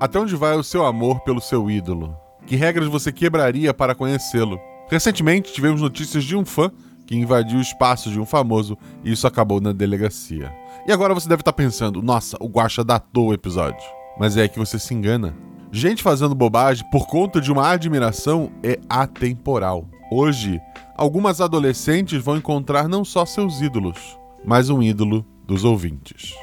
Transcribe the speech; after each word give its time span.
Até 0.00 0.20
onde 0.20 0.36
vai 0.36 0.56
o 0.56 0.62
seu 0.62 0.86
amor 0.86 1.20
pelo 1.20 1.40
seu 1.40 1.68
ídolo? 1.68 2.16
Que 2.46 2.54
regras 2.54 2.88
você 2.88 3.10
quebraria 3.10 3.74
para 3.74 3.96
conhecê-lo? 3.96 4.60
Recentemente 4.88 5.52
tivemos 5.52 5.82
notícias 5.82 6.22
de 6.22 6.36
um 6.36 6.44
fã 6.44 6.70
que 7.04 7.16
invadiu 7.16 7.58
o 7.58 7.62
espaço 7.62 8.08
de 8.08 8.20
um 8.20 8.24
famoso 8.24 8.78
e 9.02 9.10
isso 9.10 9.26
acabou 9.26 9.60
na 9.60 9.72
delegacia. 9.72 10.54
E 10.86 10.92
agora 10.92 11.12
você 11.12 11.28
deve 11.28 11.40
estar 11.40 11.52
pensando: 11.52 12.00
nossa, 12.00 12.36
o 12.40 12.46
Guacha 12.46 12.84
datou 12.84 13.28
o 13.28 13.34
episódio. 13.34 13.82
Mas 14.20 14.36
é 14.36 14.46
que 14.46 14.58
você 14.58 14.78
se 14.78 14.94
engana. 14.94 15.34
Gente 15.72 16.02
fazendo 16.02 16.34
bobagem 16.34 16.88
por 16.90 17.06
conta 17.08 17.40
de 17.40 17.50
uma 17.50 17.68
admiração 17.68 18.52
é 18.62 18.78
atemporal. 18.88 19.88
Hoje, 20.12 20.60
algumas 20.96 21.40
adolescentes 21.40 22.22
vão 22.22 22.36
encontrar 22.36 22.88
não 22.88 23.04
só 23.04 23.26
seus 23.26 23.60
ídolos, 23.60 24.16
mas 24.44 24.70
um 24.70 24.80
ídolo 24.80 25.26
dos 25.44 25.64
ouvintes. 25.64 26.34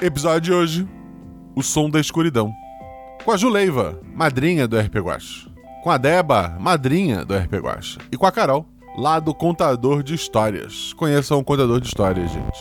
Episódio 0.00 0.40
de 0.40 0.52
hoje: 0.52 0.88
O 1.54 1.62
Som 1.62 1.88
da 1.88 2.00
Escuridão. 2.00 2.52
Com 3.24 3.30
a 3.30 3.36
Juleiva, 3.36 4.00
madrinha 4.16 4.66
do 4.66 4.76
RP 4.76 4.96
Guacha. 4.96 5.48
Com 5.84 5.92
a 5.92 5.96
Deba, 5.96 6.56
madrinha 6.58 7.24
do 7.24 7.36
RP 7.36 7.54
Guacha. 7.54 8.00
E 8.10 8.16
com 8.16 8.26
a 8.26 8.32
Carol, 8.32 8.66
lá 8.98 9.20
do 9.20 9.32
Contador 9.32 10.02
de 10.02 10.12
Histórias. 10.12 10.92
Conheçam 10.94 11.38
o 11.38 11.44
Contador 11.44 11.80
de 11.80 11.86
Histórias, 11.86 12.32
gente. 12.32 12.58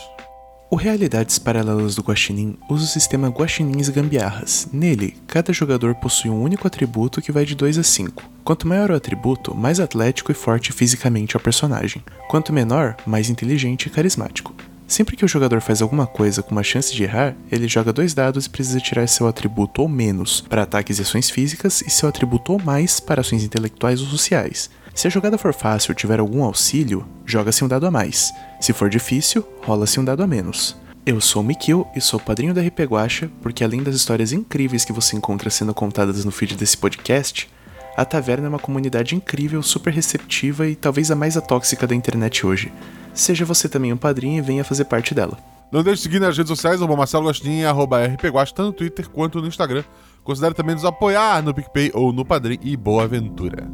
O 0.69 0.75
Realidades 0.75 1.39
Paralelas 1.39 1.95
do 1.95 2.03
Guaxinim 2.03 2.59
usa 2.69 2.83
o 2.83 2.87
sistema 2.87 3.29
Guaxinins 3.29 3.89
Gambiarras. 3.89 4.69
Nele, 4.71 5.17
cada 5.25 5.51
jogador 5.51 5.95
possui 5.95 6.29
um 6.29 6.43
único 6.43 6.67
atributo 6.67 7.23
que 7.23 7.31
vai 7.31 7.43
de 7.43 7.55
2 7.55 7.79
a 7.79 7.83
5. 7.83 8.23
Quanto 8.43 8.67
maior 8.67 8.91
o 8.91 8.95
atributo, 8.95 9.55
mais 9.55 9.79
atlético 9.79 10.31
e 10.31 10.35
forte 10.35 10.71
fisicamente 10.71 11.35
é 11.35 11.39
o 11.39 11.43
personagem. 11.43 12.03
Quanto 12.29 12.53
menor, 12.53 12.95
mais 13.03 13.31
inteligente 13.31 13.87
e 13.87 13.89
carismático. 13.89 14.53
Sempre 14.91 15.15
que 15.15 15.23
o 15.23 15.27
jogador 15.27 15.61
faz 15.61 15.81
alguma 15.81 16.05
coisa 16.05 16.43
com 16.43 16.51
uma 16.51 16.63
chance 16.63 16.93
de 16.93 17.03
errar, 17.03 17.33
ele 17.49 17.65
joga 17.65 17.93
dois 17.93 18.13
dados 18.13 18.45
e 18.45 18.49
precisa 18.49 18.77
tirar 18.81 19.07
seu 19.07 19.25
atributo 19.25 19.81
ou 19.81 19.87
menos 19.87 20.41
para 20.41 20.63
ataques 20.63 20.99
e 20.99 21.01
ações 21.01 21.29
físicas 21.29 21.81
e 21.81 21.89
seu 21.89 22.09
atributo 22.09 22.51
ou 22.51 22.61
mais 22.61 22.99
para 22.99 23.21
ações 23.21 23.41
intelectuais 23.41 24.01
ou 24.01 24.07
sociais. 24.07 24.69
Se 24.93 25.07
a 25.07 25.09
jogada 25.09 25.37
for 25.37 25.53
fácil 25.53 25.91
ou 25.91 25.95
tiver 25.95 26.19
algum 26.19 26.43
auxílio, 26.43 27.07
joga-se 27.25 27.63
um 27.63 27.69
dado 27.69 27.87
a 27.87 27.91
mais. 27.91 28.33
Se 28.59 28.73
for 28.73 28.89
difícil, 28.89 29.47
rola-se 29.63 29.97
um 29.97 30.03
dado 30.03 30.23
a 30.23 30.27
menos. 30.27 30.75
Eu 31.05 31.21
sou 31.21 31.41
o 31.41 31.45
Mikil 31.45 31.87
e 31.95 32.01
sou 32.01 32.19
padrinho 32.19 32.53
da 32.53 32.61
RP 32.61 32.81
Guacha, 32.81 33.31
porque 33.41 33.63
além 33.63 33.81
das 33.81 33.95
histórias 33.95 34.33
incríveis 34.33 34.83
que 34.83 34.91
você 34.91 35.15
encontra 35.15 35.49
sendo 35.49 35.73
contadas 35.73 36.25
no 36.25 36.31
feed 36.31 36.57
desse 36.57 36.75
podcast, 36.75 37.49
a 37.95 38.05
Taverna 38.05 38.47
é 38.47 38.49
uma 38.49 38.59
comunidade 38.59 39.15
incrível, 39.15 39.61
super 39.61 39.93
receptiva 39.93 40.67
e 40.67 40.75
talvez 40.75 41.11
a 41.11 41.15
mais 41.15 41.35
atóxica 41.35 41.85
da 41.85 41.95
internet 41.95 42.45
hoje. 42.45 42.71
Seja 43.13 43.45
você 43.45 43.67
também 43.67 43.91
um 43.91 43.97
padrinho 43.97 44.37
e 44.37 44.41
venha 44.41 44.63
fazer 44.63 44.85
parte 44.85 45.13
dela. 45.13 45.37
Não 45.71 45.83
deixe 45.83 45.97
de 45.97 46.03
seguir 46.03 46.19
nas 46.19 46.37
redes 46.37 46.49
sociais, 46.49 46.81
arroba 46.81 46.97
Marcelo 46.97 47.25
Gostin 47.25 47.59
e 47.59 47.65
arroba 47.65 48.05
rpguacha, 48.05 48.53
tanto 48.53 48.67
no 48.67 48.73
Twitter 48.73 49.09
quanto 49.09 49.41
no 49.41 49.47
Instagram. 49.47 49.83
Considere 50.23 50.53
também 50.53 50.75
nos 50.75 50.85
apoiar 50.85 51.41
no 51.41 51.53
PicPay 51.53 51.91
ou 51.93 52.11
no 52.11 52.25
Padrim 52.25 52.59
e 52.61 52.75
boa 52.75 53.03
aventura. 53.03 53.67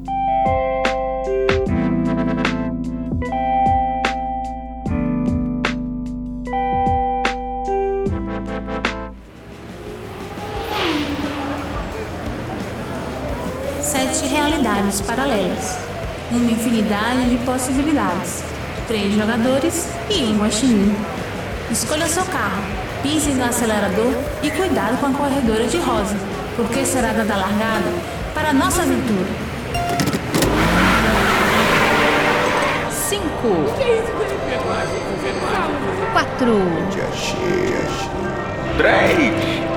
Sete 13.97 14.27
realidades 14.27 15.01
paralelas. 15.01 15.79
Uma 16.29 16.51
infinidade 16.51 17.31
de 17.31 17.37
possibilidades. 17.43 18.43
Três 18.87 19.15
jogadores 19.15 19.89
e 20.07 20.23
um 20.25 20.37
guaxinim. 20.37 20.95
Escolha 21.71 22.05
seu 22.05 22.23
carro, 22.25 22.61
pise 23.01 23.31
no 23.31 23.43
acelerador 23.43 24.13
e 24.43 24.51
cuidado 24.51 24.99
com 24.99 25.07
a 25.07 25.11
corredora 25.13 25.65
de 25.65 25.77
rosa, 25.79 26.15
porque 26.55 26.85
será 26.85 27.11
dada 27.11 27.37
largada 27.37 27.91
para 28.35 28.49
a 28.49 28.53
nossa 28.53 28.83
aventura. 28.83 29.31
Cinco. 32.91 33.65
Quatro. 36.13 36.59
Dois. 38.77 39.76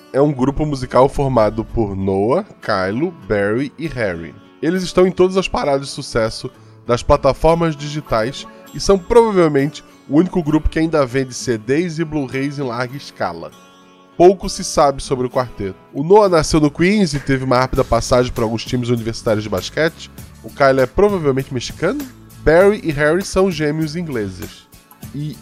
é 0.13 0.21
um 0.21 0.31
grupo 0.31 0.65
musical 0.65 1.07
formado 1.07 1.63
por 1.63 1.95
Noah, 1.95 2.45
Kylo, 2.61 3.11
Barry 3.27 3.71
e 3.77 3.87
Harry. 3.87 4.35
Eles 4.61 4.83
estão 4.83 5.07
em 5.07 5.11
todas 5.11 5.37
as 5.37 5.47
paradas 5.47 5.87
de 5.87 5.93
sucesso 5.93 6.51
das 6.85 7.01
plataformas 7.01 7.75
digitais 7.75 8.45
e 8.73 8.79
são 8.79 8.97
provavelmente 8.97 9.83
o 10.09 10.17
único 10.17 10.43
grupo 10.43 10.69
que 10.69 10.79
ainda 10.79 11.05
vende 11.05 11.33
CDs 11.33 11.99
e 11.99 12.03
Blu-rays 12.03 12.59
em 12.59 12.63
larga 12.63 12.97
escala. 12.97 13.51
Pouco 14.17 14.49
se 14.49 14.63
sabe 14.63 15.01
sobre 15.01 15.25
o 15.25 15.29
quarteto. 15.29 15.77
O 15.93 16.03
Noah 16.03 16.29
nasceu 16.29 16.59
no 16.59 16.69
Queens 16.69 17.13
e 17.13 17.19
teve 17.19 17.43
uma 17.43 17.57
rápida 17.57 17.83
passagem 17.83 18.31
por 18.31 18.43
alguns 18.43 18.65
times 18.65 18.89
universitários 18.89 19.43
de 19.43 19.49
basquete. 19.49 20.11
O 20.43 20.49
Kylo 20.49 20.81
é 20.81 20.85
provavelmente 20.85 21.53
mexicano. 21.53 22.05
Barry 22.43 22.81
e 22.83 22.91
Harry 22.91 23.23
são 23.23 23.49
gêmeos 23.49 23.95
ingleses. 23.95 24.67
E 25.15 25.37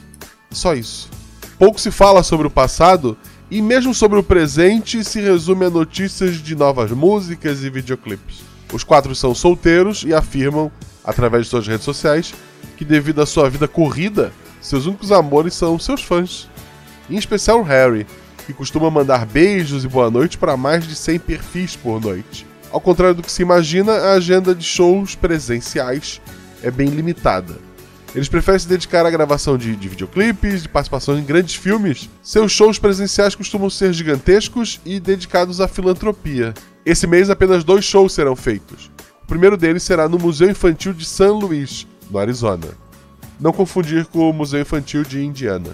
só 0.51 0.75
isso. 0.75 1.09
Pouco 1.57 1.81
se 1.81 1.91
fala 1.91 2.23
sobre 2.23 2.47
o 2.47 2.51
passado 2.51 3.17
e 3.51 3.61
mesmo 3.61 3.93
sobre 3.93 4.19
o 4.19 4.23
presente 4.23 5.03
se 5.03 5.19
resume 5.19 5.65
a 5.65 5.69
notícias 5.69 6.35
de 6.35 6.55
novas 6.55 6.91
músicas 6.91 7.63
e 7.63 7.69
videoclipes. 7.69 8.41
Os 8.71 8.83
quatro 8.83 9.15
são 9.15 9.33
solteiros 9.33 10.03
e 10.03 10.13
afirmam, 10.13 10.71
através 11.03 11.45
de 11.45 11.49
suas 11.49 11.67
redes 11.67 11.85
sociais, 11.85 12.33
que 12.77 12.85
devido 12.85 13.21
à 13.21 13.25
sua 13.25 13.49
vida 13.49 13.67
corrida, 13.67 14.31
seus 14.61 14.85
únicos 14.85 15.11
amores 15.11 15.55
são 15.55 15.79
seus 15.79 16.03
fãs. 16.03 16.47
Em 17.09 17.17
especial 17.17 17.63
Harry, 17.63 18.05
que 18.45 18.53
costuma 18.53 18.91
mandar 18.91 19.25
beijos 19.25 19.83
e 19.83 19.87
boa 19.87 20.11
noite 20.11 20.37
para 20.37 20.55
mais 20.55 20.87
de 20.87 20.95
100 20.95 21.19
perfis 21.19 21.75
por 21.75 21.99
noite. 21.99 22.45
Ao 22.71 22.79
contrário 22.79 23.15
do 23.15 23.23
que 23.23 23.31
se 23.31 23.41
imagina, 23.41 23.93
a 23.93 24.13
agenda 24.13 24.53
de 24.53 24.63
shows 24.63 25.15
presenciais 25.15 26.21
é 26.61 26.69
bem 26.69 26.89
limitada. 26.89 27.68
Eles 28.15 28.27
preferem 28.27 28.59
se 28.59 28.67
dedicar 28.67 29.05
à 29.05 29.09
gravação 29.11 29.57
de, 29.57 29.75
de 29.75 29.87
videoclipes, 29.87 30.63
de 30.63 30.69
participação 30.69 31.17
em 31.17 31.23
grandes 31.23 31.55
filmes. 31.55 32.09
Seus 32.23 32.51
shows 32.51 32.79
presenciais 32.79 33.35
costumam 33.35 33.69
ser 33.69 33.93
gigantescos 33.93 34.81
e 34.83 34.99
dedicados 34.99 35.61
à 35.61 35.67
filantropia. 35.67 36.53
Esse 36.85 37.05
mês 37.05 37.29
apenas 37.29 37.63
dois 37.63 37.85
shows 37.85 38.13
serão 38.13 38.35
feitos. 38.35 38.89
O 39.23 39.27
primeiro 39.27 39.55
deles 39.55 39.83
será 39.83 40.09
no 40.09 40.17
Museu 40.17 40.49
Infantil 40.49 40.91
de 40.91 41.05
San 41.05 41.33
Luís, 41.33 41.85
no 42.09 42.17
Arizona. 42.17 42.67
Não 43.39 43.53
confundir 43.53 44.05
com 44.07 44.27
o 44.27 44.33
Museu 44.33 44.59
Infantil 44.59 45.03
de 45.03 45.23
Indiana. 45.23 45.69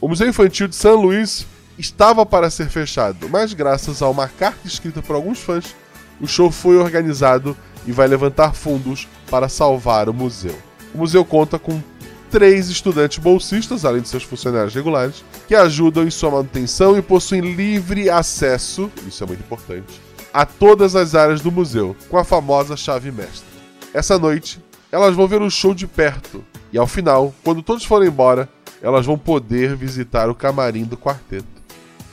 O 0.00 0.06
Museu 0.06 0.28
Infantil 0.28 0.68
de 0.68 0.76
San 0.76 0.94
Luís 0.94 1.44
estava 1.76 2.24
para 2.24 2.50
ser 2.50 2.68
fechado, 2.68 3.28
mas 3.28 3.52
graças 3.52 4.00
a 4.00 4.08
uma 4.08 4.28
carta 4.28 4.66
escrita 4.66 5.02
por 5.02 5.16
alguns 5.16 5.40
fãs, 5.40 5.74
o 6.20 6.26
show 6.26 6.52
foi 6.52 6.76
organizado 6.76 7.56
e 7.84 7.90
vai 7.90 8.06
levantar 8.06 8.54
fundos 8.54 9.08
para 9.28 9.48
salvar 9.48 10.08
o 10.08 10.14
museu. 10.14 10.56
O 10.94 10.98
museu 10.98 11.24
conta 11.24 11.58
com 11.58 11.82
três 12.30 12.68
estudantes 12.68 13.18
bolsistas, 13.18 13.84
além 13.84 14.02
de 14.02 14.08
seus 14.08 14.22
funcionários 14.22 14.74
regulares, 14.74 15.24
que 15.46 15.54
ajudam 15.54 16.04
em 16.04 16.10
sua 16.10 16.30
manutenção 16.30 16.96
e 16.96 17.02
possuem 17.02 17.54
livre 17.54 18.08
acesso, 18.08 18.90
isso 19.06 19.22
é 19.22 19.26
muito 19.26 19.40
importante, 19.40 20.00
a 20.32 20.46
todas 20.46 20.96
as 20.96 21.14
áreas 21.14 21.40
do 21.42 21.52
museu, 21.52 21.94
com 22.08 22.16
a 22.16 22.24
famosa 22.24 22.76
chave 22.76 23.12
mestra. 23.12 23.46
Essa 23.92 24.18
noite, 24.18 24.58
elas 24.90 25.14
vão 25.14 25.28
ver 25.28 25.42
o 25.42 25.50
show 25.50 25.74
de 25.74 25.86
perto, 25.86 26.42
e 26.72 26.78
ao 26.78 26.86
final, 26.86 27.34
quando 27.44 27.62
todos 27.62 27.84
forem 27.84 28.08
embora, 28.08 28.48
elas 28.80 29.04
vão 29.04 29.18
poder 29.18 29.76
visitar 29.76 30.30
o 30.30 30.34
camarim 30.34 30.84
do 30.84 30.96
quarteto. 30.96 31.46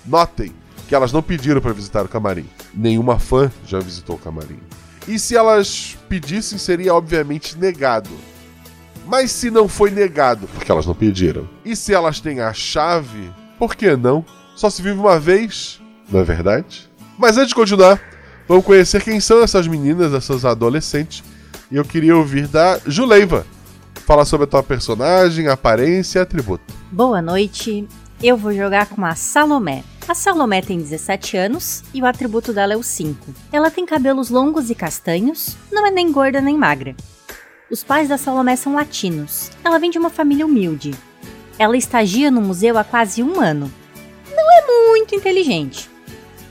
Notem 0.05 0.51
que 0.87 0.95
elas 0.95 1.13
não 1.13 1.21
pediram 1.21 1.61
para 1.61 1.71
visitar 1.71 2.03
o 2.03 2.09
camarim. 2.09 2.47
Nenhuma 2.73 3.19
fã 3.19 3.51
já 3.65 3.79
visitou 3.79 4.15
o 4.15 4.19
camarim. 4.19 4.59
E 5.07 5.17
se 5.17 5.35
elas 5.35 5.97
pedissem, 6.09 6.57
seria 6.57 6.93
obviamente 6.93 7.57
negado. 7.57 8.09
Mas 9.09 9.31
se 9.31 9.49
não 9.49 9.67
foi 9.67 9.89
negado, 9.89 10.47
porque 10.53 10.71
elas 10.71 10.85
não 10.85 10.93
pediram, 10.93 11.49
e 11.65 11.75
se 11.75 11.91
elas 11.91 12.19
têm 12.19 12.41
a 12.41 12.53
chave, 12.53 13.31
por 13.57 13.75
que 13.75 13.95
não? 13.95 14.23
Só 14.55 14.69
se 14.69 14.83
vive 14.83 14.99
uma 14.99 15.19
vez, 15.19 15.81
não 16.11 16.19
é 16.19 16.23
verdade? 16.23 16.87
Mas 17.17 17.35
antes 17.35 17.49
de 17.49 17.55
continuar, 17.55 17.99
vamos 18.47 18.63
conhecer 18.63 19.01
quem 19.03 19.19
são 19.19 19.41
essas 19.41 19.65
meninas, 19.65 20.13
essas 20.13 20.45
adolescentes, 20.45 21.23
e 21.71 21.75
eu 21.75 21.83
queria 21.83 22.15
ouvir 22.15 22.47
da 22.47 22.79
Juleiva. 22.85 23.47
Fala 24.05 24.25
sobre 24.25 24.43
a 24.43 24.47
tua 24.47 24.61
personagem, 24.61 25.47
aparência 25.47 26.19
e 26.19 26.21
atributo. 26.21 26.71
Boa 26.91 27.19
noite. 27.19 27.87
Eu 28.21 28.37
vou 28.37 28.53
jogar 28.53 28.85
com 28.89 29.03
a 29.03 29.15
Salomé. 29.15 29.83
A 30.07 30.13
Salomé 30.13 30.61
tem 30.61 30.77
17 30.77 31.35
anos 31.35 31.83
e 31.95 32.01
o 32.01 32.05
atributo 32.05 32.53
dela 32.53 32.73
é 32.73 32.77
o 32.77 32.83
5. 32.83 33.33
Ela 33.51 33.71
tem 33.71 33.87
cabelos 33.87 34.29
longos 34.29 34.69
e 34.69 34.75
castanhos, 34.75 35.57
não 35.71 35.87
é 35.87 35.89
nem 35.89 36.11
gorda 36.11 36.39
nem 36.39 36.55
magra. 36.55 36.95
Os 37.71 37.83
pais 37.83 38.09
da 38.09 38.17
Salomé 38.17 38.55
são 38.55 38.73
latinos. 38.73 39.51
Ela 39.63 39.77
vem 39.77 39.91
de 39.91 39.99
uma 39.99 40.09
família 40.09 40.45
humilde. 40.45 40.95
Ela 41.59 41.77
estagia 41.77 42.31
no 42.31 42.41
museu 42.41 42.79
há 42.79 42.83
quase 42.83 43.21
um 43.21 43.39
ano. 43.39 43.71
Não 44.31 44.51
é 44.51 44.89
muito 44.89 45.13
inteligente. 45.13 45.87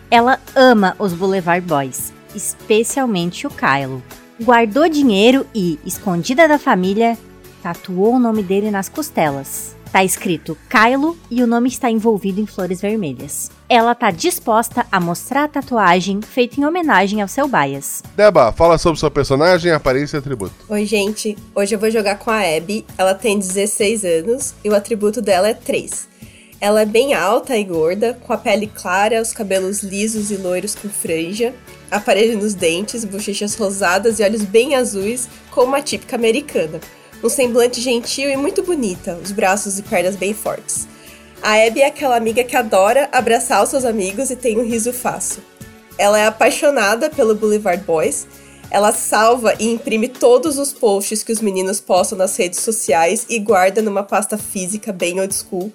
Ela 0.08 0.38
ama 0.54 0.94
os 0.96 1.12
Boulevard 1.12 1.66
Boys, 1.66 2.12
especialmente 2.36 3.48
o 3.48 3.50
Kylo. 3.50 4.00
Guardou 4.40 4.88
dinheiro 4.88 5.44
e, 5.52 5.76
escondida 5.84 6.46
da 6.46 6.58
família, 6.58 7.18
tatuou 7.64 8.14
o 8.14 8.18
nome 8.20 8.44
dele 8.44 8.70
nas 8.70 8.88
costelas. 8.88 9.76
Tá 9.90 10.04
escrito 10.04 10.56
Kylo 10.68 11.16
e 11.30 11.42
o 11.42 11.46
nome 11.46 11.68
está 11.68 11.90
envolvido 11.90 12.40
em 12.40 12.46
flores 12.46 12.80
vermelhas. 12.80 13.50
Ela 13.68 13.94
tá 13.94 14.10
disposta 14.10 14.86
a 14.92 15.00
mostrar 15.00 15.44
a 15.44 15.48
tatuagem 15.48 16.20
feita 16.20 16.60
em 16.60 16.66
homenagem 16.66 17.22
ao 17.22 17.28
seu 17.28 17.48
bias. 17.48 18.02
Deba, 18.14 18.52
fala 18.52 18.76
sobre 18.76 19.00
sua 19.00 19.10
personagem, 19.10 19.72
aparência 19.72 20.18
e 20.18 20.20
atributo. 20.20 20.54
Oi, 20.68 20.84
gente. 20.84 21.36
Hoje 21.54 21.74
eu 21.74 21.78
vou 21.78 21.90
jogar 21.90 22.18
com 22.18 22.30
a 22.30 22.40
Abby. 22.40 22.84
Ela 22.98 23.14
tem 23.14 23.38
16 23.38 24.04
anos 24.04 24.54
e 24.62 24.68
o 24.68 24.74
atributo 24.74 25.22
dela 25.22 25.48
é 25.48 25.54
3. 25.54 26.06
Ela 26.60 26.82
é 26.82 26.86
bem 26.86 27.14
alta 27.14 27.56
e 27.56 27.64
gorda, 27.64 28.18
com 28.26 28.32
a 28.32 28.36
pele 28.36 28.66
clara, 28.66 29.22
os 29.22 29.32
cabelos 29.32 29.82
lisos 29.82 30.30
e 30.30 30.36
loiros 30.36 30.74
com 30.74 30.88
franja, 30.88 31.54
aparelho 31.88 32.36
nos 32.36 32.52
dentes, 32.52 33.04
bochechas 33.04 33.54
rosadas 33.54 34.18
e 34.18 34.24
olhos 34.24 34.42
bem 34.42 34.74
azuis, 34.74 35.28
como 35.52 35.68
uma 35.68 35.80
típica 35.80 36.16
americana 36.16 36.80
um 37.22 37.28
semblante 37.28 37.80
gentil 37.80 38.30
e 38.30 38.36
muito 38.36 38.62
bonita, 38.62 39.18
os 39.22 39.32
braços 39.32 39.78
e 39.78 39.82
pernas 39.82 40.16
bem 40.16 40.32
fortes. 40.32 40.86
A 41.42 41.54
Abby 41.54 41.82
é 41.82 41.86
aquela 41.86 42.16
amiga 42.16 42.42
que 42.42 42.56
adora 42.56 43.08
abraçar 43.12 43.62
os 43.62 43.70
seus 43.70 43.84
amigos 43.84 44.30
e 44.30 44.36
tem 44.36 44.58
um 44.58 44.64
riso 44.64 44.92
fácil. 44.92 45.42
Ela 45.96 46.18
é 46.18 46.26
apaixonada 46.26 47.10
pelo 47.10 47.34
Boulevard 47.34 47.82
Boys. 47.84 48.26
Ela 48.70 48.92
salva 48.92 49.54
e 49.58 49.66
imprime 49.66 50.08
todos 50.08 50.58
os 50.58 50.72
posts 50.72 51.22
que 51.22 51.32
os 51.32 51.40
meninos 51.40 51.80
postam 51.80 52.18
nas 52.18 52.36
redes 52.36 52.60
sociais 52.60 53.24
e 53.28 53.38
guarda 53.38 53.80
numa 53.80 54.02
pasta 54.02 54.36
física 54.36 54.92
bem 54.92 55.20
old 55.20 55.34
school, 55.34 55.72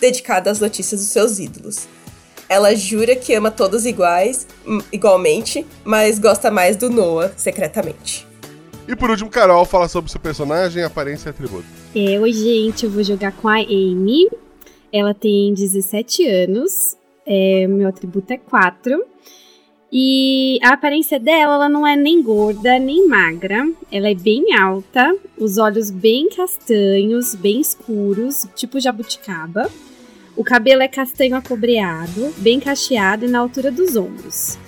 dedicada 0.00 0.50
às 0.50 0.60
notícias 0.60 1.00
dos 1.00 1.10
seus 1.10 1.38
ídolos. 1.38 1.86
Ela 2.48 2.74
jura 2.74 3.14
que 3.16 3.34
ama 3.34 3.50
todos 3.50 3.86
iguais, 3.86 4.46
igualmente, 4.90 5.66
mas 5.84 6.18
gosta 6.18 6.50
mais 6.50 6.76
do 6.76 6.90
Noah 6.90 7.32
secretamente. 7.36 8.31
E 8.88 8.96
por 8.96 9.10
último, 9.10 9.30
Carol 9.30 9.64
fala 9.64 9.88
sobre 9.88 10.10
seu 10.10 10.20
personagem, 10.20 10.82
aparência 10.82 11.28
e 11.28 11.30
atributo. 11.30 11.64
É, 11.94 12.18
oi, 12.18 12.32
gente, 12.32 12.84
eu 12.84 12.90
vou 12.90 13.02
jogar 13.02 13.32
com 13.32 13.48
a 13.48 13.58
Amy. 13.58 14.28
Ela 14.92 15.14
tem 15.14 15.54
17 15.54 16.26
anos, 16.26 16.96
é, 17.24 17.66
meu 17.66 17.88
atributo 17.88 18.32
é 18.32 18.38
4. 18.38 19.02
E 19.94 20.58
a 20.62 20.72
aparência 20.72 21.20
dela, 21.20 21.54
ela 21.54 21.68
não 21.68 21.86
é 21.86 21.94
nem 21.94 22.22
gorda, 22.22 22.78
nem 22.78 23.06
magra. 23.06 23.70
Ela 23.90 24.08
é 24.08 24.14
bem 24.14 24.54
alta, 24.54 25.14
os 25.38 25.58
olhos 25.58 25.90
bem 25.90 26.30
castanhos, 26.30 27.34
bem 27.34 27.60
escuros, 27.60 28.46
tipo 28.56 28.80
jabuticaba. 28.80 29.70
O 30.34 30.42
cabelo 30.42 30.82
é 30.82 30.88
castanho 30.88 31.36
acobreado, 31.36 32.32
bem 32.38 32.58
cacheado 32.58 33.26
e 33.26 33.28
na 33.28 33.38
altura 33.38 33.70
dos 33.70 33.94
ombros. 33.94 34.58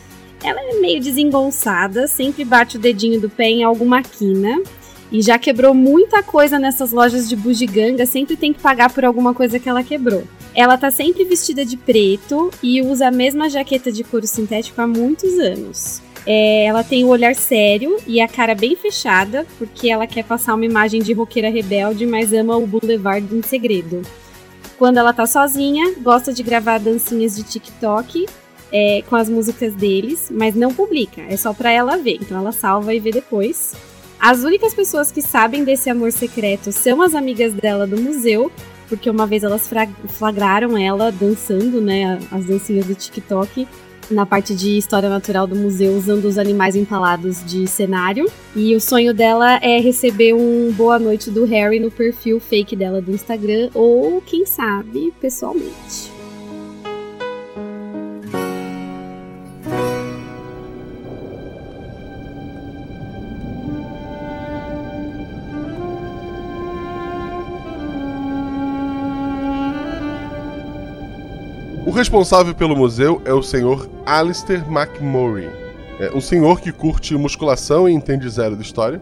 Ela 0.44 0.60
é 0.60 0.74
meio 0.78 1.00
desengonçada, 1.00 2.06
sempre 2.06 2.44
bate 2.44 2.76
o 2.76 2.80
dedinho 2.80 3.18
do 3.18 3.30
pé 3.30 3.48
em 3.48 3.64
alguma 3.64 4.02
quina. 4.02 4.62
E 5.10 5.22
já 5.22 5.38
quebrou 5.38 5.72
muita 5.72 6.22
coisa 6.22 6.58
nessas 6.58 6.92
lojas 6.92 7.28
de 7.28 7.34
bugiganga, 7.34 8.04
sempre 8.04 8.36
tem 8.36 8.52
que 8.52 8.60
pagar 8.60 8.92
por 8.92 9.04
alguma 9.04 9.32
coisa 9.32 9.58
que 9.58 9.68
ela 9.68 9.82
quebrou. 9.82 10.24
Ela 10.54 10.76
tá 10.76 10.90
sempre 10.90 11.24
vestida 11.24 11.64
de 11.64 11.76
preto 11.76 12.50
e 12.62 12.82
usa 12.82 13.08
a 13.08 13.10
mesma 13.10 13.48
jaqueta 13.48 13.90
de 13.90 14.04
couro 14.04 14.26
sintético 14.26 14.80
há 14.82 14.86
muitos 14.86 15.38
anos. 15.38 16.02
É, 16.26 16.64
ela 16.64 16.82
tem 16.82 17.04
o 17.04 17.08
olhar 17.08 17.34
sério 17.34 17.96
e 18.06 18.20
a 18.20 18.28
cara 18.28 18.54
bem 18.54 18.76
fechada, 18.76 19.46
porque 19.58 19.88
ela 19.88 20.06
quer 20.06 20.24
passar 20.24 20.54
uma 20.54 20.64
imagem 20.64 21.02
de 21.02 21.12
roqueira 21.12 21.48
rebelde, 21.48 22.06
mas 22.06 22.32
ama 22.32 22.56
o 22.56 22.66
Boulevard 22.66 23.26
em 23.34 23.42
segredo. 23.42 24.02
Quando 24.78 24.98
ela 24.98 25.12
tá 25.12 25.26
sozinha, 25.26 25.94
gosta 26.00 26.32
de 26.32 26.42
gravar 26.42 26.78
dancinhas 26.78 27.36
de 27.36 27.42
TikTok 27.44 28.26
é, 28.76 29.04
com 29.08 29.14
as 29.14 29.28
músicas 29.28 29.72
deles, 29.72 30.32
mas 30.34 30.56
não 30.56 30.74
publica, 30.74 31.22
é 31.22 31.36
só 31.36 31.54
pra 31.54 31.70
ela 31.70 31.96
ver. 31.96 32.18
Então 32.20 32.36
ela 32.36 32.50
salva 32.50 32.92
e 32.92 32.98
vê 32.98 33.12
depois. 33.12 33.72
As 34.18 34.42
únicas 34.42 34.74
pessoas 34.74 35.12
que 35.12 35.22
sabem 35.22 35.62
desse 35.62 35.88
amor 35.88 36.10
secreto 36.10 36.72
são 36.72 37.00
as 37.00 37.14
amigas 37.14 37.52
dela 37.52 37.86
do 37.86 38.00
museu, 38.00 38.50
porque 38.88 39.08
uma 39.08 39.28
vez 39.28 39.44
elas 39.44 39.70
flagraram 40.08 40.76
ela 40.76 41.12
dançando, 41.12 41.80
né, 41.80 42.18
as 42.32 42.46
dancinhas 42.46 42.86
do 42.86 42.94
TikTok 42.96 43.68
na 44.10 44.26
parte 44.26 44.54
de 44.54 44.76
história 44.76 45.08
natural 45.08 45.46
do 45.46 45.56
museu 45.56 45.96
usando 45.96 46.24
os 46.26 46.36
animais 46.36 46.74
empalados 46.74 47.44
de 47.46 47.66
cenário. 47.66 48.26
E 48.56 48.74
o 48.74 48.80
sonho 48.80 49.14
dela 49.14 49.58
é 49.62 49.78
receber 49.78 50.34
um 50.34 50.72
boa 50.72 50.98
noite 50.98 51.30
do 51.30 51.44
Harry 51.44 51.78
no 51.78 51.90
perfil 51.90 52.40
fake 52.40 52.74
dela 52.74 53.00
do 53.00 53.12
Instagram 53.12 53.70
ou 53.72 54.20
quem 54.20 54.44
sabe 54.44 55.12
pessoalmente. 55.20 56.13
Responsável 72.04 72.54
pelo 72.54 72.76
museu 72.76 73.22
é 73.24 73.32
o 73.32 73.42
senhor 73.42 73.88
Alistair 74.04 74.62
McMurray. 74.70 75.48
É 75.98 76.14
um 76.14 76.20
senhor 76.20 76.60
que 76.60 76.70
curte 76.70 77.16
musculação 77.16 77.88
e 77.88 77.94
entende 77.94 78.28
zero 78.28 78.54
de 78.54 78.62
história. 78.62 79.00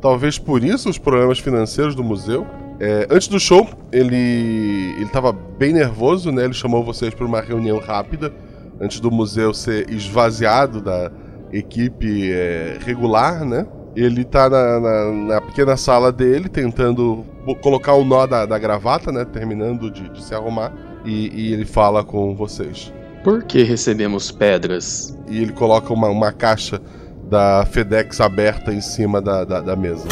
Talvez 0.00 0.38
por 0.38 0.64
isso 0.64 0.88
os 0.88 0.96
problemas 0.96 1.38
financeiros 1.38 1.94
do 1.94 2.02
museu. 2.02 2.46
É, 2.80 3.06
antes 3.10 3.28
do 3.28 3.38
show, 3.38 3.68
ele 3.92 4.94
ele 4.96 5.04
estava 5.04 5.30
bem 5.30 5.74
nervoso, 5.74 6.32
né? 6.32 6.44
Ele 6.44 6.54
chamou 6.54 6.82
vocês 6.82 7.12
para 7.12 7.26
uma 7.26 7.42
reunião 7.42 7.78
rápida 7.78 8.32
antes 8.80 8.98
do 8.98 9.10
museu 9.10 9.52
ser 9.52 9.90
esvaziado 9.90 10.80
da 10.80 11.12
equipe 11.52 12.32
é, 12.32 12.78
regular, 12.82 13.44
né? 13.44 13.66
Ele 13.94 14.22
está 14.22 14.48
na, 14.48 14.80
na, 14.80 15.12
na, 15.12 15.40
pequena 15.42 15.76
sala 15.76 16.10
dele 16.10 16.48
tentando 16.48 17.26
colocar 17.60 17.92
o 17.92 18.06
nó 18.06 18.26
da, 18.26 18.46
da 18.46 18.58
gravata, 18.58 19.12
né? 19.12 19.22
Terminando 19.26 19.90
de, 19.90 20.08
de 20.08 20.24
se 20.24 20.34
arrumar 20.34 20.72
e, 21.04 21.28
e 21.34 21.52
ele 21.52 21.64
fala 21.64 22.04
com 22.04 22.34
vocês. 22.34 22.92
Por 23.22 23.44
que 23.44 23.62
recebemos 23.62 24.30
pedras? 24.32 25.16
E 25.28 25.40
ele 25.40 25.52
coloca 25.52 25.92
uma, 25.92 26.08
uma 26.08 26.32
caixa 26.32 26.80
da 27.28 27.64
FedEx 27.66 28.20
aberta 28.20 28.72
em 28.72 28.80
cima 28.80 29.22
da, 29.22 29.44
da, 29.44 29.60
da, 29.60 29.76
mesa. 29.76 30.06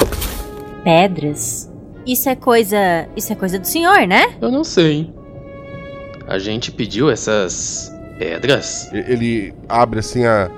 Pedras? 0.84 1.70
Isso 2.06 2.28
é 2.28 2.36
coisa. 2.36 3.08
Isso 3.16 3.32
é 3.32 3.36
coisa 3.36 3.58
do 3.58 3.66
senhor, 3.66 4.06
né? 4.06 4.36
Eu 4.40 4.50
não 4.50 4.64
sei. 4.64 5.12
A 6.26 6.38
gente 6.38 6.70
pediu 6.70 7.10
essas 7.10 7.92
pedras? 8.18 8.88
Ele 8.92 9.52
abre 9.68 9.98
assim 9.98 10.24
a, 10.24 10.50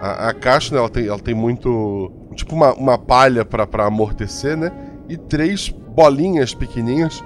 a, 0.00 0.28
a 0.28 0.34
caixa, 0.34 0.74
né? 0.74 0.80
Ela 0.80 0.90
tem, 0.90 1.06
ela 1.06 1.18
tem 1.18 1.34
muito. 1.34 2.12
Tipo 2.34 2.54
uma, 2.54 2.74
uma 2.74 2.98
palha 2.98 3.44
para 3.44 3.86
amortecer, 3.86 4.56
né? 4.56 4.70
E 5.08 5.16
três 5.16 5.68
bolinhas 5.68 6.52
pequenininhas 6.52 7.22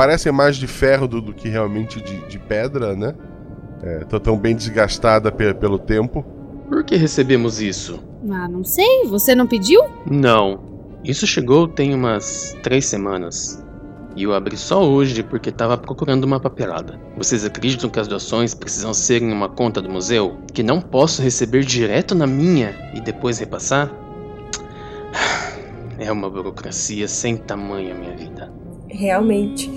parecem 0.00 0.32
mais 0.32 0.56
de 0.56 0.66
ferro 0.66 1.06
do, 1.06 1.20
do 1.20 1.34
que 1.34 1.46
realmente 1.46 2.00
de, 2.00 2.26
de 2.26 2.38
pedra, 2.38 2.96
né? 2.96 3.14
É, 3.82 3.98
tão 4.18 4.38
bem 4.38 4.56
desgastada 4.56 5.30
pe 5.30 5.52
pelo 5.52 5.78
tempo. 5.78 6.24
Por 6.70 6.82
que 6.84 6.96
recebemos 6.96 7.60
isso? 7.60 8.02
Ah, 8.30 8.48
não 8.48 8.64
sei. 8.64 9.04
Você 9.08 9.34
não 9.34 9.46
pediu? 9.46 9.82
Não. 10.10 10.98
Isso 11.04 11.26
chegou 11.26 11.68
tem 11.68 11.94
umas 11.94 12.56
três 12.62 12.86
semanas. 12.86 13.62
E 14.16 14.22
eu 14.22 14.32
abri 14.32 14.56
só 14.56 14.82
hoje 14.82 15.22
porque 15.22 15.50
estava 15.50 15.76
procurando 15.76 16.24
uma 16.24 16.40
papelada. 16.40 16.98
Vocês 17.14 17.44
acreditam 17.44 17.90
que 17.90 18.00
as 18.00 18.08
doações 18.08 18.54
precisam 18.54 18.94
ser 18.94 19.20
em 19.20 19.30
uma 19.30 19.50
conta 19.50 19.82
do 19.82 19.90
museu? 19.90 20.38
Que 20.54 20.62
não 20.62 20.80
posso 20.80 21.20
receber 21.20 21.62
direto 21.62 22.14
na 22.14 22.26
minha 22.26 22.74
e 22.94 23.02
depois 23.02 23.38
repassar? 23.38 23.92
É 26.02 26.10
uma 26.10 26.30
burocracia 26.30 27.06
sem 27.06 27.36
tamanho, 27.36 27.94
minha 27.94 28.16
vida. 28.16 28.59
Realmente. 28.90 29.70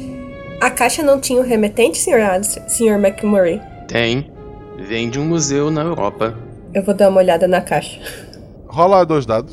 A 0.60 0.70
caixa 0.70 1.03
não 1.03 1.20
tinha 1.20 1.39
o 1.39 1.43
remetente, 1.43 1.98
Sr. 1.98 2.43
Sr. 2.67 2.93
McMurray? 2.93 3.62
Tem. 3.88 4.32
Vem 4.88 5.10
de 5.10 5.20
um 5.20 5.25
museu 5.25 5.70
na 5.70 5.82
Europa. 5.82 6.38
Eu 6.74 6.84
vou 6.84 6.93
dar 6.93 7.10
uma 7.10 7.20
olhada 7.20 7.48
na 7.48 7.62
caixa. 7.62 8.00
Rola 8.67 9.05
dois 9.05 9.25
dados. 9.25 9.51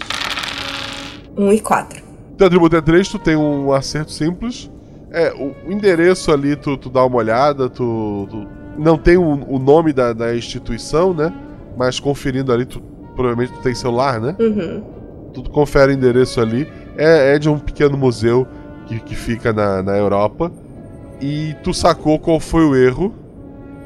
Um 1.36 1.52
e 1.52 1.60
quatro. 1.60 2.02
Teu 2.38 2.46
atributo 2.46 2.76
é 2.76 2.80
3, 2.80 3.08
tu 3.08 3.18
tem 3.18 3.36
um 3.36 3.72
acerto 3.72 4.12
simples. 4.12 4.70
É, 5.10 5.32
o, 5.32 5.54
o 5.66 5.72
endereço 5.72 6.32
ali, 6.32 6.56
tu, 6.56 6.76
tu 6.76 6.88
dá 6.88 7.04
uma 7.04 7.16
olhada, 7.16 7.68
tu. 7.68 8.26
tu 8.30 8.46
não 8.78 8.96
tem 8.96 9.16
o, 9.16 9.44
o 9.46 9.58
nome 9.58 9.92
da, 9.92 10.12
da, 10.12 10.34
instituição, 10.34 11.12
né? 11.12 11.32
Mas 11.76 12.00
conferindo 12.00 12.52
ali, 12.52 12.64
tu 12.64 12.80
provavelmente 13.14 13.52
tu 13.52 13.60
tem 13.60 13.74
celular, 13.74 14.20
né? 14.20 14.34
Uhum. 14.38 14.82
Tu 15.34 15.42
confere 15.50 15.92
o 15.92 15.94
endereço 15.94 16.40
ali. 16.40 16.66
É, 16.96 17.34
é 17.34 17.38
de 17.38 17.48
um 17.48 17.58
pequeno 17.58 17.96
museu 17.98 18.46
que, 18.90 18.98
que 19.00 19.14
fica 19.14 19.52
na, 19.52 19.82
na 19.82 19.96
Europa. 19.96 20.50
e 21.20 21.54
tu 21.62 21.72
sacou 21.72 22.18
qual 22.18 22.40
foi 22.40 22.64
o 22.64 22.74
erro. 22.74 23.14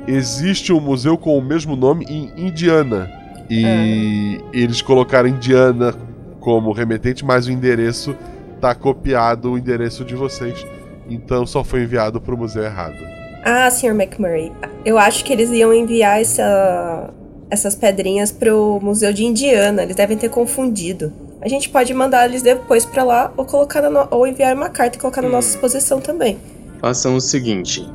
Existe 0.07 0.73
um 0.73 0.81
museu 0.81 1.19
com 1.19 1.37
o 1.37 1.43
mesmo 1.43 1.77
nome 1.77 2.07
em 2.09 2.31
Indiana. 2.37 3.11
E 3.51 4.41
eles 4.53 4.81
colocaram 4.81 5.29
Indiana 5.29 5.95
como 6.41 6.73
remetente, 6.73 7.25
mas 7.25 7.47
o 7.47 7.53
endereço 7.53 8.15
tá 8.61 8.75
copiado 8.75 9.53
o 9.53 9.59
endereço 9.59 10.05
de 10.05 10.15
vocês. 10.15 10.65
Então 11.09 11.47
só 11.47 11.63
foi 11.63 11.83
enviado 11.83 12.21
pro 12.21 12.37
museu 12.37 12.63
errado. 12.63 12.97
Ah, 13.45 13.71
Sr. 13.71 13.91
McMurray, 13.91 14.53
eu 14.85 14.97
acho 14.97 15.23
que 15.25 15.33
eles 15.33 15.51
iam 15.51 15.73
enviar 15.75 16.21
essa, 16.21 17.11
essas 17.51 17.75
pedrinhas 17.75 18.33
pro 18.33 18.81
Museu 18.83 19.13
de 19.13 19.25
Indiana. 19.25 19.83
Eles 19.83 19.97
devem 19.97 20.17
ter 20.17 20.31
confundido. 20.31 21.13
A 21.45 21.49
gente 21.49 21.69
pode 21.69 21.93
mandar 21.93 22.25
eles 22.27 22.41
depois 22.43 22.87
pra 22.87 23.05
lá 23.05 23.33
ou 23.37 23.45
colocar 23.45 23.83
na 23.83 23.91
no- 23.91 24.09
ou 24.11 24.27
enviar 24.27 24.55
uma 24.57 24.71
carta 24.71 24.97
e 24.97 25.01
colocar 25.01 25.21
na 25.21 25.29
nossa 25.29 25.51
exposição 25.51 26.01
também. 26.01 26.39
Façam 26.81 27.17
o 27.17 27.21
seguinte: 27.21 27.87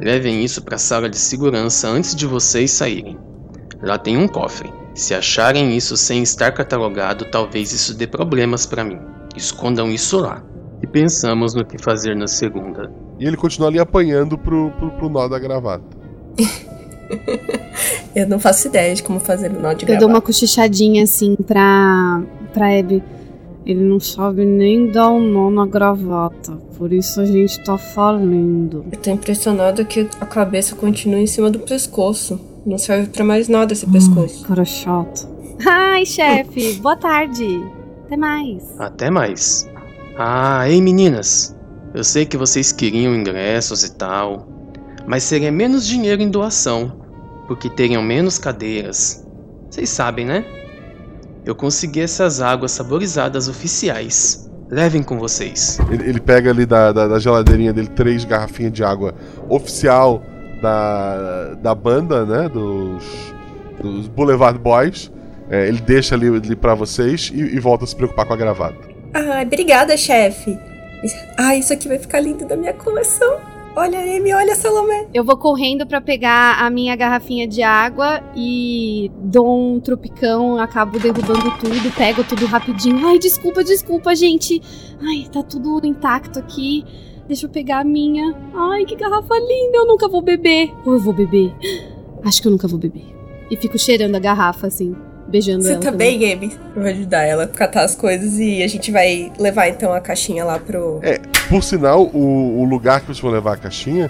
levem 0.00 0.44
isso 0.44 0.60
para 0.62 0.74
a 0.74 0.78
sala 0.78 1.08
de 1.08 1.16
segurança 1.16 1.86
antes 1.88 2.14
de 2.16 2.26
vocês 2.26 2.70
saírem. 2.72 3.16
Lá 3.82 3.96
tem 3.96 4.16
um 4.16 4.26
cofre. 4.26 4.72
Se 4.94 5.14
acharem 5.14 5.76
isso 5.76 5.96
sem 5.96 6.22
estar 6.22 6.52
catalogado, 6.52 7.24
talvez 7.26 7.72
isso 7.72 7.94
dê 7.94 8.06
problemas 8.06 8.64
para 8.66 8.84
mim. 8.84 8.98
Escondam 9.36 9.90
isso 9.90 10.18
lá. 10.18 10.42
E 10.82 10.86
pensamos 10.86 11.54
no 11.54 11.64
que 11.64 11.78
fazer 11.78 12.14
na 12.16 12.26
segunda. 12.26 12.90
E 13.18 13.26
ele 13.26 13.36
continua 13.36 13.68
ali 13.68 13.78
apanhando 13.78 14.36
pro, 14.38 14.70
pro, 14.72 14.90
pro 14.92 15.08
nó 15.08 15.26
da 15.28 15.38
gravata. 15.38 15.84
Eu 18.14 18.28
não 18.28 18.38
faço 18.38 18.68
ideia 18.68 18.94
de 18.94 19.02
como 19.02 19.18
fazer 19.20 19.50
o 19.50 19.60
nó 19.60 19.72
de 19.72 19.82
Eu 19.84 19.88
dou 19.88 19.96
gravata. 19.96 20.06
uma 20.06 20.20
cochichadinha 20.20 21.02
assim 21.04 21.34
pra, 21.46 22.22
pra 22.54 22.78
Abby. 22.78 23.02
Ele 23.66 23.82
não 23.82 23.98
sabe 23.98 24.44
nem 24.44 24.90
dar 24.90 25.10
um 25.10 25.20
nó 25.20 25.50
na 25.50 25.66
gravata. 25.66 26.52
Por 26.78 26.92
isso 26.92 27.20
a 27.20 27.24
gente 27.24 27.62
tá 27.64 27.76
falindo. 27.76 28.84
Eu 28.92 28.98
tô 28.98 29.10
impressionada 29.10 29.84
que 29.84 30.08
a 30.20 30.26
cabeça 30.26 30.76
continua 30.76 31.18
em 31.18 31.26
cima 31.26 31.50
do 31.50 31.58
pescoço. 31.58 32.40
Não 32.64 32.78
serve 32.78 33.08
pra 33.08 33.24
mais 33.24 33.48
nada 33.48 33.72
esse 33.72 33.86
pescoço. 33.86 34.46
Cara 34.46 34.64
chato. 34.64 35.28
Ai, 35.66 36.06
chefe. 36.06 36.74
Boa 36.74 36.96
tarde. 36.96 37.44
Até 38.06 38.16
mais. 38.16 38.80
Até 38.80 39.10
mais. 39.10 39.68
Ah, 40.16 40.68
ei 40.68 40.80
meninas! 40.80 41.56
Eu 41.94 42.04
sei 42.04 42.26
que 42.26 42.36
vocês 42.36 42.70
queriam 42.72 43.14
ingressos 43.14 43.84
e 43.84 43.94
tal, 43.94 44.46
mas 45.06 45.22
seria 45.22 45.50
menos 45.50 45.86
dinheiro 45.86 46.20
em 46.22 46.30
doação, 46.30 46.92
porque 47.46 47.70
teriam 47.70 48.02
menos 48.02 48.36
cadeiras. 48.36 49.24
Vocês 49.70 49.90
sabem, 49.90 50.26
né? 50.26 50.44
Eu 51.44 51.54
consegui 51.54 52.00
essas 52.00 52.40
águas 52.40 52.72
saborizadas 52.72 53.48
oficiais. 53.48 54.50
Levem 54.70 55.02
com 55.02 55.18
vocês. 55.18 55.78
Ele, 55.90 56.08
ele 56.08 56.20
pega 56.20 56.50
ali 56.50 56.64
da, 56.64 56.90
da, 56.90 57.06
da 57.06 57.18
geladeirinha 57.18 57.72
dele 57.72 57.88
três 57.88 58.24
garrafinhas 58.24 58.72
de 58.72 58.82
água 58.82 59.14
oficial 59.48 60.22
da, 60.62 61.54
da 61.54 61.74
banda, 61.74 62.24
né? 62.24 62.48
Dos, 62.48 63.04
dos 63.80 64.08
Boulevard 64.08 64.58
Boys. 64.58 65.12
É, 65.50 65.68
ele 65.68 65.80
deixa 65.80 66.14
ali, 66.14 66.28
ali 66.28 66.56
para 66.56 66.74
vocês 66.74 67.30
e, 67.32 67.38
e 67.38 67.60
volta 67.60 67.84
a 67.84 67.86
se 67.86 67.94
preocupar 67.94 68.26
com 68.26 68.32
a 68.32 68.36
gravata. 68.36 68.88
Ai, 69.12 69.44
obrigada, 69.44 69.96
chefe. 69.96 70.58
Ai, 71.36 71.58
isso 71.58 71.72
aqui 71.72 71.86
vai 71.86 71.98
ficar 71.98 72.20
lindo 72.20 72.46
da 72.46 72.56
minha 72.56 72.72
coleção. 72.72 73.38
Olha, 73.76 73.98
Amy, 73.98 74.32
olha, 74.32 74.54
Salomé. 74.54 75.08
Eu 75.12 75.24
vou 75.24 75.36
correndo 75.36 75.84
pra 75.84 76.00
pegar 76.00 76.64
a 76.64 76.70
minha 76.70 76.94
garrafinha 76.94 77.44
de 77.46 77.60
água 77.60 78.22
e 78.36 79.10
dou 79.16 79.74
um 79.74 79.80
tropicão, 79.80 80.58
acabo 80.58 80.98
derrubando 81.00 81.50
tudo, 81.58 81.96
pego 81.96 82.22
tudo 82.22 82.46
rapidinho. 82.46 83.04
Ai, 83.08 83.18
desculpa, 83.18 83.64
desculpa, 83.64 84.14
gente. 84.14 84.62
Ai, 85.02 85.26
tá 85.32 85.42
tudo 85.42 85.84
intacto 85.84 86.38
aqui. 86.38 86.84
Deixa 87.26 87.46
eu 87.46 87.50
pegar 87.50 87.80
a 87.80 87.84
minha. 87.84 88.36
Ai, 88.54 88.84
que 88.84 88.94
garrafa 88.94 89.34
linda, 89.34 89.78
eu 89.78 89.86
nunca 89.86 90.08
vou 90.08 90.22
beber. 90.22 90.72
Ou 90.86 90.92
eu 90.92 91.00
vou 91.00 91.12
beber? 91.12 91.52
Acho 92.24 92.40
que 92.40 92.46
eu 92.46 92.52
nunca 92.52 92.68
vou 92.68 92.78
beber. 92.78 93.04
E 93.50 93.56
fico 93.56 93.76
cheirando 93.76 94.14
a 94.14 94.20
garrafa 94.20 94.68
assim, 94.68 94.94
beijando 95.34 95.64
Você 95.64 95.72
ela. 95.72 95.80
tá 95.82 95.90
também. 95.90 96.22
Eu 96.32 96.50
vou 96.76 96.84
ajudar 96.84 97.22
ela 97.24 97.42
a 97.44 97.48
catar 97.48 97.82
as 97.82 97.94
coisas 97.96 98.38
e 98.38 98.62
a 98.62 98.68
gente 98.68 98.92
vai 98.92 99.32
levar 99.38 99.68
então 99.68 99.92
a 99.92 100.00
caixinha 100.00 100.44
lá 100.44 100.58
pro. 100.60 101.00
É, 101.02 101.18
por 101.48 101.62
sinal, 101.62 102.04
o, 102.04 102.60
o 102.60 102.64
lugar 102.64 103.00
que 103.00 103.06
vocês 103.06 103.18
vão 103.20 103.32
levar 103.32 103.54
a 103.54 103.56
caixinha 103.56 104.08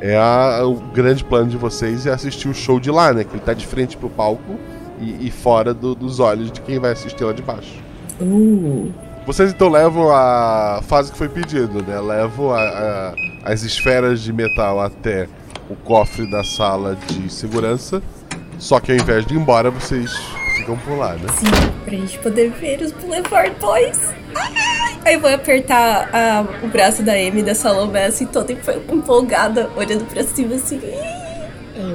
é 0.00 0.14
a- 0.16 0.62
o 0.66 0.74
grande 0.74 1.24
plano 1.24 1.48
de 1.48 1.56
vocês 1.56 2.04
é 2.06 2.10
assistir 2.10 2.48
o 2.48 2.54
show 2.54 2.78
de 2.78 2.90
lá, 2.90 3.12
né? 3.14 3.24
Que 3.24 3.32
ele 3.34 3.42
tá 3.42 3.54
de 3.54 3.66
frente 3.66 3.96
pro 3.96 4.10
palco 4.10 4.58
e, 5.00 5.26
e 5.26 5.30
fora 5.30 5.72
do- 5.72 5.94
dos 5.94 6.20
olhos 6.20 6.52
de 6.52 6.60
quem 6.60 6.78
vai 6.78 6.92
assistir 6.92 7.24
lá 7.24 7.32
de 7.32 7.42
baixo. 7.42 7.74
Uh. 8.20 8.92
Vocês 9.26 9.50
então 9.52 9.68
levam 9.68 10.10
a 10.10 10.80
fase 10.86 11.10
que 11.12 11.16
foi 11.18 11.28
pedido, 11.30 11.82
né? 11.82 11.98
Levam 12.00 12.50
a- 12.50 12.60
a- 12.60 13.14
as 13.44 13.62
esferas 13.62 14.20
de 14.20 14.32
metal 14.32 14.80
até 14.80 15.28
o 15.70 15.74
cofre 15.76 16.30
da 16.30 16.44
sala 16.44 16.94
de 17.06 17.32
segurança. 17.32 18.02
Só 18.58 18.80
que 18.80 18.90
ao 18.92 18.98
invés 18.98 19.24
de 19.26 19.34
ir 19.34 19.38
embora, 19.38 19.70
vocês 19.70 20.10
ficam 20.58 20.76
por 20.78 20.98
lá, 20.98 21.14
né? 21.14 21.26
Sim, 21.36 21.46
pra 21.84 21.92
gente 21.94 22.18
poder 22.18 22.50
ver 22.50 22.82
os 22.82 22.92
Boulevard 22.92 23.52
Boys. 23.60 23.98
Ai! 24.36 24.98
Aí 25.04 25.14
eu 25.14 25.20
vou 25.20 25.32
apertar 25.32 26.10
ah, 26.12 26.44
o 26.62 26.68
braço 26.68 27.02
da 27.02 27.12
Amy 27.12 27.42
da 27.42 27.54
Salomé 27.54 28.06
assim, 28.06 28.26
toda 28.26 28.52
empo- 28.52 28.72
empolgada, 28.92 29.70
olhando 29.76 30.04
pra 30.06 30.22
cima 30.24 30.54
assim. 30.56 30.80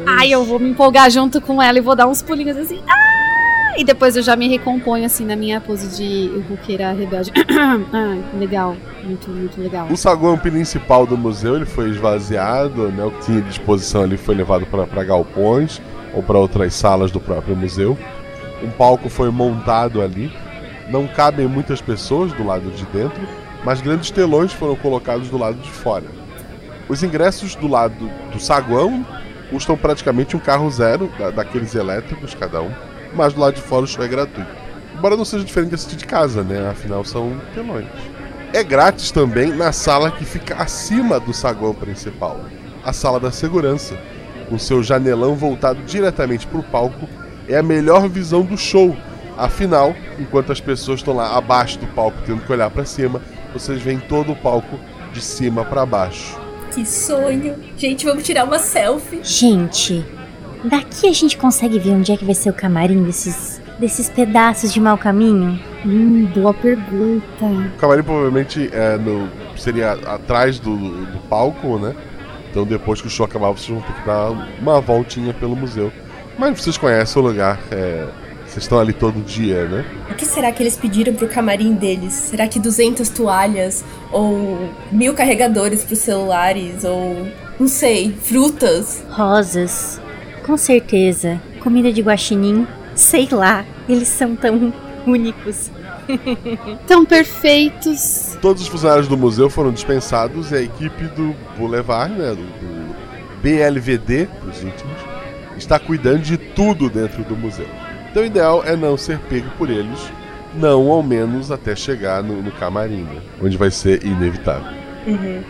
Ai, 0.07 0.29
eu 0.31 0.43
vou 0.45 0.59
me 0.59 0.69
empolgar 0.69 1.09
junto 1.11 1.41
com 1.41 1.61
ela 1.61 1.77
e 1.77 1.81
vou 1.81 1.95
dar 1.95 2.07
uns 2.07 2.21
pulinhos 2.21 2.57
assim. 2.57 2.81
Ah! 2.87 3.75
E 3.75 3.83
depois 3.83 4.15
eu 4.15 4.21
já 4.21 4.35
me 4.35 4.47
recomponho 4.47 5.03
assim 5.05 5.25
na 5.25 5.35
minha 5.35 5.59
pose 5.59 5.97
de 5.97 6.43
roqueira 6.47 6.91
rebelde. 6.93 7.31
Ai, 7.91 8.23
legal. 8.39 8.75
Muito, 9.03 9.29
muito 9.29 9.59
legal. 9.59 9.87
O 9.89 9.97
saguão 9.97 10.37
principal 10.37 11.05
do 11.07 11.17
museu 11.17 11.55
ele 11.55 11.65
foi 11.65 11.89
esvaziado, 11.89 12.89
né? 12.89 13.03
O 13.03 13.11
que 13.11 13.25
tinha 13.25 13.41
de 13.41 13.49
disposição 13.49 14.03
ali 14.03 14.15
foi 14.15 14.35
levado 14.35 14.65
para 14.65 15.03
galpões 15.03 15.81
ou 16.13 16.21
para 16.23 16.37
outras 16.37 16.73
salas 16.75 17.11
do 17.11 17.19
próprio 17.19 17.55
museu. 17.55 17.97
Um 18.63 18.69
palco 18.71 19.09
foi 19.09 19.29
montado 19.29 20.01
ali. 20.01 20.31
Não 20.89 21.07
cabem 21.07 21.47
muitas 21.47 21.81
pessoas 21.81 22.31
do 22.33 22.45
lado 22.45 22.69
de 22.71 22.85
dentro, 22.85 23.21
mas 23.63 23.81
grandes 23.81 24.09
telões 24.11 24.51
foram 24.53 24.75
colocados 24.75 25.29
do 25.29 25.37
lado 25.37 25.57
de 25.57 25.69
fora. 25.69 26.05
Os 26.89 27.03
ingressos 27.03 27.55
do 27.55 27.67
lado 27.67 28.09
do 28.31 28.39
saguão 28.39 29.05
custam 29.49 29.77
praticamente 29.77 30.35
um 30.35 30.39
carro 30.39 30.69
zero, 30.69 31.09
da- 31.17 31.29
daqueles 31.31 31.73
elétricos 31.75 32.33
cada 32.35 32.61
um, 32.61 32.71
mas 33.13 33.33
do 33.33 33.39
lado 33.41 33.55
de 33.55 33.61
fora 33.61 33.83
o 33.83 33.87
show 33.87 34.03
é 34.03 34.07
gratuito. 34.07 34.49
Embora 34.97 35.15
não 35.17 35.25
seja 35.25 35.43
diferente 35.45 35.69
de 35.69 35.75
assistir 35.75 35.95
de 35.95 36.05
casa, 36.05 36.43
né? 36.43 36.69
Afinal 36.69 37.03
são 37.05 37.39
telões. 37.53 37.87
É 38.53 38.63
grátis 38.63 39.11
também 39.11 39.51
na 39.51 39.71
sala 39.71 40.11
que 40.11 40.23
fica 40.25 40.55
acima 40.55 41.19
do 41.19 41.33
saguão 41.33 41.73
principal, 41.73 42.39
a 42.83 42.93
sala 42.93 43.19
da 43.19 43.31
segurança. 43.31 43.97
Com 44.49 44.59
seu 44.59 44.83
janelão 44.83 45.35
voltado 45.35 45.81
diretamente 45.83 46.45
para 46.45 46.59
o 46.59 46.63
palco, 46.63 47.07
é 47.47 47.57
a 47.57 47.63
melhor 47.63 48.07
visão 48.07 48.41
do 48.43 48.57
show. 48.57 48.95
Afinal, 49.37 49.95
enquanto 50.19 50.51
as 50.51 50.61
pessoas 50.61 50.99
estão 50.99 51.15
lá 51.15 51.35
abaixo 51.35 51.79
do 51.79 51.87
palco 51.87 52.17
tendo 52.25 52.41
que 52.41 52.51
olhar 52.51 52.69
para 52.69 52.85
cima, 52.85 53.21
vocês 53.51 53.81
veem 53.81 53.99
todo 53.99 54.31
o 54.31 54.35
palco 54.35 54.79
de 55.11 55.21
cima 55.21 55.65
para 55.65 55.85
baixo. 55.85 56.39
Que 56.73 56.85
sonho! 56.85 57.55
Gente, 57.77 58.05
vamos 58.05 58.23
tirar 58.23 58.45
uma 58.45 58.59
selfie. 58.59 59.21
Gente, 59.23 60.03
daqui 60.63 61.07
a 61.07 61.13
gente 61.13 61.37
consegue 61.37 61.77
ver 61.77 61.91
onde 61.91 62.11
é 62.11 62.17
que 62.17 62.25
vai 62.25 62.33
ser 62.33 62.49
o 62.49 62.53
camarim 62.53 63.03
desses, 63.03 63.61
desses 63.79 64.09
pedaços 64.09 64.73
de 64.73 64.79
mau 64.79 64.97
caminho? 64.97 65.59
Hum, 65.85 66.25
boa 66.33 66.53
pergunta. 66.53 67.45
O 67.45 67.77
camarim 67.77 68.03
provavelmente 68.03 68.69
é 68.71 68.97
no, 68.97 69.29
seria 69.55 69.91
atrás 69.91 70.59
do, 70.59 70.75
do 70.77 71.19
palco, 71.29 71.77
né? 71.77 71.95
Então 72.49 72.65
depois 72.65 73.01
que 73.01 73.07
o 73.07 73.09
show 73.09 73.25
acabar, 73.25 73.51
vocês 73.51 73.69
vão 73.69 73.81
ter 73.81 73.93
que 73.93 74.05
dar 74.05 74.29
uma 74.59 74.81
voltinha 74.81 75.33
pelo 75.33 75.55
museu. 75.55 75.91
Mas 76.37 76.61
vocês 76.61 76.77
conhecem 76.77 77.21
o 77.21 77.25
lugar, 77.25 77.59
é, 77.71 78.07
vocês 78.45 78.65
estão 78.65 78.79
ali 78.79 78.93
todo 78.93 79.19
dia, 79.21 79.65
né? 79.65 79.85
O 80.11 80.13
que 80.13 80.25
será 80.25 80.51
que 80.51 80.61
eles 80.61 80.75
pediram 80.75 81.13
pro 81.13 81.27
camarim 81.27 81.73
deles? 81.73 82.13
Será 82.13 82.47
que 82.47 82.59
200 82.59 83.09
toalhas? 83.09 83.83
Ou 84.11 84.69
mil 84.91 85.13
carregadores 85.13 85.83
pros 85.83 85.99
celulares? 85.99 86.83
Ou, 86.83 87.27
não 87.59 87.67
sei, 87.67 88.13
frutas? 88.21 89.03
Rosas, 89.09 89.99
com 90.45 90.55
certeza. 90.55 91.41
Comida 91.61 91.91
de 91.91 92.01
guaxinim, 92.01 92.67
sei 92.95 93.27
lá. 93.31 93.65
Eles 93.89 94.07
são 94.07 94.35
tão 94.35 94.71
únicos. 95.05 95.71
Tão 96.85 97.05
perfeitos. 97.05 98.37
Todos 98.41 98.63
os 98.63 98.67
funcionários 98.67 99.07
do 99.07 99.17
museu 99.17 99.49
foram 99.49 99.71
dispensados 99.71 100.51
e 100.51 100.55
a 100.55 100.61
equipe 100.61 101.05
do 101.05 101.33
Boulevard, 101.57 102.13
né, 102.13 102.29
do, 102.29 102.35
do 102.35 102.95
BLVD, 103.41 104.27
os 104.45 104.61
íntimos, 104.61 105.12
está 105.57 105.79
cuidando 105.79 106.19
de 106.19 106.37
tudo 106.37 106.89
dentro 106.89 107.23
do 107.23 107.35
museu. 107.35 107.67
Então 108.09 108.23
o 108.23 108.25
ideal 108.25 108.63
é 108.63 108.75
não 108.75 108.97
ser 108.97 109.19
pego 109.19 109.49
por 109.57 109.69
eles, 109.69 109.99
não 110.53 110.91
ao 110.91 111.01
menos 111.01 111.51
até 111.51 111.75
chegar 111.75 112.21
no, 112.21 112.41
no 112.41 112.51
camarim, 112.51 113.03
né, 113.03 113.21
onde 113.41 113.57
vai 113.57 113.71
ser 113.71 114.03
inevitável. 114.03 114.71
Uhum. 115.07 115.41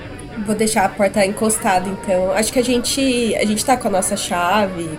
Vou 0.45 0.55
deixar 0.55 0.85
a 0.85 0.89
porta 0.89 1.25
encostada, 1.25 1.87
então. 1.87 2.31
Acho 2.31 2.51
que 2.51 2.59
a 2.59 2.63
gente. 2.63 3.35
A 3.35 3.45
gente 3.45 3.63
tá 3.63 3.77
com 3.77 3.87
a 3.87 3.91
nossa 3.91 4.17
chave, 4.17 4.89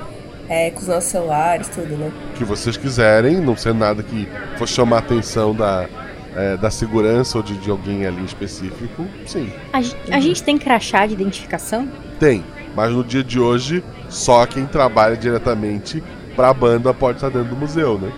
é, 0.48 0.70
com 0.70 0.80
os 0.80 0.86
nossos 0.86 1.10
celulares, 1.10 1.68
tudo, 1.68 1.96
né? 1.96 2.12
O 2.30 2.38
que 2.38 2.44
vocês 2.44 2.76
quiserem, 2.76 3.40
não 3.40 3.56
ser 3.56 3.74
nada 3.74 4.02
que 4.02 4.28
for 4.56 4.68
chamar 4.68 4.96
a 4.96 4.98
atenção 5.00 5.54
da, 5.54 5.88
é, 6.36 6.56
da 6.56 6.70
segurança 6.70 7.38
ou 7.38 7.42
de, 7.42 7.56
de 7.56 7.70
alguém 7.70 8.06
ali 8.06 8.24
específico, 8.24 9.06
sim. 9.26 9.52
A, 9.72 9.78
a 10.16 10.20
gente 10.20 10.42
tem 10.42 10.58
crachá 10.58 11.06
de 11.06 11.14
identificação? 11.14 11.88
Tem. 12.20 12.44
Mas 12.74 12.92
no 12.92 13.04
dia 13.04 13.22
de 13.22 13.38
hoje, 13.38 13.82
só 14.14 14.46
quem 14.46 14.66
trabalha 14.66 15.16
diretamente 15.16 16.02
pra 16.36 16.52
banda 16.54 16.92
pode 16.94 17.18
estar 17.18 17.28
dentro 17.30 17.50
do 17.50 17.56
museu, 17.56 17.98
né? 17.98 18.10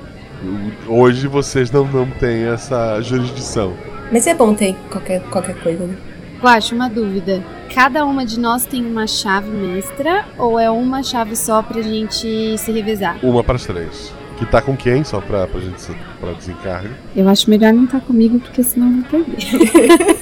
Hoje 0.87 1.27
vocês 1.27 1.71
não, 1.71 1.85
não 1.87 2.07
têm 2.11 2.45
essa 2.45 3.01
jurisdição. 3.01 3.73
Mas 4.13 4.27
é 4.27 4.35
bom 4.35 4.55
ter 4.55 4.75
qualquer, 4.91 5.21
qualquer 5.31 5.57
coisa, 5.61 5.85
né? 5.87 5.97
Guacho, 6.41 6.75
uma 6.75 6.89
dúvida. 6.89 7.43
Cada 7.75 8.05
uma 8.05 8.25
de 8.25 8.39
nós 8.39 8.65
tem 8.67 8.85
uma 8.85 9.07
chave 9.07 9.49
mestra 9.51 10.27
ou 10.39 10.59
é 10.59 10.71
uma 10.71 11.03
chave 11.03 11.35
só 11.35 11.63
pra 11.63 11.81
gente 11.83 12.57
se 12.59 12.71
revezar? 12.73 13.17
Uma 13.23 13.43
para 13.43 13.57
as 13.57 13.65
três. 13.65 14.13
Que 14.39 14.45
tá 14.45 14.61
com 14.61 14.77
quem? 14.77 15.03
Só 15.03 15.21
pra, 15.21 15.47
pra 15.47 15.61
gente 15.61 15.81
se- 15.81 15.97
pra 16.21 16.33
desencargo. 16.33 16.91
Eu 17.17 17.27
acho 17.29 17.49
melhor 17.49 17.73
não 17.73 17.85
estar 17.85 18.01
comigo 18.01 18.39
porque 18.39 18.63
senão 18.63 18.89
eu 18.89 18.93
vou 18.95 19.25
perder. 19.25 20.17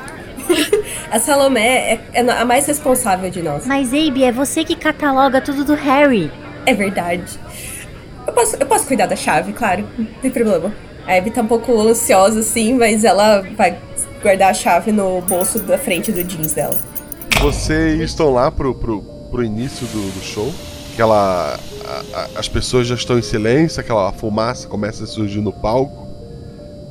A 1.10 1.18
Salomé 1.18 1.94
é, 1.94 2.00
é 2.14 2.20
a 2.20 2.44
mais 2.44 2.66
responsável 2.66 3.30
de 3.30 3.42
nós. 3.42 3.66
Mas, 3.66 3.88
Abe, 3.92 4.24
é 4.24 4.32
você 4.32 4.64
que 4.64 4.74
cataloga 4.76 5.40
tudo 5.40 5.64
do 5.64 5.74
Harry. 5.74 6.30
É 6.66 6.74
verdade. 6.74 7.38
Eu 8.26 8.32
posso, 8.32 8.56
eu 8.56 8.66
posso 8.66 8.86
cuidar 8.86 9.06
da 9.06 9.16
chave, 9.16 9.52
claro. 9.52 9.84
Não 9.98 10.06
tem 10.22 10.30
problema. 10.30 10.72
A 11.06 11.16
Abby 11.16 11.30
tá 11.30 11.40
um 11.42 11.46
pouco 11.46 11.80
ansiosa, 11.80 12.40
assim, 12.40 12.74
mas 12.74 13.04
ela 13.04 13.42
vai 13.56 13.78
guardar 14.22 14.50
a 14.50 14.54
chave 14.54 14.92
no 14.92 15.20
bolso 15.22 15.58
da 15.60 15.78
frente 15.78 16.12
do 16.12 16.22
jeans 16.22 16.52
dela. 16.52 16.78
Vocês 17.40 18.00
estão 18.00 18.30
lá 18.32 18.50
pro, 18.50 18.74
pro, 18.74 19.02
pro 19.30 19.42
início 19.42 19.86
do, 19.86 20.10
do 20.12 20.20
show. 20.22 20.52
Aquela. 20.92 21.58
a- 21.86 22.18
a- 22.20 22.28
as 22.38 22.48
pessoas 22.48 22.86
já 22.86 22.94
estão 22.94 23.18
em 23.18 23.22
silêncio, 23.22 23.80
aquela 23.80 24.12
fumaça 24.12 24.68
começa 24.68 25.04
a 25.04 25.06
surgir 25.06 25.40
no 25.40 25.52
palco. 25.52 26.06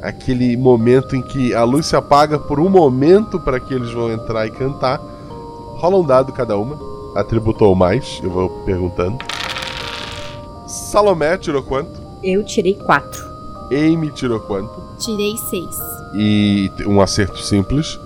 Aquele 0.02 0.56
momento 0.56 1.16
em 1.16 1.22
que 1.22 1.54
a 1.54 1.64
luz 1.64 1.88
se 1.88 1.96
apaga 1.96 2.40
por 2.40 2.60
um 2.60 2.70
momento 2.70 3.40
para 3.40 3.60
que 3.60 3.74
eles 3.74 3.92
vão 3.92 4.12
entrar 4.12 4.48
e 4.48 4.52
cantar. 4.52 5.00
Rola 5.78 5.98
um 5.98 6.06
dado 6.06 6.32
cada 6.32 6.58
uma. 6.58 6.78
Atributou 7.16 7.76
mais, 7.76 8.20
eu 8.24 8.30
vou 8.30 8.50
perguntando. 8.66 9.18
Salomé 10.66 11.38
tirou 11.38 11.64
quanto? 11.64 12.00
Eu 12.24 12.44
tirei 12.44 12.76
quatro. 12.76 13.28
Amy 13.72 14.12
tirou 14.12 14.40
quanto? 14.40 14.82
Tirei 14.98 15.36
seis. 15.50 15.76
E 16.14 16.72
um 16.86 17.02
acerto 17.02 17.40
simples. 17.40 18.00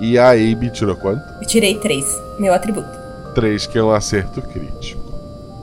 E 0.00 0.18
a 0.18 0.30
Abe 0.30 0.70
tirou 0.70 0.96
quanto? 0.96 1.22
Eu 1.40 1.46
tirei 1.46 1.78
três, 1.78 2.20
meu 2.38 2.52
atributo. 2.52 3.04
3, 3.34 3.66
que 3.66 3.78
é 3.78 3.82
um 3.82 3.90
acerto 3.90 4.40
crítico. 4.42 5.02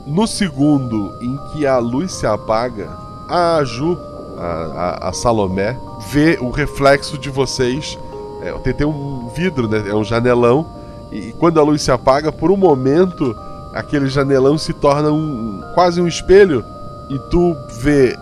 No 0.05 0.27
segundo 0.27 1.17
em 1.21 1.37
que 1.51 1.65
a 1.65 1.77
luz 1.77 2.11
se 2.11 2.25
apaga, 2.25 2.89
a 3.29 3.63
Ju, 3.63 3.97
a, 4.37 4.97
a- 5.05 5.09
a 5.09 5.13
Salomé, 5.13 5.77
vê 6.11 6.37
o 6.41 6.49
reflexo 6.49 7.17
de 7.17 7.29
vocês. 7.29 7.97
É, 8.41 8.51
tem, 8.59 8.73
tem 8.73 8.87
um 8.87 9.29
vidro, 9.35 9.67
né? 9.67 9.83
É 9.87 9.95
um 9.95 10.03
janelão. 10.03 10.65
E, 11.11 11.29
e 11.29 11.33
quando 11.33 11.59
a 11.59 11.63
luz 11.63 11.81
se 11.81 11.91
apaga, 11.91 12.31
por 12.31 12.49
um 12.51 12.57
momento, 12.57 13.35
aquele 13.73 14.07
janelão 14.07 14.57
se 14.57 14.73
torna 14.73 15.11
um 15.11 15.61
quase 15.73 16.01
um 16.01 16.07
espelho. 16.07 16.63
E 17.09 17.19
tu 17.29 17.55
vê 17.81 18.17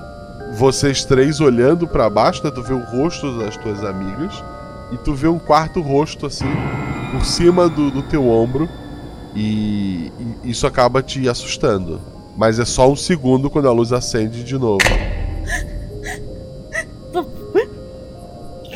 vocês 0.58 1.06
três 1.06 1.40
olhando 1.40 1.88
pra 1.88 2.10
baixo, 2.10 2.44
né? 2.44 2.52
Tu 2.52 2.62
vê 2.64 2.74
o 2.74 2.84
rosto 2.84 3.38
das 3.38 3.56
tuas 3.58 3.84
amigas. 3.84 4.44
E 4.92 4.98
tu 4.98 5.14
vê 5.14 5.28
um 5.28 5.38
quarto 5.38 5.80
rosto 5.82 6.26
assim, 6.26 6.50
por 7.12 7.24
cima 7.24 7.70
do, 7.70 7.92
do 7.92 8.02
teu 8.02 8.28
ombro. 8.28 8.68
E, 9.36 10.12
e 10.44 10.50
isso 10.50 10.66
acaba 10.66 11.04
te 11.04 11.30
assustando. 11.30 12.00
Mas 12.36 12.58
é 12.58 12.66
só 12.66 12.90
um 12.92 12.96
segundo 12.96 13.50
quando 13.50 13.68
a 13.68 13.72
luz 13.72 13.94
acende 13.94 14.44
de 14.44 14.58
novo. 14.58 14.80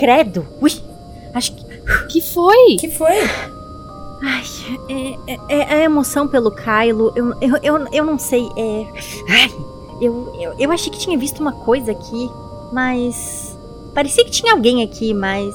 Credo. 0.03 0.45
Ui, 0.61 0.71
acho 1.33 1.53
que... 1.53 1.63
Que 2.09 2.21
foi? 2.21 2.75
que 2.77 2.89
foi? 2.89 3.21
Ai, 4.21 4.43
é, 5.27 5.33
é- 5.53 5.57
é 5.59 5.73
a 5.75 5.83
emoção 5.83 6.27
pelo 6.27 6.49
Kylo. 6.51 7.11
Eu, 7.15 7.33
eu, 7.41 7.57
eu, 7.61 7.87
eu 7.91 8.05
não 8.05 8.17
sei. 8.17 8.45
É. 8.57 8.85
Ai, 9.29 9.51
eu, 10.01 10.33
eu, 10.39 10.53
eu 10.59 10.71
achei 10.71 10.91
que 10.91 10.99
tinha 10.99 11.17
visto 11.17 11.39
uma 11.41 11.51
coisa 11.51 11.91
aqui, 11.91 12.29
mas. 12.71 13.57
Parecia 13.93 14.23
que 14.23 14.31
tinha 14.31 14.53
alguém 14.53 14.81
aqui, 14.83 15.13
mas. 15.13 15.53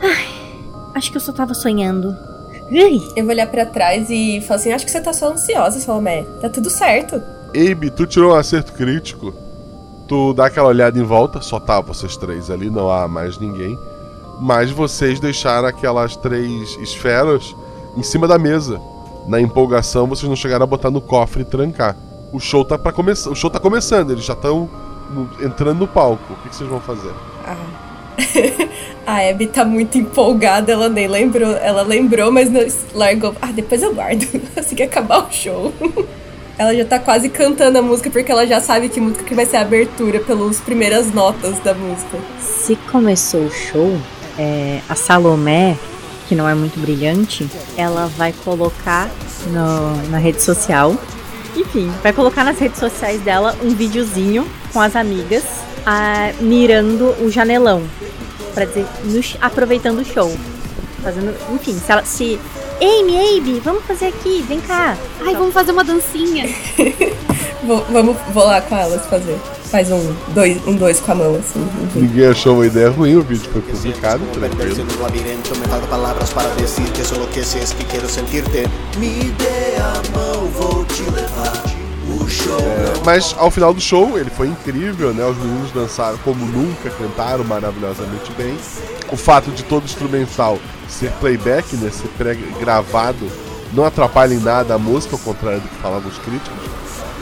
Ai, 0.00 0.26
acho 0.94 1.10
que 1.10 1.16
eu 1.16 1.20
só 1.20 1.32
tava 1.32 1.52
sonhando. 1.54 2.16
Ai, 2.70 3.00
Eu 3.16 3.24
vou 3.24 3.32
olhar 3.34 3.48
pra 3.50 3.66
trás 3.66 4.08
e 4.08 4.40
falar 4.42 4.60
assim: 4.60 4.72
acho 4.72 4.84
que 4.84 4.90
você 4.92 5.00
tá 5.00 5.12
só 5.12 5.32
ansiosa, 5.32 5.80
Salomé. 5.80 6.22
Tá 6.40 6.48
tudo 6.48 6.70
certo. 6.70 7.20
Abe, 7.48 7.90
tu 7.90 8.06
tirou 8.06 8.32
um 8.32 8.36
acerto 8.36 8.72
crítico. 8.72 9.34
Tu 10.08 10.32
dá 10.32 10.46
aquela 10.46 10.68
olhada 10.68 10.98
em 10.98 11.02
volta, 11.02 11.42
só 11.42 11.60
tá 11.60 11.80
vocês 11.80 12.16
três 12.16 12.50
ali, 12.50 12.70
não 12.70 12.90
há 12.90 13.06
mais 13.06 13.38
ninguém. 13.38 13.78
Mas 14.40 14.70
vocês 14.70 15.20
deixaram 15.20 15.68
aquelas 15.68 16.16
três 16.16 16.78
esferas 16.80 17.54
em 17.96 18.02
cima 18.02 18.26
da 18.26 18.38
mesa. 18.38 18.80
Na 19.26 19.38
empolgação, 19.38 20.06
vocês 20.06 20.26
não 20.26 20.36
chegaram 20.36 20.64
a 20.64 20.66
botar 20.66 20.90
no 20.90 21.02
cofre 21.02 21.42
e 21.42 21.44
trancar. 21.44 21.94
O 22.32 22.40
show 22.40 22.64
tá 22.64 22.78
para 22.78 22.90
começar. 22.90 23.28
O 23.28 23.34
show 23.34 23.50
tá 23.50 23.60
começando, 23.60 24.10
eles 24.10 24.24
já 24.24 24.32
estão 24.32 24.70
entrando 25.42 25.80
no 25.80 25.86
palco. 25.86 26.32
O 26.32 26.36
que, 26.36 26.48
que 26.48 26.56
vocês 26.56 26.70
vão 26.70 26.80
fazer? 26.80 27.12
A 29.06 29.28
Abby 29.28 29.46
tá 29.46 29.64
muito 29.64 29.96
empolgada, 29.96 30.72
ela 30.72 30.88
nem 30.88 31.08
lembrou. 31.08 31.52
Ela 31.52 31.82
lembrou, 31.82 32.30
mas 32.30 32.50
não 32.50 32.60
largou. 32.94 33.34
Ah, 33.40 33.52
depois 33.52 33.82
eu 33.82 33.94
guardo. 33.94 34.26
Assim 34.56 34.74
que 34.74 34.82
acabar 34.82 35.26
o 35.26 35.32
show. 35.32 35.72
Ela 36.58 36.74
já 36.74 36.84
tá 36.84 36.98
quase 36.98 37.28
cantando 37.28 37.78
a 37.78 37.82
música 37.82 38.10
porque 38.10 38.32
ela 38.32 38.46
já 38.46 38.60
sabe 38.60 38.88
que 38.88 39.00
música 39.00 39.22
que 39.24 39.34
vai 39.34 39.46
ser 39.46 39.58
a 39.58 39.60
abertura 39.60 40.18
pelas 40.20 40.58
primeiras 40.58 41.12
notas 41.12 41.58
da 41.60 41.72
música. 41.74 42.18
se 42.40 42.74
começou 42.90 43.42
o 43.42 43.50
show, 43.50 43.96
é, 44.38 44.80
a 44.88 44.94
Salomé, 44.94 45.76
que 46.28 46.34
não 46.34 46.48
é 46.48 46.54
muito 46.54 46.78
brilhante, 46.80 47.48
ela 47.76 48.06
vai 48.16 48.34
colocar 48.44 49.08
no- 49.46 50.10
na 50.10 50.18
rede 50.18 50.42
social. 50.42 50.94
Enfim, 51.56 51.90
vai 52.02 52.12
colocar 52.12 52.44
nas 52.44 52.58
redes 52.58 52.78
sociais 52.78 53.20
dela 53.22 53.56
um 53.62 53.70
videozinho 53.70 54.46
com 54.72 54.80
as 54.80 54.94
amigas 54.96 55.44
ah, 55.86 56.32
mirando 56.40 57.14
o 57.24 57.30
janelão. 57.30 57.82
Pra 58.52 58.64
dizer, 58.66 58.84
no 59.04 59.38
aproveitando 59.40 60.00
o 60.00 60.04
show. 60.04 60.30
Fazendo. 61.02 61.34
Enfim, 61.54 61.78
se 61.78 61.90
ela. 61.90 62.04
Se. 62.04 62.38
Amy, 62.80 63.38
Abe, 63.38 63.60
vamos 63.60 63.84
fazer 63.84 64.06
aqui, 64.06 64.44
vem 64.48 64.60
cá. 64.60 64.96
Ai, 65.20 65.34
vamos 65.34 65.52
fazer 65.52 65.72
uma 65.72 65.84
dancinha. 65.84 66.48
Vou, 67.64 67.84
vamos, 67.90 68.16
vou 68.32 68.44
lá 68.44 68.60
com 68.60 68.76
elas 68.76 69.04
fazer. 69.06 69.36
Faz 69.64 69.90
um 69.90 70.14
dois, 70.28 70.66
um 70.66 70.74
dois 70.74 71.00
com 71.00 71.12
a 71.12 71.14
mão, 71.16 71.34
assim. 71.34 71.68
Ninguém 71.94 72.26
achou 72.26 72.54
uma 72.54 72.66
ideia 72.66 72.88
ruim, 72.88 73.16
o 73.16 73.22
vídeo 73.22 73.50
foi 73.52 73.60
publicado, 73.60 74.24
tranquilo. 74.32 74.84
me 74.84 75.68
faltan 75.68 75.88
palabras 75.88 76.32
para 76.32 76.48
decir 76.54 76.88
que 76.92 77.04
solo 77.04 77.26
que 77.26 77.44
sei 77.44 77.62
es 77.62 77.72
que 77.72 77.84
quiero 77.84 78.08
sentirte. 78.08 78.64
Me 78.98 79.32
dê 79.36 79.76
a 79.76 80.16
mão, 80.16 80.46
vou 80.46 80.84
te 80.84 81.02
levar. 81.10 81.77
Show 82.28 82.58
Mas 83.04 83.34
ao 83.38 83.50
final 83.50 83.72
do 83.72 83.80
show, 83.80 84.18
ele 84.18 84.30
foi 84.30 84.48
incrível, 84.48 85.12
né? 85.14 85.24
Os 85.24 85.36
meninos 85.38 85.72
dançaram 85.72 86.18
como 86.18 86.44
nunca, 86.44 86.90
cantaram 86.90 87.44
maravilhosamente 87.44 88.32
bem. 88.32 88.56
O 89.10 89.16
fato 89.16 89.50
de 89.50 89.62
todo 89.62 89.84
instrumental 89.84 90.58
ser 90.88 91.10
playback, 91.12 91.76
né? 91.76 91.90
Ser 91.90 92.08
pré-gravado, 92.18 93.26
não 93.72 93.84
atrapalha 93.84 94.34
em 94.34 94.40
nada 94.40 94.74
a 94.74 94.78
música, 94.78 95.16
ao 95.16 95.20
contrário 95.20 95.60
do 95.60 95.68
que 95.68 95.76
falavam 95.76 96.10
os 96.10 96.18
críticos. 96.18 96.58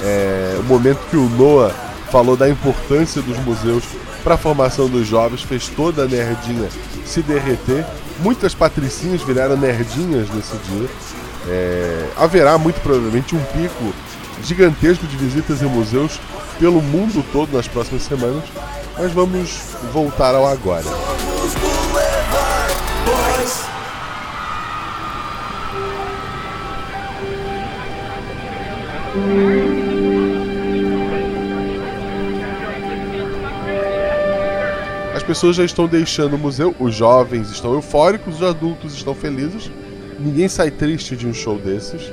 É, 0.02 0.56
o 0.58 0.64
momento 0.64 0.98
que 1.10 1.16
o 1.16 1.28
Noah 1.30 1.74
falou 2.10 2.36
da 2.36 2.48
importância 2.48 3.22
dos 3.22 3.38
museus 3.38 3.84
para 4.22 4.34
a 4.34 4.38
formação 4.38 4.88
dos 4.88 5.06
jovens 5.06 5.42
fez 5.42 5.68
toda 5.68 6.02
a 6.02 6.06
nerdinha 6.06 6.68
se 7.04 7.22
derreter. 7.22 7.86
Muitas 8.18 8.54
patricinhas 8.54 9.22
viraram 9.22 9.56
nerdinhas 9.56 10.28
nesse 10.30 10.56
dia. 10.56 10.88
É, 11.48 12.08
haverá 12.16 12.58
muito 12.58 12.80
provavelmente 12.80 13.36
um 13.36 13.42
pico 13.44 13.94
gigantesco 14.42 15.06
de 15.06 15.16
visitas 15.16 15.62
em 15.62 15.66
museus 15.66 16.20
pelo 16.58 16.80
mundo 16.80 17.24
todo 17.32 17.52
nas 17.52 17.68
próximas 17.68 18.02
semanas. 18.02 18.44
Mas 18.98 19.12
vamos 19.12 19.60
voltar 19.92 20.34
ao 20.34 20.46
agora. 20.46 20.84
As 35.14 35.22
pessoas 35.22 35.56
já 35.56 35.64
estão 35.64 35.86
deixando 35.86 36.36
o 36.36 36.38
museu, 36.38 36.74
os 36.78 36.94
jovens 36.94 37.50
estão 37.50 37.74
eufóricos, 37.74 38.36
os 38.36 38.42
adultos 38.42 38.94
estão 38.94 39.14
felizes. 39.14 39.70
Ninguém 40.18 40.48
sai 40.48 40.70
triste 40.70 41.16
de 41.16 41.26
um 41.26 41.34
show 41.34 41.58
desses. 41.58 42.12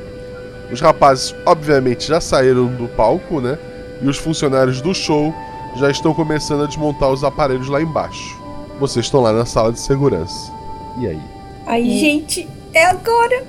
Os 0.73 0.81
rapazes, 0.81 1.35
obviamente, 1.45 2.07
já 2.07 2.19
saíram 2.19 2.65
do 2.65 2.87
palco, 2.87 3.39
né? 3.39 3.57
E 4.01 4.07
os 4.07 4.17
funcionários 4.17 4.81
do 4.81 4.93
show 4.93 5.33
já 5.77 5.89
estão 5.89 6.13
começando 6.13 6.63
a 6.63 6.67
desmontar 6.67 7.11
os 7.11 7.23
aparelhos 7.23 7.69
lá 7.69 7.79
embaixo. 7.81 8.35
Vocês 8.79 9.05
estão 9.05 9.21
lá 9.21 9.31
na 9.31 9.45
sala 9.45 9.71
de 9.71 9.79
segurança. 9.79 10.51
E 10.99 11.07
aí? 11.07 11.21
Ai, 11.67 11.83
gente, 11.83 12.49
é 12.73 12.85
agora. 12.85 13.43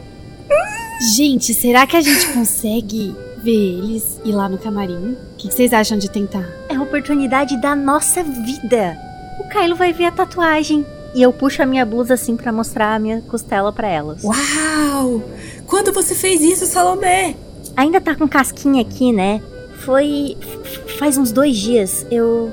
Gente, 1.17 1.53
será 1.55 1.87
que 1.87 1.97
a 1.97 2.01
gente 2.01 2.27
consegue 2.33 3.15
ver 3.43 3.79
eles 3.79 4.21
ir 4.25 4.33
lá 4.33 4.49
no 4.49 4.59
camarim? 4.59 5.13
O 5.33 5.37
que 5.37 5.51
vocês 5.51 5.73
acham 5.73 5.99
de 5.99 6.11
tentar? 6.11 6.47
É 6.69 6.77
a 6.77 6.83
oportunidade 6.83 7.61
da 7.61 7.75
nossa 7.75 8.23
vida. 8.23 8.97
o 9.41 9.49
Kylo 9.49 9.77
vai 9.77 9.93
ver 9.93 10.07
a 10.07 10.13
tatuagem. 10.13 10.87
E 11.15 11.23
eu 11.23 11.33
puxo 11.33 11.63
a 11.63 11.67
minha 11.67 11.87
blusa 11.87 12.15
assim 12.15 12.37
pra 12.37 12.53
mostrar 12.53 12.95
a 12.95 12.99
minha 12.99 13.21
costela 13.23 13.73
pra 13.73 13.89
elas. 13.89 14.23
Uau! 14.25 15.23
Quando 15.67 15.93
você 15.93 16.15
fez 16.15 16.41
isso, 16.41 16.67
Salomé? 16.67 17.35
Ainda 17.77 18.01
tá 18.01 18.15
com 18.15 18.29
casquinha 18.29 18.83
aqui, 18.83 19.13
né? 19.13 19.41
Foi. 19.85 20.37
faz 20.99 21.19
uns 21.19 21.33
dois 21.33 21.57
dias. 21.57 22.07
Eu. 22.11 22.53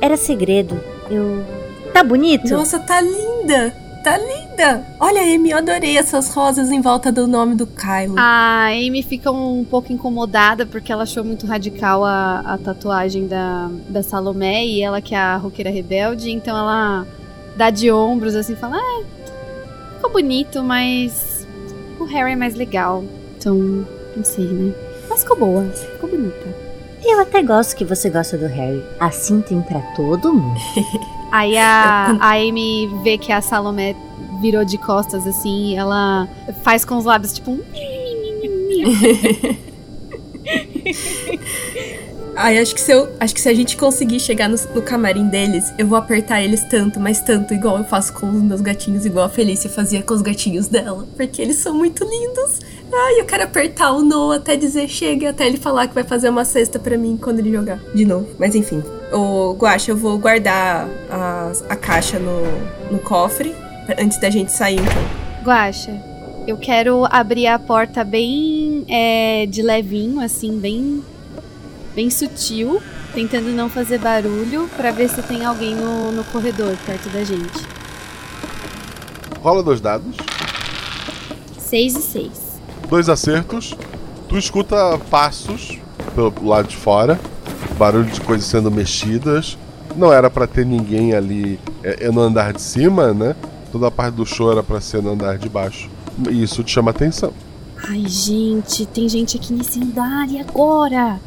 Era 0.00 0.16
segredo. 0.16 0.80
Eu. 1.10 1.44
Tá 1.92 2.02
bonito? 2.02 2.48
Nossa, 2.50 2.78
tá 2.78 3.00
linda! 3.00 3.74
Tá 4.02 4.16
linda! 4.16 4.86
Olha, 4.98 5.20
Amy, 5.20 5.50
eu 5.50 5.58
adorei 5.58 5.98
essas 5.98 6.32
rosas 6.32 6.70
em 6.70 6.80
volta 6.80 7.12
do 7.12 7.26
nome 7.26 7.54
do 7.54 7.66
Kylo. 7.66 8.14
A 8.16 8.68
Amy 8.68 9.02
fica 9.02 9.30
um 9.30 9.64
pouco 9.64 9.92
incomodada 9.92 10.64
porque 10.64 10.90
ela 10.90 11.02
achou 11.02 11.22
muito 11.22 11.46
radical 11.46 12.04
a, 12.04 12.40
a 12.40 12.58
tatuagem 12.58 13.26
da, 13.26 13.68
da 13.88 14.02
Salomé 14.02 14.64
e 14.64 14.80
ela 14.80 15.02
que 15.02 15.14
é 15.14 15.18
a 15.18 15.36
roqueira 15.36 15.68
rebelde, 15.68 16.30
então 16.30 16.56
ela 16.56 17.06
dá 17.56 17.68
de 17.68 17.90
ombros 17.90 18.34
assim, 18.34 18.54
fala: 18.54 18.78
Ah, 18.78 19.02
ficou 19.96 20.10
bonito, 20.10 20.62
mas 20.62 21.29
o 22.00 22.04
Harry 22.06 22.32
é 22.32 22.36
mais 22.36 22.54
legal. 22.54 23.04
Então, 23.36 23.86
não 24.16 24.24
sei, 24.24 24.46
né? 24.46 24.74
Mas 25.08 25.22
ficou 25.22 25.38
boa, 25.38 25.64
ficou 25.64 26.10
bonita. 26.10 26.70
Eu 27.04 27.20
até 27.20 27.42
gosto 27.42 27.76
que 27.76 27.84
você 27.84 28.10
gosta 28.10 28.36
do 28.36 28.46
Harry. 28.46 28.82
Assim 28.98 29.40
tem 29.40 29.62
pra 29.62 29.80
todo 29.94 30.34
mundo. 30.34 30.60
Aí 31.32 31.56
a, 31.56 32.16
a 32.20 32.34
Amy 32.34 32.88
vê 33.02 33.16
que 33.16 33.32
a 33.32 33.40
Salomé 33.40 33.94
virou 34.40 34.64
de 34.64 34.78
costas 34.78 35.26
assim, 35.26 35.76
ela 35.76 36.28
faz 36.62 36.84
com 36.84 36.96
os 36.96 37.04
lábios 37.04 37.32
tipo 37.32 37.52
um. 37.52 37.60
Ai, 42.42 42.56
acho 42.56 42.74
que 42.74 42.80
se 42.80 42.90
eu, 42.90 43.06
acho 43.20 43.34
que 43.34 43.40
se 43.42 43.50
a 43.50 43.52
gente 43.52 43.76
conseguir 43.76 44.18
chegar 44.18 44.48
no, 44.48 44.56
no 44.74 44.80
camarim 44.80 45.28
deles, 45.28 45.74
eu 45.76 45.86
vou 45.86 45.98
apertar 45.98 46.42
eles 46.42 46.64
tanto, 46.64 46.98
mas 46.98 47.20
tanto, 47.20 47.52
igual 47.52 47.76
eu 47.76 47.84
faço 47.84 48.14
com 48.14 48.30
os 48.30 48.40
meus 48.40 48.62
gatinhos, 48.62 49.04
igual 49.04 49.26
a 49.26 49.28
Felícia 49.28 49.68
fazia 49.68 50.02
com 50.02 50.14
os 50.14 50.22
gatinhos 50.22 50.66
dela, 50.66 51.06
porque 51.18 51.42
eles 51.42 51.56
são 51.56 51.74
muito 51.74 52.02
lindos. 52.02 52.60
Ai, 52.90 53.20
eu 53.20 53.26
quero 53.26 53.44
apertar 53.44 53.92
o 53.92 54.02
Noah 54.02 54.38
até 54.38 54.56
dizer 54.56 54.88
chega, 54.88 55.28
até 55.28 55.46
ele 55.46 55.58
falar 55.58 55.86
que 55.86 55.94
vai 55.94 56.02
fazer 56.02 56.30
uma 56.30 56.46
cesta 56.46 56.78
pra 56.78 56.96
mim 56.96 57.18
quando 57.22 57.40
ele 57.40 57.52
jogar 57.52 57.78
de 57.94 58.06
novo. 58.06 58.26
Mas 58.38 58.54
enfim, 58.54 58.82
o 59.12 59.52
Guacha, 59.52 59.90
eu 59.90 59.96
vou 59.98 60.16
guardar 60.16 60.88
a, 61.10 61.52
a 61.68 61.76
caixa 61.76 62.18
no, 62.18 62.40
no 62.90 62.98
cofre 63.00 63.54
antes 63.98 64.18
da 64.18 64.30
gente 64.30 64.50
sair, 64.50 64.80
então. 64.80 65.44
Guaxa, 65.44 65.92
eu 66.46 66.56
quero 66.56 67.04
abrir 67.10 67.48
a 67.48 67.58
porta 67.58 68.02
bem 68.02 68.86
é, 68.88 69.44
de 69.44 69.60
levinho, 69.60 70.22
assim, 70.22 70.58
bem, 70.58 71.04
bem 72.00 72.08
sutil, 72.08 72.80
tentando 73.12 73.50
não 73.50 73.68
fazer 73.68 73.98
barulho, 73.98 74.70
pra 74.74 74.90
ver 74.90 75.10
se 75.10 75.20
tem 75.20 75.44
alguém 75.44 75.74
no, 75.74 76.10
no 76.10 76.24
corredor 76.24 76.74
perto 76.86 77.10
da 77.10 77.22
gente. 77.22 77.66
Rola 79.42 79.62
dois 79.62 79.82
dados. 79.82 80.16
Seis 81.58 81.94
e 81.94 82.00
seis. 82.00 82.58
Dois 82.88 83.10
acertos. 83.10 83.74
Tu 84.30 84.38
escuta 84.38 84.98
passos 85.10 85.78
pelo 86.14 86.32
lado 86.42 86.68
de 86.68 86.76
fora, 86.76 87.20
barulho 87.76 88.10
de 88.10 88.20
coisas 88.22 88.46
sendo 88.46 88.70
mexidas. 88.70 89.58
Não 89.94 90.10
era 90.10 90.30
pra 90.30 90.46
ter 90.46 90.64
ninguém 90.64 91.12
ali 91.12 91.60
é, 91.84 92.06
é 92.06 92.10
no 92.10 92.22
andar 92.22 92.54
de 92.54 92.62
cima, 92.62 93.12
né? 93.12 93.36
Toda 93.70 93.88
a 93.88 93.90
parte 93.90 94.14
do 94.14 94.24
show 94.24 94.50
era 94.50 94.62
pra 94.62 94.80
ser 94.80 95.02
no 95.02 95.10
andar 95.10 95.36
de 95.36 95.50
baixo. 95.50 95.90
E 96.30 96.42
isso 96.42 96.64
te 96.64 96.72
chama 96.72 96.92
atenção. 96.92 97.34
Ai, 97.86 98.06
gente, 98.06 98.86
tem 98.86 99.06
gente 99.06 99.36
aqui 99.36 99.52
nesse 99.52 99.82
andar 99.82 100.30
e 100.30 100.40
agora? 100.40 101.20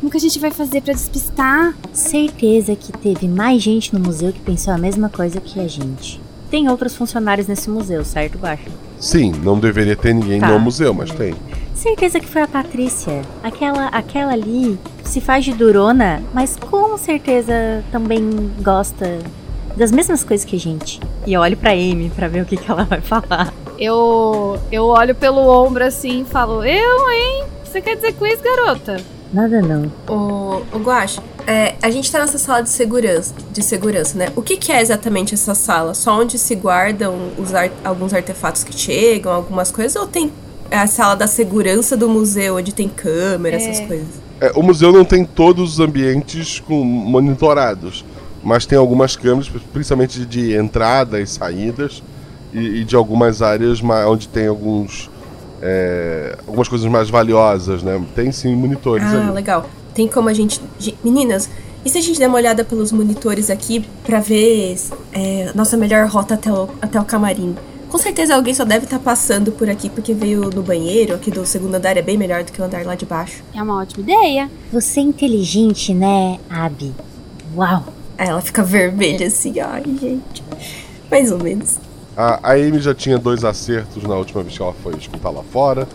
Como 0.00 0.10
que 0.10 0.16
a 0.16 0.20
gente 0.20 0.38
vai 0.38 0.50
fazer 0.50 0.80
pra 0.82 0.92
despistar? 0.92 1.74
Certeza 1.92 2.74
que 2.76 2.92
teve 2.92 3.26
mais 3.28 3.62
gente 3.62 3.92
no 3.94 4.00
museu 4.00 4.32
que 4.32 4.40
pensou 4.40 4.72
a 4.72 4.78
mesma 4.78 5.08
coisa 5.08 5.40
que 5.40 5.58
a 5.60 5.68
gente. 5.68 6.20
Tem 6.50 6.68
outros 6.68 6.94
funcionários 6.94 7.46
nesse 7.48 7.68
museu, 7.68 8.04
certo, 8.04 8.38
Guaxa? 8.38 8.70
Sim, 9.00 9.32
não 9.42 9.58
deveria 9.58 9.96
ter 9.96 10.14
ninguém 10.14 10.40
Tá. 10.40 10.48
no 10.48 10.58
museu, 10.60 10.94
mas 10.94 11.10
tem. 11.10 11.34
Certeza 11.74 12.18
que 12.20 12.26
foi 12.26 12.42
a 12.42 12.48
Patrícia. 12.48 13.22
Aquela, 13.42 13.86
aquela 13.88 14.32
ali 14.32 14.78
se 15.04 15.20
faz 15.20 15.44
de 15.44 15.52
durona, 15.52 16.22
mas 16.32 16.56
com 16.56 16.96
certeza 16.96 17.52
também 17.92 18.50
gosta 18.62 19.18
das 19.76 19.90
mesmas 19.92 20.24
coisas 20.24 20.44
que 20.46 20.56
a 20.56 20.58
gente. 20.58 21.00
E 21.26 21.32
eu 21.34 21.40
olho 21.42 21.56
pra 21.56 21.72
Amy 21.72 22.10
pra 22.14 22.28
ver 22.28 22.42
o 22.42 22.46
que, 22.46 22.56
que 22.56 22.70
ela 22.70 22.84
vai 22.84 23.00
falar. 23.02 23.52
Eu, 23.78 24.58
eu 24.72 24.84
olho 24.86 25.14
pelo 25.14 25.40
ombro 25.46 25.84
assim 25.84 26.22
e 26.22 26.24
falo: 26.24 26.64
Eu, 26.64 27.10
hein? 27.10 27.44
Você 27.64 27.82
quer 27.82 27.96
dizer 27.96 28.14
com 28.14 28.24
isso, 28.24 28.42
garota? 28.42 28.98
Nada 29.36 29.60
não. 29.60 29.92
O, 30.08 30.62
o 30.74 30.78
Guache, 30.78 31.20
é, 31.46 31.74
a 31.82 31.90
gente 31.90 32.10
tá 32.10 32.20
nessa 32.20 32.38
sala 32.38 32.62
de 32.62 32.70
segurança, 32.70 33.34
de 33.52 33.62
segurança, 33.62 34.16
né? 34.16 34.28
O 34.34 34.40
que, 34.40 34.56
que 34.56 34.72
é 34.72 34.80
exatamente 34.80 35.34
essa 35.34 35.54
sala? 35.54 35.92
Só 35.92 36.18
onde 36.18 36.38
se 36.38 36.54
guardam 36.54 37.14
os 37.36 37.52
ar- 37.52 37.70
alguns 37.84 38.14
artefatos 38.14 38.64
que 38.64 38.72
chegam, 38.74 39.30
algumas 39.30 39.70
coisas? 39.70 39.94
Ou 39.94 40.06
tem 40.06 40.32
a 40.70 40.86
sala 40.86 41.14
da 41.14 41.26
segurança 41.26 41.98
do 41.98 42.08
museu, 42.08 42.56
onde 42.56 42.72
tem 42.72 42.88
câmera, 42.88 43.56
essas 43.56 43.86
coisas? 43.86 44.08
É, 44.40 44.52
o 44.56 44.62
museu 44.62 44.90
não 44.90 45.04
tem 45.04 45.22
todos 45.22 45.74
os 45.74 45.80
ambientes 45.80 46.58
com 46.60 46.82
monitorados, 46.82 48.06
mas 48.42 48.64
tem 48.64 48.78
algumas 48.78 49.16
câmeras, 49.16 49.50
principalmente 49.70 50.24
de 50.24 50.54
entrada 50.56 51.20
e 51.20 51.26
saídas, 51.26 52.02
e, 52.54 52.80
e 52.80 52.84
de 52.84 52.96
algumas 52.96 53.42
áreas 53.42 53.82
onde 54.08 54.28
tem 54.28 54.46
alguns 54.46 55.10
é, 55.62 56.36
algumas 56.46 56.68
coisas 56.68 56.86
mais 56.90 57.08
valiosas, 57.10 57.82
né? 57.82 58.02
Tem 58.14 58.30
sim 58.32 58.54
monitores 58.54 59.06
Ah, 59.06 59.22
ali. 59.24 59.32
legal. 59.32 59.68
Tem 59.94 60.06
como 60.08 60.28
a 60.28 60.32
gente. 60.32 60.60
ge- 60.78 60.94
Meninas, 61.02 61.48
e 61.84 61.88
se 61.90 61.98
a 61.98 62.00
gente 62.00 62.18
der 62.18 62.28
uma 62.28 62.36
olhada 62.36 62.64
pelos 62.64 62.92
monitores 62.92 63.48
aqui 63.50 63.84
pra 64.04 64.20
ver 64.20 64.76
é, 65.12 65.52
nossa 65.54 65.76
melhor 65.76 66.06
rota 66.08 66.34
até 66.34 66.52
o, 66.52 66.68
até 66.82 67.00
o 67.00 67.04
camarim? 67.04 67.54
Com 67.88 67.98
certeza 67.98 68.34
alguém 68.34 68.52
só 68.52 68.64
deve 68.64 68.84
estar 68.84 68.98
passando 68.98 69.52
por 69.52 69.70
aqui 69.70 69.88
porque 69.88 70.12
veio 70.12 70.50
no 70.50 70.60
banheiro 70.62 71.14
aqui 71.14 71.30
do 71.30 71.46
segundo 71.46 71.76
andar, 71.76 71.96
é 71.96 72.02
bem 72.02 72.18
melhor 72.18 72.42
do 72.42 72.50
que 72.52 72.60
o 72.60 72.64
andar 72.64 72.84
lá 72.84 72.94
de 72.96 73.06
baixo. 73.06 73.42
É 73.54 73.62
uma 73.62 73.80
ótima 73.80 74.02
ideia. 74.02 74.50
Você 74.72 74.98
é 75.00 75.04
inteligente, 75.04 75.94
né, 75.94 76.38
Abby? 76.50 76.92
Uau! 77.56 77.84
Aí 78.18 78.28
ela 78.28 78.40
fica 78.42 78.62
vermelha 78.62 79.28
assim, 79.28 79.60
ai, 79.60 79.84
gente. 80.00 80.42
Mais 81.10 81.30
ou 81.30 81.38
menos. 81.38 81.76
A, 82.16 82.50
a 82.50 82.52
Amy 82.54 82.78
já 82.80 82.94
tinha 82.94 83.18
dois 83.18 83.44
acertos 83.44 84.02
na 84.02 84.14
última 84.14 84.42
vez 84.42 84.56
que 84.56 84.62
ela 84.62 84.72
foi 84.82 84.94
escutar 84.96 85.30
lá 85.30 85.42
fora. 85.42 85.86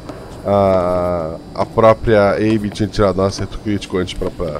A, 0.45 1.35
a 1.55 1.65
própria 1.65 2.33
Amy 2.35 2.69
tinha 2.69 2.87
tirado 2.87 3.21
um 3.21 3.25
acerto 3.25 3.57
crítico 3.59 3.97
antes 3.97 4.13
pra 4.13 4.59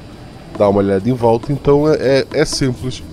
dar 0.58 0.70
uma 0.70 0.80
olhada 0.80 1.08
em 1.10 1.14
volta. 1.14 1.52
Então 1.52 1.88
é, 1.88 1.96
é- 1.96 2.28
é 2.34 2.46
simples. 2.46 3.04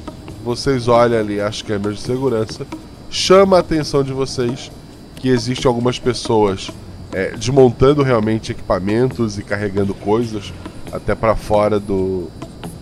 Vocês 0.44 0.88
olham 0.88 1.18
ali 1.18 1.40
as 1.40 1.60
câmeras 1.60 1.96
de 1.98 2.02
segurança. 2.04 2.66
Chama 3.10 3.56
a 3.56 3.60
atenção 3.60 4.02
de 4.02 4.12
vocês 4.12 4.70
que 5.16 5.28
existem 5.28 5.68
algumas 5.68 5.98
pessoas 5.98 6.70
é, 7.12 7.30
desmontando 7.32 8.02
realmente 8.02 8.52
equipamentos 8.52 9.38
e 9.38 9.42
carregando 9.42 9.92
coisas 9.94 10.52
até 10.92 11.14
pra 11.14 11.34
fora 11.34 11.78
do, 11.80 12.28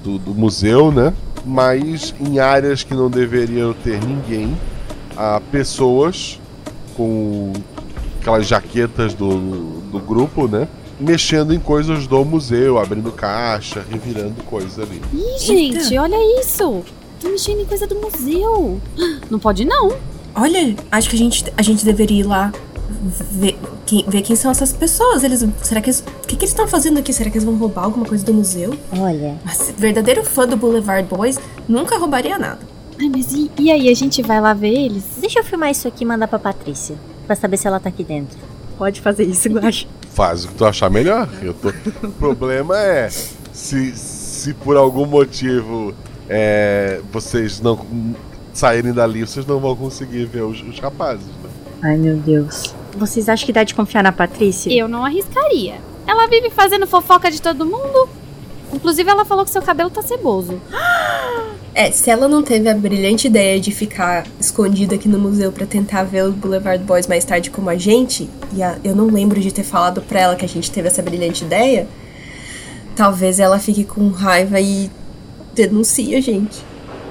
do, 0.04 0.18
do 0.18 0.34
museu, 0.34 0.92
né? 0.92 1.12
Mas 1.44 2.14
em 2.20 2.38
áreas 2.38 2.82
que 2.82 2.92
não 2.94 3.08
deveriam 3.08 3.72
ter 3.72 4.00
ninguém, 4.04 4.56
há 5.16 5.40
pessoas 5.50 6.38
com 6.96 7.52
aquelas 8.20 8.46
jaquetas 8.46 9.14
do, 9.14 9.80
do 9.80 9.98
grupo, 9.98 10.48
né? 10.48 10.68
Mexendo 10.98 11.52
em 11.52 11.60
coisas 11.60 12.06
do 12.06 12.24
museu, 12.24 12.78
abrindo 12.78 13.12
caixa, 13.12 13.84
revirando 13.88 14.42
coisas 14.44 14.78
ali. 14.78 15.00
Ih, 15.12 15.38
gente, 15.38 15.96
olha 15.98 16.40
isso. 16.40 16.82
Tô 17.20 17.28
mexendo 17.28 17.60
em 17.60 17.64
coisa 17.64 17.86
do 17.86 17.96
museu. 17.96 18.80
Não 19.30 19.38
pode, 19.38 19.64
não. 19.64 19.96
Olha, 20.34 20.76
acho 20.92 21.08
que 21.08 21.16
a 21.16 21.18
gente, 21.18 21.44
a 21.56 21.62
gente 21.62 21.84
deveria 21.84 22.20
ir 22.20 22.24
lá 22.24 22.52
ver 23.30 23.58
quem, 23.86 24.04
ver 24.06 24.22
quem 24.22 24.36
são 24.36 24.50
essas 24.50 24.72
pessoas. 24.72 25.24
Eles. 25.24 25.44
Será 25.62 25.80
que 25.80 25.88
eles. 25.88 26.00
O 26.00 26.26
que, 26.26 26.36
que 26.36 26.44
eles 26.44 26.50
estão 26.50 26.68
fazendo 26.68 26.98
aqui? 26.98 27.12
Será 27.12 27.30
que 27.30 27.36
eles 27.36 27.44
vão 27.44 27.56
roubar 27.56 27.84
alguma 27.84 28.04
coisa 28.04 28.24
do 28.24 28.34
museu? 28.34 28.76
Olha, 28.98 29.36
Mas 29.44 29.72
verdadeiro 29.76 30.22
fã 30.24 30.46
do 30.46 30.56
Boulevard 30.56 31.08
Boys 31.08 31.38
nunca 31.68 31.96
roubaria 31.96 32.38
nada. 32.38 32.75
Ai, 32.98 33.08
mas 33.08 33.32
e, 33.32 33.50
e 33.58 33.70
aí, 33.70 33.88
a 33.88 33.94
gente 33.94 34.22
vai 34.22 34.40
lá 34.40 34.54
ver 34.54 34.72
eles? 34.72 35.04
deixa 35.18 35.40
eu 35.40 35.44
filmar 35.44 35.70
isso 35.70 35.86
aqui 35.86 36.04
e 36.04 36.06
mandar 36.06 36.28
pra 36.28 36.38
Patrícia. 36.38 36.96
Pra 37.26 37.36
saber 37.36 37.56
se 37.56 37.66
ela 37.66 37.80
tá 37.80 37.88
aqui 37.88 38.04
dentro. 38.04 38.38
Pode 38.78 39.00
fazer 39.00 39.24
isso, 39.24 39.48
Guaxa. 39.48 39.86
Faz 40.12 40.44
o 40.44 40.48
que 40.48 40.54
tu 40.54 40.64
achar 40.64 40.90
melhor. 40.90 41.28
Eu 41.42 41.52
tô... 41.52 41.68
o 42.02 42.12
problema 42.12 42.78
é 42.78 43.08
se, 43.52 43.94
se 43.96 44.54
por 44.54 44.76
algum 44.76 45.06
motivo 45.06 45.94
é, 46.28 47.00
vocês 47.12 47.60
não 47.60 47.84
saírem 48.52 48.92
dali, 48.92 49.26
vocês 49.26 49.46
não 49.46 49.58
vão 49.58 49.76
conseguir 49.76 50.24
ver 50.26 50.42
os, 50.42 50.62
os 50.62 50.78
rapazes. 50.78 51.26
Né? 51.26 51.50
Ai, 51.82 51.96
meu 51.96 52.16
Deus. 52.16 52.74
Vocês 52.96 53.28
acham 53.28 53.46
que 53.46 53.52
dá 53.52 53.64
de 53.64 53.74
confiar 53.74 54.02
na 54.02 54.12
Patrícia? 54.12 54.72
Eu 54.72 54.88
não 54.88 55.04
arriscaria. 55.04 55.80
Ela 56.06 56.26
vive 56.26 56.50
fazendo 56.50 56.86
fofoca 56.86 57.30
de 57.30 57.42
todo 57.42 57.66
mundo. 57.66 58.08
Inclusive, 58.72 59.08
ela 59.08 59.24
falou 59.24 59.44
que 59.44 59.50
seu 59.50 59.62
cabelo 59.62 59.90
tá 59.90 60.02
ceboso. 60.02 60.60
É, 61.78 61.90
se 61.90 62.08
ela 62.08 62.26
não 62.26 62.42
teve 62.42 62.70
a 62.70 62.74
brilhante 62.74 63.26
ideia 63.26 63.60
de 63.60 63.70
ficar 63.70 64.26
escondida 64.40 64.94
aqui 64.94 65.10
no 65.10 65.18
museu 65.18 65.52
pra 65.52 65.66
tentar 65.66 66.04
ver 66.04 66.24
os 66.24 66.34
Boulevard 66.34 66.82
Boys 66.82 67.06
mais 67.06 67.22
tarde 67.22 67.50
como 67.50 67.68
a 67.68 67.76
gente, 67.76 68.30
e 68.54 68.62
a- 68.62 68.78
eu 68.82 68.96
não 68.96 69.08
lembro 69.08 69.38
de 69.38 69.52
ter 69.52 69.62
falado 69.62 70.00
pra 70.00 70.20
ela 70.20 70.36
que 70.36 70.44
a 70.44 70.48
gente 70.48 70.70
teve 70.70 70.88
essa 70.88 71.02
brilhante 71.02 71.44
ideia, 71.44 71.86
talvez 72.96 73.38
ela 73.38 73.58
fique 73.58 73.84
com 73.84 74.08
raiva 74.08 74.58
e 74.58 74.90
denuncie 75.54 76.16
a 76.16 76.20
gente. 76.22 76.64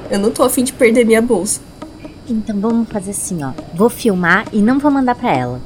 Eu 0.09 0.17
não 0.17 0.31
tô 0.31 0.41
afim 0.41 0.63
de 0.63 0.73
perder 0.73 1.05
minha 1.05 1.21
bolsa. 1.21 1.61
Então 2.27 2.59
vamos 2.59 2.89
fazer 2.89 3.11
assim, 3.11 3.43
ó. 3.43 3.51
Vou 3.75 3.87
filmar 3.89 4.47
e 4.51 4.63
não 4.63 4.79
vou 4.79 4.89
mandar 4.89 5.13
pra 5.13 5.31
ela. 5.31 5.61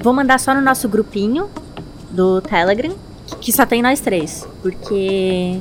Vou 0.00 0.12
mandar 0.12 0.38
só 0.38 0.54
no 0.54 0.60
nosso 0.60 0.88
grupinho 0.88 1.48
do 2.08 2.40
Telegram, 2.40 2.94
que 3.40 3.52
só 3.52 3.66
tem 3.66 3.82
nós 3.82 3.98
três. 3.98 4.46
Porque 4.62 5.58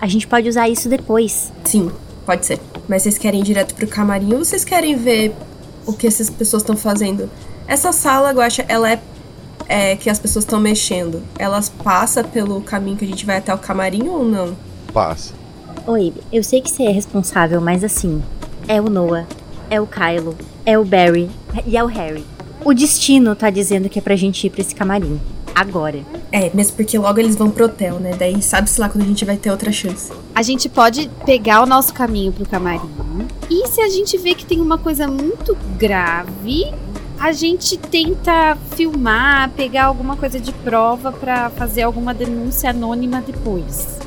a 0.00 0.06
gente 0.06 0.28
pode 0.28 0.48
usar 0.48 0.68
isso 0.68 0.88
depois. 0.88 1.52
Sim, 1.64 1.90
pode 2.24 2.46
ser. 2.46 2.60
Mas 2.88 3.02
vocês 3.02 3.18
querem 3.18 3.40
ir 3.40 3.44
direto 3.44 3.74
pro 3.74 3.86
camarim 3.86 4.32
ou 4.34 4.44
vocês 4.44 4.64
querem 4.64 4.96
ver 4.96 5.34
o 5.86 5.92
que 5.92 6.06
essas 6.06 6.28
pessoas 6.30 6.62
estão 6.62 6.76
fazendo? 6.76 7.30
Essa 7.66 7.92
sala, 7.92 8.30
Guaxa, 8.32 8.64
ela 8.68 8.90
é, 8.90 9.00
é 9.68 9.96
que 9.96 10.10
as 10.10 10.18
pessoas 10.18 10.44
estão 10.44 10.60
mexendo. 10.60 11.22
Elas 11.38 11.68
passam 11.68 12.24
pelo 12.24 12.60
caminho 12.60 12.96
que 12.96 13.04
a 13.04 13.08
gente 13.08 13.24
vai 13.24 13.38
até 13.38 13.54
o 13.54 13.58
camarim 13.58 14.08
ou 14.08 14.24
não? 14.24 14.56
Passa. 14.92 15.32
Oi, 15.86 16.12
eu 16.32 16.42
sei 16.42 16.60
que 16.60 16.70
você 16.70 16.84
é 16.84 16.90
responsável, 16.90 17.60
mas 17.60 17.84
assim, 17.84 18.22
é 18.66 18.80
o 18.80 18.88
Noah, 18.88 19.26
é 19.70 19.80
o 19.80 19.86
Kylo, 19.86 20.36
é 20.64 20.78
o 20.78 20.84
Barry 20.84 21.30
e 21.66 21.76
é 21.76 21.84
o 21.84 21.86
Harry. 21.86 22.24
O 22.64 22.72
destino 22.72 23.36
tá 23.36 23.50
dizendo 23.50 23.90
que 23.90 23.98
é 23.98 24.02
pra 24.02 24.16
gente 24.16 24.46
ir 24.46 24.50
pra 24.50 24.62
esse 24.62 24.74
camarim. 24.74 25.20
Agora. 25.54 26.00
É, 26.32 26.50
mesmo 26.52 26.76
porque 26.76 26.98
logo 26.98 27.20
eles 27.20 27.36
vão 27.36 27.50
pro 27.50 27.66
hotel, 27.66 28.00
né? 28.00 28.14
Daí 28.18 28.42
sabe-se 28.42 28.80
lá 28.80 28.88
quando 28.88 29.04
a 29.04 29.06
gente 29.06 29.24
vai 29.24 29.36
ter 29.36 29.50
outra 29.50 29.70
chance. 29.70 30.12
A 30.34 30.42
gente 30.42 30.68
pode 30.68 31.08
pegar 31.24 31.62
o 31.62 31.66
nosso 31.66 31.94
caminho 31.94 32.32
pro 32.32 32.46
camarim. 32.48 32.90
E 33.48 33.68
se 33.68 33.80
a 33.80 33.88
gente 33.88 34.18
vê 34.18 34.34
que 34.34 34.44
tem 34.44 34.60
uma 34.60 34.76
coisa 34.76 35.06
muito 35.06 35.56
grave, 35.78 36.72
a 37.18 37.32
gente 37.32 37.76
tenta 37.76 38.56
filmar, 38.74 39.50
pegar 39.50 39.84
alguma 39.84 40.16
coisa 40.16 40.40
de 40.40 40.52
prova 40.52 41.12
pra 41.12 41.50
fazer 41.50 41.82
alguma 41.82 42.12
denúncia 42.12 42.70
anônima 42.70 43.20
depois. 43.20 43.98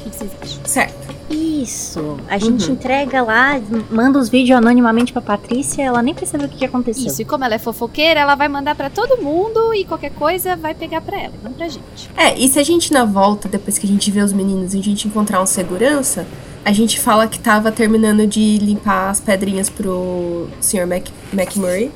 O 0.00 0.04
que 0.04 0.16
vocês 0.16 0.30
acham? 0.40 0.64
Certo. 0.64 1.05
Isso. 1.28 2.16
A 2.28 2.38
gente 2.38 2.66
Uhum. 2.66 2.74
entrega 2.74 3.22
lá, 3.22 3.60
manda 3.90 4.18
os 4.18 4.28
vídeos 4.28 4.56
anonimamente 4.58 5.12
pra 5.12 5.20
Patrícia, 5.20 5.82
ela 5.82 6.00
nem 6.02 6.14
percebeu 6.14 6.46
o 6.46 6.50
que, 6.50 6.58
que 6.58 6.64
aconteceu. 6.64 7.06
Isso, 7.06 7.20
e 7.22 7.24
como 7.24 7.44
ela 7.44 7.54
é 7.54 7.58
fofoqueira, 7.58 8.20
ela 8.20 8.34
vai 8.34 8.48
mandar 8.48 8.74
pra 8.74 8.88
todo 8.88 9.20
mundo 9.22 9.74
e 9.74 9.84
qualquer 9.84 10.10
coisa 10.12 10.54
vai 10.56 10.74
pegar 10.74 11.00
pra 11.00 11.20
ela, 11.20 11.34
não 11.42 11.52
pra 11.52 11.68
gente. 11.68 12.08
É, 12.16 12.38
e 12.38 12.48
se 12.48 12.58
a 12.58 12.62
gente 12.62 12.92
na 12.92 13.04
volta, 13.04 13.48
depois 13.48 13.76
que 13.78 13.86
a 13.86 13.88
gente 13.88 14.10
vê 14.10 14.20
os 14.20 14.32
meninos 14.32 14.72
e 14.74 14.78
a 14.78 14.82
gente 14.82 15.08
encontrar 15.08 15.42
um 15.42 15.46
segurança, 15.46 16.26
a 16.64 16.72
gente 16.72 16.98
fala 17.00 17.26
que 17.26 17.38
tava 17.40 17.70
terminando 17.72 18.26
de 18.26 18.58
limpar 18.58 19.10
as 19.10 19.20
pedrinhas 19.20 19.68
pro 19.68 20.48
Sr. 20.60 20.86
Mac 20.86 21.06
McMurray. 21.32 21.90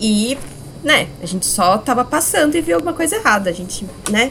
E, 0.00 0.36
né, 0.84 1.08
a 1.22 1.26
gente 1.26 1.46
só 1.46 1.78
tava 1.78 2.04
passando 2.04 2.54
e 2.54 2.60
viu 2.60 2.76
alguma 2.76 2.92
coisa 2.92 3.16
errada. 3.16 3.48
A 3.50 3.52
gente, 3.52 3.86
né? 4.10 4.30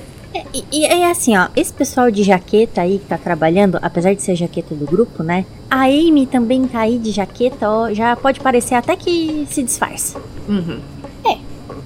E, 0.53 0.65
e 0.71 0.85
é 0.85 1.09
assim, 1.09 1.37
ó, 1.37 1.47
esse 1.55 1.73
pessoal 1.73 2.09
de 2.11 2.23
jaqueta 2.23 2.81
aí 2.81 2.99
que 2.99 3.05
tá 3.05 3.17
trabalhando, 3.17 3.77
apesar 3.81 4.13
de 4.13 4.21
ser 4.21 4.31
a 4.31 4.35
jaqueta 4.35 4.73
do 4.75 4.85
grupo, 4.85 5.23
né? 5.23 5.45
A 5.69 5.85
Amy 5.85 6.25
também 6.25 6.67
tá 6.67 6.81
aí 6.81 6.97
de 6.97 7.11
jaqueta, 7.11 7.69
ó, 7.69 7.93
já 7.93 8.15
pode 8.15 8.39
parecer 8.39 8.75
até 8.75 8.95
que 8.95 9.47
se 9.49 9.63
disfarça. 9.63 10.19
Uhum. 10.47 10.79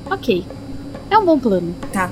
Ok. 0.09 0.43
É 1.09 1.17
um 1.17 1.25
bom 1.25 1.37
plano. 1.37 1.75
Tá. 1.93 2.09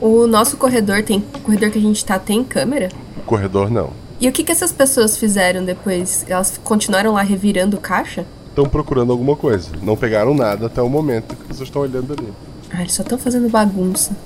O 0.00 0.26
nosso 0.26 0.56
corredor 0.56 1.02
tem. 1.02 1.22
O 1.34 1.40
corredor 1.40 1.70
que 1.70 1.78
a 1.78 1.82
gente 1.82 2.04
tá 2.04 2.18
tem 2.18 2.42
câmera? 2.42 2.88
O 3.16 3.20
corredor 3.22 3.70
não. 3.70 3.90
E 4.18 4.28
o 4.28 4.32
que, 4.32 4.42
que 4.42 4.52
essas 4.52 4.72
pessoas 4.72 5.16
fizeram 5.16 5.64
depois? 5.64 6.24
Elas 6.26 6.58
continuaram 6.64 7.12
lá 7.12 7.22
revirando 7.22 7.76
caixa? 7.76 8.24
Estão 8.48 8.66
procurando 8.66 9.12
alguma 9.12 9.36
coisa. 9.36 9.68
Não 9.82 9.96
pegaram 9.96 10.34
nada 10.34 10.66
até 10.66 10.80
o 10.80 10.88
momento 10.88 11.36
que 11.36 11.46
vocês 11.48 11.68
estão 11.68 11.82
olhando 11.82 12.14
ali. 12.14 12.32
Ah, 12.70 12.80
eles 12.80 12.94
só 12.94 13.02
estão 13.02 13.18
fazendo 13.18 13.48
bagunça. 13.50 14.16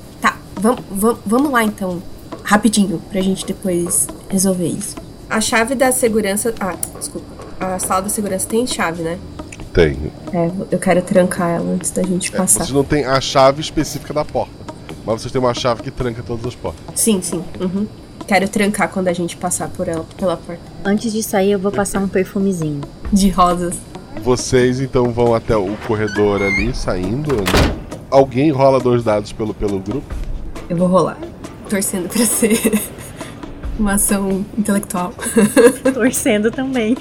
Vamos 0.60 0.80
vam, 0.90 1.18
vamos 1.26 1.50
lá 1.50 1.64
então. 1.64 2.02
Rapidinho, 2.44 3.00
pra 3.10 3.20
gente 3.20 3.46
depois 3.46 4.06
resolver 4.28 4.66
isso. 4.66 4.96
A 5.28 5.40
chave 5.40 5.74
da 5.74 5.92
segurança. 5.92 6.54
Ah, 6.60 6.74
desculpa. 6.98 7.26
A 7.60 7.78
sala 7.78 8.02
da 8.02 8.08
segurança 8.08 8.48
tem 8.48 8.66
chave, 8.66 9.02
né? 9.02 9.18
Tem. 9.72 9.96
É, 10.32 10.50
eu 10.70 10.78
quero 10.78 11.00
trancar 11.02 11.50
ela 11.50 11.70
antes 11.72 11.90
da 11.90 12.02
gente 12.02 12.34
É, 12.34 12.36
passar. 12.36 12.60
vocês 12.64 12.70
não 12.70 12.82
têm 12.84 13.04
a 13.04 13.20
chave 13.20 13.60
específica 13.60 14.12
da 14.12 14.24
porta. 14.24 14.52
Mas 15.06 15.20
vocês 15.22 15.30
têm 15.32 15.40
uma 15.40 15.54
chave 15.54 15.82
que 15.82 15.90
tranca 15.90 16.22
todas 16.26 16.44
as 16.46 16.54
portas. 16.54 16.80
Sim, 16.94 17.20
sim. 17.22 17.42
Uhum. 17.60 17.86
Quero 18.26 18.48
trancar 18.48 18.88
quando 18.90 19.08
a 19.08 19.12
gente 19.12 19.36
passar 19.36 19.68
por 19.68 19.88
ela, 19.88 20.04
pela 20.16 20.36
porta. 20.36 20.60
Antes 20.84 21.12
disso 21.12 21.36
aí, 21.36 21.52
eu 21.52 21.58
vou 21.58 21.70
passar 21.72 22.00
um 22.00 22.08
perfumezinho. 22.08 22.80
De 23.12 23.28
rosas. 23.30 23.74
Vocês 24.22 24.80
então 24.80 25.10
vão 25.12 25.34
até 25.34 25.56
o 25.56 25.76
corredor 25.86 26.42
ali, 26.42 26.74
saindo. 26.74 27.34
né? 27.36 27.42
Alguém 28.10 28.50
rola 28.50 28.80
dois 28.80 29.02
dados 29.04 29.32
pelo, 29.32 29.54
pelo 29.54 29.78
grupo. 29.78 30.14
Eu 30.70 30.76
vou 30.76 30.86
rolar. 30.86 31.18
Torcendo 31.68 32.08
pra 32.08 32.24
ser 32.24 32.56
uma 33.76 33.94
ação 33.94 34.46
intelectual. 34.56 35.12
Torcendo 35.92 36.48
também. 36.52 36.96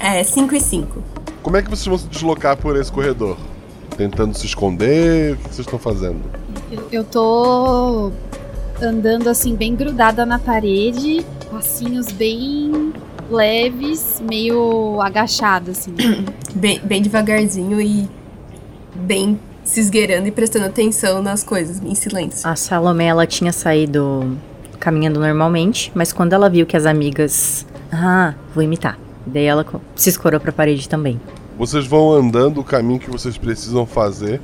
É, 0.00 0.24
5 0.24 0.52
e 0.52 0.60
5. 0.60 1.02
Como 1.40 1.56
é 1.56 1.62
que 1.62 1.70
vocês 1.70 1.86
vão 1.86 1.96
se 1.96 2.08
deslocar 2.08 2.56
por 2.56 2.76
esse 2.76 2.90
corredor? 2.90 3.36
Tentando 3.96 4.36
se 4.36 4.46
esconder? 4.46 5.34
O 5.34 5.36
que 5.36 5.42
vocês 5.44 5.60
estão 5.60 5.78
fazendo? 5.78 6.20
Eu, 6.72 6.88
eu 6.90 7.04
tô 7.04 8.10
andando 8.82 9.28
assim, 9.28 9.54
bem 9.54 9.76
grudada 9.76 10.26
na 10.26 10.40
parede, 10.40 11.24
passinhos 11.52 12.10
bem 12.10 12.92
leves, 13.30 14.20
meio 14.28 15.00
agachada, 15.00 15.70
assim. 15.70 15.94
Bem, 16.52 16.80
bem 16.80 17.00
devagarzinho 17.00 17.80
e 17.80 18.08
bem 18.92 19.38
se 19.70 19.78
esgueirando 19.78 20.26
e 20.26 20.32
prestando 20.32 20.66
atenção 20.66 21.22
nas 21.22 21.44
coisas, 21.44 21.80
em 21.80 21.94
silêncio. 21.94 22.48
A 22.48 22.56
Salomé, 22.56 23.06
ela 23.06 23.24
tinha 23.24 23.52
saído 23.52 24.36
caminhando 24.80 25.20
normalmente, 25.20 25.92
mas 25.94 26.12
quando 26.12 26.32
ela 26.32 26.50
viu 26.50 26.66
que 26.66 26.76
as 26.76 26.86
amigas. 26.86 27.64
Ah, 27.92 28.34
vou 28.52 28.64
imitar. 28.64 28.98
Daí 29.24 29.44
ela 29.44 29.64
se 29.94 30.10
escorou 30.10 30.40
pra 30.40 30.50
parede 30.50 30.88
também. 30.88 31.20
Vocês 31.56 31.86
vão 31.86 32.12
andando 32.12 32.58
o 32.58 32.64
caminho 32.64 32.98
que 32.98 33.10
vocês 33.10 33.38
precisam 33.38 33.86
fazer. 33.86 34.40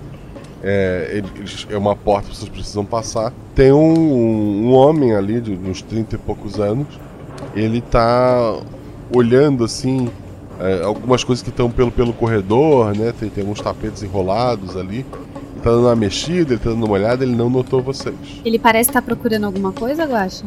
É, 0.63 1.23
é 1.71 1.77
uma 1.77 1.97
porta 1.97 2.29
que 2.29 2.37
vocês 2.37 2.49
precisam 2.49 2.85
passar. 2.85 3.33
Tem 3.53 3.73
um, 3.73 4.69
um 4.69 4.73
homem 4.75 5.13
ali 5.15 5.41
de 5.41 5.53
uns 5.53 5.83
30 5.83 6.15
e 6.15 6.19
poucos 6.19 6.61
anos. 6.61 6.87
Ele 7.55 7.81
tá 7.81 8.61
olhando 9.13 9.65
assim 9.65 10.09
é, 10.61 10.83
algumas 10.83 11.25
coisas 11.25 11.43
que 11.43 11.51
estão 11.51 11.71
pelo, 11.71 11.91
pelo 11.91 12.13
corredor, 12.13 12.97
né? 12.97 13.13
Tem, 13.19 13.29
tem 13.29 13.43
alguns 13.43 13.61
tapetes 13.61 14.03
enrolados 14.03 14.77
ali. 14.77 14.99
Ele 14.99 15.63
tá 15.63 15.71
dando 15.71 15.87
uma 15.87 15.97
mexida, 15.97 16.55
ele 16.55 16.61
tá 16.61 16.71
dando 16.71 16.85
uma 16.85 16.95
olhada, 16.95 17.25
ele 17.25 17.35
não 17.35 17.51
notou 17.51 17.83
vocês. 17.83 18.15
Ele 18.45 18.59
parece 18.59 18.91
estar 18.91 19.03
procurando 19.03 19.45
alguma 19.45 19.73
coisa, 19.73 20.05
Guaxa? 20.05 20.45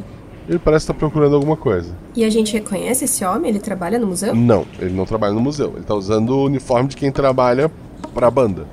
Ele 0.48 0.60
parece 0.60 0.84
estar 0.84 0.94
procurando 0.96 1.36
alguma 1.36 1.56
coisa. 1.56 1.96
E 2.16 2.24
a 2.24 2.30
gente 2.30 2.54
reconhece 2.54 3.06
esse 3.06 3.24
homem? 3.24 3.50
Ele 3.50 3.60
trabalha 3.60 4.00
no 4.00 4.08
museu? 4.08 4.34
Não, 4.34 4.66
ele 4.80 4.94
não 4.94 5.06
trabalha 5.06 5.34
no 5.34 5.42
museu. 5.42 5.74
Ele 5.76 5.86
tá 5.86 5.94
usando 5.94 6.32
o 6.32 6.46
uniforme 6.46 6.90
de 6.90 6.98
quem 6.98 7.12
trabalha 7.12 7.72
pra 8.14 8.32
banda. 8.32 8.66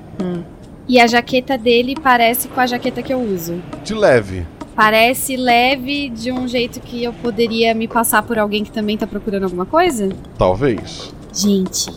E 0.87 1.01
a 1.01 1.05
jaqueta 1.05 1.57
dele 1.57 1.95
parece 2.01 2.47
com 2.47 2.61
a 2.61 2.65
jaqueta 2.65 3.03
que 3.03 3.13
eu 3.13 3.19
uso. 3.19 3.61
De 3.83 3.93
leve. 3.93 4.45
Parece 4.73 5.35
leve 5.35 6.09
de 6.09 6.31
um 6.31 6.47
jeito 6.47 6.79
que 6.79 7.03
eu 7.03 7.11
poderia 7.11 7.73
me 7.75 7.87
passar 7.87 8.23
por 8.23 8.39
alguém 8.39 8.63
que 8.63 8.71
também 8.71 8.97
tá 8.97 9.05
procurando 9.05 9.43
alguma 9.43 9.65
coisa? 9.65 10.07
Talvez. 10.37 11.13
Gente, 11.33 11.89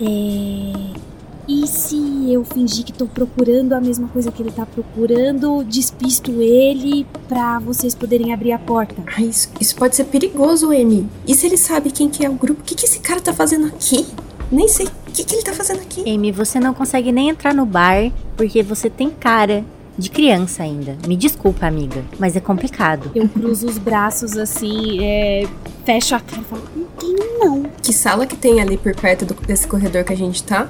é. 0.00 1.08
E 1.48 1.66
se 1.66 1.96
eu 2.30 2.44
fingir 2.44 2.84
que 2.84 2.92
tô 2.92 3.06
procurando 3.06 3.72
a 3.72 3.80
mesma 3.80 4.06
coisa 4.08 4.30
que 4.30 4.42
ele 4.42 4.50
tá 4.52 4.66
procurando, 4.66 5.64
despisto 5.64 6.30
ele 6.42 7.06
pra 7.26 7.58
vocês 7.58 7.94
poderem 7.94 8.34
abrir 8.34 8.52
a 8.52 8.58
porta? 8.58 9.02
Ah, 9.06 9.22
isso, 9.22 9.48
isso 9.58 9.74
pode 9.74 9.96
ser 9.96 10.04
perigoso, 10.04 10.70
Amy. 10.70 11.08
E 11.26 11.34
se 11.34 11.46
ele 11.46 11.56
sabe 11.56 11.90
quem 11.90 12.10
que 12.10 12.22
é 12.22 12.28
o 12.28 12.34
grupo? 12.34 12.60
O 12.60 12.64
que, 12.64 12.74
que 12.74 12.84
esse 12.84 13.00
cara 13.00 13.18
tá 13.18 13.32
fazendo 13.32 13.66
aqui? 13.66 14.06
Nem 14.52 14.68
sei. 14.68 14.86
O 14.86 15.10
que, 15.10 15.24
que 15.24 15.36
ele 15.36 15.42
tá 15.42 15.54
fazendo 15.54 15.80
aqui? 15.80 16.02
Amy, 16.06 16.30
você 16.30 16.60
não 16.60 16.74
consegue 16.74 17.10
nem 17.10 17.30
entrar 17.30 17.54
no 17.54 17.64
bar 17.64 18.12
porque 18.36 18.62
você 18.62 18.90
tem 18.90 19.08
cara 19.08 19.64
de 19.98 20.08
criança 20.10 20.62
ainda. 20.62 20.96
Me 21.06 21.16
desculpa, 21.16 21.66
amiga, 21.66 22.02
mas 22.18 22.36
é 22.36 22.40
complicado. 22.40 23.10
Eu 23.14 23.28
cruzo 23.28 23.66
os 23.66 23.76
braços 23.78 24.36
assim, 24.36 25.04
é, 25.04 25.46
fecho 25.84 26.14
a 26.14 26.20
cara 26.20 26.40
e 26.40 26.44
falo, 26.44 26.62
não 26.76 26.84
tenho 26.98 27.38
não. 27.40 27.62
Que 27.82 27.92
sala 27.92 28.26
que 28.26 28.36
tem 28.36 28.60
ali 28.60 28.76
por 28.76 28.94
perto 28.94 29.24
do- 29.26 29.34
desse 29.34 29.66
corredor 29.66 30.04
que 30.04 30.12
a 30.12 30.16
gente 30.16 30.42
tá? 30.44 30.68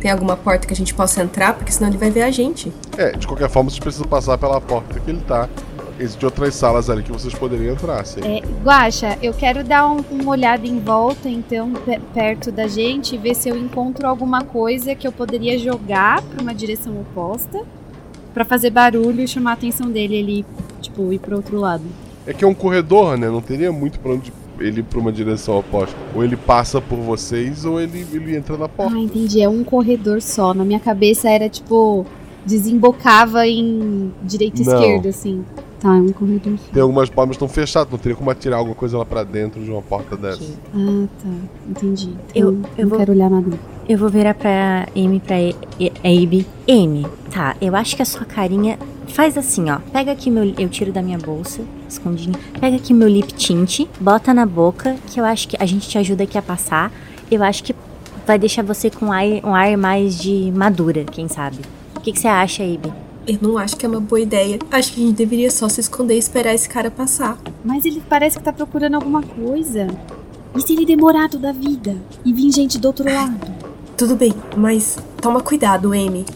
Tem 0.00 0.10
alguma 0.10 0.36
porta 0.36 0.66
que 0.66 0.72
a 0.72 0.76
gente 0.76 0.92
possa 0.94 1.22
entrar? 1.22 1.54
Porque 1.54 1.72
senão 1.72 1.88
ele 1.88 1.98
vai 1.98 2.10
ver 2.10 2.22
a 2.22 2.30
gente. 2.30 2.72
É, 2.96 3.12
de 3.12 3.26
qualquer 3.26 3.48
forma, 3.50 3.70
vocês 3.70 3.80
precisam 3.80 4.06
passar 4.06 4.36
pela 4.38 4.60
porta 4.60 4.98
que 5.00 5.10
ele 5.10 5.20
tá. 5.20 5.48
Existem 5.98 6.26
outras 6.26 6.54
salas 6.56 6.90
ali 6.90 7.02
que 7.04 7.12
vocês 7.12 7.32
poderiam 7.34 7.72
entrar, 7.72 8.04
sim. 8.04 8.20
É, 8.22 8.42
Guaxa, 8.64 9.16
eu 9.22 9.32
quero 9.32 9.62
dar 9.62 9.88
um- 9.88 10.02
uma 10.10 10.32
olhada 10.32 10.66
em 10.66 10.80
volta, 10.80 11.28
então, 11.28 11.72
pe- 11.72 12.00
perto 12.12 12.50
da 12.50 12.66
gente, 12.66 13.14
e 13.14 13.18
ver 13.18 13.34
se 13.36 13.48
eu 13.48 13.56
encontro 13.56 14.06
alguma 14.06 14.42
coisa 14.42 14.94
que 14.96 15.06
eu 15.06 15.12
poderia 15.12 15.56
jogar 15.58 16.20
pra 16.20 16.42
uma 16.42 16.52
direção 16.54 17.00
oposta, 17.00 17.62
pra 18.34 18.44
fazer 18.44 18.70
barulho 18.70 19.22
e 19.22 19.28
chamar 19.28 19.50
a 19.50 19.54
atenção 19.54 19.88
dele, 19.88 20.16
ele, 20.16 20.46
tipo, 20.82 21.12
ir 21.12 21.20
pro 21.20 21.36
outro 21.36 21.56
lado. 21.58 21.84
É 22.26 22.34
que 22.34 22.44
é 22.44 22.48
um 22.48 22.54
corredor, 22.54 23.16
né? 23.16 23.28
Não 23.28 23.40
teria 23.40 23.70
muito 23.70 24.00
pra 24.00 24.12
onde 24.12 24.32
ele 24.58 24.80
ir 24.80 24.82
pra 24.82 24.98
uma 24.98 25.12
direção 25.12 25.58
oposta. 25.58 25.96
Ou 26.14 26.24
ele 26.24 26.36
passa 26.36 26.80
por 26.80 26.98
vocês, 26.98 27.64
ou 27.64 27.80
ele, 27.80 28.04
ele 28.12 28.36
entra 28.36 28.56
na 28.56 28.68
porta. 28.68 28.94
Ah, 28.94 28.98
entendi, 28.98 29.40
é 29.40 29.48
um 29.48 29.62
corredor 29.62 30.20
só. 30.20 30.52
Na 30.52 30.64
minha 30.64 30.80
cabeça 30.80 31.30
era, 31.30 31.48
tipo, 31.48 32.04
desembocava 32.44 33.46
em 33.46 34.12
direita 34.22 34.58
e 34.60 34.62
esquerda, 34.62 35.08
assim. 35.08 35.44
Tá, 35.80 35.90
é 35.90 36.00
um 36.00 36.12
corredor. 36.12 36.54
Tem 36.72 36.82
algumas 36.82 37.10
portas 37.10 37.36
que 37.36 37.44
estão 37.44 37.48
fechadas, 37.48 37.90
não 37.92 37.98
teria 37.98 38.16
como 38.16 38.30
atirar 38.30 38.58
alguma 38.58 38.74
coisa 38.74 38.96
lá 38.96 39.04
pra 39.04 39.22
dentro 39.22 39.62
de 39.62 39.70
uma 39.70 39.82
porta 39.82 40.16
dessa. 40.16 40.42
Ah, 40.74 41.04
tá. 41.22 41.28
Entendi. 41.68 42.10
Eu- 42.34 42.52
Então, 42.52 42.70
eu 42.78 42.82
não 42.84 42.88
vou- 42.88 42.98
quero 42.98 43.12
olhar 43.12 43.28
nada. 43.30 43.58
Eu 43.86 43.98
vou 43.98 44.08
virar 44.08 44.32
pra 44.32 44.88
Amy, 44.96 45.20
pra 45.20 45.36
Abe. 46.02 46.46
Amy, 46.66 47.06
tá, 47.30 47.54
eu 47.60 47.76
acho 47.76 47.96
que 47.96 48.02
a 48.02 48.06
sua 48.06 48.24
carinha. 48.24 48.78
Faz 49.08 49.36
assim, 49.36 49.68
ó. 49.70 49.78
Pega 49.92 50.10
aqui 50.12 50.30
meu. 50.30 50.54
Eu 50.58 50.68
tiro 50.70 50.90
da 50.90 51.02
minha 51.02 51.18
bolsa, 51.18 51.60
escondidinho. 51.86 52.34
Pega 52.58 52.76
aqui 52.76 52.94
meu 52.94 53.06
lip 53.06 53.34
tint, 53.34 53.80
bota 54.00 54.32
na 54.32 54.46
boca, 54.46 54.96
que 55.08 55.20
eu 55.20 55.24
acho 55.26 55.46
que 55.46 55.56
a 55.60 55.66
gente 55.66 55.86
te 55.86 55.98
ajuda 55.98 56.24
aqui 56.24 56.38
a 56.38 56.42
passar. 56.42 56.90
Eu 57.30 57.42
acho 57.42 57.62
que 57.62 57.74
vai 58.26 58.38
deixar 58.38 58.62
você 58.64 58.88
com 58.88 59.12
ar, 59.12 59.22
um 59.44 59.54
ar 59.54 59.76
mais 59.76 60.18
de 60.18 60.50
madura, 60.56 61.04
quem 61.04 61.28
sabe. 61.28 61.58
O 62.04 62.06
que, 62.06 62.12
que 62.12 62.20
você 62.20 62.28
acha, 62.28 62.62
Abe? 62.62 62.92
Eu 63.26 63.38
não 63.40 63.56
acho 63.56 63.78
que 63.78 63.86
é 63.86 63.88
uma 63.88 63.98
boa 63.98 64.20
ideia. 64.20 64.58
Acho 64.70 64.92
que 64.92 65.02
a 65.02 65.06
gente 65.06 65.16
deveria 65.16 65.50
só 65.50 65.70
se 65.70 65.80
esconder 65.80 66.16
e 66.16 66.18
esperar 66.18 66.54
esse 66.54 66.68
cara 66.68 66.90
passar. 66.90 67.38
Mas 67.64 67.86
ele 67.86 68.02
parece 68.06 68.36
que 68.36 68.44
tá 68.44 68.52
procurando 68.52 68.96
alguma 68.96 69.22
coisa. 69.22 69.86
E 70.54 70.60
se 70.60 70.74
ele 70.74 70.84
demorar 70.84 71.30
toda 71.30 71.48
a 71.48 71.52
vida? 71.54 71.96
E 72.22 72.30
vir 72.30 72.52
gente 72.52 72.76
do 72.78 72.88
outro 72.88 73.10
lado? 73.10 73.34
Tudo 73.96 74.16
bem, 74.16 74.34
mas 74.54 74.98
toma 75.22 75.40
cuidado, 75.40 75.92
Amy. 75.94 76.26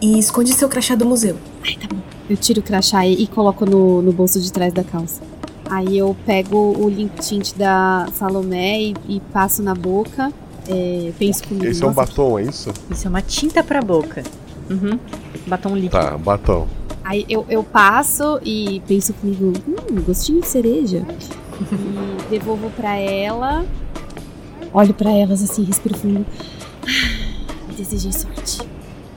E 0.00 0.18
esconde 0.18 0.52
seu 0.52 0.68
crachá 0.68 0.96
do 0.96 1.06
museu. 1.06 1.36
Ai, 1.64 1.76
tá 1.76 1.86
bom. 1.94 2.00
Eu 2.28 2.36
tiro 2.36 2.58
o 2.58 2.64
crachá 2.64 3.06
e, 3.06 3.22
e 3.22 3.28
coloco 3.28 3.64
no, 3.64 4.02
no 4.02 4.10
bolso 4.12 4.40
de 4.40 4.52
trás 4.52 4.74
da 4.74 4.82
calça. 4.82 5.22
Aí 5.70 5.98
eu 5.98 6.16
pego 6.26 6.56
o 6.76 6.88
lip 6.88 7.14
tint 7.20 7.54
da 7.54 8.08
Salomé 8.12 8.80
e, 8.80 8.94
e 9.08 9.20
passo 9.32 9.62
na 9.62 9.72
boca. 9.76 10.32
É, 10.68 11.12
penso 11.16 11.44
comigo. 11.46 11.66
Esse 11.66 11.80
é 11.80 11.86
um 11.86 11.90
"Nossa, 11.90 12.06
batom, 12.06 12.40
é 12.40 12.42
isso? 12.42 12.72
Isso 12.90 13.06
é 13.06 13.08
uma 13.08 13.22
tinta 13.22 13.62
pra 13.62 13.80
boca. 13.80 14.24
Uhum. 14.70 14.98
Batom 15.46 15.74
líquido. 15.74 15.90
Tá, 15.90 16.16
batom. 16.18 16.66
Aí 17.04 17.24
eu, 17.28 17.44
eu 17.48 17.64
passo 17.64 18.38
e 18.44 18.80
penso 18.86 19.12
comigo, 19.14 19.52
hum, 19.66 20.02
gostinho 20.06 20.40
de 20.40 20.46
cereja. 20.46 21.04
E 21.60 22.30
devolvo 22.30 22.70
pra 22.70 22.96
ela. 22.96 23.64
Olho 24.72 24.94
pra 24.94 25.10
elas 25.10 25.42
assim, 25.42 25.64
respiro 25.64 25.96
fundo. 25.96 26.24
Ah, 26.82 27.72
Desejei 27.76 28.12
sorte. 28.12 28.60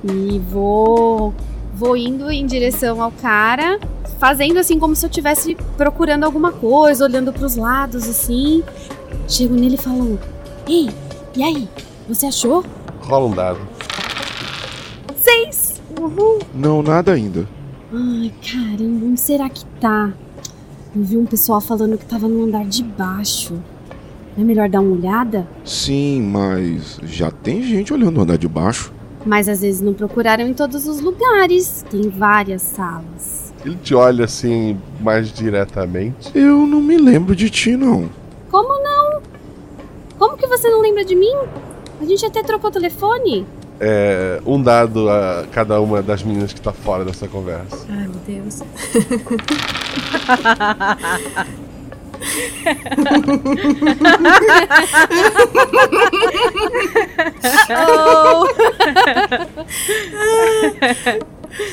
E 0.03 0.39
vou 0.39 1.33
vou 1.73 1.95
indo 1.97 2.31
em 2.31 2.45
direção 2.45 3.01
ao 3.01 3.11
cara, 3.11 3.79
fazendo 4.19 4.59
assim 4.59 4.79
como 4.79 4.95
se 4.95 5.05
eu 5.05 5.09
estivesse 5.09 5.55
procurando 5.77 6.23
alguma 6.23 6.51
coisa, 6.51 7.05
olhando 7.05 7.31
pros 7.33 7.55
lados 7.55 8.07
assim. 8.07 8.63
Chego 9.27 9.53
nele 9.55 9.75
e 9.75 9.77
falo: 9.77 10.19
"Ei, 10.67 10.89
e 11.35 11.43
aí? 11.43 11.67
Você 12.07 12.25
achou?" 12.27 12.63
Rola 13.01 13.25
um 13.27 13.31
dado. 13.33 13.59
Seis. 15.25 15.81
Uhul. 15.99 16.39
Não, 16.53 16.83
nada 16.83 17.13
ainda. 17.13 17.47
Ai, 17.91 18.31
caramba, 18.41 19.07
onde 19.07 19.19
será 19.19 19.49
que 19.49 19.65
tá? 19.81 20.13
Eu 20.95 21.03
vi 21.03 21.17
um 21.17 21.25
pessoal 21.25 21.59
falando 21.59 21.97
que 21.97 22.05
tava 22.05 22.27
no 22.27 22.43
andar 22.43 22.65
de 22.65 22.83
baixo. 22.83 23.53
Não 24.37 24.43
é 24.43 24.45
melhor 24.45 24.69
dar 24.69 24.81
uma 24.81 24.95
olhada? 24.95 25.47
Sim, 25.63 26.21
mas 26.21 26.99
já 27.03 27.31
tem 27.31 27.63
gente 27.63 27.91
olhando 27.91 28.19
o 28.19 28.21
andar 28.21 28.37
de 28.37 28.47
baixo. 28.47 28.93
Mas 29.25 29.49
às 29.49 29.61
vezes 29.61 29.81
não 29.81 29.93
procuraram 29.93 30.47
em 30.47 30.53
todos 30.53 30.87
os 30.87 30.99
lugares. 30.99 31.83
Tem 31.89 32.07
várias 32.07 32.61
salas. 32.61 33.51
Ele 33.65 33.77
te 33.81 33.95
olha 33.95 34.25
assim 34.25 34.77
mais 34.99 35.33
diretamente. 35.33 36.29
Eu 36.37 36.67
não 36.67 36.79
me 36.81 36.97
lembro 36.97 37.35
de 37.35 37.49
ti, 37.49 37.75
não. 37.75 38.07
Como 38.51 38.83
não? 38.83 39.21
Como 40.19 40.37
que 40.37 40.45
você 40.45 40.69
não 40.69 40.81
lembra 40.81 41.03
de 41.03 41.15
mim? 41.15 41.33
A 41.99 42.05
gente 42.05 42.25
até 42.25 42.43
trocou 42.43 42.69
telefone. 42.69 43.45
É, 43.79 44.41
um 44.45 44.61
dado 44.61 45.09
a 45.09 45.45
cada 45.51 45.81
uma 45.81 46.01
das 46.01 46.23
meninas 46.23 46.53
que 46.53 46.61
tá 46.61 46.71
fora 46.71 47.03
dessa 47.03 47.27
conversa. 47.27 47.85
Ai, 47.89 48.07
meu 48.07 48.19
Deus. 48.25 48.61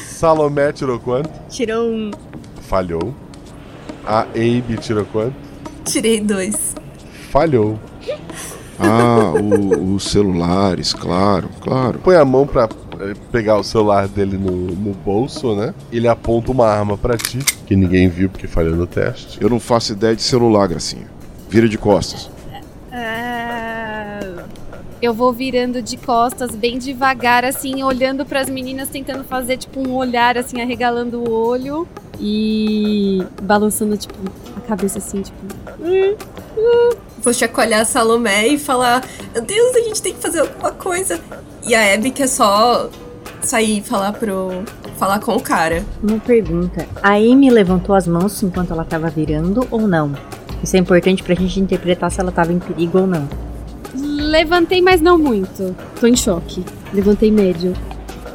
Salomé 0.06 0.72
tirou 0.72 0.98
quanto? 0.98 1.30
Tirou 1.48 1.88
um. 1.88 2.10
Falhou. 2.62 3.14
A 4.04 4.22
Abe 4.22 4.76
tirou 4.80 5.04
quanto? 5.06 5.34
Tirei 5.84 6.20
dois. 6.20 6.74
Falhou. 7.30 7.78
Ah, 8.82 9.32
o- 9.40 9.94
os 9.94 10.04
celulares, 10.04 10.92
claro, 10.92 11.48
claro. 11.60 11.98
Põe 12.00 12.16
a 12.16 12.24
mão 12.24 12.46
pra 12.46 12.68
eh, 13.00 13.14
pegar 13.30 13.58
o 13.58 13.62
celular 13.64 14.08
dele 14.08 14.36
no, 14.36 14.50
no 14.50 14.92
bolso, 14.94 15.54
né? 15.54 15.72
Ele 15.92 16.08
aponta 16.08 16.50
uma 16.52 16.66
arma 16.66 16.96
pra 16.98 17.16
ti, 17.16 17.38
que 17.66 17.76
ninguém 17.76 18.08
viu 18.08 18.28
porque 18.28 18.46
falhou 18.46 18.74
no 18.76 18.86
teste. 18.86 19.38
Eu 19.40 19.48
não 19.48 19.60
faço 19.60 19.92
ideia 19.92 20.14
de 20.16 20.22
celular, 20.22 20.66
Gracinha. 20.68 21.06
Vira 21.48 21.68
de 21.68 21.78
costas. 21.78 22.30
Ah, 22.90 24.20
Eu 25.00 25.12
vou 25.12 25.32
virando 25.32 25.82
de 25.82 25.96
costas 25.96 26.54
bem 26.54 26.78
devagar, 26.78 27.44
assim, 27.44 27.82
olhando 27.82 28.24
pras 28.24 28.48
meninas, 28.48 28.88
tentando 28.88 29.24
fazer 29.24 29.56
tipo 29.56 29.80
um 29.80 29.94
olhar, 29.94 30.38
assim, 30.38 30.60
arregalando 30.60 31.18
o 31.18 31.30
olho 31.30 31.86
e 32.20 33.22
balançando, 33.42 33.96
tipo, 33.96 34.14
cabeça 34.76 34.98
assim, 34.98 35.22
tipo. 35.22 35.36
Vou 37.18 37.32
chacoalhar 37.32 37.80
a 37.80 37.84
Salomé 37.84 38.48
e 38.48 38.58
falar: 38.58 39.04
Meu 39.32 39.42
Deus, 39.42 39.76
a 39.76 39.80
gente 39.80 40.02
tem 40.02 40.14
que 40.14 40.20
fazer 40.20 40.40
alguma 40.40 40.72
coisa. 40.72 41.20
E 41.64 41.74
a 41.74 41.94
Abby 41.94 42.10
quer 42.10 42.26
só 42.26 42.88
sair 43.42 43.78
e 43.78 43.82
falar 43.82 44.12
pro. 44.12 44.62
falar 44.98 45.20
com 45.20 45.36
o 45.36 45.40
cara. 45.40 45.84
Uma 46.02 46.18
pergunta. 46.18 46.86
A 47.02 47.14
Amy 47.14 47.50
levantou 47.50 47.94
as 47.94 48.06
mãos 48.06 48.42
enquanto 48.42 48.72
ela 48.72 48.84
tava 48.84 49.10
virando 49.10 49.66
ou 49.70 49.86
não? 49.86 50.12
Isso 50.62 50.76
é 50.76 50.78
importante 50.78 51.22
pra 51.22 51.34
gente 51.34 51.60
interpretar 51.60 52.10
se 52.10 52.20
ela 52.20 52.32
tava 52.32 52.52
em 52.52 52.58
perigo 52.58 53.00
ou 53.00 53.06
não. 53.06 53.28
Levantei, 53.94 54.80
mas 54.80 55.00
não 55.00 55.18
muito. 55.18 55.76
Tô 56.00 56.06
em 56.06 56.16
choque. 56.16 56.64
Levantei 56.92 57.30
médio. 57.30 57.74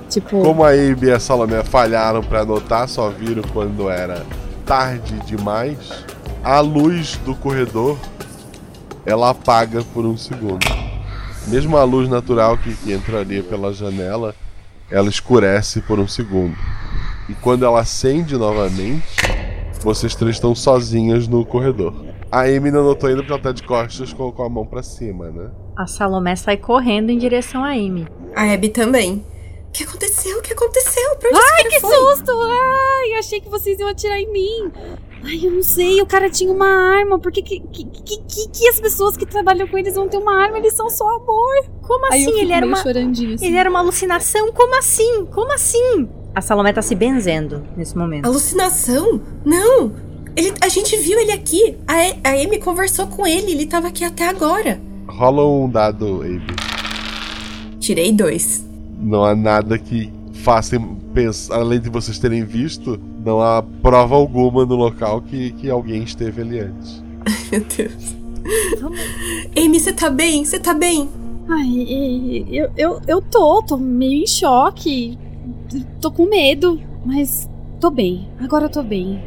Tipo. 0.09 0.41
Como 0.41 0.63
a 0.63 0.69
Abe 0.69 1.07
e 1.07 1.11
a 1.11 1.19
Salomé 1.19 1.63
falharam 1.63 2.21
pra 2.21 2.41
anotar, 2.41 2.87
só 2.87 3.09
viram 3.09 3.43
quando 3.53 3.89
era 3.89 4.23
tarde 4.67 5.17
demais, 5.25 6.05
a 6.47 6.61
luz 6.61 7.17
do 7.25 7.35
corredor 7.35 7.99
ela 9.05 9.31
apaga 9.31 9.83
por 9.93 10.05
um 10.05 10.15
segundo. 10.15 10.65
Mesmo 11.47 11.75
a 11.75 11.83
luz 11.83 12.07
natural 12.07 12.57
que, 12.57 12.73
que 12.73 12.93
entraria 12.93 13.43
pela 13.43 13.73
janela, 13.73 14.33
ela 14.89 15.09
escurece 15.09 15.81
por 15.81 15.99
um 15.99 16.07
segundo. 16.07 16.55
E 17.27 17.33
quando 17.33 17.65
ela 17.65 17.81
acende 17.81 18.37
novamente, 18.37 19.03
vocês 19.81 20.15
três 20.15 20.37
estão 20.37 20.55
sozinhas 20.55 21.27
no 21.27 21.45
corredor. 21.45 21.93
A 22.31 22.43
Amy 22.43 22.71
não 22.71 22.83
notou 22.85 23.09
ainda 23.09 23.21
porque 23.23 23.33
ela 23.33 23.41
tá 23.41 23.51
de 23.51 23.63
costas 23.63 24.13
com, 24.13 24.31
com 24.31 24.43
a 24.43 24.49
mão 24.49 24.65
pra 24.65 24.81
cima, 24.81 25.29
né? 25.29 25.49
A 25.75 25.85
Salomé 25.85 26.37
sai 26.37 26.55
correndo 26.55 27.09
em 27.09 27.17
direção 27.17 27.61
a 27.61 27.71
Amy. 27.71 28.07
A 28.33 28.53
Abby 28.53 28.69
também. 28.69 29.21
O 29.67 29.71
que 29.73 29.83
aconteceu? 29.83 30.37
O 30.37 30.41
que 30.41 30.53
aconteceu? 30.53 31.15
Pra 31.17 31.29
onde 31.29 31.39
Ai, 31.39 31.63
que 31.65 31.79
foi? 31.81 31.93
susto! 31.93 32.31
Ai, 32.31 33.19
achei 33.19 33.41
que 33.41 33.49
vocês 33.49 33.77
iam 33.79 33.89
atirar 33.89 34.17
em 34.17 34.31
mim. 34.31 34.71
Ai, 35.23 35.39
eu 35.43 35.51
não 35.51 35.63
sei, 35.63 36.01
o 36.01 36.05
cara 36.05 36.29
tinha 36.29 36.51
uma 36.51 36.67
arma. 36.67 37.19
Por 37.19 37.31
que, 37.31 37.41
que, 37.41 37.59
que, 37.59 37.83
que, 37.85 38.49
que 38.49 38.67
as 38.69 38.79
pessoas 38.79 39.17
que 39.17 39.25
trabalham 39.25 39.67
com 39.67 39.77
eles 39.77 39.95
vão 39.95 40.07
ter 40.07 40.17
uma 40.17 40.33
arma? 40.43 40.57
Eles 40.57 40.73
são 40.73 40.89
só 40.89 41.07
amor. 41.07 41.65
Como 41.81 42.05
Aí 42.11 42.23
eu 42.23 42.29
assim? 42.29 42.31
fico 42.33 42.37
Ele 42.45 42.53
era 42.53 42.65
uma. 42.65 42.77
chorandinho, 42.77 43.35
assim. 43.35 43.45
Ele 43.47 43.57
era 43.57 43.69
uma 43.69 43.79
alucinação? 43.79 44.51
Como 44.53 44.77
assim? 44.77 45.25
Como 45.25 45.51
assim? 45.53 46.07
A 46.35 46.41
Salomé 46.41 46.71
tá 46.71 46.81
se 46.81 46.93
benzendo 46.95 47.63
nesse 47.75 47.97
momento. 47.97 48.25
Alucinação? 48.25 49.19
Não! 49.43 49.91
Ele, 50.35 50.53
a 50.61 50.69
gente 50.69 50.95
viu 50.97 51.19
ele 51.19 51.31
aqui. 51.31 51.75
A, 51.87 52.05
E- 52.07 52.19
a 52.23 52.29
Amy 52.43 52.59
conversou 52.59 53.07
com 53.07 53.25
ele. 53.25 53.51
Ele 53.51 53.65
tava 53.65 53.87
aqui 53.87 54.03
até 54.03 54.27
agora. 54.27 54.79
Rola 55.07 55.43
um 55.47 55.67
dado, 55.67 56.21
Abe. 56.21 56.41
Tirei 57.79 58.11
dois. 58.11 58.65
Não 58.99 59.23
há 59.25 59.35
nada 59.35 59.77
que 59.77 60.11
faça 60.43 60.79
pensar, 61.13 61.55
além 61.55 61.79
de 61.79 61.89
vocês 61.89 62.19
terem 62.19 62.43
visto, 62.43 62.99
não 63.27 63.41
há 63.41 63.61
prova 63.81 64.15
alguma 64.15 64.65
no 64.65 64.75
local 64.75 65.21
que, 65.21 65.51
que 65.51 65.69
alguém 65.69 66.01
esteve 66.03 66.41
ali 66.41 66.59
antes. 66.61 67.03
Meu 67.51 67.61
Deus. 67.61 68.15
Amy, 69.57 69.79
você 69.79 69.91
tá 69.91 70.09
bem? 70.09 70.45
Você 70.45 70.59
tá 70.59 70.73
bem? 70.73 71.09
Ai, 71.49 72.45
eu, 72.49 72.69
eu, 72.77 73.01
eu 73.07 73.21
tô, 73.21 73.61
tô 73.63 73.77
meio 73.77 74.23
em 74.23 74.27
choque. 74.27 75.17
Tô 76.01 76.09
com 76.09 76.25
medo, 76.29 76.79
mas 77.05 77.49
tô 77.79 77.89
bem. 77.89 78.27
Agora 78.39 78.65
eu 78.65 78.69
tô 78.69 78.81
bem. 78.81 79.21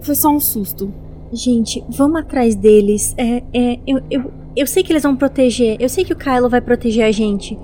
Foi 0.00 0.14
só 0.14 0.30
um 0.30 0.40
susto. 0.40 0.92
Gente, 1.32 1.84
vamos 1.90 2.20
atrás 2.20 2.54
deles. 2.54 3.14
É, 3.18 3.42
é, 3.52 3.78
eu, 3.86 4.00
eu, 4.10 4.32
eu 4.56 4.66
sei 4.66 4.82
que 4.82 4.92
eles 4.92 5.02
vão 5.02 5.14
proteger. 5.14 5.76
Eu 5.78 5.88
sei 5.88 6.04
que 6.04 6.12
o 6.12 6.16
Kylo 6.16 6.48
vai 6.48 6.60
proteger 6.60 7.04
a 7.04 7.12
gente. 7.12 7.58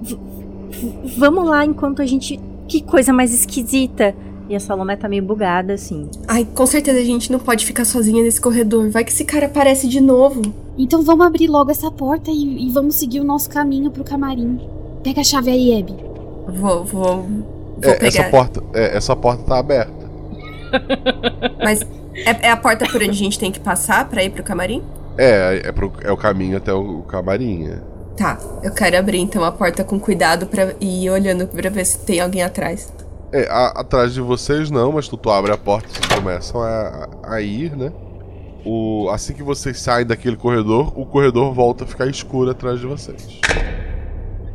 V- 0.00 0.18
vamos 1.18 1.44
lá 1.46 1.64
enquanto 1.66 2.00
a 2.00 2.06
gente. 2.06 2.40
Que 2.66 2.80
coisa 2.82 3.12
mais 3.12 3.34
esquisita. 3.34 4.14
E 4.48 4.56
a 4.56 4.60
Salomé 4.60 4.96
tá 4.96 5.08
meio 5.08 5.22
bugada, 5.22 5.72
assim. 5.74 6.10
Ai, 6.28 6.44
com 6.44 6.66
certeza 6.66 6.98
a 6.98 7.04
gente 7.04 7.30
não 7.32 7.38
pode 7.38 7.64
ficar 7.64 7.84
sozinha 7.84 8.22
nesse 8.22 8.40
corredor. 8.40 8.90
Vai 8.90 9.04
que 9.04 9.10
esse 9.12 9.24
cara 9.24 9.46
aparece 9.46 9.88
de 9.88 10.00
novo. 10.00 10.42
Então 10.76 11.02
vamos 11.02 11.26
abrir 11.26 11.46
logo 11.48 11.70
essa 11.70 11.90
porta 11.90 12.30
e, 12.30 12.66
e 12.66 12.70
vamos 12.70 12.96
seguir 12.96 13.20
o 13.20 13.24
nosso 13.24 13.48
caminho 13.48 13.90
pro 13.90 14.04
camarim. 14.04 14.60
Pega 15.02 15.20
a 15.20 15.24
chave 15.24 15.50
aí, 15.50 15.78
Abby. 15.80 15.94
Vou, 16.48 16.84
vou. 16.84 17.22
Vou 17.22 17.92
É, 17.92 17.94
pegar. 17.94 18.06
essa 18.20 18.24
porta, 18.30 18.62
é, 18.74 18.96
essa 18.96 19.16
porta 19.16 19.42
tá 19.44 19.58
aberta. 19.58 19.92
Mas 21.62 21.80
é, 22.14 22.46
é 22.48 22.50
a 22.50 22.56
porta 22.56 22.84
por 22.86 22.96
onde 22.96 23.10
a 23.10 23.14
gente 23.14 23.38
tem 23.38 23.50
que 23.50 23.60
passar 23.60 24.08
pra 24.08 24.22
ir 24.22 24.30
pro 24.30 24.42
camarim? 24.42 24.82
É, 25.16 25.62
é, 25.68 25.72
pro- 25.72 25.92
é 26.02 26.10
o 26.12 26.16
caminho 26.16 26.56
até 26.56 26.72
o 26.72 27.02
camarim. 27.02 27.68
é. 27.68 27.78
Tá, 28.16 28.38
eu 28.62 28.72
quero 28.74 28.98
abrir 28.98 29.18
então 29.18 29.42
a 29.42 29.50
porta 29.50 29.82
com 29.82 29.98
cuidado 29.98 30.46
pra 30.46 30.74
ir 30.80 31.08
olhando 31.10 31.46
pra 31.46 31.70
ver 31.70 31.84
se 31.86 31.98
tem 32.00 32.20
alguém 32.20 32.42
atrás. 32.42 32.92
É, 33.32 33.48
a- 33.50 33.72
atrás 33.80 34.12
de 34.12 34.20
vocês 34.20 34.70
não, 34.70 34.92
mas 34.92 35.08
tu, 35.08 35.16
tu 35.16 35.30
abre 35.30 35.52
a 35.52 35.56
porta 35.56 35.88
e 35.88 36.14
começam 36.14 36.60
a, 36.62 37.08
a 37.24 37.40
ir, 37.40 37.74
né? 37.76 37.90
O, 38.64 39.08
assim 39.10 39.32
que 39.34 39.42
vocês 39.42 39.80
saem 39.80 40.06
daquele 40.06 40.36
corredor, 40.36 40.92
o 40.98 41.04
corredor 41.06 41.52
volta 41.52 41.84
a 41.84 41.86
ficar 41.86 42.06
escuro 42.06 42.50
atrás 42.50 42.78
de 42.78 42.86
vocês. 42.86 43.40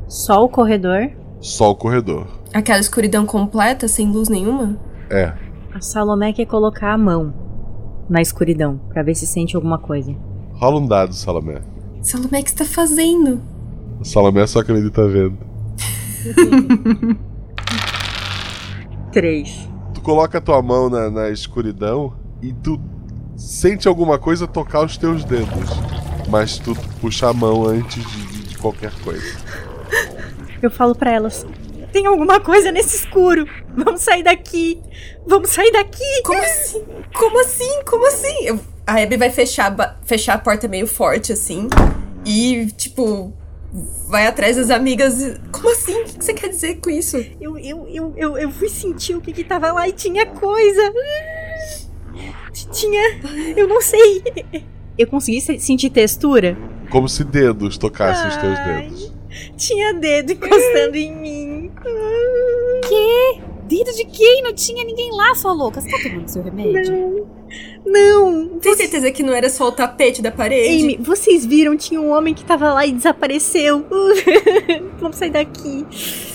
Só 0.07 0.43
o 0.43 0.49
corredor. 0.49 1.09
Só 1.41 1.71
o 1.71 1.75
corredor. 1.75 2.27
Aquela 2.53 2.79
escuridão 2.79 3.25
completa, 3.25 3.87
sem 3.87 4.09
luz 4.11 4.29
nenhuma? 4.29 4.79
É. 5.09 5.33
A 5.73 5.81
Salomé 5.81 6.31
quer 6.31 6.45
colocar 6.45 6.93
a 6.93 6.97
mão 6.97 7.33
na 8.09 8.21
escuridão 8.21 8.79
pra 8.89 9.03
ver 9.03 9.15
se 9.15 9.27
sente 9.27 9.55
alguma 9.55 9.77
coisa. 9.77 10.15
Rola 10.53 10.79
um 10.79 10.87
dado, 10.87 11.13
Salomé. 11.13 11.61
Salomé, 12.01 12.39
o 12.39 12.43
que 12.43 12.51
você 12.51 12.55
tá 12.57 12.65
fazendo? 12.65 13.41
Salomé 14.03 14.47
só 14.47 14.59
acredita 14.59 15.07
vendo. 15.07 15.37
Três. 19.11 19.67
Tu 19.93 20.01
coloca 20.01 20.37
a 20.37 20.41
tua 20.41 20.61
mão 20.61 20.89
na, 20.89 21.09
na 21.09 21.29
escuridão 21.29 22.13
e 22.41 22.53
tu 22.53 22.79
sente 23.35 23.87
alguma 23.87 24.17
coisa 24.19 24.47
tocar 24.47 24.83
os 24.85 24.97
teus 24.97 25.23
dedos. 25.23 25.69
Mas 26.29 26.57
tu 26.57 26.75
puxa 26.99 27.29
a 27.29 27.33
mão 27.33 27.65
antes 27.65 28.05
de, 28.05 28.25
de- 28.27 28.43
de 28.49 28.57
qualquer 28.57 28.91
coisa. 29.03 29.37
Eu 30.61 30.69
falo 30.69 30.93
pra 30.93 31.11
elas: 31.11 31.45
tem 31.91 32.05
alguma 32.05 32.39
coisa 32.39 32.71
nesse 32.71 32.97
escuro. 32.97 33.47
Vamos 33.75 34.01
sair 34.01 34.23
daqui. 34.23 34.81
Vamos 35.25 35.49
sair 35.51 35.71
daqui. 35.71 36.21
Como 36.23 36.41
assim? 36.41 36.83
Como 37.15 37.39
assim? 37.41 37.83
Como 37.85 38.07
assim? 38.07 38.45
Eu- 38.45 38.59
a 38.85 39.01
Abby 39.01 39.17
vai 39.17 39.29
fechar, 39.29 39.99
fechar 40.05 40.33
a 40.35 40.37
porta 40.37 40.67
meio 40.67 40.87
forte, 40.87 41.31
assim. 41.33 41.67
E, 42.25 42.67
tipo, 42.77 43.33
vai 44.07 44.25
atrás 44.27 44.55
das 44.55 44.69
amigas. 44.69 45.21
e- 45.21 45.39
Como 45.51 45.69
assim? 45.71 46.01
O 46.01 46.05
que 46.05 46.23
você 46.25 46.33
quer 46.33 46.49
dizer 46.49 46.75
com 46.79 46.89
isso? 46.89 47.17
Eu, 47.39 47.57
eu, 47.57 47.87
eu, 47.87 48.13
eu, 48.15 48.37
eu 48.37 48.51
fui 48.51 48.69
sentir 48.69 49.15
o 49.15 49.21
que 49.21 49.33
que 49.33 49.43
tava 49.43 49.71
lá 49.71 49.87
e 49.87 49.91
tinha 49.91 50.25
coisa. 50.25 50.93
Tinha. 52.71 53.19
Eu 53.55 53.67
não 53.67 53.81
sei. 53.81 54.23
Eu 54.97 55.07
consegui 55.07 55.41
se- 55.41 55.59
sentir 55.59 55.89
textura? 55.91 56.57
Como 56.89 57.07
se 57.07 57.23
dedos 57.23 57.77
tocassem 57.77 58.27
os 58.29 58.37
teus 58.37 58.57
Ai. 58.57 58.81
dedos. 58.87 59.13
Tinha 59.57 59.93
dedo 59.93 60.31
encostando 60.31 60.95
em 60.95 61.15
mim. 61.15 61.71
Que? 62.87 63.41
Dedo 63.67 63.93
de 63.93 64.05
quem? 64.05 64.41
Não 64.41 64.53
tinha 64.53 64.83
ninguém 64.83 65.11
lá, 65.11 65.35
sua 65.35 65.51
louca. 65.53 65.81
Você 65.81 65.89
tá 65.89 65.97
tomando 66.09 66.27
seu 66.27 66.41
remédio? 66.41 66.91
Não. 66.97 67.36
Tem 68.61 68.75
certeza 68.75 69.11
que 69.11 69.23
não 69.23 69.33
era 69.33 69.49
só 69.49 69.67
o 69.67 69.71
tapete 69.71 70.21
da 70.21 70.31
parede? 70.31 70.83
Amy, 70.83 70.97
vocês 70.99 71.45
viram? 71.45 71.77
Tinha 71.77 72.01
um 72.01 72.11
homem 72.11 72.33
que 72.33 72.43
tava 72.43 72.73
lá 72.73 72.85
e 72.85 72.91
desapareceu. 72.91 73.85
Vamos 74.99 75.17
sair 75.17 75.29
daqui. 75.29 75.85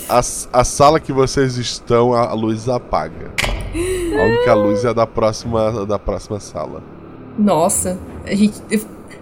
A, 0.09 0.19
a 0.19 0.63
sala 0.63 0.99
que 0.99 1.11
vocês 1.11 1.57
estão, 1.57 2.13
a, 2.13 2.33
luz 2.33 2.67
apaga. 2.67 3.31
A 3.43 4.23
única 4.23 4.53
luz 4.53 4.85
é 4.85 4.89
a 4.89 4.93
da 4.93 5.07
próxima, 5.07 5.85
da 5.85 5.99
próxima 5.99 6.39
sala. 6.39 6.83
Nossa, 7.37 7.97
a 8.25 8.33
gente. 8.33 8.61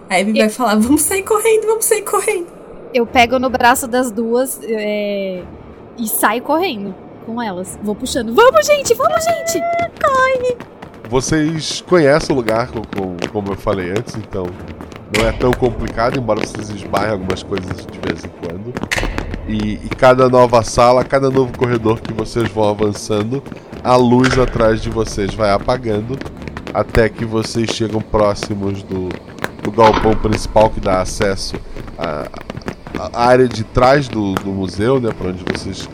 A 0.08 0.16
Abby 0.20 0.38
vai 0.38 0.48
falar: 0.48 0.76
vamos 0.76 1.02
sair 1.02 1.22
correndo, 1.22 1.66
vamos 1.66 1.84
sair 1.84 2.02
correndo. 2.02 2.46
Eu 2.94 3.06
pego 3.06 3.38
no 3.38 3.48
braço 3.48 3.86
das 3.86 4.10
duas 4.10 4.60
é, 4.62 5.42
e 5.98 6.06
saio 6.06 6.42
correndo 6.42 6.94
com 7.24 7.40
elas. 7.40 7.78
Vou 7.82 7.94
puxando. 7.94 8.34
Vamos, 8.34 8.66
gente! 8.66 8.94
Vamos, 8.94 9.24
gente! 9.24 9.60
Corre! 10.00 10.56
Vocês 11.12 11.82
conhecem 11.82 12.34
o 12.34 12.38
lugar, 12.38 12.68
co- 12.68 12.80
co- 12.80 13.16
como 13.30 13.52
eu 13.52 13.56
falei 13.56 13.90
antes, 13.90 14.16
então 14.16 14.46
não 15.14 15.28
é 15.28 15.32
tão 15.32 15.52
complicado, 15.52 16.18
embora 16.18 16.40
vocês 16.40 16.70
esbarrem 16.70 17.10
algumas 17.12 17.42
coisas 17.42 17.84
de 17.84 17.98
vez 17.98 18.24
em 18.24 18.30
quando. 18.40 18.72
E, 19.46 19.74
e 19.74 19.88
cada 19.90 20.30
nova 20.30 20.62
sala, 20.62 21.04
cada 21.04 21.28
novo 21.28 21.52
corredor 21.58 22.00
que 22.00 22.14
vocês 22.14 22.48
vão 22.50 22.66
avançando, 22.70 23.42
a 23.84 23.94
luz 23.94 24.38
atrás 24.38 24.80
de 24.80 24.88
vocês 24.88 25.34
vai 25.34 25.50
apagando 25.50 26.18
até 26.72 27.10
que 27.10 27.26
vocês 27.26 27.68
chegam 27.68 28.00
próximos 28.00 28.82
do, 28.82 29.10
do 29.62 29.70
galpão 29.70 30.16
principal 30.16 30.70
que 30.70 30.80
dá 30.80 31.02
acesso 31.02 31.56
à, 31.98 32.26
à 33.12 33.26
área 33.26 33.46
de 33.46 33.64
trás 33.64 34.08
do, 34.08 34.32
do 34.32 34.50
museu, 34.50 34.98
né, 34.98 35.10
para 35.12 35.28
onde 35.28 35.44
vocês 35.52 35.86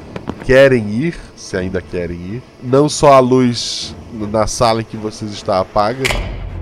querem 0.44 0.88
ir, 0.90 1.16
se 1.48 1.56
ainda 1.56 1.80
querem 1.80 2.16
ir. 2.16 2.42
Não 2.62 2.88
só 2.88 3.14
a 3.14 3.18
luz 3.20 3.96
na 4.12 4.46
sala 4.46 4.82
em 4.82 4.84
que 4.84 4.96
vocês 4.96 5.32
estão 5.32 5.54
apaga, 5.54 6.02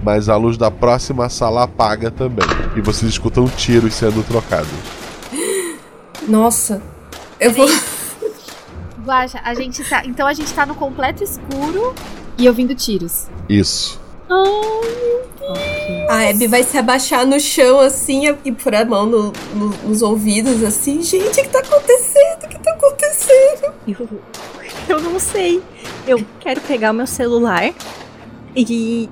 mas 0.03 0.29
a 0.29 0.37
luz 0.37 0.57
da 0.57 0.71
próxima 0.71 1.29
sala 1.29 1.65
apaga 1.65 2.11
também. 2.11 2.47
E 2.77 2.81
vocês 2.81 3.11
escutam 3.11 3.49
tiros 3.49 3.95
sendo 3.95 4.23
trocados. 4.23 4.71
Nossa, 6.29 6.81
eu 7.41 7.53
vou. 7.53 7.69
Guaxa, 9.05 9.41
a 9.45 9.55
gente 9.55 9.83
tá. 9.89 10.05
Então 10.05 10.27
a 10.27 10.33
gente 10.33 10.53
tá 10.53 10.65
no 10.65 10.75
completo 10.75 11.23
escuro 11.23 11.93
e 12.39 12.49
ouvindo 12.49 12.75
tiros. 12.75 13.27
Isso. 13.49 14.01
A 16.09 16.29
Abby 16.31 16.47
vai 16.47 16.63
se 16.63 16.77
abaixar 16.79 17.27
no 17.27 17.39
chão 17.41 17.81
assim 17.81 18.23
e 18.45 18.53
pôr 18.53 18.75
a 18.75 18.85
mão 18.85 19.07
no- 19.07 19.33
no- 19.55 19.69
nos 19.89 20.03
ouvidos 20.03 20.63
assim. 20.63 21.03
Gente, 21.03 21.41
o 21.41 21.43
que 21.43 21.49
tá 21.49 21.61
acontecendo? 21.61 22.45
O 22.45 22.49
que 22.49 22.59
tá 22.59 22.71
acontecendo? 22.73 23.73
Eu, 23.87 24.09
eu 24.89 25.01
não 25.01 25.19
sei. 25.19 25.63
Eu 26.07 26.25
quero 26.41 26.61
pegar 26.63 26.91
o 26.91 26.95
meu 26.95 27.07
celular 27.07 27.73
e. 28.55 29.09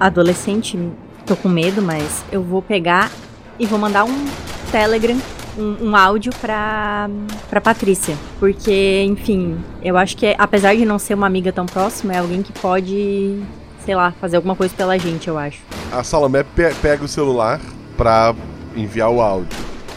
Adolescente, 0.00 0.78
tô 1.26 1.34
com 1.34 1.48
medo, 1.48 1.82
mas 1.82 2.22
eu 2.30 2.40
vou 2.40 2.62
pegar 2.62 3.10
e 3.58 3.66
vou 3.66 3.76
mandar 3.80 4.04
um 4.04 4.26
Telegram, 4.70 5.16
um, 5.58 5.88
um 5.88 5.96
áudio 5.96 6.32
pra, 6.40 7.10
pra 7.50 7.60
Patrícia. 7.60 8.16
Porque, 8.38 9.02
enfim, 9.08 9.58
eu 9.82 9.96
acho 9.96 10.16
que, 10.16 10.36
apesar 10.38 10.76
de 10.76 10.84
não 10.84 11.00
ser 11.00 11.14
uma 11.14 11.26
amiga 11.26 11.52
tão 11.52 11.66
próxima, 11.66 12.12
é 12.14 12.18
alguém 12.18 12.42
que 12.44 12.52
pode, 12.52 13.42
sei 13.88 13.94
lá, 13.94 14.12
fazer 14.20 14.36
alguma 14.36 14.54
coisa 14.54 14.74
pela 14.76 14.98
gente, 14.98 15.28
eu 15.28 15.38
acho. 15.38 15.60
A 15.90 16.04
Salomé 16.04 16.42
pe- 16.42 16.74
pega 16.82 17.02
o 17.02 17.08
celular 17.08 17.58
pra 17.96 18.34
enviar 18.76 19.08
o 19.08 19.18
áudio. 19.22 19.48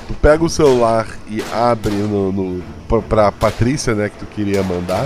Tu 0.07 0.13
pega 0.13 0.41
o 0.45 0.49
celular 0.49 1.05
e 1.29 1.43
abre 1.53 1.91
no, 1.91 2.31
no, 2.31 2.63
pra, 2.87 3.01
pra 3.01 3.31
Patrícia, 3.33 3.93
né, 3.93 4.07
que 4.07 4.17
tu 4.17 4.25
queria 4.27 4.63
mandar. 4.63 5.05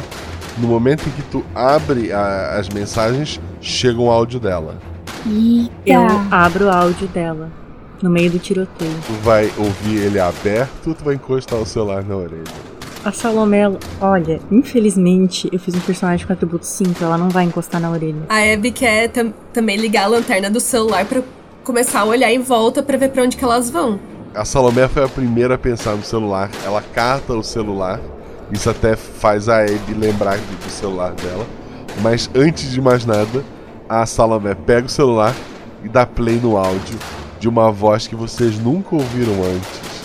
No 0.59 0.67
momento 0.67 1.01
em 1.09 1.11
que 1.13 1.23
tu 1.23 1.43
abre 1.55 2.13
a- 2.13 2.57
as 2.59 2.69
mensagens, 2.69 3.41
chega 3.59 3.99
um 3.99 4.11
áudio 4.11 4.39
dela. 4.39 4.75
Eu 5.83 6.05
abro 6.29 6.65
o 6.67 6.69
áudio 6.69 7.07
dela 7.07 7.49
no 8.03 8.09
meio 8.11 8.29
do 8.29 8.37
tiroteio. 8.37 8.93
Tu 9.07 9.13
vai 9.23 9.51
ouvir 9.57 9.97
ele 9.97 10.19
aberto, 10.19 10.93
tu 10.93 11.03
vai 11.03 11.15
encostar 11.15 11.57
o 11.57 11.65
celular 11.65 12.03
na 12.03 12.15
orelha. 12.17 12.43
A 13.05 13.11
Salomé, 13.11 13.71
olha, 14.01 14.39
infelizmente 14.51 15.47
eu 15.53 15.59
fiz 15.59 15.75
um 15.75 15.79
personagem 15.79 16.25
com 16.25 16.33
atributo 16.33 16.65
5, 16.65 17.03
ela 17.03 17.17
não 17.19 17.29
vai 17.29 17.43
encostar 17.45 17.79
na 17.79 17.91
orelha. 17.91 18.23
A 18.27 18.39
Abby 18.53 18.71
quer 18.71 19.09
tam- 19.09 19.31
também 19.53 19.77
ligar 19.77 20.05
a 20.05 20.07
lanterna 20.07 20.49
do 20.49 20.59
celular 20.59 21.05
pra 21.05 21.21
começar 21.63 21.99
a 21.99 22.05
olhar 22.05 22.31
em 22.33 22.41
volta 22.41 22.81
pra 22.81 22.97
ver 22.97 23.09
pra 23.09 23.21
onde 23.23 23.37
que 23.37 23.43
elas 23.43 23.69
vão. 23.69 23.99
A 24.33 24.43
Salomé 24.43 24.87
foi 24.87 25.03
a 25.03 25.07
primeira 25.07 25.53
a 25.53 25.57
pensar 25.57 25.95
no 25.95 26.03
celular. 26.03 26.49
Ela 26.65 26.81
cata 26.81 27.33
o 27.33 27.43
celular. 27.43 27.99
Isso 28.51 28.69
até 28.69 28.95
faz 28.95 29.47
a 29.49 29.59
Abby 29.61 29.93
lembrar 29.95 30.37
do 30.37 30.69
celular 30.71 31.11
dela. 31.11 31.45
Mas 32.01 32.29
antes 32.35 32.71
de 32.71 32.81
mais 32.81 33.05
nada, 33.05 33.43
a 33.87 34.03
Salomé 34.07 34.55
pega 34.55 34.87
o 34.87 34.89
celular 34.89 35.33
e 35.83 35.87
dá 35.87 36.05
play 36.07 36.39
no 36.41 36.57
áudio 36.57 36.97
de 37.39 37.47
uma 37.47 37.71
voz 37.71 38.07
que 38.07 38.15
vocês 38.15 38.57
nunca 38.59 38.95
ouviram 38.95 39.33
antes, 39.43 40.01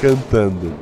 cantando. 0.00 0.72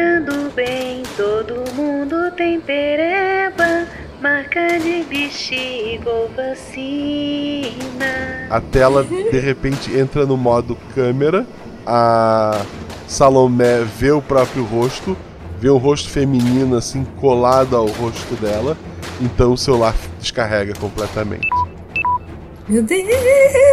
Procurando 0.00 0.50
bem, 0.54 1.02
todo 1.14 1.74
mundo 1.74 2.30
tem 2.34 2.58
pereba, 2.58 3.86
marca 4.22 4.78
de 4.78 5.02
bexiga 5.04 6.08
ou 6.08 6.30
vacina. 6.30 7.76
A 8.48 8.62
tela 8.62 9.04
de 9.04 9.38
repente 9.38 9.94
entra 9.94 10.24
no 10.24 10.38
modo 10.38 10.74
câmera. 10.94 11.46
A 11.86 12.64
Salomé 13.06 13.84
vê 13.84 14.10
o 14.10 14.22
próprio 14.22 14.64
rosto, 14.64 15.14
vê 15.58 15.68
um 15.68 15.76
rosto 15.76 16.08
feminino 16.08 16.78
assim 16.78 17.04
colado 17.20 17.76
ao 17.76 17.86
rosto 17.86 18.34
dela. 18.36 18.78
Então 19.20 19.52
o 19.52 19.58
celular 19.58 19.94
descarrega 20.18 20.72
completamente. 20.80 21.46
Meu 22.66 22.82
Deus! 22.82 23.06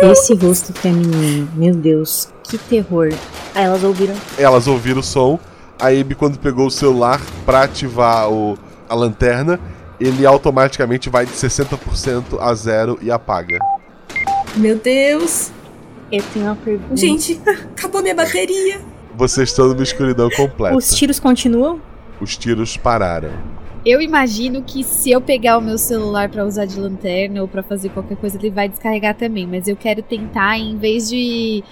Esse 0.04 0.34
rosto 0.34 0.74
feminino, 0.74 1.50
meu 1.56 1.74
Deus, 1.74 2.28
que 2.44 2.58
terror. 2.58 3.14
Elas 3.56 3.82
ouviram. 3.82 4.16
Elas 4.38 4.68
ouviram 4.68 5.00
o 5.00 5.04
som. 5.04 5.40
A 5.80 5.88
Abe, 5.88 6.16
quando 6.16 6.40
pegou 6.40 6.68
o 6.68 6.72
celular 6.72 7.22
pra 7.46 7.64
ativar 7.64 8.32
o, 8.32 8.58
a 8.90 8.96
lanterna, 8.96 9.60
ele 10.00 10.26
automaticamente 10.26 11.10
vai 11.10 11.26
de 11.26 11.34
60% 11.34 12.40
a 12.40 12.54
zero 12.56 12.98
e 13.02 13.12
apaga. 13.12 13.60
Meu 14.56 14.78
Deus! 14.78 15.52
Eu 16.12 16.24
tenho 16.34 16.46
uma 16.46 16.56
pergunta. 16.56 16.96
Gente, 16.96 17.40
acabou 17.46 18.02
minha 18.02 18.16
bateria. 18.16 18.80
Vocês 19.16 19.50
estão 19.50 19.68
numa 19.68 19.84
escuridão 19.84 20.30
completa. 20.30 20.76
Os 20.76 20.90
tiros 20.96 21.20
continuam? 21.20 21.82
Os 22.22 22.38
tiros 22.38 22.78
pararam. 22.78 23.32
Eu 23.86 24.02
imagino 24.02 24.64
que 24.64 24.84
se 24.84 25.12
eu 25.12 25.22
pegar 25.22 25.58
o 25.58 25.62
meu 25.62 25.78
celular 25.78 26.30
pra 26.30 26.44
usar 26.46 26.66
de 26.66 26.80
lanterna 26.80 27.42
ou 27.42 27.48
pra 27.48 27.64
fazer 27.64 27.90
qualquer 27.90 28.18
coisa, 28.18 28.38
ele 28.38 28.50
vai 28.50 28.68
descarregar 28.68 29.16
também. 29.16 29.48
Mas 29.48 29.68
eu 29.68 29.76
quero 29.76 30.02
tentar, 30.02 30.58
em 30.58 30.78
vez 30.78 31.10
de, 31.10 31.64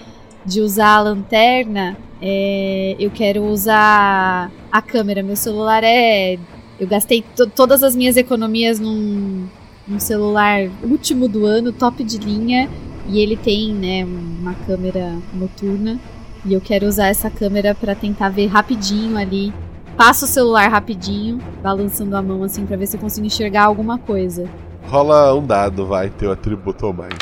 de 0.46 0.60
usar 0.60 0.96
a 0.96 1.00
lanterna, 1.00 1.96
é, 2.22 2.96
eu 2.98 3.10
quero 3.10 3.42
usar 3.44 4.50
a 4.70 4.80
câmera. 4.82 5.22
Meu 5.22 5.36
celular 5.36 5.82
é. 5.84 6.38
Eu 6.78 6.86
gastei 6.86 7.22
to- 7.34 7.46
todas 7.48 7.82
as 7.82 7.96
minhas 7.96 8.16
economias 8.16 8.78
num, 8.78 9.46
num 9.88 9.98
celular 9.98 10.68
último 10.84 11.26
do 11.28 11.44
ano, 11.46 11.72
top 11.72 12.04
de 12.04 12.18
linha. 12.18 12.68
E 13.08 13.20
ele 13.20 13.36
tem, 13.36 13.72
né, 13.72 14.04
uma 14.04 14.54
câmera 14.66 15.14
noturna. 15.32 15.98
E 16.44 16.52
eu 16.52 16.60
quero 16.60 16.86
usar 16.86 17.06
essa 17.08 17.30
câmera 17.30 17.74
pra 17.74 17.94
tentar 17.94 18.28
ver 18.28 18.46
rapidinho 18.46 19.16
ali. 19.16 19.52
Passo 19.96 20.26
o 20.26 20.28
celular 20.28 20.68
rapidinho, 20.68 21.38
balançando 21.62 22.16
a 22.16 22.22
mão 22.22 22.42
assim 22.42 22.66
pra 22.66 22.76
ver 22.76 22.86
se 22.86 22.96
eu 22.96 23.00
consigo 23.00 23.26
enxergar 23.26 23.64
alguma 23.64 23.96
coisa. 23.98 24.48
Rola 24.88 25.34
um 25.34 25.44
dado, 25.44 25.86
vai, 25.86 26.10
teu 26.10 26.30
atributo 26.30 26.86
ou 26.86 26.92
mais. 26.92 27.14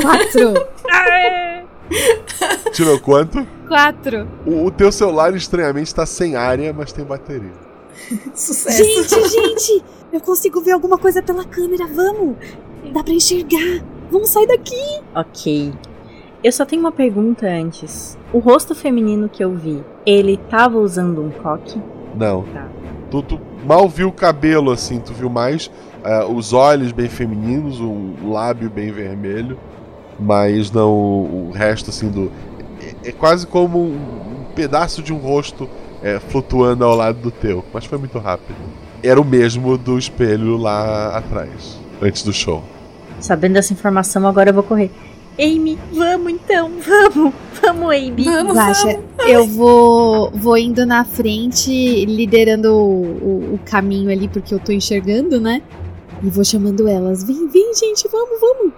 Quatro! 0.00 0.54
Tirou 2.72 2.98
quanto? 3.00 3.46
Quatro! 3.68 4.28
O, 4.46 4.66
o 4.66 4.70
teu 4.70 4.90
celular, 4.90 5.34
estranhamente, 5.34 5.94
tá 5.94 6.06
sem 6.06 6.36
área, 6.36 6.72
mas 6.72 6.92
tem 6.92 7.04
bateria. 7.04 7.52
Sucesso. 8.34 8.82
Gente, 8.84 9.28
gente! 9.28 9.84
Eu 10.12 10.20
consigo 10.20 10.60
ver 10.60 10.72
alguma 10.72 10.98
coisa 10.98 11.22
pela 11.22 11.44
câmera, 11.44 11.86
vamos! 11.86 12.36
Dá 12.92 13.02
pra 13.02 13.14
enxergar! 13.14 13.84
Vamos 14.10 14.28
sair 14.28 14.46
daqui! 14.46 15.00
Ok. 15.14 15.72
Eu 16.44 16.52
só 16.52 16.64
tenho 16.64 16.80
uma 16.80 16.92
pergunta 16.92 17.46
antes. 17.46 18.18
O 18.32 18.38
rosto 18.38 18.74
feminino 18.74 19.28
que 19.28 19.44
eu 19.44 19.54
vi, 19.54 19.82
ele 20.04 20.36
tava 20.36 20.78
usando 20.78 21.22
um 21.22 21.30
coque? 21.30 21.80
Não. 22.16 22.42
Tá. 22.42 22.68
Tu, 23.10 23.22
tu 23.22 23.40
mal 23.64 23.88
viu 23.88 24.08
o 24.08 24.12
cabelo, 24.12 24.70
assim, 24.70 24.98
tu 24.98 25.12
viu 25.12 25.30
mais 25.30 25.70
ah, 26.02 26.26
os 26.26 26.52
olhos 26.52 26.92
bem 26.92 27.08
femininos, 27.08 27.80
um 27.80 28.30
lábio 28.30 28.68
bem 28.68 28.90
vermelho, 28.90 29.58
mas 30.18 30.70
não 30.70 30.90
o, 30.92 31.50
resto, 31.54 31.90
assim, 31.90 32.08
do. 32.08 32.30
É, 33.04 33.08
é 33.08 33.12
quase 33.12 33.46
como 33.46 33.78
um, 33.80 34.44
pedaço 34.54 35.02
de 35.02 35.12
um 35.12 35.16
rosto 35.18 35.68
é, 36.02 36.18
flutuando 36.20 36.84
ao 36.84 36.94
lado 36.94 37.18
do 37.18 37.30
teu, 37.30 37.64
mas 37.72 37.84
foi 37.84 37.98
muito 37.98 38.18
rápido. 38.18 38.56
Era 39.02 39.20
o 39.20 39.24
mesmo 39.24 39.76
do 39.78 39.98
espelho 39.98 40.56
lá 40.56 41.16
atrás, 41.16 41.78
antes 42.00 42.22
do 42.22 42.32
show. 42.32 42.62
Sabendo 43.20 43.54
dessa 43.54 43.72
informação, 43.72 44.26
agora 44.26 44.50
eu 44.50 44.54
vou 44.54 44.62
correr. 44.62 44.90
Amy, 45.38 45.78
vamos 45.92 46.30
então, 46.32 46.70
vamos, 46.86 47.32
vamos, 47.62 47.94
Amy. 47.94 48.24
Vamos, 48.24 48.54
Guaxa, 48.54 48.86
vamos. 49.16 49.32
eu 49.32 49.46
vou, 49.46 50.30
vou 50.32 50.58
indo 50.58 50.84
na 50.84 51.04
frente, 51.04 52.04
liderando 52.04 52.74
o, 52.74 53.02
o- 53.02 53.54
o 53.54 53.60
caminho 53.64 54.10
ali, 54.10 54.28
porque 54.28 54.52
eu 54.54 54.58
tô 54.60 54.72
enxergando, 54.72 55.40
né? 55.40 55.62
E 56.22 56.28
vou 56.28 56.44
chamando 56.44 56.86
elas. 56.86 57.24
Vem, 57.24 57.48
vem, 57.48 57.72
gente, 57.74 58.06
vamos, 58.08 58.38
vamos. 58.40 58.72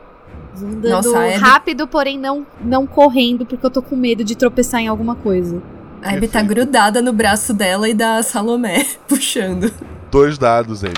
Andando 0.56 0.88
Nossa, 0.90 1.18
Abby- 1.18 1.34
rápido, 1.34 1.86
porém 1.88 2.18
não, 2.18 2.46
não 2.62 2.86
correndo, 2.86 3.44
porque 3.44 3.64
eu 3.66 3.70
tô 3.70 3.82
com 3.82 3.96
medo 3.96 4.22
de 4.22 4.36
tropeçar 4.36 4.80
em 4.80 4.88
alguma 4.88 5.14
coisa. 5.14 5.62
A 6.02 6.12
Abby 6.12 6.28
tá 6.28 6.42
grudada 6.42 7.00
no 7.02 7.12
braço 7.12 7.52
dela 7.54 7.88
e 7.88 7.94
da 7.94 8.22
Salomé, 8.22 8.84
puxando. 9.08 9.72
Dois 10.10 10.38
dados, 10.38 10.84
Amy. 10.84 10.92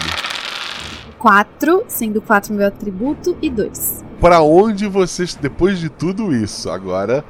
Quatro, 1.18 1.84
sendo 1.88 2.20
quatro 2.20 2.52
meu 2.52 2.66
atributo, 2.66 3.36
e 3.40 3.48
dois. 3.48 4.04
Pra 4.20 4.40
onde 4.42 4.86
vocês, 4.86 5.34
depois 5.34 5.78
de 5.78 5.88
tudo 5.88 6.34
isso, 6.34 6.70
agora 6.70 7.24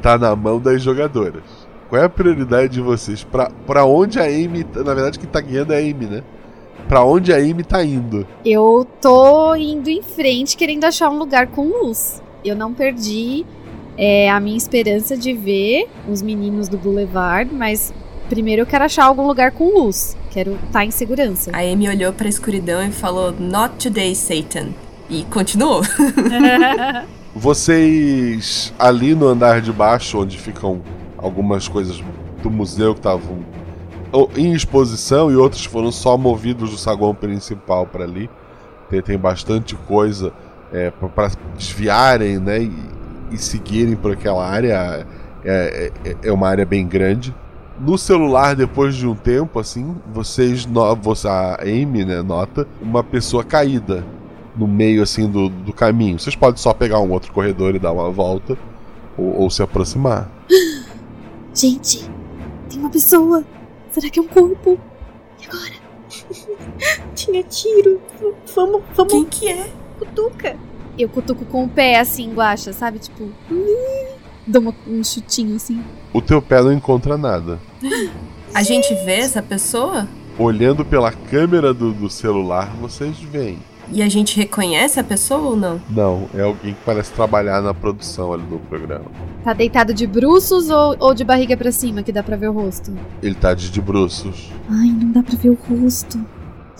tá 0.00 0.16
na 0.16 0.34
mão 0.36 0.60
das 0.60 0.82
jogadoras. 0.82 1.42
Qual 1.88 2.00
é 2.00 2.04
a 2.04 2.08
prioridade 2.08 2.68
de 2.72 2.80
vocês? 2.80 3.22
Pra, 3.24 3.50
pra 3.66 3.84
onde 3.84 4.18
a 4.18 4.24
Amy. 4.24 4.64
Na 4.74 4.94
verdade, 4.94 5.18
quem 5.18 5.28
tá 5.28 5.40
guiando 5.40 5.72
é 5.72 5.76
a 5.76 5.80
Amy, 5.80 6.06
né? 6.06 6.22
Pra 6.88 7.04
onde 7.04 7.32
a 7.32 7.36
Amy 7.36 7.62
tá 7.64 7.84
indo? 7.84 8.26
Eu 8.44 8.86
tô 9.00 9.54
indo 9.54 9.88
em 9.88 10.02
frente 10.02 10.56
querendo 10.56 10.84
achar 10.84 11.08
um 11.10 11.18
lugar 11.18 11.46
com 11.48 11.66
luz. 11.66 12.22
Eu 12.44 12.56
não 12.56 12.74
perdi 12.74 13.46
é, 13.96 14.30
a 14.30 14.40
minha 14.40 14.56
esperança 14.56 15.16
de 15.16 15.32
ver 15.32 15.88
os 16.08 16.22
meninos 16.22 16.68
do 16.68 16.76
Boulevard, 16.76 17.52
mas 17.54 17.92
primeiro 18.28 18.62
eu 18.62 18.66
quero 18.66 18.84
achar 18.84 19.04
algum 19.04 19.26
lugar 19.26 19.52
com 19.52 19.72
luz. 19.78 20.16
Quero 20.30 20.58
estar 20.66 20.84
em 20.84 20.90
segurança. 20.90 21.50
A 21.52 21.60
Amy 21.60 21.88
olhou 21.88 22.12
pra 22.12 22.28
escuridão 22.28 22.82
e 22.86 22.90
falou: 22.90 23.32
Not 23.38 23.76
today, 23.76 24.14
Satan. 24.14 24.68
E 25.08 25.24
continuou. 25.24 25.82
Vocês, 27.34 28.72
ali 28.78 29.14
no 29.14 29.26
andar 29.26 29.60
de 29.60 29.72
baixo, 29.72 30.20
onde 30.20 30.38
ficam 30.38 30.82
algumas 31.16 31.68
coisas 31.68 32.02
do 32.42 32.50
museu 32.50 32.92
que 32.92 33.00
estavam 33.00 33.38
em 34.36 34.52
exposição 34.52 35.30
e 35.30 35.36
outros 35.36 35.64
foram 35.64 35.90
só 35.90 36.16
movidos 36.16 36.70
do 36.70 36.76
saguão 36.78 37.14
principal 37.14 37.86
para 37.86 38.04
ali. 38.04 38.28
Tem, 38.90 39.00
tem 39.00 39.18
bastante 39.18 39.74
coisa 39.74 40.32
é, 40.72 40.90
para 40.90 41.30
desviarem 41.56 42.38
né, 42.38 42.62
e, 42.62 42.72
e 43.32 43.38
seguirem 43.38 43.96
por 43.96 44.12
aquela 44.12 44.46
área. 44.46 45.06
É, 45.44 45.90
é, 46.04 46.16
é 46.22 46.32
uma 46.32 46.48
área 46.48 46.64
bem 46.64 46.86
grande. 46.86 47.34
No 47.80 47.98
celular, 47.98 48.54
depois 48.54 48.94
de 48.94 49.06
um 49.08 49.14
tempo, 49.14 49.58
assim, 49.58 49.96
vocês 50.12 50.68
a 51.26 51.62
Amy 51.62 52.04
né, 52.04 52.22
nota 52.22 52.66
uma 52.80 53.02
pessoa 53.02 53.42
caída 53.42 54.04
no 54.56 54.68
meio 54.68 55.02
assim 55.02 55.28
do, 55.28 55.48
do 55.48 55.72
caminho. 55.72 56.18
Vocês 56.18 56.36
podem 56.36 56.58
só 56.58 56.72
pegar 56.72 57.00
um 57.00 57.10
outro 57.10 57.32
corredor 57.32 57.74
e 57.74 57.78
dar 57.78 57.92
uma 57.92 58.10
volta 58.10 58.56
ou, 59.16 59.42
ou 59.42 59.50
se 59.50 59.62
aproximar. 59.62 60.30
Gente, 61.54 62.08
tem 62.68 62.78
uma 62.78 62.90
pessoa. 62.90 63.44
Será 63.92 64.08
que 64.08 64.18
é 64.18 64.22
um 64.22 64.26
corpo? 64.26 64.80
E 65.40 65.46
agora? 65.46 65.74
Tinha 67.14 67.42
tiro. 67.42 68.00
Vamos, 68.54 68.82
vamos. 68.94 69.12
Quem 69.12 69.24
que 69.26 69.48
é? 69.48 69.70
Cutuca. 69.98 70.56
Eu 70.98 71.08
cutuco 71.08 71.44
com 71.44 71.64
o 71.64 71.68
pé 71.68 72.00
assim, 72.00 72.32
guacha, 72.32 72.72
sabe? 72.72 72.98
Tipo. 72.98 73.30
Dou 74.46 74.74
um 74.86 75.04
chutinho 75.04 75.56
assim. 75.56 75.82
O 76.12 76.20
teu 76.20 76.42
pé 76.42 76.62
não 76.62 76.72
encontra 76.72 77.16
nada. 77.16 77.60
A 78.54 78.62
gente 78.62 78.92
vê 79.04 79.16
essa 79.16 79.42
pessoa? 79.42 80.08
Olhando 80.38 80.84
pela 80.84 81.12
câmera 81.12 81.72
do, 81.72 81.92
do 81.92 82.08
celular, 82.08 82.74
vocês 82.76 83.18
veem. 83.18 83.58
E 83.92 84.02
a 84.02 84.08
gente 84.08 84.36
reconhece 84.36 84.98
a 84.98 85.04
pessoa 85.04 85.50
ou 85.50 85.56
não? 85.56 85.80
Não, 85.90 86.26
é 86.34 86.40
alguém 86.40 86.72
que 86.72 86.80
parece 86.84 87.12
trabalhar 87.12 87.60
na 87.60 87.74
produção 87.74 88.32
ali 88.32 88.42
do 88.44 88.58
programa. 88.58 89.04
Tá 89.44 89.52
deitado 89.52 89.92
de 89.92 90.06
bruços 90.06 90.70
ou, 90.70 90.96
ou 90.98 91.14
de 91.14 91.24
barriga 91.24 91.56
pra 91.56 91.70
cima, 91.70 92.02
que 92.02 92.10
dá 92.10 92.22
pra 92.22 92.36
ver 92.36 92.48
o 92.48 92.52
rosto? 92.52 92.90
Ele 93.22 93.34
tá 93.34 93.52
de, 93.52 93.70
de 93.70 93.80
bruços. 93.82 94.50
Ai, 94.70 94.88
não 94.88 95.12
dá 95.12 95.22
pra 95.22 95.36
ver 95.36 95.50
o 95.50 95.58
rosto. 95.68 96.18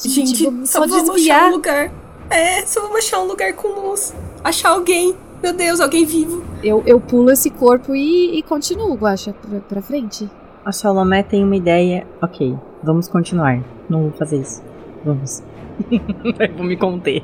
Gente, 0.03 0.45
vamos 0.45 0.71
só 0.71 0.81
só 0.81 0.87
vamos 0.87 1.15
desviar. 1.15 1.39
achar 1.39 1.49
um 1.49 1.53
lugar. 1.53 1.93
É, 2.31 2.65
só 2.65 2.81
vamos 2.81 2.97
achar 2.97 3.21
um 3.21 3.27
lugar 3.27 3.53
com 3.53 3.69
luz. 3.69 4.15
Achar 4.43 4.71
alguém. 4.71 5.15
Meu 5.43 5.53
Deus, 5.53 5.81
alguém 5.81 6.07
vivo. 6.07 6.43
Eu, 6.63 6.83
eu 6.87 6.99
pulo 6.99 7.31
esse 7.31 7.51
corpo 7.51 7.95
e, 7.95 8.39
e 8.39 8.43
continuo, 8.43 8.95
Guaxa, 8.95 9.35
pra, 9.35 9.61
pra 9.61 9.83
frente. 9.83 10.31
A 10.65 10.73
Salomé 10.73 11.23
tem 11.23 11.45
uma 11.45 11.57
ideia. 11.57 12.07
Ok, 12.23 12.57
vamos 12.83 13.07
continuar. 13.07 13.63
Não 13.89 14.03
vou 14.03 14.13
fazer 14.13 14.41
isso. 14.41 14.63
Vamos. 15.05 15.43
Eu 16.39 16.55
vou 16.57 16.67
me 16.67 16.77
conter. 16.77 17.23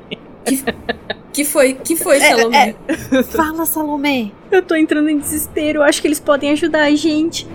Que 1.33 1.45
foi? 1.45 1.75
Que 1.75 1.95
foi, 1.95 2.21
Salomé? 2.21 2.75
Fala, 3.31 3.67
Salomé. 3.67 4.31
Eu 4.51 4.63
tô 4.63 4.75
entrando 4.75 5.09
em 5.09 5.19
desespero. 5.19 5.83
Acho 5.83 6.01
que 6.01 6.09
eles 6.09 6.21
podem 6.21 6.51
ajudar 6.51 6.85
a 6.85 6.95
gente. 6.95 7.47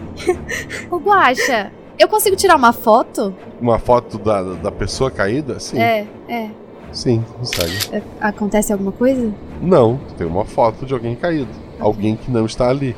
Ô, 0.89 0.97
Guaxa, 0.97 1.71
eu 1.97 2.07
consigo 2.07 2.35
tirar 2.35 2.55
uma 2.55 2.71
foto? 2.71 3.35
Uma 3.59 3.79
foto 3.79 4.17
da, 4.17 4.41
da 4.41 4.71
pessoa 4.71 5.11
caída? 5.11 5.59
Sim. 5.59 5.79
É, 5.79 6.07
é. 6.29 6.49
Sim, 6.91 7.25
consegue. 7.37 7.73
É, 7.91 8.01
Acontece 8.21 8.71
alguma 8.71 8.91
coisa? 8.91 9.33
Não, 9.61 9.99
tem 10.17 10.27
uma 10.27 10.45
foto 10.45 10.85
de 10.85 10.93
alguém 10.93 11.15
caído. 11.15 11.49
Alguém 11.79 12.15
que 12.15 12.29
não 12.29 12.45
está 12.45 12.69
ali. 12.69 12.95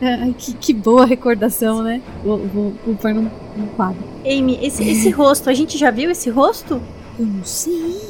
Ai, 0.00 0.34
que, 0.38 0.52
que 0.52 0.74
boa 0.74 1.06
recordação, 1.06 1.82
né? 1.82 2.02
Vou, 2.22 2.38
vou, 2.38 2.72
vou 2.84 2.94
pôr 2.96 3.14
num, 3.14 3.30
num 3.56 3.66
quadro. 3.74 4.02
Amy, 4.24 4.58
esse, 4.62 4.88
esse 4.88 5.10
rosto, 5.10 5.48
a 5.48 5.54
gente 5.54 5.78
já 5.78 5.90
viu 5.90 6.10
esse 6.10 6.28
rosto? 6.30 6.80
Eu 7.20 7.26
não 7.26 7.44
sei. 7.44 8.00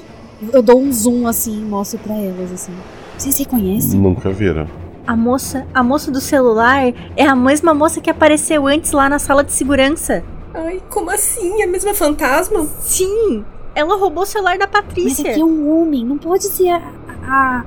Eu 0.53 0.63
dou 0.63 0.81
um 0.81 0.93
zoom 0.93 1.27
assim 1.27 1.61
e 1.61 1.65
mostro 1.65 1.99
pra 1.99 2.15
elas, 2.15 2.53
assim. 2.53 2.73
Vocês 3.19 3.37
reconhecem? 3.39 3.99
Nunca 4.01 4.31
viram. 4.31 4.67
A 5.07 5.17
moça, 5.17 5.67
a 5.75 5.83
moça 5.83 6.11
do 6.11 6.21
celular 6.21 6.93
é 7.17 7.25
a 7.27 7.35
mesma 7.35 7.75
moça 7.75 8.01
que 8.01 8.09
apareceu 8.09 8.67
antes 8.67 8.93
lá 8.93 9.09
na 9.09 9.19
sala 9.19 9.43
de 9.43 9.53
segurança. 9.53 10.23
Ai, 10.55 10.81
como 10.89 11.11
assim? 11.11 11.63
A 11.63 11.67
mesma 11.67 11.93
fantasma? 11.93 12.65
Sim, 12.81 13.45
ela 13.75 13.97
roubou 13.97 14.23
o 14.23 14.27
celular 14.27 14.57
da 14.59 14.67
Mas 14.73 14.83
Patrícia. 14.85 15.31
aqui 15.31 15.41
é 15.41 15.45
um 15.45 15.71
homem, 15.81 16.05
não 16.05 16.17
pode 16.19 16.45
ser 16.45 16.69
a, 16.71 16.83
a, 17.25 17.65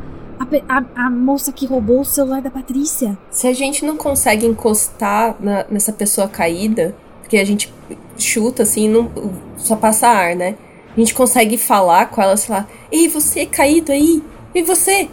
a, 0.69 1.05
a 1.05 1.09
moça 1.09 1.51
que 1.51 1.65
roubou 1.65 2.01
o 2.01 2.05
celular 2.05 2.41
da 2.41 2.49
Patrícia. 2.51 3.17
Se 3.29 3.47
a 3.47 3.53
gente 3.53 3.85
não 3.85 3.97
consegue 3.97 4.45
encostar 4.45 5.35
na- 5.39 5.65
nessa 5.69 5.91
pessoa 5.91 6.27
caída, 6.27 6.95
porque 7.21 7.37
a 7.37 7.45
gente 7.45 7.73
chuta 8.17 8.63
assim, 8.63 8.87
não, 8.89 9.11
só 9.57 9.75
passa 9.75 10.07
ar, 10.07 10.35
né? 10.35 10.55
A 10.95 10.99
gente 10.99 11.13
consegue 11.13 11.57
falar 11.57 12.07
com 12.07 12.21
ela, 12.21 12.37
sei 12.37 12.53
lá, 12.53 12.67
Ei, 12.91 13.07
você 13.07 13.45
caído 13.45 13.91
aí? 13.91 14.21
E 14.53 14.61
você? 14.61 15.09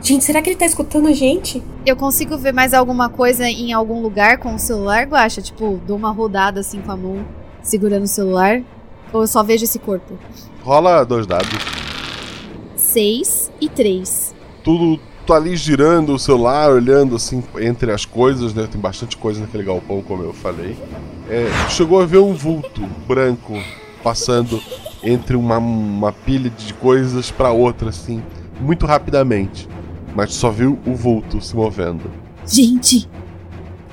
Gente, 0.00 0.24
será 0.24 0.40
que 0.40 0.50
ele 0.50 0.56
tá 0.56 0.66
escutando 0.66 1.08
a 1.08 1.12
gente? 1.12 1.62
Eu 1.84 1.96
consigo 1.96 2.36
ver 2.36 2.52
mais 2.52 2.72
alguma 2.72 3.08
coisa 3.08 3.48
em 3.48 3.72
algum 3.72 4.00
lugar 4.00 4.38
com 4.38 4.54
o 4.54 4.58
celular, 4.58 5.06
Guaxa? 5.06 5.42
Tipo, 5.42 5.80
dou 5.86 5.96
uma 5.96 6.10
rodada 6.10 6.60
assim 6.60 6.80
com 6.80 6.92
a 6.92 6.96
mão, 6.96 7.26
segurando 7.62 8.04
o 8.04 8.08
celular. 8.08 8.62
Ou 9.12 9.22
eu 9.22 9.26
só 9.26 9.42
vejo 9.42 9.64
esse 9.64 9.78
corpo? 9.78 10.18
Rola 10.62 11.04
dois 11.04 11.26
dados. 11.26 11.48
6 12.76 13.50
e 13.60 13.68
3. 13.68 14.34
Tudo 14.62 15.00
tá 15.26 15.34
ali 15.34 15.56
girando 15.56 16.14
o 16.14 16.18
celular, 16.18 16.70
olhando 16.70 17.16
assim 17.16 17.42
entre 17.58 17.90
as 17.90 18.04
coisas, 18.04 18.54
né? 18.54 18.68
Tem 18.70 18.80
bastante 18.80 19.16
coisa 19.16 19.40
naquele 19.40 19.64
galpão, 19.64 20.02
como 20.02 20.22
eu 20.22 20.32
falei. 20.32 20.76
É, 21.28 21.48
chegou 21.70 22.00
a 22.00 22.06
ver 22.06 22.18
um 22.18 22.34
vulto 22.34 22.82
branco 23.08 23.54
passando 24.02 24.60
entre 25.04 25.36
uma, 25.36 25.58
uma 25.58 26.12
pilha 26.12 26.50
de 26.50 26.72
coisas 26.74 27.30
para 27.30 27.50
outra, 27.52 27.90
assim, 27.90 28.22
muito 28.60 28.86
rapidamente. 28.86 29.68
Mas 30.14 30.32
só 30.34 30.50
viu 30.50 30.78
o 30.86 30.94
vulto 30.94 31.40
se 31.40 31.54
movendo. 31.54 32.10
Gente! 32.46 33.08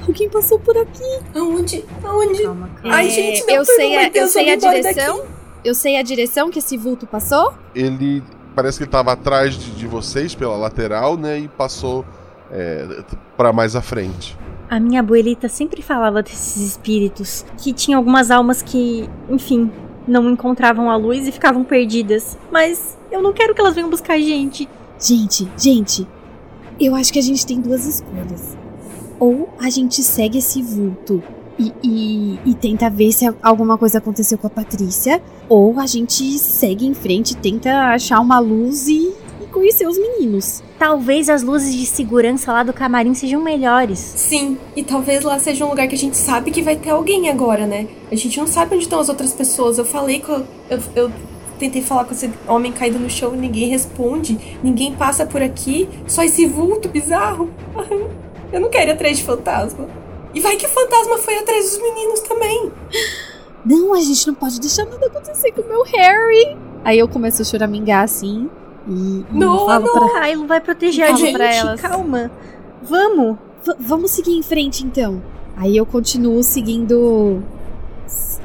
Alguém 0.08 0.30
passou 0.30 0.60
por 0.60 0.76
aqui. 0.78 1.20
Aonde? 1.36 1.84
Aonde? 2.04 2.44
Ai, 2.84 3.10
gente, 3.10 3.46
não, 3.46 3.56
eu 3.56 3.66
sei, 3.66 3.96
a, 3.98 4.08
eu 4.08 4.12
Deus, 4.12 4.32
sei 4.32 4.52
a 4.52 4.56
direção. 4.56 5.18
daqui. 5.18 5.30
Eu 5.64 5.76
sei 5.76 5.98
a 5.98 6.02
direção 6.02 6.50
que 6.50 6.60
esse 6.60 6.76
vulto 6.76 7.06
passou. 7.06 7.54
Ele 7.76 8.24
parece 8.56 8.78
que 8.78 8.84
ele 8.84 8.92
tava 8.92 9.12
atrás 9.12 9.56
de, 9.56 9.72
de 9.72 9.88
vocês 9.88 10.34
pela 10.34 10.56
lateral, 10.58 11.18
né? 11.18 11.40
E 11.40 11.48
passou 11.48 12.04
é, 12.52 13.04
para 13.38 13.54
mais 13.54 13.76
à 13.76 13.82
frente. 13.82 14.38
A 14.70 14.80
minha 14.80 15.02
abuelita 15.02 15.48
sempre 15.50 15.82
falava 15.82 16.24
desses 16.24 16.58
espíritos, 16.72 17.46
que 17.58 17.74
tinha 17.74 17.98
algumas 17.98 18.32
almas 18.32 18.62
que, 18.62 19.10
enfim, 19.30 19.70
não 20.08 20.30
encontravam 20.30 20.90
a 20.90 20.96
luz 20.96 21.28
e 21.28 21.32
ficavam 21.32 21.64
perdidas. 21.64 22.38
Mas 22.52 22.98
eu 23.12 23.22
não 23.22 23.34
quero 23.34 23.54
que 23.54 23.62
elas 23.62 23.76
venham 23.76 23.90
buscar 23.90 24.14
a 24.14 24.20
gente. 24.20 24.68
Gente, 25.00 25.50
gente, 25.58 26.08
eu 26.80 26.96
acho 26.96 27.12
que 27.12 27.20
a 27.20 27.24
gente 27.24 27.46
tem 27.46 27.60
duas 27.60 27.86
escolhas. 27.86 28.58
Ou 29.20 29.50
a 29.60 29.70
gente 29.70 30.04
segue 30.04 30.40
esse 30.40 30.62
vulto 30.62 31.22
e, 31.60 31.74
e, 31.84 32.40
e 32.46 32.54
tenta 32.56 32.90
ver 32.90 33.12
se 33.12 33.32
alguma 33.42 33.78
coisa 33.78 34.00
aconteceu 34.00 34.38
com 34.38 34.48
a 34.48 34.50
Patrícia, 34.50 35.22
ou 35.48 35.80
a 35.80 35.86
gente 35.86 36.38
segue 36.40 36.88
em 36.88 36.94
frente 36.94 37.32
e 37.32 37.38
tenta 37.38 37.94
achar 37.94 38.20
uma 38.20 38.40
luz 38.40 38.88
e, 38.88 39.14
e 39.52 39.54
conhecer 39.54 39.88
os 39.88 39.98
meninos. 39.98 40.64
Talvez 40.80 41.30
as 41.30 41.44
luzes 41.44 41.76
de 41.76 41.86
segurança 41.86 42.52
lá 42.52 42.64
do 42.64 42.74
camarim 42.74 43.14
sejam 43.14 43.42
melhores. 43.42 44.00
Sim, 44.00 44.58
e 44.76 44.84
talvez 44.84 45.24
lá 45.24 45.38
seja 45.38 45.66
um 45.66 45.70
lugar 45.70 45.88
que 45.88 45.96
a 45.96 45.98
gente 45.98 46.18
sabe 46.18 46.50
que 46.50 46.62
vai 46.62 46.76
ter 46.76 46.90
alguém 46.90 47.30
agora, 47.30 47.68
né? 47.68 47.88
A 48.12 48.16
gente 48.16 48.40
não 48.40 48.48
sabe 48.48 48.76
onde 48.76 48.86
estão 48.86 49.00
as 49.00 49.10
outras 49.10 49.34
pessoas. 49.34 49.78
Eu 49.78 49.86
falei 49.86 50.22
com. 50.22 50.44
Eu, 50.70 50.80
eu 50.96 51.12
tentei 51.60 51.82
falar 51.82 52.06
com 52.06 52.14
esse 52.14 52.32
homem 52.48 52.72
caído 52.72 52.98
no 52.98 53.10
chão 53.10 53.36
e 53.36 53.38
ninguém 53.38 53.68
responde. 53.68 54.58
Ninguém 54.64 54.96
passa 54.96 55.26
por 55.26 55.42
aqui. 55.42 55.88
Só 56.08 56.24
esse 56.24 56.46
vulto 56.48 56.88
bizarro. 56.88 57.50
Eu 58.52 58.60
não 58.60 58.70
quero 58.70 58.90
ir 58.90 58.94
atrás 58.94 59.18
de 59.18 59.24
fantasma. 59.24 59.88
E 60.34 60.42
vai 60.42 60.58
que 60.58 60.66
o 60.66 60.70
fantasma 60.70 61.18
foi 61.20 61.38
atrás 61.38 61.72
dos 61.72 61.82
meninos 61.82 62.20
também. 62.20 62.70
Não, 63.66 63.94
a 63.94 64.02
gente 64.02 64.28
não 64.28 64.34
pode 64.34 64.60
deixar 64.60 64.84
nada 64.84 65.06
acontecer 65.06 65.54
com 65.54 65.62
o 65.62 65.68
meu 65.70 65.84
Harry. 65.84 66.58
Aí 66.84 67.00
eu 67.00 67.08
começo 67.08 67.42
a 67.42 67.46
choramingar 67.46 68.04
assim 68.04 68.50
e, 68.88 69.26
Não, 69.32 69.66
falo 69.66 69.86
não. 69.86 70.10
pra 70.10 70.22
Kylo 70.22 70.48
vai 70.48 70.60
proteger 70.62 71.04
a 71.06 71.08
Fala 71.10 71.20
gente. 71.20 71.34
pra 71.34 71.54
elas. 71.54 71.82
Calma. 71.82 72.32
Vamos. 72.84 73.38
V- 73.66 73.76
vamos 73.80 74.12
seguir 74.12 74.32
em 74.36 74.42
frente 74.44 74.84
então. 74.86 75.22
Aí 75.56 75.78
eu 75.78 75.86
continuo 75.86 76.42
seguindo. 76.44 77.42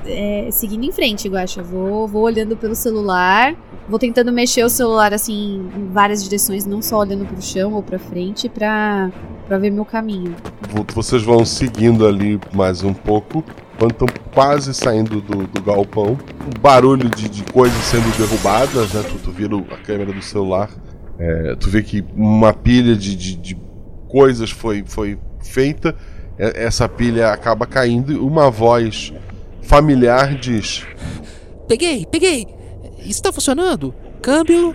é, 0.05 0.49
seguindo 0.51 0.84
em 0.84 0.93
frente, 0.93 1.28
Guaxa. 1.28 1.62
Vou, 1.62 2.07
vou 2.07 2.22
olhando 2.22 2.57
pelo 2.57 2.74
celular. 2.74 3.55
Vou 3.89 3.99
tentando 3.99 4.32
mexer 4.32 4.64
o 4.64 4.68
celular 4.68 5.14
assim 5.14 5.68
em 5.76 5.89
várias 5.93 6.22
direções, 6.22 6.66
não 6.66 6.82
só 6.82 6.99
olhando 6.99 7.24
pro 7.24 7.41
chão 7.41 7.72
ou 7.74 7.82
pra 7.82 7.99
frente, 7.99 8.49
pra, 8.49 9.11
pra 9.47 9.59
ver 9.59 9.70
meu 9.70 9.84
caminho. 9.84 10.34
Vo- 10.70 10.84
Vocês 10.95 11.22
vão 11.22 11.45
seguindo 11.45 12.07
ali 12.07 12.39
mais 12.53 12.82
um 12.82 12.93
pouco. 12.93 13.45
Quando 13.79 13.93
estão 13.93 14.09
quase 14.33 14.72
saindo 14.72 15.20
do, 15.20 15.47
do 15.47 15.62
galpão, 15.62 16.18
um 16.45 16.61
barulho 16.61 17.09
de, 17.11 17.29
de 17.29 17.43
coisas 17.53 17.79
sendo 17.85 18.16
derrubadas, 18.16 18.93
né? 18.93 19.03
Tu, 19.03 19.18
tu 19.18 19.31
vira 19.31 19.57
a 19.57 19.77
câmera 19.77 20.12
do 20.12 20.22
celular. 20.22 20.70
É, 21.18 21.55
tu 21.57 21.68
vê 21.68 21.83
que 21.83 22.05
uma 22.14 22.53
pilha 22.53 22.97
de, 22.97 23.14
de, 23.14 23.37
de 23.37 23.61
coisas 24.09 24.51
foi, 24.51 24.83
foi 24.87 25.18
feita. 25.41 25.95
Essa 26.39 26.89
pilha 26.89 27.33
acaba 27.33 27.66
caindo 27.66 28.12
e 28.12 28.16
uma 28.16 28.51
voz 28.51 29.12
familiar 29.62 30.35
diz: 30.35 30.87
Peguei, 31.68 32.07
peguei. 32.07 32.47
Está 32.99 33.33
funcionando? 33.33 33.95
Câmbio. 34.22 34.74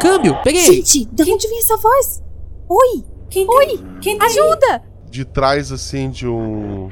Câmbio, 0.00 0.36
peguei. 0.42 0.62
Gente, 0.62 1.06
de 1.06 1.22
onde 1.22 1.48
vem 1.48 1.58
essa 1.58 1.76
voz? 1.76 2.22
Oi! 2.68 3.04
Quem 3.30 3.46
Oi! 3.48 3.80
Quem? 4.00 4.18
Ajuda! 4.20 4.88
de 5.10 5.24
trás 5.24 5.72
assim 5.72 6.10
de 6.10 6.26
um 6.26 6.90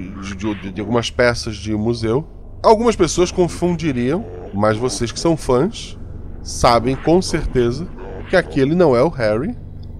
de, 0.00 0.34
de- 0.54 0.72
de- 0.72 0.80
algumas 0.80 1.10
peças 1.10 1.56
de 1.56 1.74
museu. 1.74 2.26
Algumas 2.62 2.94
pessoas 2.96 3.30
confundiriam, 3.32 4.24
mas 4.54 4.76
vocês 4.76 5.10
que 5.12 5.18
são 5.18 5.36
fãs 5.36 5.98
sabem 6.42 6.94
com 6.96 7.20
certeza 7.20 7.86
que 8.30 8.36
aquele 8.36 8.74
não 8.74 8.96
é 8.96 9.02
o 9.02 9.08
Harry, 9.08 9.54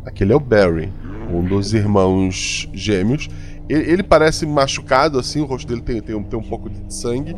aquele 0.07 0.32
é 0.32 0.36
o 0.36 0.40
Barry, 0.40 0.93
um 1.32 1.43
dos 1.45 1.74
irmãos 1.74 2.68
gêmeos. 2.72 3.28
Ele, 3.68 3.90
ele 3.90 4.03
parece 4.03 4.47
machucado 4.47 5.18
assim, 5.18 5.40
o 5.40 5.45
rosto 5.45 5.66
dele 5.68 5.82
tem, 5.82 6.01
tem, 6.01 6.14
um, 6.14 6.22
tem 6.22 6.38
um 6.38 6.43
pouco 6.43 6.70
de 6.70 6.93
sangue. 6.95 7.34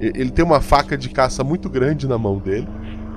Ele 0.00 0.30
tem 0.30 0.44
uma 0.44 0.60
faca 0.60 0.98
de 0.98 1.08
caça 1.08 1.42
muito 1.44 1.68
grande 1.70 2.06
na 2.06 2.18
mão 2.18 2.38
dele, 2.38 2.66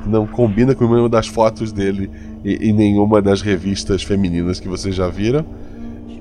não 0.05 0.25
combina 0.27 0.73
com 0.75 0.85
nenhuma 0.87 1.09
das 1.09 1.27
fotos 1.27 1.71
dele 1.71 2.09
e, 2.45 2.69
e 2.69 2.71
nenhuma 2.73 3.21
das 3.21 3.41
revistas 3.41 4.03
femininas 4.03 4.59
que 4.59 4.67
vocês 4.67 4.95
já 4.95 5.09
viram. 5.09 5.43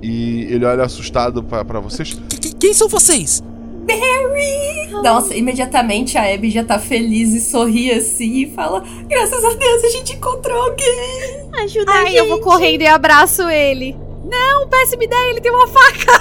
E 0.03 0.43
ele 0.51 0.65
olha 0.65 0.85
assustado 0.85 1.43
pra 1.43 1.65
pra 1.65 1.81
vocês. 1.81 2.15
Qu- 2.15 2.57
Quem 2.59 2.73
são 2.75 2.89
vocês? 2.89 3.43
Barry! 3.87 4.91
Nossa, 5.03 5.35
imediatamente 5.35 6.19
a 6.19 6.33
Abby 6.35 6.51
já 6.51 6.65
tá 6.65 6.79
feliz 6.79 7.33
e 7.35 7.41
sorri 7.41 7.91
assim 7.93 8.43
e 8.43 8.51
fala: 8.51 8.83
Graças 9.09 9.45
a 9.45 9.55
Deus 9.55 9.85
a 9.85 9.89
gente 9.91 10.15
encontrou 10.15 10.61
alguém! 10.61 11.49
Ajuda 11.63 11.91
a 11.93 11.95
Ai, 11.99 12.07
gente. 12.07 12.17
eu 12.17 12.29
vou 12.29 12.41
correndo 12.41 12.83
e 12.83 12.87
abraço 12.87 13.49
ele. 13.49 13.97
Não, 14.29 14.67
péssima 14.69 15.05
ideia, 15.05 15.31
ele 15.31 15.41
tem 15.41 15.53
uma 15.53 15.69
faca. 15.69 16.21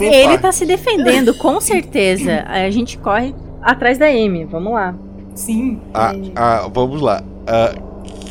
Ele 0.00 0.38
tá 0.38 0.52
se 0.52 0.64
defendendo, 0.64 1.34
com 1.34 1.60
certeza. 1.60 2.44
Aí 2.46 2.64
a 2.66 2.70
gente 2.70 2.96
corre 2.98 3.34
atrás 3.60 3.98
da 3.98 4.06
Amy. 4.06 4.44
Vamos 4.44 4.72
lá. 4.72 4.94
Sim. 5.34 5.80
Ah, 5.94 6.14
ah, 6.36 6.68
vamos 6.72 7.00
lá. 7.00 7.22
Ah, 7.46 7.74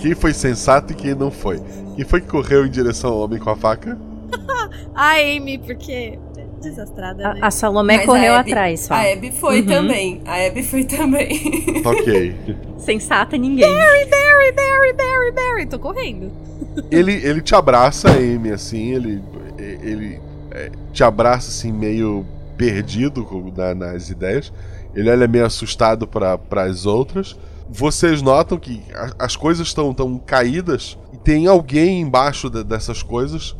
quem 0.02 0.16
foi 0.16 0.34
sensato 0.34 0.92
e 0.94 0.96
quem 0.96 1.14
não 1.16 1.32
foi? 1.32 1.62
Quem 1.96 2.06
foi 2.06 2.22
que 2.22 2.28
correu 2.28 2.66
em 2.66 2.70
direção 2.70 3.12
ao 3.14 3.20
homem 3.20 3.40
com 3.40 3.50
a 3.50 3.56
faca? 3.56 3.98
A 4.96 5.14
Amy, 5.16 5.58
porque. 5.58 6.18
Desastrada, 6.62 7.34
né? 7.34 7.40
A, 7.42 7.48
a 7.48 7.52
Salomé 7.52 7.98
Mas 7.98 8.06
correu 8.06 8.34
a 8.34 8.40
Abby- 8.40 8.52
atrás 8.52 8.82
só. 8.82 8.94
A 8.94 9.02
Abby 9.12 9.32
foi 9.32 9.62
Uhum. 9.62 9.66
também. 9.68 10.22
A 10.26 10.46
Abby 10.46 10.62
foi 10.64 10.84
também. 10.84 11.40
Ok. 11.84 12.36
Sensata 12.78 13.36
ninguém. 13.36 13.68
Barry, 13.68 14.06
Barry, 14.06 14.52
Barry, 14.52 14.94
Barry, 14.94 15.32
Barry. 15.32 15.66
Tô 15.66 15.80
correndo. 15.80 16.32
ele, 16.92 17.14
ele 17.14 17.42
te 17.42 17.56
abraça, 17.56 18.12
Amy, 18.12 18.52
assim, 18.52 18.94
ele, 18.94 19.24
ele 19.58 20.20
é, 20.52 20.70
te 20.94 21.04
abraça 21.04 21.50
assim, 21.50 21.72
meio 21.72 22.24
perdido 22.56 23.24
com- 23.26 23.52
na- 23.58 23.74
nas 23.74 24.10
ideias. 24.12 24.54
Ele 24.94 25.10
olha 25.10 25.28
meio 25.28 25.46
assustado 25.48 26.06
para 26.08 26.38
as 26.64 26.86
outras. 26.86 27.36
Vocês 27.72 28.22
notam 28.22 28.58
que 28.60 28.82
a- 28.94 29.14
as 29.26 29.36
coisas 29.36 29.68
estão 29.68 29.94
tão 29.94 30.18
caídas 30.18 30.98
e 31.14 31.18
tem 31.18 31.48
alguém 31.48 32.02
embaixo 32.02 32.50
de- 32.50 32.64
dessas 32.64 33.02
coisas, 33.02 33.56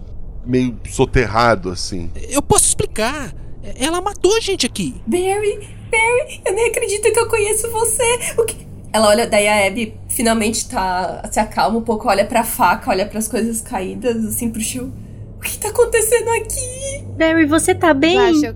meio 0.46 0.78
soterrado, 0.90 1.70
assim. 1.72 2.12
Eu 2.30 2.42
posso 2.42 2.66
explicar. 2.66 3.34
Ela 3.80 4.02
matou 4.02 4.36
a 4.36 4.40
gente 4.40 4.66
aqui. 4.66 4.96
Barry, 5.08 5.60
Barry, 5.92 6.42
eu 6.46 6.54
nem 6.54 6.68
acredito 6.70 7.12
que 7.12 7.20
eu 7.20 7.28
conheço 7.30 7.72
você. 7.72 8.04
O 8.38 8.44
que. 8.46 8.68
Ela 8.94 9.08
olha, 9.08 9.26
daí 9.28 9.48
a 9.48 9.68
Abby 9.68 9.96
finalmente 10.10 10.68
tá. 10.68 11.30
se 11.32 11.40
acalma 11.40 11.78
um 11.80 11.82
pouco, 11.84 12.10
olha 12.10 12.26
pra 12.26 12.44
faca, 12.44 12.90
olha 12.90 13.06
pras 13.06 13.28
coisas 13.28 13.62
caídas, 13.62 14.26
assim, 14.26 14.50
pro 14.50 14.60
chão. 14.62 14.92
O 15.38 15.40
que 15.42 15.58
tá 15.58 15.70
acontecendo 15.70 16.28
aqui? 16.30 17.04
Barry, 17.18 17.46
você 17.46 17.74
tá 17.74 17.94
bem? 17.94 18.18
Guaxa, 18.18 18.48
eu, 18.48 18.56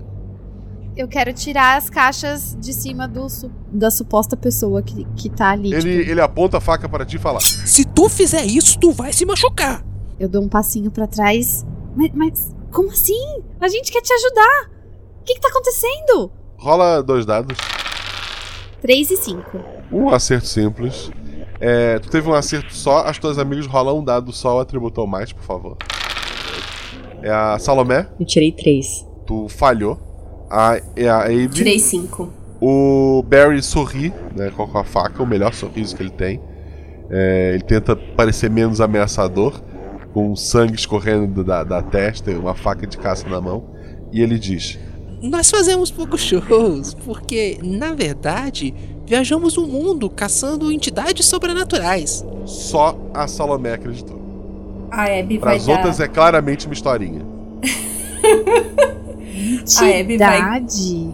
eu 0.96 1.06
quero 1.08 1.32
tirar 1.32 1.76
as 1.76 1.90
caixas 1.90 2.56
de 2.60 2.72
cima 2.72 3.06
do, 3.06 3.28
su- 3.28 3.50
da 3.70 3.90
suposta 3.90 4.36
pessoa 4.36 4.82
que, 4.82 5.04
que 5.16 5.28
tá 5.28 5.50
ali. 5.50 5.72
Ele, 5.74 5.98
tipo, 5.98 6.10
ele 6.10 6.20
aponta 6.20 6.58
a 6.58 6.60
faca 6.60 6.88
para 6.88 7.04
ti 7.04 7.16
e 7.16 7.18
fala: 7.18 7.40
Se 7.40 7.84
tu 7.84 8.08
fizer 8.08 8.44
isso, 8.44 8.78
tu 8.78 8.92
vai 8.92 9.12
se 9.12 9.24
machucar. 9.26 9.84
eu 10.18 10.28
dou 10.28 10.42
um 10.42 10.48
passinho 10.48 10.90
pra 10.90 11.06
trás. 11.06 11.66
Mas, 11.94 12.10
mas 12.14 12.54
como 12.72 12.90
assim? 12.90 13.42
A 13.60 13.68
gente 13.68 13.90
quer 13.92 14.00
te 14.02 14.12
ajudar. 14.12 14.70
O 15.20 15.24
que, 15.24 15.34
que 15.34 15.40
tá 15.40 15.48
acontecendo? 15.48 16.30
rola 16.58 17.02
dois 17.02 17.26
dados. 17.26 17.56
3 18.80 19.10
e 19.10 19.16
5. 19.16 19.60
Um 19.92 20.08
acerto 20.10 20.46
simples. 20.46 21.10
É, 21.60 21.98
tu 21.98 22.08
teve 22.10 22.28
um 22.28 22.34
acerto 22.34 22.72
só, 22.74 22.98
as 23.06 23.18
tuas 23.18 23.38
amigas 23.38 23.66
rolam 23.66 23.98
um 23.98 24.04
dado 24.04 24.32
só, 24.32 24.56
o 24.56 24.60
atributo 24.60 25.00
ao 25.00 25.06
mais, 25.06 25.32
por 25.32 25.42
favor. 25.42 25.76
É 27.22 27.30
a 27.30 27.58
Salomé, 27.58 28.08
Eu 28.20 28.26
tirei 28.26 28.52
três. 28.52 29.06
tu 29.26 29.48
falhou. 29.48 29.98
A, 30.50 30.80
é 30.94 31.08
a 31.08 31.24
Abe. 31.24 31.48
Tirei 31.48 31.78
cinco. 31.78 32.32
O 32.60 33.22
Barry 33.28 33.62
sorri, 33.62 34.12
né, 34.34 34.50
com 34.50 34.78
a 34.78 34.84
faca, 34.84 35.22
o 35.22 35.26
melhor 35.26 35.52
sorriso 35.52 35.94
que 35.94 36.02
ele 36.02 36.10
tem. 36.10 36.40
É, 37.10 37.52
ele 37.54 37.62
tenta 37.62 37.94
parecer 37.94 38.50
menos 38.50 38.80
ameaçador, 38.80 39.60
com 40.12 40.34
sangue 40.34 40.74
escorrendo 40.74 41.44
da, 41.44 41.62
da 41.62 41.82
testa 41.82 42.30
e 42.30 42.34
uma 42.34 42.54
faca 42.54 42.86
de 42.86 42.96
caça 42.96 43.28
na 43.28 43.40
mão. 43.40 43.74
E 44.12 44.22
ele 44.22 44.38
diz: 44.38 44.78
nós 45.22 45.50
fazemos 45.50 45.90
poucos 45.90 46.20
shows 46.20 46.94
porque, 46.94 47.58
na 47.62 47.92
verdade, 47.92 48.74
viajamos 49.06 49.56
o 49.56 49.66
mundo 49.66 50.08
caçando 50.10 50.70
entidades 50.70 51.26
sobrenaturais. 51.26 52.24
Só 52.44 52.98
a 53.14 53.26
Salomé 53.26 53.74
acreditou. 53.74 54.20
A 54.90 55.04
Abby 55.04 55.38
Para 55.38 55.50
vai 55.50 55.56
as 55.56 55.66
dar... 55.66 55.72
outras 55.72 56.00
é 56.00 56.08
claramente 56.08 56.66
uma 56.66 56.74
historinha. 56.74 57.26
A 59.78 60.00
Abby 60.00 60.16
vai 60.16 60.38
Entidade. 60.58 61.08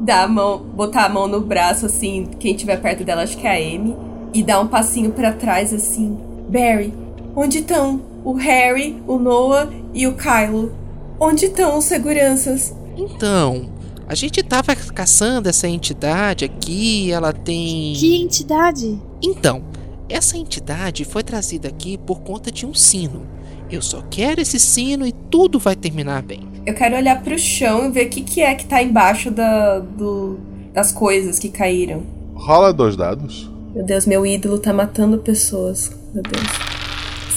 dar 0.00 0.24
a 0.24 0.28
mão, 0.28 0.58
botar 0.58 1.04
a 1.04 1.08
mão 1.08 1.26
no 1.26 1.40
braço, 1.40 1.86
assim, 1.86 2.28
quem 2.38 2.54
tiver 2.54 2.80
perto 2.80 3.04
dela, 3.04 3.22
acho 3.22 3.36
que 3.36 3.46
é 3.46 3.50
a 3.50 3.56
Amy, 3.76 3.96
e 4.32 4.42
dar 4.42 4.60
um 4.60 4.68
passinho 4.68 5.10
pra 5.10 5.32
trás, 5.32 5.72
assim. 5.72 6.16
Barry, 6.48 6.92
onde 7.34 7.58
estão 7.58 8.00
o 8.24 8.32
Harry, 8.34 9.02
o 9.06 9.18
Noah 9.18 9.68
e 9.92 10.06
o 10.06 10.14
Kylo? 10.14 10.72
Onde 11.20 11.46
estão 11.46 11.76
os 11.76 11.84
seguranças? 11.84 12.74
Então, 12.96 13.68
a 14.06 14.14
gente 14.14 14.42
tava 14.42 14.74
caçando 14.74 15.48
essa 15.48 15.68
entidade 15.68 16.44
aqui, 16.44 17.10
ela 17.10 17.32
tem. 17.32 17.92
Que 17.94 18.20
entidade? 18.22 19.00
Então, 19.22 19.62
essa 20.08 20.36
entidade 20.38 21.04
foi 21.04 21.22
trazida 21.22 21.68
aqui 21.68 21.98
por 21.98 22.20
conta 22.20 22.50
de 22.50 22.64
um 22.64 22.72
sino. 22.72 23.26
Eu 23.70 23.82
só 23.82 24.02
quero 24.10 24.40
esse 24.40 24.58
sino 24.58 25.06
e 25.06 25.12
tudo 25.12 25.58
vai 25.58 25.76
terminar 25.76 26.22
bem. 26.22 26.48
Eu 26.68 26.74
quero 26.74 26.96
olhar 26.96 27.22
pro 27.22 27.38
chão 27.38 27.86
e 27.86 27.90
ver 27.90 28.08
o 28.08 28.10
que, 28.10 28.20
que 28.20 28.42
é 28.42 28.54
que 28.54 28.66
tá 28.66 28.82
embaixo 28.82 29.30
da, 29.30 29.78
do, 29.78 30.38
das 30.74 30.92
coisas 30.92 31.38
que 31.38 31.48
caíram. 31.48 32.02
Rola 32.34 32.74
dois 32.74 32.94
dados. 32.94 33.50
Meu 33.74 33.82
Deus, 33.82 34.04
meu 34.04 34.26
ídolo 34.26 34.58
tá 34.58 34.70
matando 34.70 35.16
pessoas. 35.16 35.90
Meu 36.12 36.22
Deus. 36.22 36.46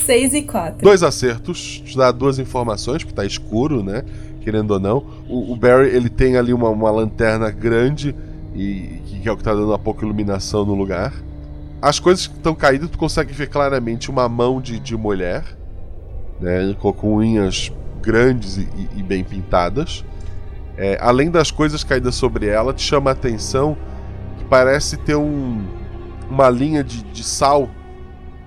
6 0.06 0.34
e 0.34 0.42
4. 0.42 0.84
Dois 0.84 1.02
acertos, 1.02 1.80
te 1.80 1.96
dá 1.96 2.12
duas 2.12 2.40
informações, 2.40 3.06
porque 3.06 3.16
tá 3.16 3.26
escuro, 3.26 3.82
né? 3.82 4.04
Querendo 4.42 4.72
ou 4.72 4.82
não. 4.82 4.98
O, 5.30 5.54
o 5.54 5.56
Barry, 5.56 5.96
ele 5.96 6.10
tem 6.10 6.36
ali 6.36 6.52
uma, 6.54 6.68
uma 6.68 6.92
lanterna 6.92 7.50
grande, 7.52 8.14
e 8.54 9.00
que 9.22 9.30
é 9.30 9.32
o 9.32 9.38
que 9.38 9.44
tá 9.46 9.54
dando 9.54 9.68
uma 9.68 9.80
pouca 9.80 10.04
iluminação 10.04 10.66
no 10.66 10.76
lugar. 10.76 11.14
As 11.82 12.02
coisas 12.02 12.28
que 12.28 12.36
estão 12.36 12.54
caídas, 12.54 12.90
tu 12.90 12.98
consegue 12.98 13.32
ver 13.32 13.48
claramente 13.48 14.10
uma 14.10 14.28
mão 14.28 14.60
de, 14.60 14.78
de 14.78 14.98
mulher, 14.98 15.46
né? 16.42 16.76
Com 16.78 17.16
unhas 17.16 17.72
grandes 18.02 18.58
e, 18.58 18.68
e- 18.96 19.04
bem 19.04 19.24
pintadas. 19.24 20.04
É, 20.78 20.98
além 21.02 21.30
das 21.30 21.52
coisas 21.52 21.84
caídas 21.84 22.16
sobre 22.16 22.48
ela, 22.48 22.74
te 22.74 22.82
chama 22.82 23.12
a 23.12 23.14
atenção 23.14 23.78
que 24.38 24.46
parece 24.46 24.98
ter 24.98 25.16
um, 25.16 25.64
uma 26.30 26.50
linha 26.50 26.84
de, 26.84 27.04
de 27.04 27.24
sal 27.24 27.70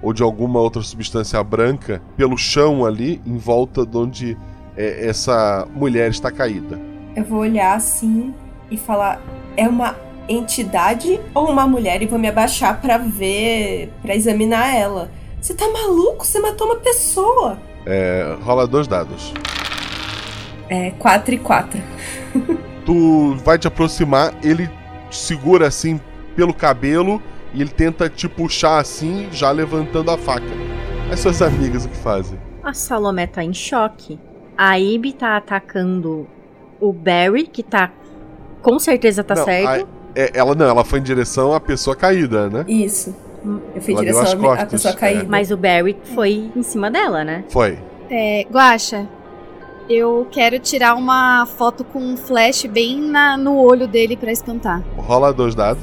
ou 0.03 0.13
de 0.13 0.23
alguma 0.23 0.61
outra 0.61 0.83
substância 0.83 1.43
branca 1.43 2.03
pelo 2.17 2.37
chão 2.37 2.85
ali, 2.85 3.21
em 3.25 3.37
volta 3.37 3.87
de 3.87 3.97
onde 3.97 4.39
é, 4.77 5.07
essa 5.07 5.67
mulher 5.75 6.11
está 6.11 6.31
caída. 6.31 6.79
Eu 7.15 7.25
vou 7.25 7.41
olhar 7.41 7.75
assim 7.77 8.35
e 8.71 8.77
falar: 8.77 9.21
é 9.57 9.69
uma 9.69 9.97
entidade 10.29 11.21
ou 11.35 11.51
uma 11.51 11.67
mulher? 11.67 12.03
E 12.03 12.07
vou 12.07 12.19
me 12.19 12.29
abaixar 12.29 12.81
pra 12.81 12.99
ver, 12.99 13.93
pra 14.03 14.15
examinar 14.17 14.75
ela. 14.75 15.11
Você 15.41 15.55
tá 15.55 15.69
maluco? 15.71 16.27
Você 16.27 16.41
matou 16.41 16.67
uma 16.67 16.77
pessoa. 16.77 17.59
É, 17.87 18.37
rola 18.43 18.67
dois 18.67 18.87
dados. 18.89 19.33
É 20.69 20.91
4 20.93 21.35
e 21.35 21.39
4. 21.39 21.81
Tu 22.85 23.35
vai 23.37 23.59
te 23.59 23.67
aproximar, 23.67 24.35
ele 24.43 24.69
te 25.09 25.17
segura 25.17 25.67
assim 25.69 25.99
pelo 26.37 26.53
cabelo 26.53 27.23
e 27.55 27.63
ele 27.63 27.71
tenta 27.71 28.11
te 28.11 28.29
puxar 28.29 28.79
assim, 28.79 29.27
já 29.33 29.51
levantando 29.51 30.11
a 30.11 30.19
faca. 30.19 30.45
As 31.11 31.21
suas 31.21 31.41
amigas 31.41 31.87
o 31.87 31.89
que 31.89 31.97
fazem? 31.97 32.39
A 32.63 32.75
Salomé 32.75 33.27
tá 33.27 33.43
em 33.43 33.55
choque. 33.55 34.19
A 34.57 34.79
Ibi 34.79 35.15
tá 35.15 35.35
atacando 35.37 36.27
o 36.79 36.93
Barry, 36.93 37.47
que 37.47 37.63
tá. 37.63 37.91
Com 38.61 38.79
certeza 38.79 39.25
tá 39.25 39.35
Não, 39.35 39.45
cego. 39.47 39.67
a- 39.67 39.79
é, 40.15 40.31
ela 40.35 40.55
não, 40.55 40.67
ela 40.67 40.85
foi 40.85 40.99
em 40.99 41.03
direção 41.03 41.55
à 41.55 41.61
pessoa 41.61 41.97
caída, 41.97 42.51
né? 42.51 42.65
Isso. 42.69 43.17
Eu 43.75 43.83
fui 43.83 43.93
em 43.93 43.97
deu 43.97 44.05
direção 44.05 44.23
à 44.33 44.37
costas, 44.37 44.69
pessoa 44.71 44.95
é. 44.95 44.97
caída. 44.97 45.27
Mas 45.29 45.51
o 45.51 45.57
Barry 45.57 45.97
foi 46.15 46.51
em 46.57 46.63
cima 46.63 46.91
dela, 46.91 47.23
né? 47.25 47.45
Foi. 47.49 47.79
É, 48.11 48.47
Guaxa, 48.51 49.07
eu 49.89 50.27
quero 50.31 50.59
tirar 50.59 50.95
uma 50.95 51.45
foto 51.47 51.85
com 51.85 51.99
um 51.99 52.17
flash 52.17 52.65
bem 52.67 53.01
na- 53.01 53.37
no 53.37 53.57
olho 53.59 53.87
dele 53.87 54.17
pra 54.17 54.33
espantar. 54.33 54.83
Rola 54.97 55.33
dois 55.33 55.55
dados. 55.55 55.83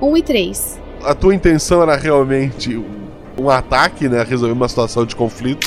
Um 0.00 0.16
e 0.16 0.22
três. 0.22 0.80
A 1.04 1.14
tua 1.14 1.34
intenção 1.34 1.82
era 1.82 1.96
realmente 1.96 2.76
um- 2.76 3.02
um 3.38 3.50
ataque, 3.50 4.08
né? 4.08 4.22
Resolver 4.22 4.52
uma 4.52 4.68
situação 4.68 5.04
de 5.04 5.16
conflito. 5.16 5.66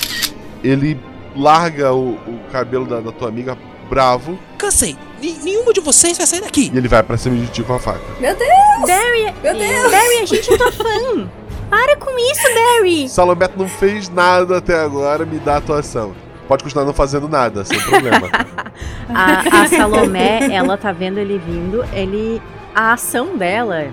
Ele 0.64 0.97
larga 1.36 1.93
o, 1.93 2.12
o 2.14 2.39
cabelo 2.51 2.86
da, 2.86 2.99
da 3.01 3.12
tua 3.12 3.28
amiga 3.28 3.58
bravo 3.89 4.39
Cansei. 4.58 4.95
Nenhuma 5.43 5.73
de 5.73 5.80
vocês 5.82 6.17
vai 6.17 6.26
sair 6.28 6.41
daqui. 6.41 6.71
e 6.73 6.78
ele 6.78 6.88
vai 6.88 7.01
pra 7.03 7.17
cima 7.17 7.36
de 7.36 7.47
ti 7.47 7.63
com 7.63 7.73
a 7.73 7.80
faca. 7.80 7.99
Meu 8.19 8.36
Deus! 8.36 8.49
Barry! 8.88 9.34
Meu 9.43 9.53
Deus! 9.53 9.91
Barry, 9.91 10.17
a 10.21 10.26
gente 10.26 10.53
é 10.53 10.57
tua 10.57 10.71
fã! 10.73 11.30
Para 11.69 11.95
com 11.97 12.11
isso, 12.17 12.43
Barry! 12.53 13.09
Salomé 13.09 13.49
não 13.55 13.67
fez 13.67 14.09
nada 14.09 14.57
até 14.57 14.76
agora, 14.80 15.26
me 15.26 15.39
dá 15.39 15.57
atuação. 15.57 16.13
Pode 16.47 16.63
continuar 16.63 16.86
não 16.86 16.93
fazendo 16.93 17.28
nada, 17.28 17.65
sem 17.65 17.80
problema. 17.82 18.30
A, 19.09 19.61
a 19.63 19.67
Salomé, 19.67 20.47
ela 20.51 20.78
tá 20.78 20.91
vendo 20.91 21.17
ele 21.17 21.39
vindo, 21.39 21.84
ele. 21.93 22.41
A 22.73 22.93
ação 22.93 23.38
dela. 23.38 23.86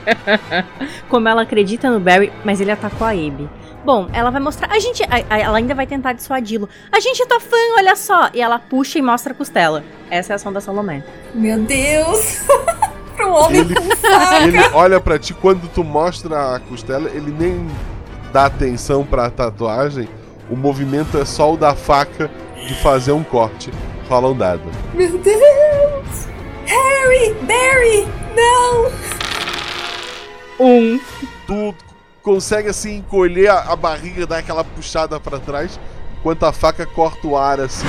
Como 1.08 1.28
ela 1.28 1.42
acredita 1.42 1.90
no 1.90 2.00
Barry, 2.00 2.32
mas 2.44 2.60
ele 2.60 2.70
atacou 2.70 3.06
a 3.06 3.10
Abby. 3.10 3.48
Bom, 3.84 4.08
ela 4.12 4.30
vai 4.30 4.40
mostrar. 4.40 4.70
A 4.70 4.78
gente. 4.78 5.02
a- 5.04 5.24
a- 5.34 5.38
ela 5.38 5.56
ainda 5.58 5.74
vai 5.74 5.86
tentar 5.86 6.12
dissuadi-lo. 6.12 6.68
A 6.92 7.00
gente 7.00 7.22
é 7.22 7.26
tua 7.26 7.40
fã, 7.40 7.56
olha 7.78 7.96
só! 7.96 8.28
E 8.34 8.40
ela 8.40 8.58
puxa 8.58 8.98
e 8.98 9.02
mostra 9.02 9.32
a 9.32 9.34
costela. 9.36 9.82
Essa 10.10 10.32
é 10.32 10.34
a 10.34 10.36
ação 10.36 10.52
da 10.52 10.60
Salomé. 10.60 11.02
Meu 11.34 11.58
Deus! 11.60 12.40
pra 13.16 13.26
um 13.26 13.32
homem 13.32 13.60
Ele- 13.60 13.74
ele 14.58 14.58
olha 14.74 15.00
pra 15.00 15.18
ti, 15.18 15.32
quando 15.34 15.66
tu 15.68 15.82
mostra 15.82 16.56
a 16.56 16.60
costela, 16.60 17.08
ele 17.10 17.30
nem 17.36 17.66
dá 18.32 18.46
atenção 18.46 19.04
pra 19.04 19.30
tatuagem. 19.30 20.08
O 20.50 20.56
movimento 20.56 21.16
é 21.18 21.24
só 21.24 21.52
o 21.52 21.56
da 21.56 21.74
faca 21.74 22.30
de 22.66 22.74
fazer 22.82 23.12
um 23.12 23.22
corte. 23.24 23.70
Rola 24.08 24.28
um 24.28 24.36
dado. 24.36 24.62
Meu 24.92 25.16
Deus! 25.18 26.26
Harry! 26.66 27.34
Barry! 27.46 28.08
Não! 28.36 28.90
Um. 30.58 31.00
Tu 31.46 31.74
consegue 32.30 32.68
assim 32.68 32.98
encolher 32.98 33.48
a, 33.50 33.72
a 33.72 33.76
barriga, 33.76 34.24
dar 34.24 34.38
aquela 34.38 34.62
puxada 34.62 35.18
pra 35.18 35.38
trás, 35.40 35.80
enquanto 36.20 36.44
a 36.46 36.52
faca 36.52 36.86
corta 36.86 37.26
o 37.26 37.36
ar 37.36 37.58
assim, 37.58 37.86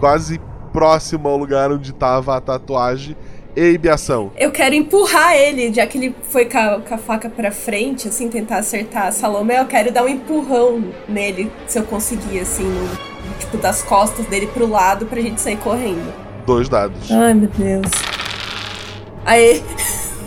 quase 0.00 0.40
próximo 0.72 1.28
ao 1.28 1.36
lugar 1.36 1.70
onde 1.70 1.92
tava 1.92 2.36
a 2.36 2.40
tatuagem. 2.40 3.16
E 3.58 3.88
ação. 3.88 4.32
Eu 4.36 4.50
quero 4.52 4.74
empurrar 4.74 5.32
ele, 5.34 5.72
já 5.72 5.86
que 5.86 5.96
ele 5.96 6.14
foi 6.24 6.44
com 6.44 6.58
a, 6.58 6.78
com 6.78 6.94
a 6.94 6.98
faca 6.98 7.30
pra 7.30 7.50
frente, 7.50 8.06
assim, 8.06 8.28
tentar 8.28 8.58
acertar 8.58 9.06
a 9.06 9.12
Salomé. 9.12 9.58
Eu 9.58 9.64
quero 9.64 9.90
dar 9.90 10.04
um 10.04 10.08
empurrão 10.08 10.84
nele, 11.08 11.50
se 11.66 11.78
eu 11.78 11.84
conseguir, 11.84 12.40
assim, 12.40 12.64
no- 12.64 13.38
tipo, 13.38 13.56
das 13.56 13.80
costas 13.82 14.26
dele 14.26 14.46
pro 14.48 14.68
lado 14.68 15.06
pra 15.06 15.22
gente 15.22 15.40
sair 15.40 15.56
correndo. 15.56 16.12
Dois 16.44 16.68
dados. 16.68 17.10
Ai, 17.10 17.32
meu 17.32 17.48
Deus. 17.48 17.90
Aê! 19.24 19.62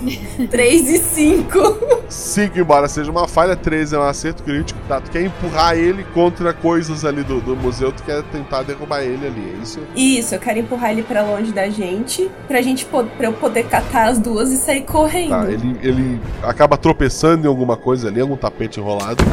3 0.50 0.90
e 0.90 0.98
5. 0.98 1.80
5, 2.10 2.60
embora 2.60 2.88
seja 2.88 3.12
uma 3.12 3.28
falha, 3.28 3.56
13 3.56 3.96
é 3.96 4.00
um 4.00 4.04
acerto 4.04 4.44
crítico, 4.44 4.80
tá? 4.88 5.00
Tu 5.00 5.12
quer 5.12 5.24
empurrar 5.24 5.78
ele 5.78 6.04
contra 6.14 6.54
coisas 6.54 7.06
ali 7.06 7.24
do, 7.24 7.40
do 7.40 7.56
museu, 7.56 7.92
tu 7.92 8.04
quer 8.04 8.24
tentar 8.24 8.64
derrubar 8.64 9.02
ele 9.04 9.28
ali, 9.28 9.56
é 9.58 9.64
isso? 9.64 9.80
Isso, 9.96 10.36
eu 10.36 10.40
quero 10.40 10.60
empurrar 10.60 10.92
ele 10.92 11.04
pra 11.04 11.22
longe 11.22 11.52
da 11.52 11.70
gente, 11.70 12.30
pra 12.48 12.62
gente 12.62 12.86
pra 12.86 13.06
eu 13.28 13.34
poder 13.34 13.66
catar 13.66 14.10
as 14.10 14.20
duas 14.20 14.52
e 14.52 14.58
sair 14.58 14.82
correndo. 14.82 15.30
Tá, 15.30 15.52
ele, 15.52 15.78
ele 15.82 16.22
acaba 16.44 16.78
tropeçando 16.78 17.46
em 17.46 17.50
alguma 17.50 17.78
coisa 17.78 18.08
ali, 18.08 18.20
algum 18.20 18.36
tapete 18.36 18.80
enrolado. 18.80 19.24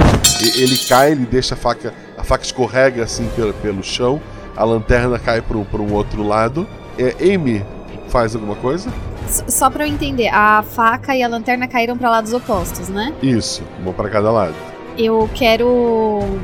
Ele 0.57 0.77
cai, 0.77 1.13
ele 1.13 1.25
deixa 1.27 1.55
a 1.55 1.57
faca. 1.57 1.95
A 2.17 2.23
faca 2.23 2.45
escorrega 2.45 3.05
assim 3.05 3.29
pelo, 3.35 3.55
pelo 3.55 3.83
chão. 3.83 4.21
A 4.57 4.65
lanterna 4.65 5.19
cai 5.19 5.41
para 5.41 5.57
um 5.57 5.93
outro 5.93 6.23
lado. 6.23 6.67
É, 6.99 7.35
Amy 7.35 7.65
faz 8.09 8.35
alguma 8.35 8.57
coisa? 8.57 8.91
Só 9.29 9.69
pra 9.71 9.87
eu 9.87 9.93
entender, 9.93 10.29
a 10.29 10.63
faca 10.63 11.15
e 11.17 11.23
a 11.23 11.29
lanterna 11.29 11.67
caíram 11.69 11.97
pra 11.99 12.11
lados 12.11 12.33
opostos, 12.33 12.89
né? 12.89 13.13
Isso, 13.23 13.63
uma 13.81 13.93
para 13.93 14.09
cada 14.09 14.31
lado. 14.31 14.55
Eu 14.97 15.29
quero 15.35 16.39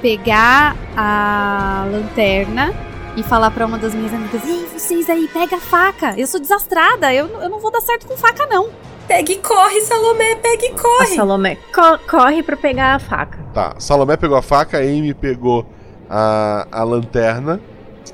pegar 0.00 0.76
a 0.96 1.86
lanterna 1.90 2.72
e 3.16 3.22
falar 3.22 3.50
pra 3.50 3.66
uma 3.66 3.78
das 3.78 3.94
minhas 3.94 4.12
amigas: 4.12 4.42
Ei, 4.46 4.66
vocês 4.72 5.08
aí, 5.08 5.28
pega 5.32 5.56
a 5.56 5.60
faca. 5.60 6.14
Eu 6.18 6.26
sou 6.26 6.40
desastrada, 6.40 7.12
eu, 7.14 7.26
eu 7.40 7.48
não 7.48 7.60
vou 7.60 7.70
dar 7.70 7.80
certo 7.80 8.06
com 8.06 8.16
faca, 8.16 8.46
não. 8.46 8.68
Pega 9.06 9.32
e 9.32 9.36
corre, 9.38 9.80
Salomé, 9.82 10.36
pega 10.36 10.64
e 10.64 10.68
A 10.70 10.74
corre. 10.78 11.16
Salomé 11.16 11.56
co- 11.74 11.98
corre 12.08 12.42
pra 12.42 12.56
pegar 12.56 12.94
a 12.94 12.98
faca. 12.98 13.38
Tá, 13.52 13.74
Salomé 13.78 14.16
pegou 14.16 14.36
a 14.36 14.42
faca, 14.42 14.78
a 14.78 14.80
Amy 14.80 15.12
pegou 15.12 15.66
a, 16.08 16.66
a 16.70 16.82
lanterna. 16.84 17.60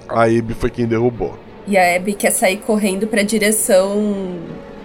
A 0.08 0.22
Amy 0.24 0.54
foi 0.54 0.70
quem 0.70 0.86
derrubou. 0.86 1.38
E 1.68 1.76
a 1.76 1.96
Abby 1.96 2.14
quer 2.14 2.30
sair 2.30 2.56
correndo 2.56 3.06
pra 3.06 3.22
direção. 3.22 4.38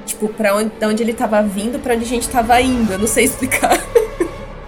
Tipo, 0.06 0.28
pra 0.28 0.54
onde, 0.56 0.72
da 0.78 0.90
onde 0.90 1.02
ele 1.02 1.14
tava 1.14 1.42
vindo, 1.42 1.80
pra 1.80 1.96
onde 1.96 2.04
a 2.04 2.08
gente 2.08 2.28
tava 2.28 2.60
indo. 2.60 2.92
Eu 2.92 3.00
não 3.00 3.08
sei 3.08 3.26
explicar. 3.26 3.72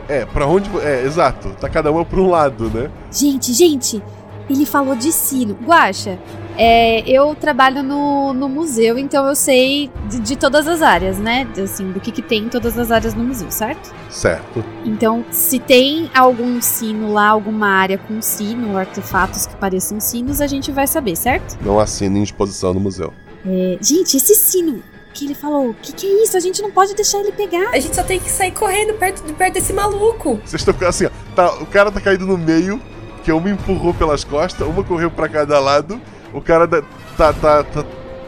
É, 0.08 0.24
pra 0.24 0.46
onde. 0.46 0.70
É, 0.82 1.02
exato. 1.04 1.50
Tá 1.60 1.68
cada 1.68 1.92
uma 1.92 2.06
pra 2.06 2.20
um 2.20 2.30
lado, 2.30 2.70
né? 2.70 2.92
Gente, 3.12 3.52
gente, 3.54 4.04
ele 4.48 4.64
falou 4.64 4.96
de 4.96 5.12
sino. 5.12 5.58
Guaxa, 5.66 6.20
É, 6.58 7.08
eu 7.10 7.36
trabalho 7.36 7.84
no, 7.84 8.34
no 8.34 8.48
museu, 8.48 8.98
então 8.98 9.28
eu 9.28 9.36
sei 9.36 9.92
de, 10.10 10.20
de 10.20 10.36
todas 10.36 10.68
as 10.68 10.82
áreas, 10.82 11.18
né? 11.18 11.48
Assim, 11.62 11.92
do 11.92 12.00
que, 12.00 12.12
que 12.12 12.22
tem 12.22 12.44
em 12.44 12.50
todas 12.50 12.78
as 12.78 12.92
áreas 12.92 13.14
no 13.14 13.24
museu, 13.24 13.52
certo? 13.52 13.94
Certo. 14.10 14.64
Então, 14.86 15.26
se 15.32 15.60
tem 15.60 16.10
algum 16.14 16.62
sino 16.62 17.12
lá, 17.12 17.30
alguma 17.30 17.68
área 17.68 17.98
com 17.98 18.22
sino, 18.22 18.78
artefatos 18.78 19.46
que 19.46 19.56
pareçam 19.56 20.00
sinos, 20.00 20.42
a 20.42 20.48
gente 20.48 20.72
vai 20.72 20.88
saber, 20.88 21.16
certo? 21.16 21.58
Não 21.62 21.80
assina 21.80 22.18
em 22.18 22.24
exposição 22.24 22.74
no 22.74 22.80
museu. 22.80 23.14
É, 23.46 23.78
gente, 23.82 24.18
esse 24.18 24.36
sino 24.36 24.82
que 25.14 25.26
ele 25.26 25.36
falou, 25.36 25.70
o 25.70 25.74
que, 25.74 25.94
que 25.94 26.06
é 26.06 26.24
isso? 26.24 26.36
A 26.36 26.40
gente 26.40 26.62
não 26.62 26.72
pode 26.72 26.94
deixar 26.94 27.20
ele 27.20 27.32
pegar. 27.32 27.70
A 27.70 27.80
gente 27.80 27.96
só 27.96 28.04
tem 28.04 28.20
que 28.20 28.30
sair 28.30 28.52
correndo 28.52 28.94
perto, 28.96 29.26
de 29.26 29.34
perto 29.34 29.54
desse 29.54 29.72
maluco. 29.72 30.40
Vocês 30.46 30.62
estão 30.62 30.88
assim, 30.88 31.06
ó. 31.06 31.10
Tá, 31.36 31.54
o 31.56 31.66
cara 31.66 31.92
tá 31.92 32.02
caído 32.02 32.26
no 32.26 32.38
meio, 32.38 32.82
que 33.24 33.32
uma 33.32 33.50
empurrou 33.50 33.94
pelas 33.94 34.24
costas, 34.24 34.68
uma 34.68 34.84
correu 34.84 35.10
pra 35.10 35.30
cada 35.30 35.60
lado. 35.60 36.00
O 36.36 36.42
cara 36.42 36.68
da- 36.68 36.84
tá, 37.18 37.32
tá, 37.34 37.64
tá 37.64 37.84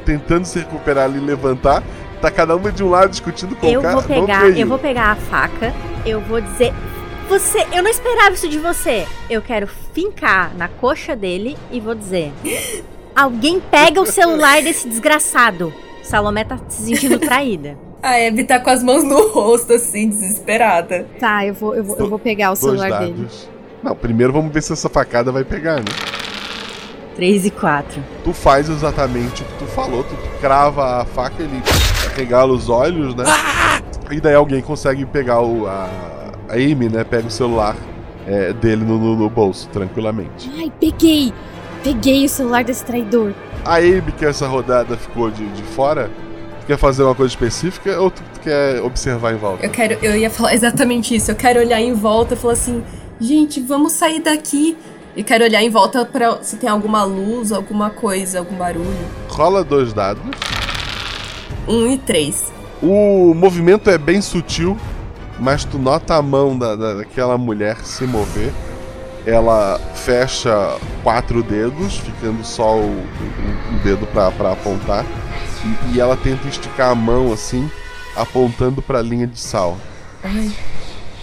tentando 0.06 0.46
se 0.46 0.60
recuperar 0.60 1.06
ali, 1.06 1.20
levantar. 1.20 1.84
Tá 2.22 2.32
cada 2.32 2.56
uma 2.56 2.72
de 2.72 2.84
um 2.84 2.90
lado 2.90 3.10
discutindo 3.12 3.56
com 3.56 3.68
Eu 3.68 3.80
o 3.80 3.84
cara. 3.84 3.96
vou 3.96 4.04
pegar, 4.04 4.50
eu 4.58 4.66
vou 4.68 4.80
pegar 4.80 5.12
a 5.12 5.16
faca, 5.16 5.74
eu 6.06 6.20
vou 6.22 6.42
dizer. 6.42 6.74
Você, 7.30 7.68
eu 7.74 7.84
não 7.84 7.92
esperava 7.92 8.32
isso 8.34 8.48
de 8.48 8.58
você. 8.58 9.06
Eu 9.30 9.42
quero 9.42 9.68
fincar 9.94 10.56
na 10.56 10.68
coxa 10.70 11.16
dele 11.16 11.58
e 11.70 11.80
vou 11.82 11.94
dizer: 11.94 12.32
Alguém 13.16 13.60
pega 13.60 14.00
o 14.02 14.06
celular 14.06 14.62
desse 14.64 14.88
desgraçado. 14.88 15.74
Salomé 16.02 16.44
tá 16.46 16.58
se 16.70 16.84
sentindo 16.84 17.20
traída. 17.20 17.78
A 18.02 18.14
Abby 18.28 18.46
tá 18.46 18.60
com 18.60 18.70
as 18.70 18.82
mãos 18.82 19.04
no 19.04 19.28
rosto, 19.32 19.74
assim, 19.74 20.08
desesperada. 20.08 21.06
Tá, 21.20 21.46
eu 21.46 21.54
vou, 21.54 21.76
eu 21.76 21.84
vou, 21.84 21.98
eu 21.98 22.08
vou 22.10 22.20
pegar 22.20 22.48
o 22.52 22.54
Dois 22.54 22.60
celular 22.60 22.90
dados. 22.90 23.10
dele. 23.10 23.28
Não, 23.84 23.96
primeiro 23.96 24.32
vamos 24.32 24.52
ver 24.54 24.62
se 24.64 24.72
essa 24.72 24.88
facada 24.88 25.32
vai 25.32 25.44
pegar, 25.44 25.78
né? 25.78 25.86
3 27.18 27.46
e 27.48 27.50
4. 27.52 28.02
Tu 28.24 28.32
faz 28.32 28.70
exatamente 28.70 29.42
o 29.42 29.46
que 29.46 29.54
tu 29.60 29.66
falou, 29.66 30.04
tu, 30.04 30.16
crava 30.40 31.02
a 31.02 31.06
faca, 31.06 31.42
ele 31.44 31.62
regala 32.16 32.54
os 32.54 32.70
olhos, 32.70 33.14
né? 33.16 33.24
E 34.12 34.22
daí 34.22 34.36
alguém 34.36 34.62
consegue 34.62 35.06
pegar 35.06 35.42
o, 35.42 35.68
a, 35.68 35.90
a 36.48 36.54
Amy, 36.54 36.88
né? 36.90 37.04
Pega 37.04 37.28
o 37.28 37.32
celular 37.32 37.76
é, 38.28 38.54
dele 38.54 38.86
no, 38.86 38.98
no- 39.00 39.16
no 39.16 39.30
bolso, 39.30 39.68
tranquilamente. 39.70 40.50
Ai, 40.58 40.72
peguei! 40.80 41.34
Peguei 41.84 42.26
o 42.26 42.30
celular 42.30 42.64
desse 42.64 42.86
traidor. 42.86 43.34
A 43.66 43.78
Amy, 43.78 44.12
que 44.18 44.26
essa 44.26 44.48
rodada 44.48 44.96
ficou 44.96 45.30
de, 45.32 45.46
de 45.50 45.64
fora, 45.64 46.10
tu 46.62 46.68
quer 46.68 46.78
fazer 46.78 47.04
uma 47.04 47.16
coisa 47.16 47.32
específica 47.32 48.00
ou 48.00 48.12
tu, 48.12 48.22
tu 48.34 48.40
quer 48.42 48.82
observar 48.82 49.34
em 49.34 49.38
volta? 49.38 49.66
Eu 49.66 49.70
quero, 49.72 49.98
eu 50.04 50.16
ia 50.16 50.30
falar 50.30 50.54
exatamente 50.56 51.16
isso. 51.16 51.32
Eu 51.32 51.36
quero 51.36 51.60
olhar 51.60 51.82
em 51.82 51.94
volta 51.94 52.36
e 52.36 52.38
falar 52.38 52.54
assim, 52.54 52.84
gente, 53.20 53.60
vamos 53.60 53.94
sair 53.94 54.20
daqui. 54.22 54.78
E 55.18 55.24
quero 55.24 55.44
olhar 55.44 55.62
em 55.64 55.70
volta 55.70 56.06
pra 56.06 56.44
se 56.44 56.56
tem 56.58 56.70
alguma 56.70 57.04
luz, 57.04 57.52
alguma 57.52 57.90
coisa, 57.90 58.38
algum 58.40 58.56
barulho. 58.56 58.96
Rola 59.28 59.64
dois 59.64 59.92
dados. 59.92 60.22
Um 61.68 61.92
e 61.92 61.98
três. 61.98 62.52
O 62.82 63.34
movimento 63.34 63.90
é 63.90 63.98
bem 63.98 64.22
sutil, 64.22 64.78
mas 65.40 65.66
tu 65.66 65.80
nota 65.80 66.14
a 66.16 66.22
mão 66.22 66.56
da, 66.58 66.76
da- 66.76 66.94
daquela 66.94 67.36
mulher 67.38 67.78
se 67.84 68.06
mover. 68.06 68.54
Ela 69.26 69.80
fecha 69.96 70.78
quatro 71.04 71.42
dedos, 71.44 71.98
ficando 71.98 72.46
só 72.46 72.76
o, 72.78 72.84
o- 72.86 73.76
o 73.76 73.80
dedo 73.84 74.06
pra, 74.08 74.32
pra 74.32 74.52
apontar. 74.54 75.04
E, 75.92 75.96
e 75.96 76.00
ela 76.00 76.16
tenta 76.16 76.48
esticar 76.48 76.92
a 76.92 76.96
mão 76.96 77.34
assim, 77.34 77.70
apontando 78.16 78.82
pra 78.84 79.02
linha 79.02 79.26
de 79.28 79.40
sal. 79.40 79.78
Ai. 80.24 80.52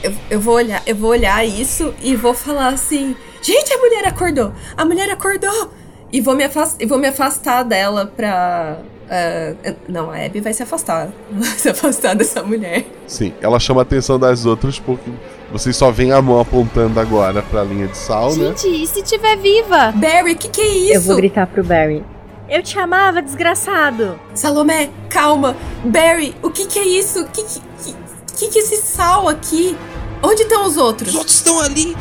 Eu, 0.02 0.12
eu 0.28 0.40
vou 0.40 0.54
olhar, 0.56 0.82
eu 0.84 0.94
vou 0.96 1.10
olhar 1.10 1.46
isso 1.46 1.94
e 2.02 2.14
vou 2.14 2.34
falar 2.34 2.68
assim, 2.68 3.16
gente, 3.44 3.72
a 3.72 3.78
mulher 3.78 4.06
acordou! 4.06 4.52
A 4.76 4.84
mulher 4.84 5.10
acordou! 5.10 5.70
E 6.12 6.20
vou 6.20 6.34
me 6.34 6.44
afastar, 6.44 6.82
e 6.82 6.86
vou 6.86 6.98
me 6.98 7.08
afastar 7.08 7.64
dela 7.64 8.06
pra. 8.06 8.78
ah, 9.10 9.74
não, 9.88 10.10
a 10.10 10.24
Abby 10.24 10.40
vai 10.40 10.52
se 10.52 10.62
afastar. 10.62 11.08
Vai 11.30 11.50
se 11.58 11.68
afastar 11.68 12.14
dessa 12.14 12.40
mulher. 12.42 12.84
Sim, 13.06 13.34
ela 13.40 13.58
chama 13.58 13.80
a 13.80 13.82
atenção 13.82 14.16
das 14.18 14.46
outras 14.46 14.78
porque 14.78 15.10
vocês 15.50 15.76
só 15.76 15.90
veem 15.90 16.12
a 16.12 16.22
mão 16.22 16.38
apontando 16.38 17.00
agora 17.00 17.42
pra 17.42 17.64
linha 17.64 17.88
de 17.88 17.96
sal, 17.96 18.34
né? 18.36 18.54
Gente, 18.56 18.68
e 18.68 18.86
se 18.86 19.02
tiver 19.02 19.36
viva? 19.38 19.90
Barry, 19.92 20.34
o 20.34 20.36
que, 20.36 20.48
que 20.48 20.60
é 20.60 20.68
isso? 20.68 20.94
Eu 20.94 21.00
vou 21.02 21.16
gritar 21.16 21.46
pro 21.48 21.64
Barry. 21.64 22.04
Eu 22.48 22.62
te 22.62 22.78
amava, 22.78 23.20
desgraçado. 23.20 24.18
Salomé, 24.34 24.90
calma. 25.08 25.56
Barry, 25.84 26.34
o 26.42 26.50
que 26.50 26.66
que 26.66 26.78
é 26.78 26.86
isso? 26.86 27.22
O 27.22 27.28
que 27.28 27.42
que, 27.42 27.60
que, 27.82 27.96
que 28.36 28.48
que 28.48 28.58
é 28.58 28.62
esse 28.62 28.76
sal 28.76 29.28
aqui? 29.28 29.76
Onde 30.22 30.42
estão 30.42 30.64
os 30.64 30.76
outros? 30.76 31.08
Os 31.10 31.16
outros 31.16 31.34
estão 31.36 31.60
ali 31.60 31.96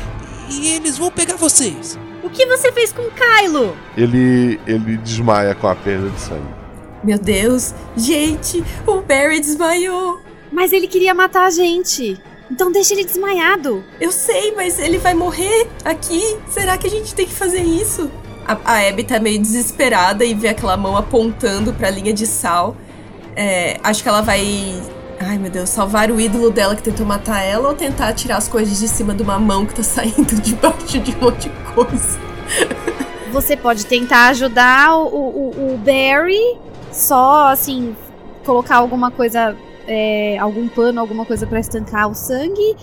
e 0.62 0.76
eles 0.76 0.98
vão 0.98 1.12
pegar 1.12 1.36
vocês. 1.36 1.98
O 2.24 2.30
que 2.30 2.46
você 2.46 2.72
fez 2.72 2.92
com 2.92 3.02
o 3.02 3.12
Kylo? 3.12 3.76
Ele, 3.98 4.60
ele 4.66 4.98
desmaia 4.98 5.54
com 5.54 5.68
a 5.68 5.76
perda 5.76 6.10
de 6.10 6.20
sangue. 6.20 6.54
Meu 7.04 7.20
Deus, 7.20 7.74
gente, 7.98 8.64
o 8.88 9.02
Barry 9.02 9.42
desmaiou. 9.42 10.22
Mas 10.52 10.72
ele 10.72 10.88
queria 10.88 11.14
matar 11.14 11.46
a 11.46 11.50
gente. 11.50 12.18
Então 12.50 12.72
deixa 12.72 12.94
ele 12.94 13.04
desmaiado. 13.04 13.84
Eu 14.00 14.12
sei, 14.12 14.54
mas 14.56 14.80
ele 14.80 14.98
vai 14.98 15.14
morrer 15.14 15.68
aqui. 15.84 16.38
Será 16.50 16.78
que 16.78 16.88
a 16.88 16.90
gente 16.90 17.14
tem 17.14 17.26
que 17.26 17.34
fazer 17.34 17.62
isso? 17.62 18.10
A, 18.48 18.58
a 18.64 18.88
Abby 18.88 19.04
tá 19.04 19.20
meio 19.20 19.40
desesperada 19.42 20.24
e 20.24 20.34
vê 20.34 20.50
aquela 20.50 20.78
mão 20.78 20.96
apontando 20.96 21.74
pra 21.74 21.90
linha 21.90 22.14
de 22.14 22.28
sal. 22.28 22.78
É, 23.36 23.80
acho 23.84 24.04
que 24.04 24.10
ela 24.10 24.22
vai. 24.22 24.82
Ai 25.26 25.38
meu 25.38 25.50
Deus, 25.50 25.70
salvar 25.70 26.12
o 26.12 26.20
ídolo 26.20 26.52
dela 26.52 26.76
que 26.76 26.84
tentou 26.84 27.06
matar 27.06 27.42
ela 27.42 27.70
ou 27.70 27.76
tentar 27.76 28.14
tirar 28.14 28.38
as 28.38 28.48
coisas 28.48 28.80
de 28.80 28.88
cima 28.88 29.14
de 29.14 29.24
uma 29.24 29.40
mão 29.40 29.66
que 29.66 29.74
tá 29.74 29.84
saindo 29.84 30.36
debaixo 30.42 31.00
de 31.00 31.16
um 31.16 31.20
monte 31.20 31.50
de 31.50 31.74
coisa. 31.74 32.20
Você 33.32 33.56
pode 33.56 33.86
tentar 33.86 34.28
ajudar 34.28 34.96
o, 34.98 35.08
o, 35.08 35.74
o 35.74 35.78
Barry, 35.78 36.58
só 36.92 37.48
assim, 37.48 37.96
colocar 38.46 38.78
alguma 38.78 39.10
coisa, 39.10 39.56
é, 39.88 40.38
algum 40.38 40.68
pano, 40.68 41.00
alguma 41.00 41.26
coisa 41.26 41.48
pra 41.48 41.60
estancar 41.60 42.10
o 42.10 42.14
sangue. 42.14 42.76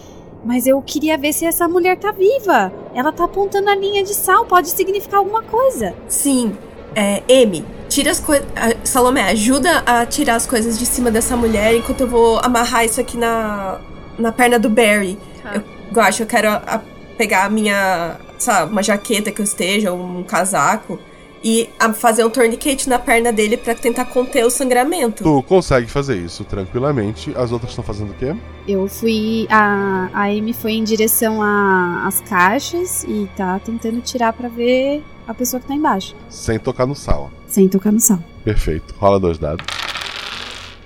Mas 0.45 0.67
eu 0.67 0.81
queria 0.81 1.19
ver 1.19 1.35
se 1.35 1.45
essa 1.45 1.69
mulher 1.69 1.99
tá 1.99 2.11
viva. 2.13 2.73
Ela 2.95 3.13
tá 3.13 3.25
apontando 3.25 3.69
a 3.69 3.77
linha 3.77 4.03
de 4.03 4.15
sal, 4.15 4.47
pode 4.47 4.71
significar 4.71 5.19
alguma 5.19 5.43
coisa. 5.43 5.95
Sim, 6.09 6.57
é, 6.95 7.23
Amy, 7.43 7.65
tira 7.91 8.11
as 8.11 8.21
coisas. 8.21 8.47
Salomé, 8.85 9.25
ajuda 9.31 9.83
a 9.85 10.07
tirar 10.07 10.37
as 10.37 10.47
coisas 10.47 10.79
de 10.79 10.87
cima 10.87 11.11
dessa 11.11 11.37
mulher 11.37 11.75
enquanto 11.77 12.01
eu 12.03 12.09
vou 12.09 12.39
amarrar 12.43 12.85
isso 12.87 13.01
aqui 13.01 13.19
na, 13.19 13.79
na 14.19 14.33
perna 14.33 14.59
do 14.59 14.71
Barry. 14.71 15.19
Eu 15.55 15.63
gosto, 15.93 16.21
eu 16.21 16.27
quero 16.27 16.49
a- 16.49 16.63
a- 16.67 16.81
pegar 17.19 17.45
a 17.45 17.51
minha, 17.51 18.17
sabe, 18.39 18.73
uma 18.73 18.83
jaqueta 18.83 19.31
que 19.31 19.41
eu 19.41 19.45
esteja, 19.45 19.93
um 19.93 20.23
casaco, 20.23 20.99
e 21.43 21.69
a- 21.79 21.93
fazer 21.93 22.25
um 22.25 22.31
tourniquet 22.31 22.87
na 22.87 22.99
perna 22.99 23.33
dele 23.33 23.57
pra 23.57 23.75
tentar 23.75 24.05
conter 24.07 24.45
o 24.45 24.51
sangramento. 24.51 25.23
Tu 25.25 25.43
consegue 25.45 25.87
fazer 25.91 26.17
isso 26.17 26.45
tranquilamente. 26.45 27.33
As 27.37 27.51
outras 27.53 27.73
estão 27.73 27.83
fazendo 27.85 28.11
o 28.11 28.15
quê? 28.15 28.35
Eu 28.69 28.87
fui. 28.89 29.47
A, 29.51 30.09
a 30.13 30.23
Amy 30.25 30.53
foi 30.53 30.73
em 30.73 30.85
direção 30.85 31.43
a- 31.43 32.05
às 32.07 32.21
caixas 32.21 33.05
e 33.05 33.29
tá 33.37 33.59
tentando 33.59 34.01
tirar 34.03 34.33
pra 34.35 34.49
ver 34.49 35.03
a 35.27 35.33
pessoa 35.35 35.61
que 35.61 35.67
tá 35.67 35.75
embaixo. 35.75 36.15
Sem 36.29 36.59
tocar 36.59 36.87
no 36.87 36.95
sal. 36.95 37.31
Sem 37.51 37.69
tocar 37.69 37.91
no 37.93 37.99
sal. 38.01 38.21
Perfeito. 38.45 38.95
Rola 38.99 39.19
dois 39.19 39.37
dados. 39.39 39.67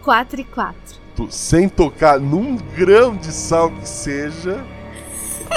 4 0.02 0.40
e 0.40 0.44
4. 0.44 0.74
Tu, 1.14 1.28
sem 1.30 1.68
tocar 1.68 2.18
num 2.18 2.56
grão 2.56 3.14
de 3.16 3.30
sal 3.32 3.70
que 3.70 3.88
seja, 3.88 4.64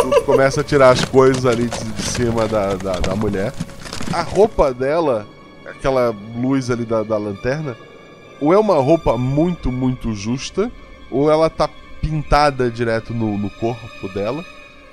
tu 0.02 0.22
começa 0.24 0.62
a 0.62 0.64
tirar 0.64 0.90
as 0.92 1.04
coisas 1.06 1.46
ali 1.46 1.68
de, 1.68 1.84
de 1.94 2.02
cima 2.04 2.48
da, 2.48 2.76
da, 2.76 3.00
da 3.00 3.16
mulher. 3.16 3.52
A 4.14 4.22
roupa 4.22 4.74
dela, 4.74 5.26
aquela 5.66 6.14
luz 6.36 6.70
ali 6.70 6.86
da, 6.86 7.04
da 7.04 7.18
lanterna, 7.18 7.76
ou 8.40 8.54
é 8.54 8.58
uma 8.60 8.76
roupa 8.76 9.18
muito, 9.18 9.72
muito 9.72 10.14
justa, 10.14 10.72
ou 11.10 11.32
ela 11.32 11.50
tá 11.50 11.68
pintada 12.02 12.70
direto 12.70 13.14
no, 13.14 13.38
no 13.38 13.50
corpo 13.50 14.08
dela. 14.14 14.44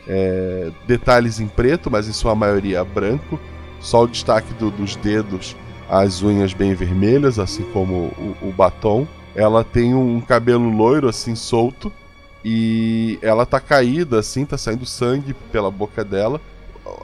É, 0.07 0.71
detalhes 0.87 1.41
em 1.41 1.47
preto, 1.49 1.91
mas 1.91 2.09
em 2.09 2.13
sua 2.13 2.35
maioria 2.35 2.83
branco. 2.85 3.39
Só 3.81 4.05
o 4.05 4.09
destaque 4.09 4.55
do- 4.55 4.71
dos 4.71 4.97
dedos, 4.97 5.55
as 6.03 6.23
unhas 6.23 6.53
bem 6.53 6.75
vermelhas, 6.75 7.39
assim 7.39 7.63
como 7.73 7.95
o, 8.19 8.37
o 8.43 8.53
batom. 8.53 9.07
Ela 9.35 9.63
tem 9.63 9.95
um 9.95 10.21
cabelo 10.21 10.69
loiro, 10.71 11.09
assim, 11.09 11.35
solto. 11.35 11.93
E 12.45 13.19
ela 13.23 13.47
tá 13.47 13.59
caída, 13.61 14.19
assim, 14.19 14.45
tá 14.45 14.59
saindo 14.59 14.85
sangue 14.85 15.35
pela 15.53 15.71
boca 15.71 16.05
dela. 16.05 16.41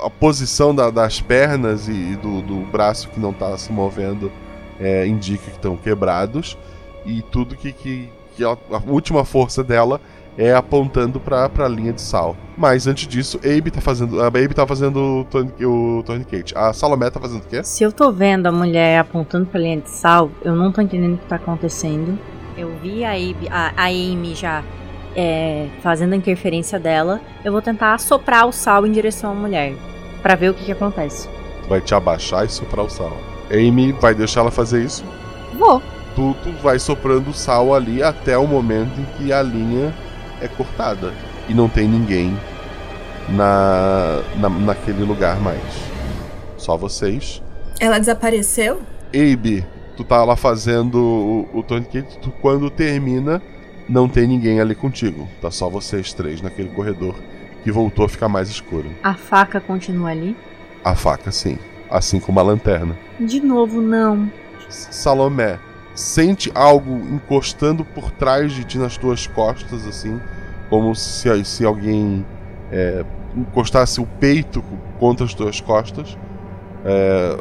A 0.02 0.10
posição 0.10 0.74
da- 0.74 0.90
das 0.90 1.20
pernas 1.20 1.88
e, 1.88 1.92
e 1.92 2.16
do, 2.16 2.42
do 2.42 2.56
braço 2.70 3.08
que 3.08 3.18
não 3.20 3.32
tá 3.32 3.56
se 3.56 3.72
movendo 3.72 4.30
é, 4.78 5.06
indica 5.06 5.44
que 5.44 5.56
estão 5.56 5.76
quebrados. 5.76 6.58
E 7.06 7.22
tudo 7.22 7.56
que, 7.56 7.72
que, 7.72 8.08
que 8.36 8.44
a 8.44 8.56
última 8.86 9.24
força 9.24 9.64
dela 9.64 10.00
é 10.40 10.54
apontando 10.54 11.20
pra, 11.20 11.50
pra 11.50 11.68
linha 11.68 11.92
de 11.92 12.00
sal. 12.00 12.34
Mas 12.56 12.86
antes 12.86 13.06
disso, 13.06 13.38
Abe 13.44 13.70
tá 13.70 13.80
fazendo. 13.80 14.22
A 14.22 14.28
Abe 14.28 14.54
tá 14.54 14.66
fazendo 14.66 15.26
o, 15.60 15.98
o 15.98 16.02
tourniquet. 16.02 16.54
A 16.56 16.72
Salomé 16.72 17.10
tá 17.10 17.20
fazendo 17.20 17.42
o 17.42 17.46
quê? 17.46 17.62
Se 17.62 17.84
eu 17.84 17.92
tô 17.92 18.10
vendo 18.10 18.46
a 18.46 18.52
mulher 18.52 18.98
apontando 18.98 19.44
pra 19.44 19.60
linha 19.60 19.76
de 19.76 19.90
sal, 19.90 20.30
eu 20.42 20.56
não 20.56 20.72
tô 20.72 20.80
entendendo 20.80 21.14
o 21.14 21.18
que 21.18 21.26
tá 21.26 21.36
acontecendo. 21.36 22.18
Eu 22.56 22.72
vi 22.82 23.04
a 23.04 23.12
Amy, 23.12 23.48
a, 23.50 23.72
a 23.76 23.84
Amy 23.88 24.34
já 24.34 24.64
é, 25.14 25.68
fazendo 25.82 26.14
a 26.14 26.16
interferência 26.16 26.78
dela. 26.78 27.20
Eu 27.44 27.52
vou 27.52 27.60
tentar 27.60 27.92
assoprar 27.92 28.46
o 28.46 28.52
sal 28.52 28.86
em 28.86 28.92
direção 28.92 29.32
à 29.32 29.34
mulher. 29.34 29.74
Pra 30.22 30.34
ver 30.36 30.50
o 30.50 30.54
que 30.54 30.64
que 30.64 30.72
acontece. 30.72 31.28
Vai 31.68 31.82
te 31.82 31.94
abaixar 31.94 32.46
e 32.46 32.48
soprar 32.48 32.86
o 32.86 32.90
sal. 32.90 33.14
Amy 33.50 33.92
vai 33.92 34.14
deixar 34.14 34.40
ela 34.40 34.50
fazer 34.50 34.82
isso? 34.82 35.04
Vou. 35.52 35.82
Tu, 36.14 36.34
tu 36.42 36.50
vai 36.62 36.78
soprando 36.78 37.32
sal 37.34 37.74
ali 37.74 38.02
até 38.02 38.38
o 38.38 38.46
momento 38.46 38.98
em 38.98 39.04
que 39.16 39.32
a 39.32 39.42
linha 39.42 39.94
é 40.40 40.48
cortada. 40.48 41.12
E 41.48 41.54
não 41.54 41.68
tem 41.68 41.88
ninguém 41.88 42.36
na, 43.28 44.22
na 44.36 44.48
naquele 44.48 45.04
lugar 45.04 45.40
mais. 45.40 45.60
Só 46.56 46.76
vocês. 46.76 47.42
Ela 47.78 47.98
desapareceu? 47.98 48.80
Abe, 49.08 49.64
tu 49.96 50.04
tá 50.04 50.22
lá 50.24 50.36
fazendo 50.36 50.96
o, 51.52 51.58
o 51.58 51.62
tourniquet, 51.62 52.18
tu, 52.20 52.30
quando 52.40 52.70
termina, 52.70 53.42
não 53.88 54.08
tem 54.08 54.26
ninguém 54.26 54.60
ali 54.60 54.74
contigo. 54.74 55.28
Tá 55.40 55.50
só 55.50 55.68
vocês 55.68 56.12
três 56.12 56.40
naquele 56.40 56.68
corredor 56.68 57.14
que 57.62 57.72
voltou 57.72 58.04
a 58.04 58.08
ficar 58.08 58.28
mais 58.28 58.48
escuro. 58.48 58.90
A 59.02 59.14
faca 59.14 59.60
continua 59.60 60.10
ali? 60.10 60.36
A 60.84 60.94
faca, 60.94 61.30
sim. 61.30 61.58
Assim 61.90 62.20
como 62.20 62.38
a 62.38 62.42
lanterna. 62.42 62.96
De 63.18 63.40
novo, 63.40 63.80
não. 63.80 64.30
Salomé, 64.68 65.58
sente 66.00 66.50
algo 66.54 66.92
encostando 67.12 67.84
por 67.84 68.10
trás 68.10 68.52
de 68.52 68.64
ti 68.64 68.78
nas 68.78 68.96
tuas 68.96 69.26
costas, 69.26 69.86
assim, 69.86 70.20
como 70.68 70.94
se, 70.94 71.44
se 71.44 71.64
alguém 71.64 72.24
é, 72.72 73.04
encostasse 73.36 74.00
o 74.00 74.06
peito 74.06 74.62
contra 74.98 75.24
as 75.24 75.34
tuas 75.34 75.60
costas. 75.60 76.16
É, 76.84 77.36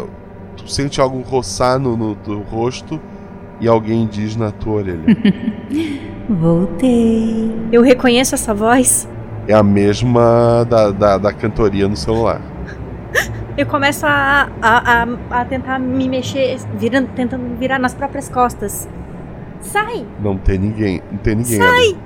tu 0.58 0.70
sente 0.70 1.00
algo 1.00 1.22
roçar 1.22 1.80
no, 1.80 1.96
no 1.96 2.16
teu 2.16 2.42
rosto 2.42 3.00
e 3.62 3.68
alguém 3.68 4.06
diz 4.08 4.36
na 4.36 4.52
tua 4.52 4.74
orelha. 4.74 5.06
Voltei. 6.30 7.52
Eu 7.72 7.82
reconheço 7.82 8.36
essa 8.36 8.54
voz? 8.54 9.08
é 9.50 9.54
a 9.56 9.64
mesma 9.64 10.64
da, 10.70 10.92
da, 10.92 11.18
da 11.18 11.34
cantoria 11.34 11.88
no 11.88 11.98
celular. 11.98 12.40
Eu 13.60 13.66
começo 13.66 14.06
a, 14.06 14.50
a, 14.62 15.04
a, 15.04 15.42
a 15.42 15.44
tentar 15.44 15.78
me 15.80 16.08
mexer, 16.08 16.58
virando, 16.76 17.10
tentando 17.14 17.58
virar 17.58 17.78
nas 17.78 17.94
próprias 17.94 18.30
costas. 18.30 18.88
Sai! 19.60 20.08
Não 20.22 20.38
tem 20.38 20.58
ninguém. 20.58 21.04
Não 21.12 21.18
tem 21.18 21.36
ninguém 21.36 21.58
Sai! 21.58 21.68
ali. 21.68 21.98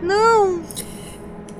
Não! 0.00 0.62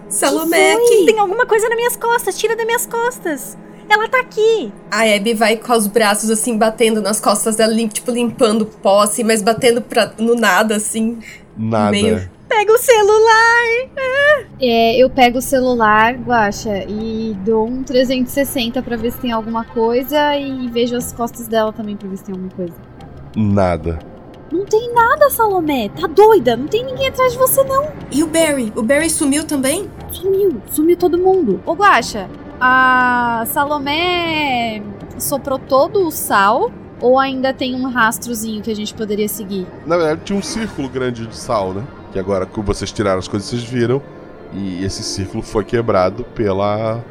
Salomé, 0.08 0.76
Que. 0.76 1.06
Tem 1.06 1.18
alguma 1.18 1.44
coisa 1.44 1.68
nas 1.68 1.76
minhas 1.76 1.96
costas, 1.96 2.38
tira 2.38 2.54
das 2.54 2.64
minhas 2.64 2.86
costas. 2.86 3.58
Ela 3.88 4.08
tá 4.08 4.20
aqui. 4.20 4.72
A 4.88 5.02
Abby 5.12 5.34
vai 5.34 5.56
com 5.56 5.72
os 5.72 5.88
braços 5.88 6.30
assim, 6.30 6.56
batendo 6.56 7.02
nas 7.02 7.18
costas 7.18 7.56
dela, 7.56 7.74
tipo, 7.88 8.12
limpando 8.12 8.64
pó, 8.64 9.00
assim, 9.00 9.24
mas 9.24 9.42
batendo 9.42 9.82
pra, 9.82 10.12
no 10.18 10.36
nada, 10.36 10.76
assim. 10.76 11.18
Nada. 11.56 11.90
Meio- 11.90 12.30
Pega 12.54 12.70
o 12.70 12.78
celular. 12.78 13.88
Ah. 13.98 14.44
É, 14.60 14.96
eu 14.96 15.08
pego 15.08 15.38
o 15.38 15.42
celular, 15.42 16.14
Guaxa, 16.14 16.84
e 16.86 17.34
dou 17.40 17.66
um 17.66 17.82
360 17.82 18.82
pra 18.82 18.94
ver 18.94 19.10
se 19.10 19.18
tem 19.18 19.32
alguma 19.32 19.64
coisa 19.64 20.36
e 20.36 20.68
vejo 20.68 20.94
as 20.94 21.14
costas 21.14 21.48
dela 21.48 21.72
também 21.72 21.96
pra 21.96 22.06
ver 22.08 22.18
se 22.18 22.24
tem 22.24 22.34
alguma 22.34 22.52
coisa. 22.52 22.74
Nada. 23.34 23.98
Não 24.52 24.66
tem 24.66 24.92
nada, 24.92 25.30
Salomé. 25.30 25.88
Tá 25.88 26.06
doida? 26.06 26.54
Não 26.54 26.68
tem 26.68 26.84
ninguém 26.84 27.08
atrás 27.08 27.32
de 27.32 27.38
você, 27.38 27.64
não. 27.64 27.88
E 28.10 28.22
o 28.22 28.26
Barry? 28.26 28.70
O 28.76 28.82
Barry 28.82 29.08
sumiu 29.08 29.46
também? 29.46 29.90
Sumiu. 30.10 30.60
Sumiu 30.70 30.96
todo 30.98 31.16
mundo. 31.16 31.58
Ô, 31.64 31.72
Guaxa, 31.72 32.28
a 32.60 33.44
Salomé 33.46 34.82
soprou 35.18 35.58
todo 35.58 36.06
o 36.06 36.10
sal 36.10 36.70
ou 37.00 37.18
ainda 37.18 37.54
tem 37.54 37.74
um 37.74 37.88
rastrozinho 37.88 38.62
que 38.62 38.70
a 38.70 38.76
gente 38.76 38.92
poderia 38.92 39.26
seguir? 39.26 39.66
Na 39.86 39.96
verdade, 39.96 40.20
tinha 40.22 40.38
um 40.38 40.42
círculo 40.42 40.86
grande 40.88 41.26
de 41.26 41.34
sal, 41.34 41.72
né? 41.72 41.82
Que 42.12 42.18
agora 42.18 42.46
que 42.46 42.60
vocês 42.60 42.92
tiraram 42.92 43.18
as 43.18 43.28
coisas, 43.28 43.48
vocês 43.48 43.62
viram. 43.62 44.02
E 44.54 44.84
esse 44.84 45.02
círculo 45.02 45.42
foi 45.42 45.64
quebrado 45.64 46.24
pela. 46.34 47.02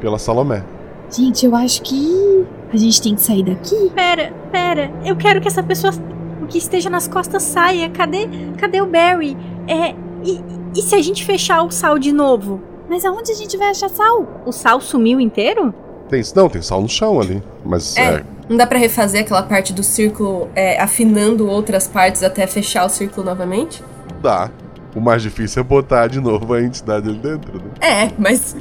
pela 0.00 0.18
Salomé. 0.18 0.62
Gente, 1.10 1.44
eu 1.44 1.54
acho 1.54 1.82
que 1.82 2.46
a 2.72 2.76
gente 2.76 3.02
tem 3.02 3.14
que 3.14 3.20
sair 3.20 3.42
daqui. 3.44 3.90
Pera, 3.94 4.32
pera. 4.50 4.92
Eu 5.04 5.16
quero 5.16 5.40
que 5.40 5.48
essa 5.48 5.62
pessoa 5.62 5.92
o 6.40 6.46
que 6.46 6.58
esteja 6.58 6.88
nas 6.88 7.08
costas 7.08 7.42
saia. 7.42 7.88
Cadê, 7.90 8.28
cadê 8.58 8.80
o 8.80 8.86
Barry? 8.86 9.36
É, 9.66 9.94
e, 10.22 10.40
e 10.76 10.82
se 10.82 10.94
a 10.94 11.02
gente 11.02 11.24
fechar 11.24 11.62
o 11.62 11.70
sal 11.70 11.98
de 11.98 12.12
novo? 12.12 12.60
Mas 12.88 13.04
aonde 13.04 13.32
a 13.32 13.34
gente 13.34 13.56
vai 13.56 13.70
achar 13.70 13.88
sal? 13.88 14.42
O 14.46 14.52
sal 14.52 14.80
sumiu 14.80 15.18
inteiro? 15.20 15.74
Tem, 16.08 16.22
não, 16.36 16.48
tem 16.48 16.62
sal 16.62 16.80
no 16.80 16.88
chão 16.88 17.20
ali. 17.20 17.42
Mas 17.64 17.96
É. 17.96 18.16
é, 18.16 18.24
Não 18.48 18.56
dá 18.56 18.66
pra 18.66 18.78
refazer 18.78 19.22
aquela 19.22 19.42
parte 19.42 19.72
do 19.72 19.82
círculo, 19.82 20.48
é, 20.54 20.80
afinando 20.80 21.48
outras 21.48 21.88
partes 21.88 22.22
até 22.22 22.46
fechar 22.46 22.84
o 22.84 22.90
círculo 22.90 23.26
novamente? 23.26 23.82
Dá. 24.24 24.50
O 24.94 25.00
mais 25.00 25.22
difícil 25.22 25.60
é 25.60 25.64
botar 25.64 26.06
de 26.06 26.20
novo 26.20 26.54
a 26.54 26.62
entidade 26.62 27.08
ali 27.08 27.18
dentro, 27.18 27.58
né? 27.58 27.70
É, 27.80 28.10
mas. 28.16 28.56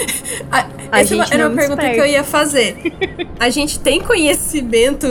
a, 0.52 0.66
A 0.92 1.00
essa 1.00 1.16
gente 1.16 1.32
era 1.32 1.44
não 1.44 1.52
uma 1.52 1.56
pergunta 1.56 1.90
que 1.90 1.98
eu 1.98 2.06
ia 2.06 2.22
fazer. 2.22 2.92
A 3.40 3.48
gente 3.48 3.80
tem 3.80 4.00
conhecimento 4.00 5.06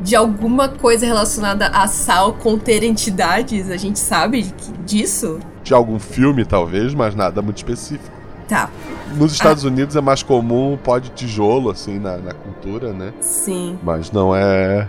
de 0.00 0.14
alguma 0.16 0.68
coisa 0.68 1.06
relacionada 1.06 1.68
a 1.68 1.86
sal 1.86 2.34
conter 2.34 2.82
entidades? 2.82 3.70
A 3.70 3.76
gente 3.76 3.98
sabe 3.98 4.52
disso? 4.84 5.38
De 5.62 5.72
algum 5.72 5.98
filme, 5.98 6.44
talvez, 6.44 6.92
mas 6.92 7.14
nada 7.14 7.40
muito 7.40 7.58
específico. 7.58 8.14
Tá. 8.48 8.68
Nos 9.16 9.32
Estados 9.32 9.64
Unidos 9.64 9.96
é 9.96 10.00
mais 10.00 10.22
comum 10.22 10.74
o 10.74 10.78
pó 10.78 10.98
de 10.98 11.10
tijolo, 11.10 11.70
assim, 11.70 11.98
na, 11.98 12.16
na 12.18 12.32
cultura, 12.32 12.92
né? 12.92 13.12
Sim. 13.20 13.78
Mas 13.82 14.10
não 14.10 14.34
é 14.34 14.88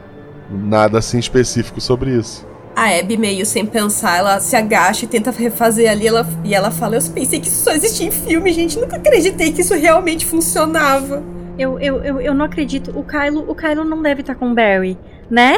nada 0.50 0.98
assim 0.98 1.20
específico 1.20 1.80
sobre 1.80 2.12
isso. 2.12 2.46
A 2.78 2.96
Abby, 2.96 3.18
meio 3.18 3.44
sem 3.44 3.66
pensar, 3.66 4.20
ela 4.20 4.40
se 4.40 4.56
agacha 4.56 5.06
e 5.06 5.08
tenta 5.08 5.32
refazer 5.32 5.90
ali. 5.90 6.06
Ela, 6.06 6.24
e 6.44 6.54
ela 6.54 6.70
fala: 6.70 6.96
Eu 6.96 7.02
pensei 7.12 7.40
que 7.40 7.48
isso 7.48 7.64
só 7.64 7.72
existia 7.72 8.06
em 8.06 8.12
filme, 8.12 8.54
gente. 8.54 8.78
Nunca 8.78 8.98
acreditei 8.98 9.52
que 9.52 9.62
isso 9.62 9.74
realmente 9.74 10.28
funcionava. 10.28 11.24
Eu, 11.58 11.80
eu, 11.80 12.04
eu, 12.04 12.22
eu 12.22 12.36
não 12.36 12.46
acredito. 12.46 12.92
O 12.96 13.04
Kylo, 13.04 13.50
o 13.50 13.56
Kylo 13.56 13.84
não 13.84 14.00
deve 14.00 14.22
estar 14.22 14.36
com 14.36 14.52
o 14.52 14.54
Barry, 14.54 14.96
né? 15.28 15.58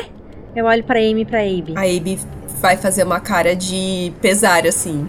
Eu 0.55 0.63
olho 0.63 0.81
pra 0.81 0.97
Amy 0.97 1.23
e 1.23 1.25
pra 1.25 1.41
Abe. 1.41 1.73
A 1.75 1.81
Abby 1.81 2.17
vai 2.61 2.77
fazer 2.77 3.03
uma 3.03 3.19
cara 3.19 3.53
de 3.53 4.13
pesar, 4.21 4.65
assim. 4.65 5.05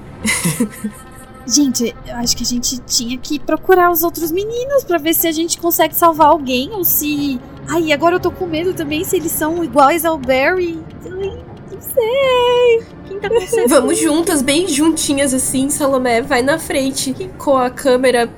Gente, 1.46 1.94
eu 2.08 2.16
acho 2.16 2.36
que 2.36 2.42
a 2.42 2.46
gente 2.46 2.78
tinha 2.80 3.16
que 3.18 3.38
procurar 3.38 3.88
os 3.88 4.02
outros 4.02 4.32
meninos 4.32 4.82
pra 4.82 4.98
ver 4.98 5.14
se 5.14 5.28
a 5.28 5.32
gente 5.32 5.60
consegue 5.60 5.94
salvar 5.94 6.26
alguém 6.26 6.70
ou 6.72 6.82
se. 6.82 7.40
Ai, 7.68 7.92
agora 7.92 8.16
eu 8.16 8.20
tô 8.20 8.32
com 8.32 8.46
medo 8.46 8.74
também 8.74 9.04
se 9.04 9.14
eles 9.14 9.30
são 9.30 9.62
iguais 9.62 10.04
ao 10.04 10.18
Barry. 10.18 10.82
Ai, 11.04 11.49
não 11.80 11.94
sei. 11.94 12.82
Quem 13.06 13.18
tá? 13.18 13.28
Vamos 13.68 13.98
juntas, 13.98 14.42
bem 14.42 14.68
juntinhas, 14.68 15.32
assim. 15.32 15.70
Salomé 15.70 16.20
vai 16.20 16.42
na 16.42 16.58
frente 16.58 17.30
com 17.38 17.56
a 17.56 17.70
câmera 17.70 18.28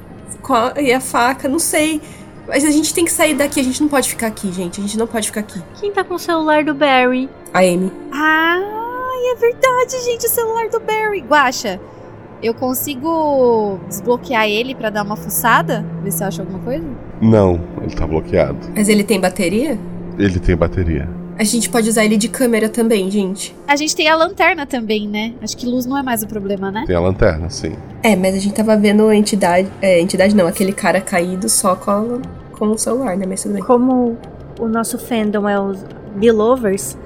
com 0.40 0.54
a, 0.54 0.74
e 0.80 0.92
a 0.92 1.00
faca, 1.00 1.48
não 1.48 1.58
sei. 1.58 2.00
Mas 2.46 2.64
a 2.64 2.70
gente 2.70 2.92
tem 2.92 3.04
que 3.04 3.12
sair 3.12 3.34
daqui, 3.34 3.60
a 3.60 3.62
gente 3.62 3.80
não 3.80 3.88
pode 3.88 4.08
ficar 4.08 4.26
aqui, 4.26 4.52
gente. 4.52 4.80
A 4.80 4.82
gente 4.82 4.98
não 4.98 5.06
pode 5.06 5.26
ficar 5.26 5.40
aqui. 5.40 5.62
Quem 5.80 5.92
tá 5.92 6.02
com 6.02 6.14
o 6.14 6.18
celular 6.18 6.64
do 6.64 6.74
Barry? 6.74 7.28
A 7.52 7.60
Amy. 7.60 7.92
Ai, 8.10 9.32
é 9.32 9.36
verdade, 9.36 10.04
gente, 10.04 10.26
o 10.26 10.28
celular 10.28 10.68
do 10.68 10.80
Barry. 10.80 11.20
Guaxa, 11.20 11.80
eu 12.42 12.52
consigo 12.52 13.78
desbloquear 13.88 14.48
ele 14.48 14.74
pra 14.74 14.90
dar 14.90 15.04
uma 15.04 15.16
fuçada? 15.16 15.86
Ver 16.02 16.10
se 16.10 16.22
eu 16.22 16.28
acho 16.28 16.40
alguma 16.40 16.58
coisa? 16.58 16.84
Não, 17.20 17.60
ele 17.80 17.94
tá 17.94 18.06
bloqueado. 18.06 18.58
Mas 18.74 18.88
ele 18.88 19.04
tem 19.04 19.20
bateria? 19.20 19.78
Ele 20.18 20.40
tem 20.40 20.56
bateria. 20.56 21.08
A 21.42 21.44
gente 21.44 21.68
pode 21.68 21.88
usar 21.88 22.04
ele 22.04 22.16
de 22.16 22.28
câmera 22.28 22.68
também, 22.68 23.10
gente. 23.10 23.52
A 23.66 23.74
gente 23.74 23.96
tem 23.96 24.08
a 24.08 24.14
lanterna 24.14 24.64
também, 24.64 25.08
né? 25.08 25.32
Acho 25.42 25.56
que 25.56 25.66
luz 25.66 25.84
não 25.84 25.98
é 25.98 26.02
mais 26.02 26.22
o 26.22 26.28
problema, 26.28 26.70
né? 26.70 26.84
Tem 26.86 26.94
a 26.94 27.00
lanterna, 27.00 27.50
sim. 27.50 27.72
É, 28.00 28.14
mas 28.14 28.36
a 28.36 28.38
gente 28.38 28.54
tava 28.54 28.76
vendo 28.76 29.08
a 29.08 29.16
entidade. 29.16 29.68
É, 29.82 30.00
entidade 30.00 30.36
não, 30.36 30.46
aquele 30.46 30.72
cara 30.72 31.00
caído 31.00 31.48
só 31.48 31.74
com, 31.74 31.90
a- 31.90 32.56
com 32.56 32.66
o 32.68 32.78
celular, 32.78 33.16
né? 33.16 33.26
Mas 33.28 33.42
tudo 33.42 33.54
bem. 33.54 33.62
Como 33.64 34.16
o 34.60 34.68
nosso 34.68 34.96
fandom 35.00 35.48
é 35.48 35.58
os 35.60 35.84
Belovers, 36.14 36.96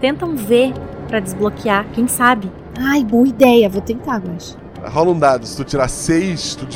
tentam 0.00 0.34
ver 0.34 0.72
pra 1.06 1.20
desbloquear, 1.20 1.86
quem 1.92 2.08
sabe? 2.08 2.50
Ai, 2.76 3.04
boa 3.04 3.28
ideia. 3.28 3.68
Vou 3.68 3.80
tentar, 3.80 4.18
Guaxa. 4.18 4.56
Rola 4.86 5.12
um 5.12 5.18
dado, 5.20 5.46
se 5.46 5.56
tu 5.56 5.62
tirar 5.62 5.86
seis, 5.86 6.56
tu 6.56 6.66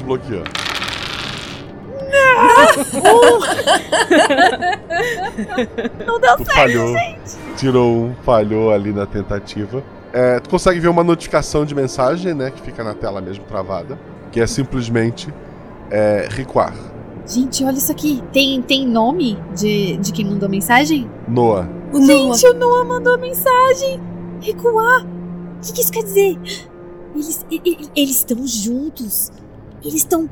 desbloqueou. 2.85 3.41
Não 6.07 6.21
deu 6.21 6.37
Tu 6.37 6.45
certo, 6.45 6.55
falhou. 6.55 6.89
gente. 6.97 7.39
Tirou 7.57 7.93
um, 7.97 8.15
falhou 8.25 8.71
ali 8.73 8.93
na 8.93 9.07
tentativa. 9.07 9.83
É, 10.13 10.41
tu 10.41 10.49
consegue 10.49 10.81
ver 10.81 10.89
uma 10.89 11.05
notificação 11.05 11.65
de 11.65 11.75
mensagem, 11.75 12.35
né? 12.35 12.51
Que 12.51 12.63
fica 12.63 12.83
na 12.83 12.95
tela 12.95 13.21
mesmo 13.21 13.45
travada. 13.45 13.99
Que 14.33 14.41
é 14.41 14.47
simplesmente 14.47 15.33
é, 15.91 16.29
recuar. 16.31 16.75
Gente, 17.27 17.63
olha 17.65 17.77
isso 17.77 17.93
aqui. 17.93 18.23
Tem, 18.33 18.61
tem 18.63 18.87
nome 18.87 19.39
de, 19.55 19.97
de 19.99 20.13
quem 20.13 20.25
mandou 20.25 20.49
mensagem? 20.49 21.11
Noah. 21.27 21.69
O 21.93 22.01
Gente, 22.05 22.47
o 22.47 22.55
Noah 22.55 22.85
mandou 22.85 23.19
mensagem. 23.19 24.01
Recuar. 24.41 25.05
O 25.05 25.61
que, 25.63 25.73
que 25.73 25.81
isso 25.83 25.93
quer 25.93 26.03
dizer? 26.05 26.39
Eles 27.15 27.45
e- 27.51 27.61
e- 27.65 27.89
eles 27.97 28.17
estão 28.17 28.47
juntos. 28.47 29.31
Eles 29.83 29.97
estão. 29.97 30.29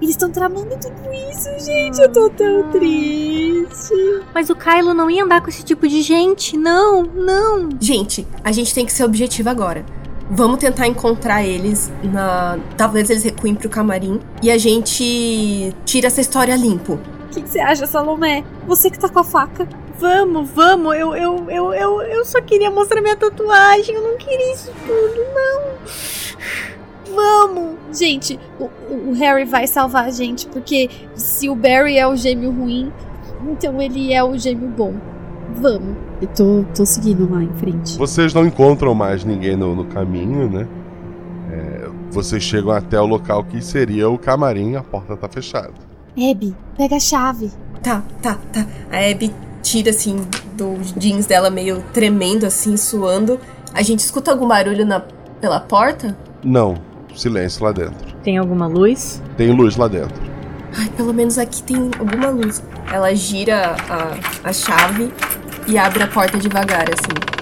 Eles 0.00 0.14
estão 0.14 0.30
tramando 0.30 0.76
tudo 0.76 1.12
isso, 1.30 1.48
gente. 1.64 2.00
Eu 2.00 2.12
tô 2.12 2.30
tão 2.30 2.70
triste. 2.70 3.94
Mas 4.32 4.48
o 4.48 4.54
Kylo 4.54 4.94
não 4.94 5.10
ia 5.10 5.24
andar 5.24 5.40
com 5.40 5.48
esse 5.48 5.64
tipo 5.64 5.88
de 5.88 6.02
gente. 6.02 6.56
Não, 6.56 7.02
não. 7.02 7.68
Gente, 7.80 8.26
a 8.44 8.52
gente 8.52 8.72
tem 8.72 8.86
que 8.86 8.92
ser 8.92 9.04
objetivo 9.04 9.48
agora. 9.50 9.84
Vamos 10.30 10.58
tentar 10.58 10.86
encontrar 10.86 11.42
eles 11.42 11.90
na. 12.02 12.58
Talvez 12.76 13.10
eles 13.10 13.24
recuem 13.24 13.54
pro 13.54 13.68
camarim 13.68 14.20
e 14.42 14.50
a 14.50 14.58
gente 14.58 15.74
tira 15.84 16.06
essa 16.06 16.20
história 16.20 16.54
limpo. 16.54 16.94
O 16.94 17.30
que, 17.30 17.42
que 17.42 17.48
você 17.48 17.58
acha, 17.58 17.86
Salomé? 17.86 18.44
Você 18.66 18.90
que 18.90 18.98
tá 18.98 19.08
com 19.08 19.18
a 19.18 19.24
faca. 19.24 19.66
Vamos, 19.98 20.48
vamos. 20.50 20.94
Eu, 20.96 21.16
eu, 21.16 21.50
eu, 21.50 21.74
eu, 21.74 22.02
eu 22.02 22.24
só 22.24 22.40
queria 22.40 22.70
mostrar 22.70 23.00
minha 23.00 23.16
tatuagem. 23.16 23.94
Eu 23.94 24.02
não 24.02 24.16
queria 24.16 24.52
isso 24.52 24.70
tudo, 24.86 25.26
não. 25.34 26.77
Vamos. 27.14 27.76
Gente, 27.92 28.38
o, 28.58 28.64
o 29.10 29.12
Harry 29.14 29.44
vai 29.44 29.66
salvar 29.66 30.04
a 30.04 30.10
gente, 30.10 30.46
porque 30.48 30.90
se 31.14 31.48
o 31.48 31.54
Barry 31.54 31.98
é 31.98 32.06
o 32.06 32.14
gêmeo 32.16 32.50
ruim, 32.50 32.92
então 33.48 33.80
ele 33.80 34.12
é 34.12 34.22
o 34.22 34.36
gêmeo 34.36 34.68
bom. 34.68 34.94
Vamos. 35.54 35.96
Eu 36.20 36.28
tô, 36.28 36.64
tô 36.74 36.84
seguindo 36.84 37.30
lá 37.32 37.42
em 37.42 37.52
frente. 37.54 37.96
Vocês 37.96 38.34
não 38.34 38.46
encontram 38.46 38.94
mais 38.94 39.24
ninguém 39.24 39.56
no, 39.56 39.74
no 39.74 39.84
caminho, 39.86 40.50
né? 40.50 40.68
É, 41.50 41.88
vocês 42.10 42.42
chegam 42.42 42.70
até 42.72 43.00
o 43.00 43.06
local 43.06 43.44
que 43.44 43.62
seria 43.62 44.08
o 44.10 44.18
camarim, 44.18 44.76
a 44.76 44.82
porta 44.82 45.16
tá 45.16 45.28
fechada. 45.28 45.72
Abby, 46.16 46.54
pega 46.76 46.96
a 46.96 47.00
chave. 47.00 47.50
Tá, 47.82 48.02
tá, 48.20 48.36
tá. 48.52 48.66
A 48.90 49.10
Abby 49.10 49.32
tira 49.62 49.90
assim 49.90 50.16
dos 50.56 50.92
jeans 50.96 51.26
dela 51.26 51.48
meio 51.48 51.82
tremendo 51.92 52.44
assim, 52.44 52.76
suando. 52.76 53.38
A 53.72 53.82
gente 53.82 54.00
escuta 54.00 54.30
algum 54.30 54.48
barulho 54.48 54.84
na, 54.84 55.00
pela 55.40 55.60
porta? 55.60 56.16
Não, 56.42 56.76
silêncio 57.18 57.64
lá 57.64 57.72
dentro. 57.72 58.16
Tem 58.22 58.38
alguma 58.38 58.66
luz? 58.66 59.22
Tem 59.36 59.50
luz 59.50 59.76
lá 59.76 59.88
dentro. 59.88 60.28
Ai, 60.76 60.88
pelo 60.96 61.12
menos 61.12 61.38
aqui 61.38 61.62
tem 61.62 61.90
alguma 61.98 62.28
luz. 62.28 62.62
Ela 62.92 63.14
gira 63.14 63.76
a, 63.88 64.48
a 64.48 64.52
chave 64.52 65.12
e 65.66 65.76
abre 65.78 66.02
a 66.02 66.06
porta 66.06 66.38
devagar, 66.38 66.86
assim. 66.92 67.38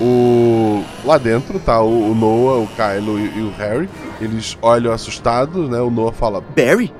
O 0.00 0.84
lá 1.04 1.18
dentro 1.18 1.58
tá 1.58 1.82
o, 1.82 2.12
o 2.12 2.14
Noah, 2.14 2.62
o 2.62 2.68
Kylo 2.68 3.18
e, 3.18 3.38
e 3.38 3.42
o 3.42 3.50
Harry. 3.58 3.88
Eles 4.20 4.56
olham 4.62 4.92
assustados, 4.92 5.68
né? 5.68 5.80
O 5.80 5.90
Noah 5.90 6.12
fala: 6.12 6.40
Barry? 6.40 6.92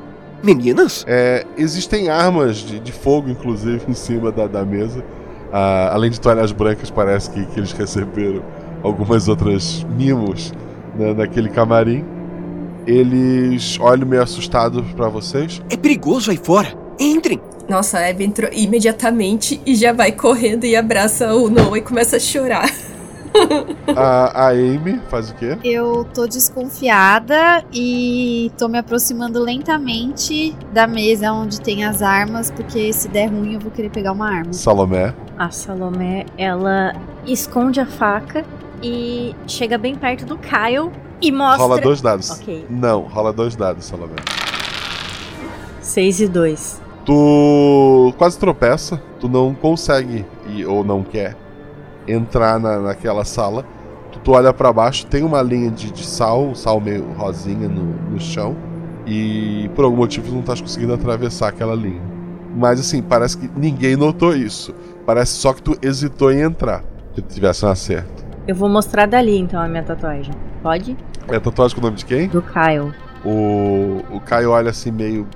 Meninas? 0.42 1.04
É, 1.08 1.44
existem 1.56 2.08
armas 2.08 2.56
de, 2.56 2.78
de 2.78 2.92
fogo, 2.92 3.28
inclusive, 3.28 3.82
em 3.88 3.94
cima 3.94 4.30
da, 4.30 4.46
da 4.46 4.64
mesa. 4.64 5.04
Ah, 5.52 5.90
além 5.92 6.10
de 6.10 6.20
toalhas 6.20 6.52
brancas, 6.52 6.90
parece 6.90 7.30
que, 7.30 7.44
que 7.46 7.58
eles 7.60 7.72
receberam 7.72 8.42
algumas 8.82 9.28
outras 9.28 9.84
mimos 9.96 10.52
né, 10.98 11.14
naquele 11.14 11.48
camarim. 11.48 12.04
Eles 12.86 13.78
olham 13.80 14.06
meio 14.06 14.22
assustados 14.22 14.84
pra 14.92 15.08
vocês. 15.08 15.62
É 15.70 15.76
perigoso 15.76 16.30
aí 16.30 16.36
fora. 16.36 16.68
Entrem! 16.98 17.40
Nossa, 17.68 17.98
a 17.98 18.08
Abby 18.08 18.24
entrou 18.24 18.50
imediatamente 18.50 19.60
e 19.66 19.74
já 19.74 19.92
vai 19.92 20.10
correndo 20.10 20.64
e 20.64 20.74
abraça 20.74 21.34
o 21.34 21.50
Noah 21.50 21.76
e 21.76 21.82
começa 21.82 22.16
a 22.16 22.20
chorar. 22.20 22.68
A, 23.94 24.46
a 24.46 24.48
Amy 24.50 25.00
faz 25.08 25.30
o 25.30 25.34
quê? 25.34 25.58
Eu 25.62 26.04
tô 26.14 26.26
desconfiada 26.26 27.62
e 27.72 28.50
tô 28.56 28.68
me 28.68 28.78
aproximando 28.78 29.38
lentamente 29.38 30.56
da 30.72 30.86
mesa 30.86 31.30
onde 31.32 31.60
tem 31.60 31.84
as 31.84 32.02
armas, 32.02 32.50
porque 32.50 32.92
se 32.92 33.08
der 33.08 33.26
ruim 33.26 33.54
eu 33.54 33.60
vou 33.60 33.70
querer 33.70 33.90
pegar 33.90 34.12
uma 34.12 34.28
arma. 34.28 34.52
Salomé. 34.52 35.14
A 35.38 35.50
Salomé, 35.50 36.26
ela 36.36 36.94
esconde 37.26 37.80
a 37.80 37.86
faca 37.86 38.44
e 38.82 39.34
chega 39.46 39.76
bem 39.78 39.94
perto 39.94 40.24
do 40.24 40.38
Kyle 40.38 40.90
e 41.20 41.32
mostra. 41.32 41.62
Rola 41.62 41.80
dois 41.80 42.00
dados. 42.00 42.30
Ok. 42.30 42.66
Não, 42.68 43.02
rola 43.02 43.32
dois 43.32 43.56
dados, 43.56 43.84
Salomé. 43.84 44.16
6 45.88 46.20
e 46.20 46.28
2. 46.28 46.82
Tu 47.06 48.14
quase 48.18 48.38
tropeça, 48.38 49.00
tu 49.18 49.28
não 49.28 49.54
consegue 49.54 50.26
ir, 50.46 50.66
ou 50.66 50.84
não 50.84 51.02
quer 51.02 51.34
entrar 52.06 52.60
na, 52.60 52.78
naquela 52.78 53.24
sala. 53.24 53.64
Tu, 54.12 54.18
tu 54.20 54.32
olha 54.32 54.52
para 54.52 54.70
baixo, 54.70 55.06
tem 55.06 55.22
uma 55.22 55.40
linha 55.40 55.70
de, 55.70 55.90
de 55.90 56.04
sal, 56.04 56.54
sal 56.54 56.78
meio 56.80 57.10
rosinha 57.12 57.66
no, 57.68 57.84
no 58.10 58.20
chão, 58.20 58.54
e 59.06 59.70
por 59.74 59.84
algum 59.86 59.96
motivo 59.96 60.28
tu 60.28 60.32
não 60.32 60.40
estás 60.40 60.60
conseguindo 60.60 60.92
atravessar 60.92 61.48
aquela 61.48 61.74
linha. 61.74 62.02
Mas 62.54 62.80
assim, 62.80 63.00
parece 63.00 63.38
que 63.38 63.50
ninguém 63.56 63.96
notou 63.96 64.36
isso. 64.36 64.74
Parece 65.06 65.32
só 65.32 65.54
que 65.54 65.62
tu 65.62 65.78
hesitou 65.80 66.30
em 66.30 66.42
entrar, 66.42 66.84
que 67.14 67.22
tu 67.22 67.34
tivesse 67.34 67.64
um 67.64 67.68
acerto. 67.68 68.27
Eu 68.48 68.54
vou 68.54 68.68
mostrar 68.68 69.06
dali 69.06 69.36
então 69.38 69.60
a 69.60 69.68
minha 69.68 69.82
tatuagem. 69.82 70.32
Pode? 70.62 70.96
É 71.28 71.36
a 71.36 71.40
tatuagem 71.40 71.74
com 71.76 71.82
o 71.82 71.84
nome 71.84 71.96
de 71.98 72.04
quem? 72.06 72.28
Do 72.28 72.42
Kyle. 72.42 72.92
O, 73.24 74.02
o 74.10 74.20
Caio 74.20 74.50
olha 74.50 74.70
assim 74.70 74.90
meio 74.90 75.28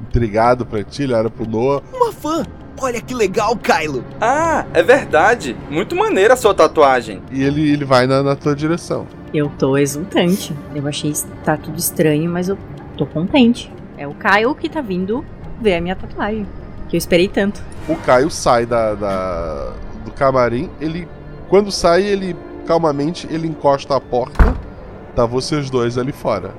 intrigado 0.00 0.66
pra 0.66 0.84
ti, 0.84 1.04
ele 1.04 1.14
olha 1.14 1.30
pro 1.30 1.48
Noah. 1.48 1.82
Uma 1.92 2.12
fã! 2.12 2.44
Olha 2.82 3.00
que 3.00 3.14
legal, 3.14 3.56
Kylo! 3.56 4.04
Ah, 4.20 4.64
é 4.72 4.82
verdade. 4.82 5.56
Muito 5.70 5.94
maneira 5.96 6.34
a 6.34 6.36
sua 6.36 6.54
tatuagem. 6.54 7.22
E 7.30 7.42
ele, 7.42 7.70
ele 7.72 7.84
vai 7.84 8.06
na, 8.06 8.22
na 8.22 8.36
tua 8.36 8.54
direção. 8.54 9.06
Eu 9.34 9.50
tô 9.58 9.76
exultante. 9.76 10.54
Eu 10.74 10.86
achei 10.86 11.12
que 11.12 11.22
tá 11.44 11.56
tudo 11.56 11.78
estranho, 11.78 12.30
mas 12.30 12.48
eu 12.48 12.56
tô 12.96 13.04
contente. 13.06 13.70
É 13.98 14.06
o 14.06 14.14
Kyle 14.14 14.54
que 14.54 14.68
tá 14.68 14.80
vindo 14.80 15.24
ver 15.60 15.74
a 15.76 15.80
minha 15.80 15.94
tatuagem. 15.96 16.46
Que 16.88 16.96
eu 16.96 16.98
esperei 16.98 17.28
tanto. 17.28 17.62
O 17.88 17.96
Caio 17.96 18.30
sai 18.30 18.64
da, 18.66 18.94
da- 18.94 19.72
do 20.04 20.10
camarim, 20.12 20.70
ele. 20.80 21.06
Quando 21.50 21.70
sai, 21.70 22.02
ele 22.04 22.34
calmamente 22.70 23.26
ele 23.28 23.48
encosta 23.48 23.96
a 23.96 24.00
porta. 24.00 24.56
Tá 25.16 25.26
vocês 25.26 25.68
dois 25.68 25.98
ali 25.98 26.12
fora. 26.12 26.54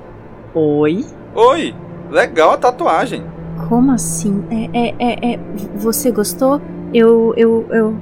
Oi? 0.52 1.06
Oi, 1.34 1.74
legal 2.10 2.50
a 2.50 2.58
tatuagem. 2.58 3.24
Como 3.66 3.90
assim? 3.92 4.44
É, 4.50 4.78
é, 4.78 4.94
é, 4.98 5.32
é. 5.32 5.40
Você 5.74 6.10
gostou? 6.10 6.60
Eu, 6.92 7.32
eu, 7.34 7.66
eu. 7.70 7.96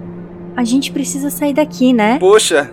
A 0.56 0.64
gente 0.64 0.90
precisa 0.90 1.30
sair 1.30 1.54
daqui, 1.54 1.92
né? 1.92 2.18
Poxa, 2.18 2.72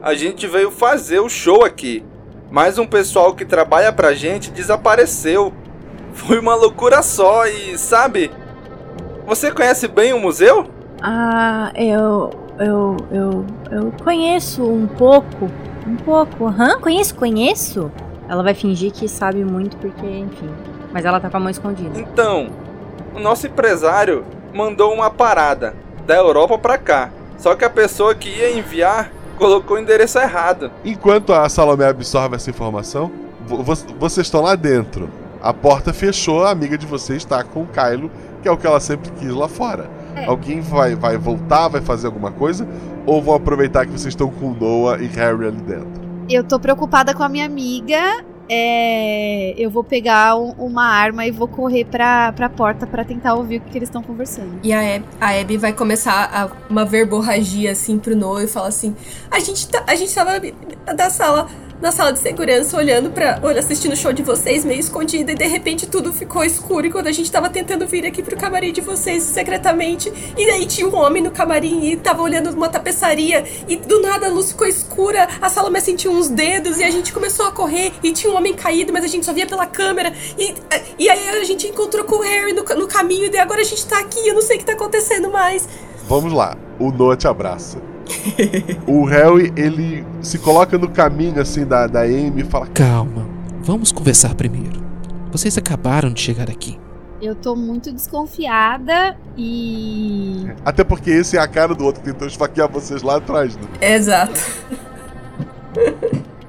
a 0.00 0.14
gente 0.14 0.46
veio 0.46 0.70
fazer 0.70 1.18
o 1.18 1.28
show 1.28 1.64
aqui. 1.64 2.04
Mas 2.48 2.78
um 2.78 2.86
pessoal 2.86 3.34
que 3.34 3.44
trabalha 3.44 3.92
pra 3.92 4.14
gente 4.14 4.52
desapareceu. 4.52 5.52
Foi 6.12 6.38
uma 6.38 6.54
loucura 6.54 7.02
só 7.02 7.44
e, 7.48 7.76
sabe? 7.76 8.30
Você 9.26 9.50
conhece 9.50 9.88
bem 9.88 10.12
o 10.12 10.20
museu? 10.20 10.70
Ah, 11.02 11.72
eu. 11.74 12.45
Eu. 12.58 12.96
Eu. 13.10 13.44
Eu 13.70 13.92
conheço 14.02 14.64
um 14.64 14.86
pouco. 14.86 15.50
Um 15.86 15.96
pouco. 15.96 16.46
Aham, 16.46 16.80
conheço, 16.80 17.14
conheço. 17.14 17.90
Ela 18.28 18.42
vai 18.42 18.54
fingir 18.54 18.90
que 18.92 19.08
sabe 19.08 19.44
muito 19.44 19.76
porque, 19.76 20.06
enfim. 20.06 20.50
Mas 20.92 21.04
ela 21.04 21.20
tá 21.20 21.28
com 21.30 21.36
a 21.36 21.40
mão 21.40 21.50
escondida. 21.50 21.98
Então, 21.98 22.48
o 23.14 23.20
nosso 23.20 23.46
empresário 23.46 24.24
mandou 24.54 24.92
uma 24.92 25.10
parada 25.10 25.74
da 26.06 26.16
Europa 26.16 26.58
pra 26.58 26.78
cá. 26.78 27.10
Só 27.38 27.54
que 27.54 27.64
a 27.64 27.70
pessoa 27.70 28.14
que 28.14 28.28
ia 28.30 28.56
enviar 28.58 29.12
colocou 29.38 29.76
o 29.76 29.80
endereço 29.80 30.18
errado. 30.18 30.70
Enquanto 30.84 31.32
a 31.32 31.48
Salomé 31.48 31.86
absorve 31.86 32.34
essa 32.36 32.48
informação, 32.48 33.12
vo- 33.46 33.62
vo- 33.62 33.74
vocês 33.98 34.26
estão 34.26 34.40
lá 34.40 34.54
dentro. 34.56 35.10
A 35.42 35.52
porta 35.52 35.92
fechou, 35.92 36.44
a 36.44 36.50
amiga 36.50 36.78
de 36.78 36.86
vocês 36.86 37.18
está 37.18 37.44
com 37.44 37.62
o 37.62 37.66
Kylo, 37.66 38.10
que 38.42 38.48
é 38.48 38.50
o 38.50 38.56
que 38.56 38.66
ela 38.66 38.80
sempre 38.80 39.10
quis 39.12 39.30
lá 39.34 39.46
fora. 39.46 39.88
É. 40.16 40.24
Alguém 40.26 40.60
vai, 40.60 40.94
vai 40.96 41.16
voltar, 41.18 41.68
vai 41.68 41.80
fazer 41.80 42.06
alguma 42.06 42.32
coisa? 42.32 42.66
Ou 43.04 43.22
vão 43.22 43.34
aproveitar 43.34 43.84
que 43.86 43.92
vocês 43.92 44.06
estão 44.12 44.30
com 44.30 44.50
Noah 44.54 45.00
e 45.02 45.06
Harry 45.08 45.46
ali 45.46 45.60
dentro? 45.60 46.06
Eu 46.28 46.42
tô 46.42 46.58
preocupada 46.58 47.14
com 47.14 47.22
a 47.22 47.28
minha 47.28 47.44
amiga. 47.46 48.24
É, 48.48 49.54
eu 49.58 49.68
vou 49.70 49.82
pegar 49.82 50.36
um- 50.36 50.52
uma 50.52 50.84
arma 50.86 51.26
e 51.26 51.30
vou 51.32 51.48
correr 51.48 51.84
pra, 51.84 52.32
pra 52.32 52.48
porta 52.48 52.86
pra 52.86 53.04
tentar 53.04 53.34
ouvir 53.34 53.56
o 53.56 53.60
que, 53.60 53.70
que 53.70 53.78
eles 53.78 53.88
estão 53.88 54.02
conversando. 54.02 54.58
E 54.62 54.72
a 54.72 54.80
Abby, 54.96 55.04
a 55.20 55.40
Abby 55.40 55.56
vai 55.56 55.72
começar 55.72 56.30
a, 56.32 56.48
uma 56.70 56.84
verborragia 56.84 57.72
assim 57.72 57.98
pro 57.98 58.14
Noah 58.16 58.44
e 58.44 58.46
fala 58.48 58.68
assim: 58.68 58.94
A 59.30 59.40
gente, 59.40 59.68
tá, 59.68 59.82
a 59.86 59.94
gente 59.96 60.14
tava 60.14 60.40
da 60.96 61.10
sala, 61.10 61.48
na 61.80 61.92
sala 61.92 62.12
de 62.12 62.18
segurança 62.18 62.76
olhando 62.76 63.10
para 63.10 63.38
olha, 63.42 63.60
assistindo 63.60 63.92
o 63.92 63.96
show 63.96 64.12
de 64.12 64.22
vocês 64.22 64.64
meio 64.64 64.80
escondida 64.80 65.32
e 65.32 65.34
de 65.34 65.46
repente 65.46 65.86
tudo 65.86 66.12
ficou 66.12 66.44
escuro 66.44 66.86
e 66.86 66.90
quando 66.90 67.06
a 67.06 67.12
gente 67.12 67.30
tava 67.30 67.50
tentando 67.50 67.86
vir 67.86 68.06
aqui 68.06 68.22
pro 68.22 68.36
camarim 68.36 68.72
de 68.72 68.80
vocês 68.80 69.22
secretamente 69.22 70.12
e 70.36 70.46
daí 70.46 70.66
tinha 70.66 70.88
um 70.88 70.96
homem 70.96 71.22
no 71.22 71.30
camarim 71.30 71.84
e 71.84 71.96
tava 71.96 72.22
olhando 72.22 72.50
uma 72.50 72.68
tapeçaria 72.68 73.44
e 73.68 73.76
do 73.76 74.00
nada 74.00 74.26
a 74.26 74.30
luz 74.30 74.52
ficou 74.52 74.66
escura, 74.66 75.28
a 75.40 75.48
Salomé 75.48 75.80
sentiu 75.80 76.12
uns 76.12 76.28
dedos 76.28 76.78
e 76.78 76.84
a 76.84 76.90
gente 76.90 77.12
começou 77.12 77.46
a 77.46 77.52
correr 77.52 77.92
e 78.02 78.12
tinha 78.12 78.32
um 78.32 78.36
homem 78.36 78.54
caído, 78.54 78.92
mas 78.92 79.04
a 79.04 79.08
gente 79.08 79.26
só 79.26 79.32
via 79.32 79.46
pela 79.46 79.66
câmera 79.66 80.12
e, 80.38 80.54
e 80.98 81.10
aí 81.10 81.28
a 81.28 81.44
gente 81.44 81.66
encontrou 81.66 82.04
com 82.04 82.16
o 82.16 82.22
Harry 82.22 82.52
no, 82.52 82.62
no 82.62 82.86
caminho 82.86 83.30
e 83.32 83.38
agora 83.38 83.60
a 83.60 83.64
gente 83.64 83.86
tá 83.86 83.98
aqui, 83.98 84.26
eu 84.26 84.34
não 84.34 84.42
sei 84.42 84.56
o 84.56 84.58
que 84.60 84.64
tá 84.64 84.72
acontecendo 84.72 85.30
mais. 85.30 85.68
Vamos 86.08 86.32
lá, 86.32 86.56
o 86.78 86.90
Noah 86.90 87.16
te 87.16 87.28
abraça. 87.28 87.95
o 88.86 89.04
Harry, 89.04 89.52
ele 89.56 90.04
se 90.20 90.38
coloca 90.38 90.78
no 90.78 90.88
caminho 90.88 91.40
assim 91.40 91.66
da, 91.66 91.86
da 91.86 92.02
Amy 92.02 92.42
e 92.42 92.44
fala: 92.44 92.66
Calma, 92.68 93.26
vamos 93.60 93.92
conversar 93.92 94.34
primeiro. 94.34 94.84
Vocês 95.30 95.58
acabaram 95.58 96.10
de 96.12 96.20
chegar 96.20 96.50
aqui. 96.50 96.78
Eu 97.20 97.34
tô 97.34 97.56
muito 97.56 97.92
desconfiada 97.92 99.16
e. 99.36 100.46
Até 100.64 100.84
porque 100.84 101.10
esse 101.10 101.36
é 101.36 101.40
a 101.40 101.48
cara 101.48 101.74
do 101.74 101.84
outro 101.84 102.02
que 102.02 102.12
tentou 102.12 102.28
esfaquear 102.28 102.70
vocês 102.70 103.02
lá 103.02 103.16
atrás, 103.16 103.56
né? 103.56 103.62
Exato. 103.80 104.40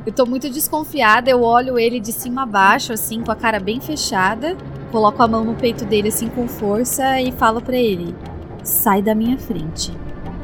Eu 0.05 0.13
tô 0.13 0.25
muito 0.25 0.49
desconfiada, 0.49 1.29
eu 1.29 1.41
olho 1.41 1.77
ele 1.77 1.99
de 1.99 2.13
cima 2.13 2.43
a 2.43 2.45
baixo, 2.45 2.93
assim, 2.93 3.21
com 3.21 3.31
a 3.31 3.35
cara 3.35 3.59
bem 3.59 3.81
fechada. 3.81 4.55
Coloco 4.91 5.21
a 5.21 5.27
mão 5.27 5.43
no 5.43 5.53
peito 5.53 5.83
dele, 5.83 6.07
assim, 6.07 6.29
com 6.29 6.47
força 6.47 7.19
e 7.19 7.31
falo 7.31 7.61
pra 7.61 7.75
ele: 7.75 8.15
Sai 8.63 9.01
da 9.01 9.13
minha 9.13 9.37
frente. 9.37 9.91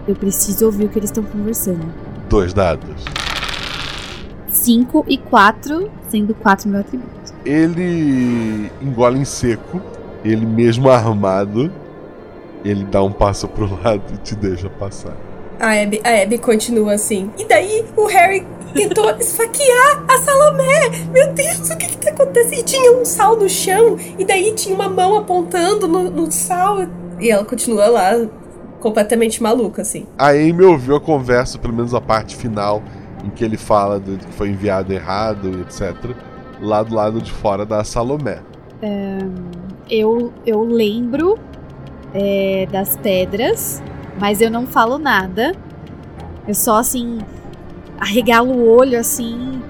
Eu 0.08 0.16
preciso 0.16 0.66
ouvir 0.66 0.86
o 0.86 0.90
que 0.90 1.00
eles 1.00 1.10
estão 1.10 1.24
conversando. 1.24 1.86
Dois 2.30 2.54
dados. 2.54 3.04
5 4.52 5.06
e 5.08 5.18
4, 5.18 5.90
sendo 6.10 6.34
4 6.36 6.70
meu 6.70 6.82
atributo. 6.82 7.34
Ele 7.46 8.72
engole 8.82 9.20
em 9.20 9.26
seco, 9.26 9.82
ele 10.24 10.46
mesmo 10.46 10.90
armado, 10.90 11.72
Ele 12.64 12.86
dá 12.86 13.04
um 13.04 13.12
passo 13.12 13.46
pro 13.48 13.66
lado 13.84 14.04
e 14.14 14.18
te 14.18 14.36
deixa 14.36 14.70
passar. 14.70 15.18
A 15.60 15.82
Abby, 15.82 16.02
a 16.04 16.24
Abby 16.24 16.38
continua 16.38 16.94
assim. 16.94 17.30
E 17.38 17.46
daí 17.46 17.86
o 17.98 18.06
Harry 18.06 18.46
tentou 18.74 19.10
esfaquear 19.20 20.06
a 20.08 20.18
Salomé. 20.20 20.90
Meu 21.12 21.34
Deus, 21.34 21.70
o 21.70 21.78
que 21.78 21.88
que 21.88 21.98
tá 21.98 22.12
acontecendo? 22.12 22.60
E 22.60 22.64
tinha 22.64 22.92
um 22.94 23.04
sal 23.04 23.36
no 23.36 23.50
chão. 23.50 23.98
E 24.18 24.24
daí 24.24 24.54
tinha 24.54 24.74
uma 24.74 24.88
mão 24.88 25.18
apontando 25.18 25.88
no, 25.88 26.10
no 26.10 26.32
sal. 26.32 26.88
E 27.20 27.30
ela 27.30 27.44
continua 27.44 27.88
lá, 27.88 28.26
completamente 28.84 29.42
maluca, 29.42 29.82
assim. 29.82 30.06
A 30.20 30.32
Amy 30.32 30.62
ouviu 30.62 30.98
a 30.98 31.00
conversa, 31.00 31.58
pelo 31.58 31.74
menos 31.74 31.94
a 31.94 32.02
parte 32.02 32.36
final, 32.36 32.84
em 33.24 33.30
que 33.30 33.42
ele 33.44 33.56
fala 33.56 33.98
do 33.98 34.18
que 34.18 34.34
foi 34.34 34.50
enviado 34.50 34.92
errado, 34.92 35.62
etc. 35.62 36.14
Lá 36.62 36.84
do 36.84 36.94
lado 36.94 37.22
de 37.22 37.32
fora 37.32 37.66
da 37.66 37.82
Salomé. 37.86 38.40
É, 38.82 39.20
eu, 39.90 40.34
eu 40.46 40.62
lembro 40.62 41.40
é, 42.14 42.68
das 42.70 42.98
pedras, 42.98 43.82
mas 44.20 44.42
eu 44.42 44.52
não 44.52 44.68
falo 44.68 44.98
nada. 44.98 45.54
Eu 46.46 46.54
só 46.54 46.78
assim 46.78 47.20
arregalo 47.98 48.52
o 48.52 48.70
olho 48.70 49.00
assim, 49.00 49.62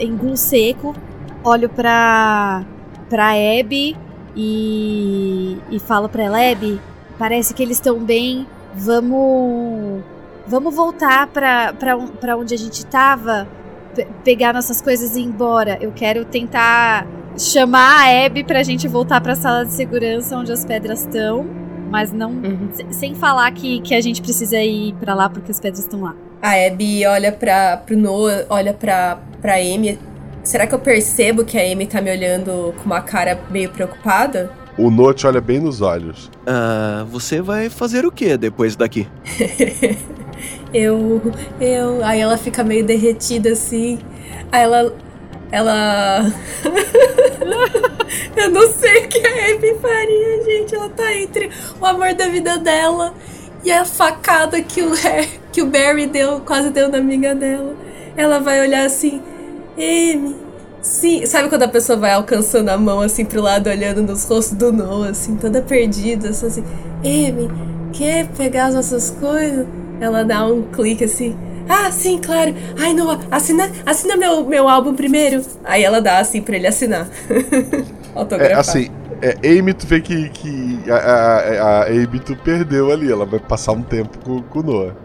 engulo 0.00 0.36
seco, 0.36 0.96
olho 1.44 1.68
pra, 1.68 2.64
pra 3.08 3.30
Abby 3.30 3.96
e, 4.34 5.58
e 5.70 5.78
falo 5.78 6.08
pra 6.08 6.24
ela, 6.24 6.38
Abby, 6.50 6.80
parece 7.18 7.52
que 7.54 7.62
eles 7.62 7.76
estão 7.78 7.98
bem, 7.98 8.46
vamos 8.74 10.02
vamos 10.46 10.74
voltar 10.74 11.26
pra 11.26 12.36
onde 12.38 12.54
a 12.54 12.56
gente 12.58 12.86
tava, 12.86 13.46
pe- 13.94 14.06
pegar 14.24 14.54
nossas 14.54 14.80
coisas 14.80 15.14
e 15.14 15.20
ir 15.20 15.24
embora. 15.24 15.76
Eu 15.80 15.92
quero 15.92 16.24
tentar 16.24 17.06
chamar 17.36 18.06
a 18.06 18.26
Abby 18.26 18.44
pra 18.44 18.62
gente 18.62 18.88
voltar 18.88 19.20
pra 19.20 19.34
sala 19.34 19.64
de 19.66 19.72
segurança 19.72 20.36
onde 20.36 20.50
as 20.50 20.64
pedras 20.64 21.00
estão, 21.00 21.44
mas 21.90 22.12
não 22.12 22.32
se- 22.72 22.86
sem 22.92 23.14
falar 23.14 23.50
que, 23.52 23.80
que 23.82 23.94
a 23.94 24.00
gente 24.00 24.22
precisa 24.22 24.58
ir 24.58 24.94
pra 24.94 25.14
lá 25.14 25.28
porque 25.28 25.50
as 25.50 25.60
pedras 25.60 25.80
estão 25.80 26.00
lá. 26.02 26.14
A 26.40 26.52
Abby 26.66 27.04
olha 27.04 27.30
pra, 27.32 27.76
pro 27.76 27.96
Noah, 27.96 28.46
olha 28.48 28.72
pra, 28.72 29.18
pra 29.42 29.56
Amy. 29.56 29.98
Será 30.42 30.66
que 30.66 30.74
eu 30.74 30.78
percebo 30.78 31.44
que 31.44 31.58
a 31.58 31.62
Amy 31.72 31.86
tá 31.86 32.00
me 32.00 32.10
olhando 32.10 32.72
com 32.78 32.84
uma 32.86 33.02
cara 33.02 33.38
meio 33.50 33.68
preocupada? 33.70 34.50
O 34.78 34.90
Noah 34.92 35.12
te 35.12 35.26
olha 35.26 35.40
bem 35.40 35.58
nos 35.58 35.80
olhos. 35.80 36.30
Ah, 36.46 37.04
você 37.10 37.42
vai 37.42 37.68
fazer 37.68 38.06
o 38.06 38.12
que 38.12 38.36
depois 38.36 38.76
daqui? 38.76 39.08
Eu. 40.72 41.20
Eu. 41.60 42.04
Aí 42.04 42.20
ela 42.20 42.38
fica 42.38 42.62
meio 42.62 42.84
derretida 42.84 43.50
assim. 43.50 43.98
Aí 44.52 44.62
ela. 44.62 44.94
Ela. 45.50 46.32
eu 48.36 48.50
não 48.50 48.70
sei 48.70 49.04
o 49.04 49.08
que 49.08 49.26
a 49.26 49.54
Abby 49.54 49.74
faria, 49.80 50.44
gente. 50.44 50.74
Ela 50.74 50.88
tá 50.90 51.12
entre 51.16 51.50
o 51.80 51.86
amor 51.86 52.14
da 52.14 52.28
vida 52.28 52.58
dela 52.58 53.14
e 53.64 53.72
a 53.72 53.84
facada 53.84 54.60
que 54.62 54.82
o, 54.82 54.92
que 55.50 55.62
o 55.62 55.66
Barry 55.66 56.06
deu, 56.06 56.40
quase 56.40 56.70
deu 56.70 56.88
na 56.88 56.98
amiga 56.98 57.34
dela. 57.34 57.74
Ela 58.16 58.38
vai 58.38 58.60
olhar 58.60 58.84
assim. 58.84 59.22
Amy. 59.76 60.47
Sim, 60.88 61.26
sabe 61.26 61.50
quando 61.50 61.64
a 61.64 61.68
pessoa 61.68 61.98
vai 61.98 62.12
alcançando 62.12 62.70
a 62.70 62.78
mão 62.78 63.02
assim 63.02 63.22
pro 63.22 63.42
lado, 63.42 63.68
olhando 63.68 64.02
nos 64.02 64.24
rostos 64.24 64.56
do 64.56 64.72
Noah, 64.72 65.10
assim, 65.10 65.36
toda 65.36 65.60
perdida, 65.60 66.32
só 66.32 66.46
assim, 66.46 66.64
Amy, 67.04 67.50
quer 67.92 68.26
pegar 68.28 68.68
as 68.68 68.74
nossas 68.74 69.10
coisas? 69.10 69.66
Ela 70.00 70.24
dá 70.24 70.46
um 70.46 70.62
clique 70.62 71.04
assim. 71.04 71.36
Ah, 71.68 71.92
sim, 71.92 72.18
claro. 72.18 72.54
Ai, 72.78 72.94
Noah, 72.94 73.20
assina, 73.30 73.70
assina 73.84 74.16
meu, 74.16 74.46
meu 74.46 74.66
álbum 74.66 74.94
primeiro. 74.94 75.42
Aí 75.62 75.84
ela 75.84 76.00
dá 76.00 76.20
assim 76.20 76.40
pra 76.40 76.56
ele 76.56 76.66
assinar. 76.66 77.06
É, 78.40 78.52
assim, 78.52 78.88
é, 79.22 79.58
Amy, 79.58 79.72
tu 79.72 79.86
vê 79.86 80.00
que, 80.00 80.28
que 80.30 80.82
a, 80.90 80.96
a, 80.96 81.82
a 81.82 81.84
Amy 81.84 82.18
tu 82.18 82.34
perdeu 82.34 82.90
ali. 82.90 83.12
Ela 83.12 83.24
vai 83.24 83.38
passar 83.38 83.72
um 83.72 83.82
tempo 83.82 84.18
com, 84.24 84.42
com 84.42 84.58
o 84.58 84.62
Noah. 84.62 84.96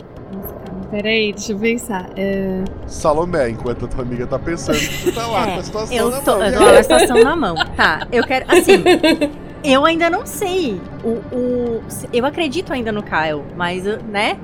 Peraí, 0.93 1.33
deixa 1.33 1.53
eu 1.53 1.57
pensar. 1.57 2.07
É, 2.15 2.63
Salomé, 2.85 3.49
enquanto 3.49 3.85
a 3.85 3.87
tua 3.87 4.03
amiga 4.03 4.27
tá 4.27 4.37
pensando, 4.37 4.77
tu 5.03 5.11
tá 5.11 5.25
lá 5.25 5.47
com 5.47 5.59
a 5.59 5.63
situação 5.63 5.97
Eu 5.97 6.11
na 6.11 6.19
tô, 6.21 6.31
mão. 6.37 6.43
eu 6.43 6.51
E 6.51 6.53
tô 6.53 6.59
com 6.65 6.69
a 6.69 6.83
situação 6.83 7.23
na 7.23 7.35
mão. 7.35 7.55
Tá, 7.75 8.07
eu 8.11 8.23
quero. 8.23 8.45
Assim, 8.47 8.83
eu 9.63 9.85
ainda 9.85 10.07
não 10.07 10.23
sei. 10.23 10.79
O, 11.03 11.09
o, 11.35 11.83
eu 12.13 12.23
acredito 12.27 12.71
ainda 12.71 12.91
no 12.91 13.01
Kyle, 13.01 13.41
mas, 13.57 13.83
né? 14.07 14.37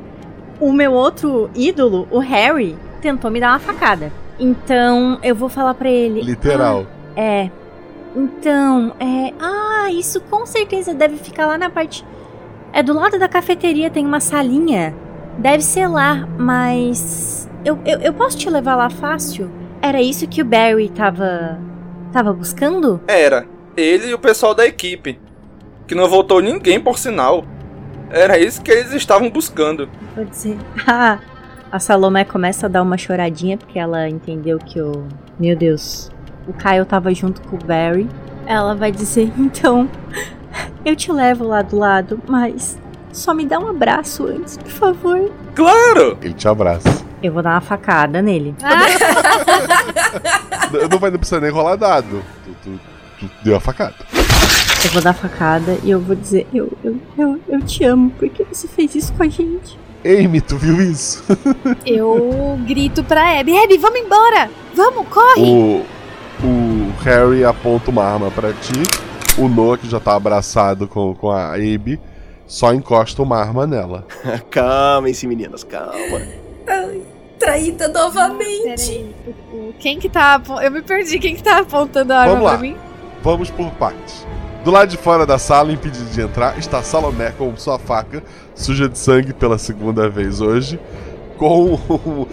O 0.60 0.74
meu 0.74 0.92
outro 0.92 1.52
ídolo, 1.54 2.08
o 2.10 2.18
Harry, 2.18 2.76
tentou 3.00 3.30
me 3.30 3.40
dar 3.40 3.50
uma 3.52 3.60
facada. 3.60 4.12
Então, 4.40 5.20
eu 5.22 5.36
vou 5.36 5.50
falar 5.50 5.76
pra 5.76 5.90
ele. 5.92 6.22
Literal. 6.22 6.88
"Ah, 7.16 7.22
é. 7.22 7.52
Então, 8.16 8.92
é. 9.00 9.34
Ah, 9.40 9.92
isso 9.92 10.20
com 10.22 10.48
certeza 10.48 10.96
deve 10.96 11.18
ficar 11.18 11.46
lá 11.46 11.60
na 11.60 11.70
parte. 11.70 12.04
É 12.74 12.82
do 12.82 12.94
lado 12.94 13.20
da 13.20 13.28
cafeteria, 13.28 13.92
tem 13.92 14.04
uma 14.04 14.20
salinha. 14.20 14.96
Deve 15.40 15.64
ser 15.64 15.88
lá, 15.88 16.28
mas. 16.38 17.50
Eu, 17.64 17.80
eu, 17.86 18.00
eu 18.00 18.14
posso 18.14 18.38
te 18.38 18.50
levar 18.50 18.76
lá 18.76 18.90
fácil? 18.90 19.50
Era 19.82 20.02
isso 20.02 20.28
que 20.28 20.42
o 20.42 20.46
Barry 20.46 20.90
tava. 20.90 21.58
tava 22.12 22.34
buscando? 22.34 23.02
Era. 23.08 23.46
Ele 23.76 24.10
e 24.10 24.14
o 24.14 24.20
pessoal 24.20 24.54
da 24.54 24.68
equipe. 24.68 25.18
Que 25.88 25.96
não 25.96 26.10
voltou 26.10 26.42
ninguém, 26.42 26.80
por 26.80 27.00
sinal. 27.00 27.46
Era 28.12 28.38
isso 28.38 28.62
que 28.62 28.70
eles 28.70 28.92
estavam 28.92 29.30
buscando. 29.30 29.90
Vou 30.16 30.26
dizer. 30.26 30.58
Ah, 30.86 31.20
a 31.72 31.80
Salomé 31.80 32.26
começa 32.26 32.66
a 32.66 32.70
dar 32.70 32.82
uma 32.82 32.98
choradinha 32.98 33.58
porque 33.58 33.80
ela 33.80 34.10
entendeu 34.10 34.58
que 34.60 34.82
o. 34.82 35.08
Meu 35.40 35.56
Deus. 35.56 36.12
O 36.48 36.54
Kyle 36.54 36.86
tava 36.86 37.14
junto 37.14 37.42
com 37.44 37.56
o 37.56 37.60
Barry. 37.60 38.10
Ela 38.46 38.76
vai 38.76 38.92
dizer: 38.92 39.32
então. 39.40 39.90
Eu 40.84 40.96
te 40.96 41.12
levo 41.12 41.46
lá 41.46 41.62
do 41.62 41.78
lado, 41.78 42.20
mas. 42.28 42.78
Só 43.12 43.34
me 43.34 43.46
dá 43.46 43.60
um 43.60 43.68
abraço 43.68 44.26
antes, 44.28 44.58
por 44.58 44.72
favor. 44.72 45.32
Claro! 45.56 46.18
Ele 46.22 46.34
te 46.34 46.48
abraça. 46.48 47.04
Eu 47.22 47.34
vou 47.34 47.42
dar 47.44 47.52
uma 47.56 47.62
facada 47.62 48.22
nele. 48.22 48.56
Não, 50.72 50.88
não 50.88 51.00
vai 51.00 51.10
não 51.10 51.18
precisa 51.18 51.42
nem 51.42 51.50
rolar 51.50 51.76
dado. 51.76 52.24
Tu, 52.46 52.52
tu- 52.64 52.80
tu 53.20 53.30
deu 53.44 53.56
a 53.56 53.60
facada. 53.60 53.96
Eu 54.86 54.92
vou 54.92 55.02
dar 55.02 55.14
facada 55.14 55.78
e 55.84 55.90
eu 55.90 56.00
vou 56.00 56.16
dizer: 56.16 56.46
eu, 56.54 56.72
eu, 56.84 57.00
eu, 57.18 57.40
eu 57.50 57.62
te 57.62 57.84
amo 57.84 58.12
porque 58.20 58.44
você 58.44 58.68
fez 58.68 58.94
isso 58.96 59.12
com 59.14 59.24
a 59.24 59.28
gente. 59.28 59.78
Amy, 60.06 60.40
tu 60.42 60.58
viu 60.58 60.80
isso? 60.80 61.24
eu 61.86 62.58
grito 62.68 63.04
pra 63.04 63.40
Abby: 63.40 63.58
Abby, 63.58 63.78
vamos 63.80 64.00
embora! 64.00 64.50
Vamos, 64.76 65.08
corre! 65.08 65.42
O, 65.42 65.86
o 66.46 66.94
Harry 67.04 67.44
aponta 67.44 67.90
uma 67.90 68.04
arma 68.06 68.30
pra 68.32 68.54
ti. 68.54 68.84
O 69.38 69.48
Noah, 69.48 69.78
que 69.78 69.90
já 69.90 70.00
tá 70.00 70.16
abraçado 70.16 70.88
com, 70.88 71.16
com 71.16 71.32
a 71.32 71.54
Abby, 71.56 72.00
só 72.50 72.74
encosta 72.74 73.22
uma 73.22 73.38
arma 73.38 73.66
nela. 73.68 74.06
Calmem-se, 74.50 75.28
meninas, 75.28 75.64
calma. 75.64 76.22
Ai, 76.68 77.02
traída 77.38 77.88
novamente. 77.88 79.16
Quem 79.80 80.00
que 80.00 80.10
tá. 80.10 80.34
apo- 80.36 80.60
Eu 80.60 80.72
me 80.72 80.82
perdi, 80.82 81.20
quem 81.20 81.36
que 81.36 81.44
tá 81.44 81.60
apontando 81.60 82.12
a 82.12 82.18
arma 82.22 82.32
Vamos 82.34 82.46
lá. 82.46 82.52
pra 82.54 82.60
mim? 82.62 82.76
Vamos 83.22 83.50
por 83.52 83.70
partes. 83.72 84.26
Do 84.64 84.72
lado 84.72 84.90
de 84.90 84.98
fora 84.98 85.26
da 85.26 85.38
sala, 85.38 85.72
impedido 85.72 86.10
de 86.10 86.22
entrar, 86.22 86.58
está 86.58 86.82
Salomé 86.84 87.32
com 87.32 87.56
sua 87.56 87.78
faca, 87.80 88.24
suja 88.56 88.90
de 88.90 88.98
sangue 88.98 89.32
pela 89.32 89.58
segunda 89.58 90.10
vez 90.10 90.42
hoje, 90.42 90.78
com 91.38 91.76
o, 91.76 92.28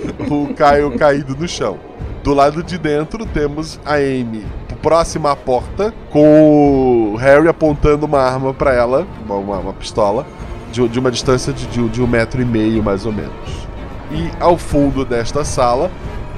o 0.49 0.55
Caio 0.55 0.97
caído 0.99 1.37
no 1.37 1.47
chão. 1.47 1.79
Do 2.25 2.35
lado 2.35 2.63
de 2.65 2.79
dentro, 2.79 3.25
temos 3.27 3.79
a 3.85 3.95
Amy 3.95 4.45
próxima 4.87 5.33
à 5.33 5.35
porta, 5.35 5.93
com 6.13 7.11
o 7.13 7.17
Harry 7.17 7.49
apontando 7.49 8.07
uma 8.07 8.21
arma 8.21 8.55
para 8.55 8.73
ela, 8.73 9.05
uma, 9.29 9.59
uma 9.59 9.73
pistola, 9.73 10.25
de, 10.71 10.87
de 10.87 11.01
uma 11.01 11.11
distância 11.11 11.53
de, 11.53 11.67
de, 11.67 11.89
de 11.89 12.01
um 12.01 12.07
metro 12.07 12.41
e 12.41 12.45
meio, 12.45 12.85
mais 12.85 13.05
ou 13.05 13.13
menos. 13.13 13.67
E 14.13 14.31
ao 14.39 14.57
fundo 14.57 15.05
desta 15.05 15.45
sala, 15.45 15.91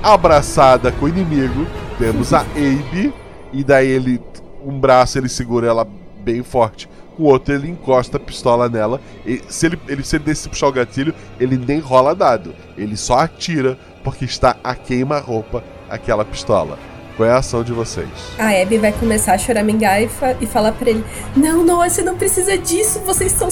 abraçada 0.03 0.91
com 0.91 1.05
o 1.05 1.09
inimigo, 1.11 1.66
temos 1.99 2.33
a 2.33 2.41
Abe, 2.57 3.12
e 3.53 3.62
daí 3.62 3.87
ele, 3.87 4.19
um 4.65 4.81
braço 4.81 5.19
ele 5.19 5.29
segura 5.29 5.66
ela 5.66 5.87
bem 6.25 6.43
forte, 6.43 6.89
com 7.19 7.25
o 7.25 7.27
outro 7.27 7.53
ele 7.53 7.69
encosta 7.69 8.16
a 8.16 8.20
pistola 8.20 8.66
nela. 8.66 8.99
E 9.27 9.43
se 9.47 9.66
ele, 9.66 9.79
ele 9.87 10.03
se 10.03 10.16
ele 10.16 10.25
decidir 10.25 10.49
puxar 10.49 10.69
o 10.69 10.73
gatilho, 10.73 11.15
ele 11.39 11.59
nem 11.59 11.81
rola 11.81 12.15
dado, 12.15 12.55
ele 12.79 12.97
só 12.97 13.19
atira 13.19 13.79
porque 14.03 14.25
está 14.25 14.57
a 14.65 14.75
queima-roupa 14.75 15.62
aquela 15.91 16.25
pistola. 16.25 16.79
Qual 17.19 17.28
é 17.28 17.32
a 17.32 17.39
ação 17.39 17.65
de 17.65 17.73
vocês? 17.73 18.09
A 18.39 18.51
Abby 18.62 18.78
vai 18.78 18.93
começar 18.93 19.32
a 19.32 19.39
choramingar 19.39 20.01
e, 20.01 20.07
fa 20.07 20.36
e 20.40 20.47
falar 20.47 20.70
pra 20.70 20.89
ele: 20.89 21.05
Não, 21.36 21.65
Noah, 21.65 21.90
você 21.90 22.01
não 22.01 22.16
precisa 22.16 22.57
disso. 22.57 23.01
Vocês 23.01 23.32
são 23.32 23.49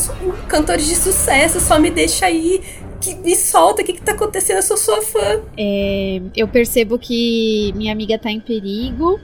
cantores 0.47 0.87
de 0.87 0.95
sucesso, 0.95 1.59
só 1.59 1.77
me 1.77 1.91
deixa 1.91 2.27
aí. 2.27 2.63
Que, 3.01 3.17
me 3.17 3.35
solta, 3.35 3.83
o 3.83 3.85
que, 3.85 3.95
que 3.95 4.01
tá 4.01 4.13
acontecendo? 4.13 4.59
Eu 4.59 4.63
sou 4.63 4.77
sua 4.77 5.03
fã. 5.03 5.41
É, 5.59 6.23
eu 6.37 6.47
percebo 6.47 6.97
que 6.97 7.73
minha 7.75 7.93
amiga 7.93 8.17
tá 8.17 8.31
em 8.31 8.39
perigo. 8.39 9.19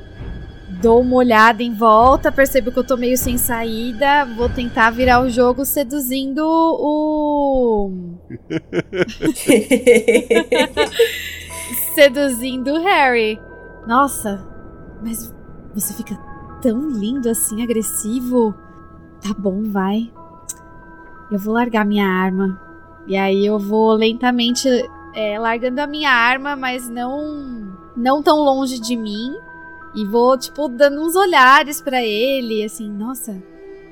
Dou 0.82 1.02
uma 1.02 1.19
olhada 1.19 1.62
em 1.62 1.73
volta, 1.73 2.32
percebo 2.32 2.73
que 2.73 2.81
eu 2.81 2.85
tô 2.85 2.97
meio 2.97 3.16
sem 3.16 3.39
saída. 3.39 4.24
Vou 4.24 4.48
tentar 4.48 4.90
virar 4.90 5.23
o 5.23 5.31
jogo 5.31 5.64
seduzindo 5.64 6.44
o. 6.44 8.19
seduzindo 11.94 12.73
o 12.73 12.82
Harry. 12.82 13.39
Nossa, 13.86 14.46
mas 15.02 15.34
você 15.74 15.92
fica 15.94 16.16
tão 16.60 16.88
lindo 16.88 17.28
assim, 17.28 17.62
agressivo. 17.62 18.54
Tá 19.20 19.34
bom, 19.36 19.62
vai. 19.64 20.10
eu 21.30 21.38
vou 21.38 21.54
largar 21.54 21.84
minha 21.84 22.06
arma. 22.06 22.60
E 23.06 23.16
aí 23.16 23.44
eu 23.44 23.59
vou 23.59 23.92
lentamente 23.92 24.68
é, 25.14 25.38
largando 25.38 25.80
a 25.80 25.86
minha 25.86 26.10
arma, 26.10 26.54
mas 26.54 26.88
não 26.88 27.72
não 27.96 28.22
tão 28.22 28.38
longe 28.38 28.80
de 28.80 28.96
mim. 28.96 29.34
E 29.94 30.06
vou, 30.06 30.38
tipo, 30.38 30.68
dando 30.68 31.02
uns 31.02 31.14
olhares 31.14 31.82
para 31.82 32.02
ele, 32.02 32.64
assim, 32.64 32.90
nossa, 32.90 33.42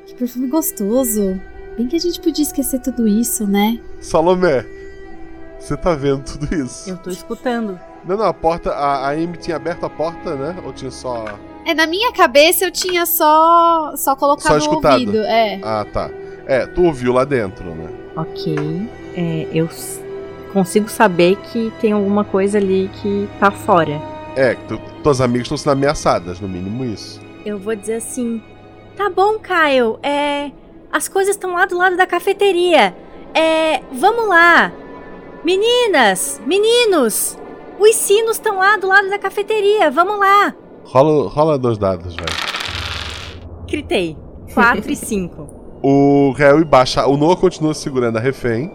que 0.07 0.15
perfume 0.15 0.49
gostoso. 0.49 1.39
Bem 1.77 1.87
que 1.87 1.97
a 1.97 2.01
gente 2.01 2.21
podia 2.21 2.43
esquecer 2.43 2.81
tudo 2.81 3.07
isso, 3.07 3.47
né? 3.47 3.79
Salomé, 4.01 4.67
você 5.59 5.77
tá 5.77 5.95
vendo 5.95 6.25
tudo 6.25 6.55
isso? 6.55 6.89
Eu 6.89 6.97
tô 6.97 7.11
escutando. 7.11 7.79
Não, 8.05 8.17
não, 8.17 8.25
a 8.25 8.35
porta. 8.35 8.71
A, 8.73 9.09
a 9.09 9.11
Amy 9.11 9.37
tinha 9.37 9.57
aberto 9.57 9.85
a 9.85 9.91
porta, 9.91 10.35
né? 10.35 10.57
Ou 10.65 10.73
tinha 10.73 10.91
só. 10.91 11.25
É, 11.65 11.75
na 11.75 11.87
minha 11.87 12.13
cabeça 12.13 12.65
eu 12.65 12.71
tinha 12.71 13.05
só 13.05 13.93
só 13.97 14.17
colocado 14.17 14.49
Só 14.49 14.55
no 14.55 14.59
escutado. 14.59 14.93
ouvido, 14.95 15.19
é. 15.25 15.61
Ah, 15.63 15.87
tá. 15.93 16.11
É, 16.47 16.67
tu 16.67 16.85
ouviu 16.85 17.13
lá 17.13 17.25
dentro, 17.25 17.65
né? 17.75 17.89
Ok. 18.17 18.57
É, 19.17 19.47
eu 19.53 19.69
consigo 20.53 20.89
saber 20.89 21.37
que 21.37 21.73
tem 21.81 21.93
alguma 21.93 22.25
coisa 22.25 22.59
ali 22.59 22.91
que 23.01 23.29
tá 23.39 23.51
fora. 23.51 24.01
É, 24.35 24.55
que 24.55 24.65
tu, 24.65 24.81
tuas 25.03 25.21
amigas 25.21 25.47
estão 25.47 25.57
sendo 25.59 25.73
ameaçadas, 25.73 26.41
no 26.41 26.49
mínimo 26.49 26.85
isso. 26.85 27.21
Eu 27.45 27.59
vou 27.59 27.75
dizer 27.75 27.95
assim: 27.97 28.43
Tá 28.97 29.11
bom, 29.11 29.39
Kyle, 29.39 29.99
é. 30.03 30.51
As 30.93 31.09
coisas 31.09 31.37
estão 31.37 31.53
lá 31.53 31.67
do 31.67 31.77
lado 31.77 31.97
da 31.97 32.07
cafeteria. 32.07 32.95
É. 33.33 33.81
Vamos 33.93 34.29
lá! 34.29 34.73
Meninas! 35.45 36.41
Meninos! 36.45 37.39
Os 37.81 37.97
sinos 37.97 38.33
estão 38.33 38.59
lá 38.59 38.77
do 38.77 38.87
lado 38.87 39.09
da 39.09 39.19
cafeteria, 39.19 39.91
vamos 39.91 40.19
lá! 40.19 40.55
Rola, 40.85 41.29
rola 41.31 41.59
dois 41.59 41.79
dados, 41.79 42.15
velho. 42.15 42.29
Gritei. 43.67 44.17
4 44.53 44.91
e 44.91 44.97
5. 44.97 45.61
O 45.83 46.33
Harry 46.33 46.63
baixa. 46.63 47.07
O 47.07 47.17
Noah 47.17 47.41
continua 47.41 47.73
segurando 47.73 48.19
a 48.19 48.21
refém. 48.21 48.71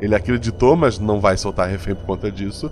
Ele 0.00 0.12
acreditou, 0.12 0.74
mas 0.74 0.98
não 0.98 1.20
vai 1.20 1.36
soltar 1.36 1.68
a 1.68 1.70
refém 1.70 1.94
por 1.94 2.04
conta 2.04 2.32
disso. 2.32 2.68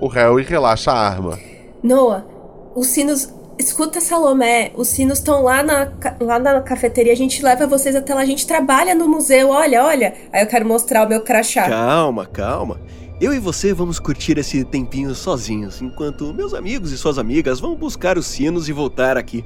O 0.00 0.08
Harry 0.08 0.42
relaxa 0.42 0.90
a 0.90 0.98
arma. 0.98 1.38
Noah, 1.84 2.26
os 2.74 2.88
sinos. 2.88 3.32
Escuta, 3.56 4.00
Salomé, 4.00 4.72
os 4.74 4.88
sinos 4.88 5.18
estão 5.18 5.44
lá 5.44 5.62
na, 5.62 5.92
lá 6.18 6.40
na 6.40 6.60
cafeteria, 6.62 7.12
a 7.12 7.16
gente 7.16 7.44
leva 7.44 7.64
vocês 7.64 7.94
até 7.94 8.12
lá, 8.12 8.22
a 8.22 8.24
gente 8.24 8.44
trabalha 8.44 8.92
no 8.92 9.06
museu, 9.06 9.50
olha, 9.50 9.84
olha. 9.84 10.14
Aí 10.32 10.42
eu 10.42 10.48
quero 10.48 10.66
mostrar 10.66 11.06
o 11.06 11.08
meu 11.08 11.20
crachá. 11.20 11.68
Calma, 11.68 12.26
calma. 12.26 12.80
Eu 13.22 13.32
e 13.32 13.38
você 13.38 13.72
vamos 13.72 14.00
curtir 14.00 14.36
esse 14.36 14.64
tempinho 14.64 15.14
sozinhos, 15.14 15.80
enquanto 15.80 16.34
meus 16.34 16.52
amigos 16.52 16.90
e 16.90 16.98
suas 16.98 17.18
amigas 17.18 17.60
vão 17.60 17.76
buscar 17.76 18.18
os 18.18 18.26
sinos 18.26 18.68
e 18.68 18.72
voltar 18.72 19.16
aqui. 19.16 19.44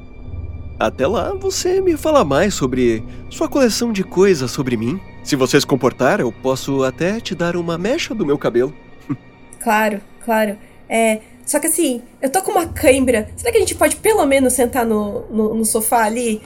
Até 0.80 1.06
lá, 1.06 1.34
você 1.34 1.78
me 1.82 1.94
fala 1.94 2.24
mais 2.24 2.54
sobre 2.54 3.04
sua 3.28 3.50
coleção 3.50 3.92
de 3.92 4.02
coisas 4.02 4.50
sobre 4.50 4.78
mim. 4.78 4.98
Se 5.22 5.36
você 5.36 5.60
se 5.60 5.66
comportar, 5.66 6.20
eu 6.20 6.32
posso 6.32 6.84
até 6.84 7.20
te 7.20 7.34
dar 7.34 7.54
uma 7.54 7.76
mecha 7.76 8.14
do 8.14 8.24
meu 8.24 8.38
cabelo. 8.38 8.74
Claro, 9.62 10.00
claro. 10.24 10.56
É. 10.88 11.20
Só 11.44 11.58
que 11.58 11.66
assim, 11.66 12.00
eu 12.22 12.30
tô 12.30 12.40
com 12.40 12.52
uma 12.52 12.68
cãibra. 12.68 13.28
Será 13.36 13.50
que 13.50 13.58
a 13.58 13.60
gente 13.60 13.74
pode 13.74 13.96
pelo 13.96 14.24
menos 14.24 14.52
sentar 14.52 14.86
no, 14.86 15.26
no, 15.28 15.54
no 15.54 15.64
sofá 15.64 16.04
ali? 16.04 16.40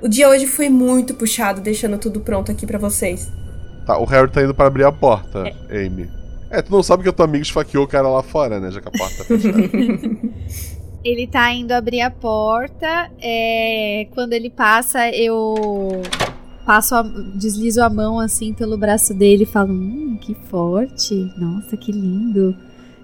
O 0.00 0.08
dia 0.08 0.28
hoje 0.28 0.46
foi 0.46 0.70
muito 0.70 1.14
puxado, 1.14 1.60
deixando 1.60 1.98
tudo 1.98 2.20
pronto 2.20 2.52
aqui 2.52 2.64
pra 2.64 2.78
vocês. 2.78 3.28
Tá, 3.84 3.98
o 3.98 4.04
Harry 4.04 4.30
tá 4.30 4.42
indo 4.42 4.54
pra 4.54 4.66
abrir 4.66 4.84
a 4.84 4.92
porta, 4.92 5.42
Amy. 5.68 6.23
É, 6.54 6.62
tu 6.62 6.70
não 6.70 6.84
sabe 6.84 7.02
que 7.02 7.08
a 7.08 7.12
tua 7.12 7.24
amiga 7.24 7.42
esfaqueou 7.42 7.84
o 7.84 7.88
cara 7.88 8.08
lá 8.08 8.22
fora, 8.22 8.60
né? 8.60 8.70
Já 8.70 8.80
que 8.80 8.86
a 8.86 8.90
porta 8.92 9.16
tá 9.16 9.24
fechada. 9.26 9.64
Ele 11.04 11.26
tá 11.26 11.52
indo 11.52 11.72
abrir 11.72 12.00
a 12.00 12.10
porta. 12.10 13.10
É, 13.20 14.06
quando 14.14 14.34
ele 14.34 14.48
passa, 14.48 15.10
eu 15.10 16.00
passo 16.64 16.94
a, 16.94 17.02
deslizo 17.02 17.82
a 17.82 17.90
mão 17.90 18.20
assim 18.20 18.54
pelo 18.54 18.78
braço 18.78 19.12
dele 19.12 19.42
e 19.42 19.46
falo: 19.46 19.72
Hum, 19.72 20.16
que 20.20 20.32
forte! 20.48 21.28
Nossa, 21.36 21.76
que 21.76 21.90
lindo! 21.90 22.56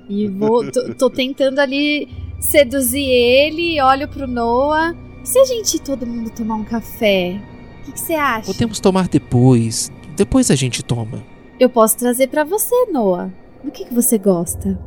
E 0.08 0.28
vou. 0.28 0.70
tô, 0.70 0.94
tô 0.94 1.10
tentando 1.10 1.58
ali 1.58 2.08
seduzir 2.38 3.04
ele, 3.04 3.82
olho 3.82 4.06
pro 4.06 4.28
Noah. 4.28 4.94
E 5.24 5.28
se 5.28 5.38
a 5.40 5.44
gente 5.44 5.80
todo 5.80 6.06
mundo 6.06 6.30
tomar 6.30 6.54
um 6.54 6.64
café? 6.64 7.40
O 7.82 7.84
que 7.86 7.92
que 7.92 8.00
você 8.00 8.14
acha? 8.14 8.46
Podemos 8.46 8.78
tomar 8.78 9.08
depois. 9.08 9.90
Depois 10.16 10.52
a 10.52 10.54
gente 10.54 10.84
toma. 10.84 11.29
Eu 11.60 11.68
posso 11.68 11.98
trazer 11.98 12.28
pra 12.28 12.42
você, 12.42 12.86
Noah. 12.90 13.30
Do 13.62 13.70
que, 13.70 13.84
que 13.84 13.92
você 13.92 14.16
gosta? 14.16 14.78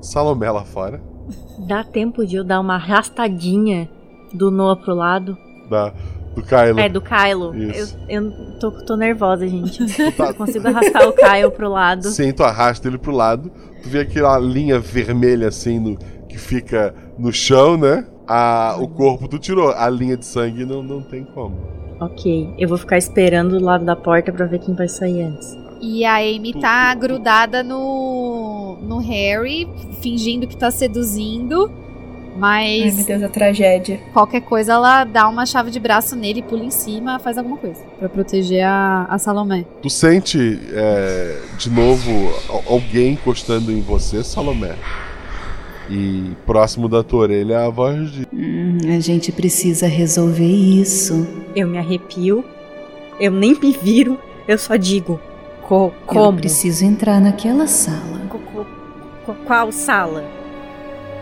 Salomé 0.00 0.50
lá 0.50 0.64
fora. 0.64 0.98
Dá 1.68 1.84
tempo 1.84 2.24
de 2.24 2.36
eu 2.36 2.42
dar 2.42 2.58
uma 2.58 2.76
arrastadinha 2.76 3.86
do 4.32 4.50
Noah 4.50 4.80
pro 4.80 4.94
lado? 4.94 5.36
Da, 5.68 5.92
do 6.34 6.42
Kylo. 6.42 6.80
É, 6.80 6.88
do 6.88 7.02
Kylo. 7.02 7.54
Isso. 7.54 7.98
Eu, 8.08 8.24
eu 8.24 8.58
tô, 8.58 8.70
tô 8.86 8.96
nervosa, 8.96 9.46
gente. 9.46 9.84
Eu 10.18 10.34
consigo 10.34 10.66
arrastar 10.66 11.06
o 11.06 11.12
Kylo 11.12 11.50
pro 11.50 11.68
lado. 11.68 12.08
Sim, 12.08 12.32
tu 12.32 12.42
arrasta 12.42 12.88
ele 12.88 12.96
pro 12.96 13.12
lado. 13.12 13.52
Tu 13.82 13.90
vê 13.90 14.00
aquela 14.00 14.38
linha 14.38 14.80
vermelha 14.80 15.48
assim 15.48 15.78
no, 15.78 15.98
que 16.26 16.38
fica 16.38 16.94
no 17.18 17.30
chão, 17.30 17.76
né? 17.76 18.06
A, 18.26 18.76
o 18.80 18.88
corpo 18.88 19.28
tu 19.28 19.38
tirou. 19.38 19.70
A 19.70 19.90
linha 19.90 20.16
de 20.16 20.24
sangue 20.24 20.64
não, 20.64 20.82
não 20.82 21.02
tem 21.02 21.24
como. 21.24 21.58
Ok, 22.00 22.54
eu 22.58 22.68
vou 22.68 22.78
ficar 22.78 22.96
esperando 22.96 23.58
do 23.58 23.64
lado 23.64 23.84
da 23.84 23.94
porta 23.94 24.32
pra 24.32 24.46
ver 24.46 24.60
quem 24.60 24.74
vai 24.74 24.88
sair 24.88 25.22
antes. 25.22 25.61
E 25.82 26.04
a 26.04 26.16
Amy 26.18 26.52
tá 26.60 26.94
grudada 26.94 27.62
no, 27.64 28.76
no 28.82 28.98
Harry, 28.98 29.68
fingindo 30.00 30.46
que 30.46 30.56
tá 30.56 30.70
seduzindo. 30.70 31.70
Mas. 32.36 32.82
Ai, 32.84 32.92
meu 32.92 33.04
Deus, 33.04 33.22
a 33.24 33.28
tragédia. 33.28 34.00
Qualquer 34.12 34.40
coisa, 34.40 34.72
ela 34.72 35.04
dá 35.04 35.28
uma 35.28 35.44
chave 35.44 35.70
de 35.70 35.78
braço 35.78 36.16
nele, 36.16 36.40
pula 36.40 36.64
em 36.64 36.70
cima, 36.70 37.18
faz 37.18 37.36
alguma 37.36 37.56
coisa. 37.58 37.80
Pra 37.98 38.08
proteger 38.08 38.64
a, 38.64 39.06
a 39.10 39.18
Salomé. 39.18 39.66
Tu 39.82 39.90
sente 39.90 40.58
é, 40.72 41.38
de 41.58 41.68
novo 41.68 42.10
al- 42.48 42.62
alguém 42.70 43.12
encostando 43.14 43.70
em 43.70 43.80
você, 43.82 44.22
Salomé. 44.24 44.76
E 45.90 46.30
próximo 46.46 46.88
da 46.88 47.02
tua 47.02 47.20
orelha 47.22 47.66
a 47.66 47.68
voz 47.68 48.10
de. 48.10 48.26
Hum, 48.32 48.78
a 48.96 49.00
gente 49.00 49.30
precisa 49.32 49.86
resolver 49.86 50.46
isso. 50.46 51.26
Eu 51.54 51.66
me 51.68 51.76
arrepio, 51.76 52.42
eu 53.20 53.30
nem 53.30 53.58
me 53.60 53.72
viro, 53.72 54.18
eu 54.48 54.56
só 54.56 54.76
digo: 54.76 55.20
co 55.66 55.86
Eu 55.86 55.92
como? 56.06 56.38
preciso 56.38 56.84
entrar 56.84 57.20
naquela 57.20 57.66
sala. 57.66 58.20
Co- 58.28 58.38
co- 58.38 58.66
co- 59.26 59.34
qual 59.46 59.70
sala? 59.72 60.24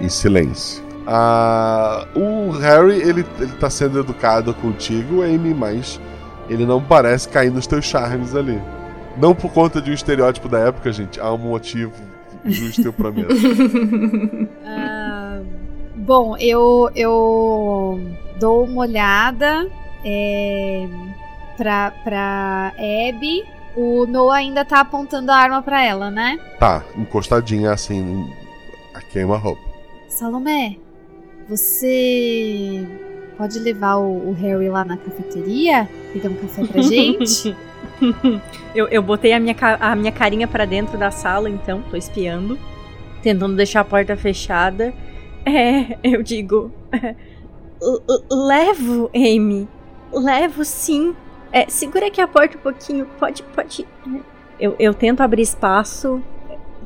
E 0.00 0.08
silêncio. 0.08 0.82
Ah, 1.06 2.06
o 2.14 2.50
Harry, 2.52 3.00
ele, 3.00 3.24
ele 3.38 3.52
tá 3.58 3.68
sendo 3.70 3.98
educado 4.00 4.54
contigo, 4.54 5.22
Amy, 5.22 5.52
mas 5.54 6.00
ele 6.48 6.64
não 6.64 6.80
parece 6.82 7.28
cair 7.28 7.50
nos 7.50 7.66
teus 7.66 7.84
charmes 7.84 8.34
ali. 8.34 8.60
Não 9.16 9.34
por 9.34 9.52
conta 9.52 9.80
de 9.80 9.90
um 9.90 9.94
estereótipo 9.94 10.48
da 10.48 10.58
época, 10.60 10.92
gente. 10.92 11.18
Há 11.20 11.32
um 11.32 11.38
motivo 11.38 11.92
justo, 12.44 12.82
eu 12.86 12.92
prometo. 12.92 13.28
Ah, 14.64 15.40
bom, 15.96 16.36
eu, 16.38 16.88
eu 16.94 18.00
dou 18.38 18.64
uma 18.64 18.82
olhada 18.82 19.66
é, 20.04 20.86
pra, 21.56 21.92
pra 22.04 22.72
Abby. 22.78 23.44
O 23.76 24.04
Noah 24.06 24.36
ainda 24.38 24.64
tá 24.64 24.80
apontando 24.80 25.30
a 25.30 25.36
arma 25.36 25.62
pra 25.62 25.84
ela, 25.84 26.10
né? 26.10 26.38
Tá, 26.58 26.82
encostadinha 26.96 27.72
assim, 27.72 28.28
a 28.94 29.00
queima-roupa. 29.00 29.60
Salomé, 30.08 30.76
você 31.48 32.86
pode 33.36 33.58
levar 33.58 33.96
o, 33.96 34.30
o 34.30 34.32
Harry 34.32 34.68
lá 34.68 34.84
na 34.84 34.96
cafeteria? 34.96 35.88
Pegar 36.12 36.28
um 36.30 36.34
café 36.34 36.64
pra 36.66 36.82
gente? 36.82 37.56
eu, 38.74 38.88
eu 38.88 39.02
botei 39.02 39.32
a 39.32 39.40
minha, 39.40 39.56
a 39.80 39.94
minha 39.94 40.12
carinha 40.12 40.48
pra 40.48 40.64
dentro 40.64 40.98
da 40.98 41.10
sala, 41.10 41.48
então, 41.48 41.82
tô 41.90 41.96
espiando, 41.96 42.58
tentando 43.22 43.54
deixar 43.56 43.80
a 43.80 43.84
porta 43.84 44.16
fechada. 44.16 44.92
É, 45.46 45.96
eu 46.02 46.22
digo. 46.22 46.70
"L- 47.82 48.02
l- 48.08 48.24
levo, 48.46 49.10
Amy. 49.14 49.66
Levo 50.12 50.64
sim. 50.64 51.14
É, 51.52 51.68
segura 51.68 52.06
aqui 52.06 52.20
a 52.20 52.28
porta 52.28 52.56
um 52.56 52.60
pouquinho. 52.60 53.06
Pode, 53.18 53.42
pode. 53.42 53.86
Eu, 54.58 54.76
eu 54.78 54.94
tento 54.94 55.20
abrir 55.20 55.42
espaço. 55.42 56.22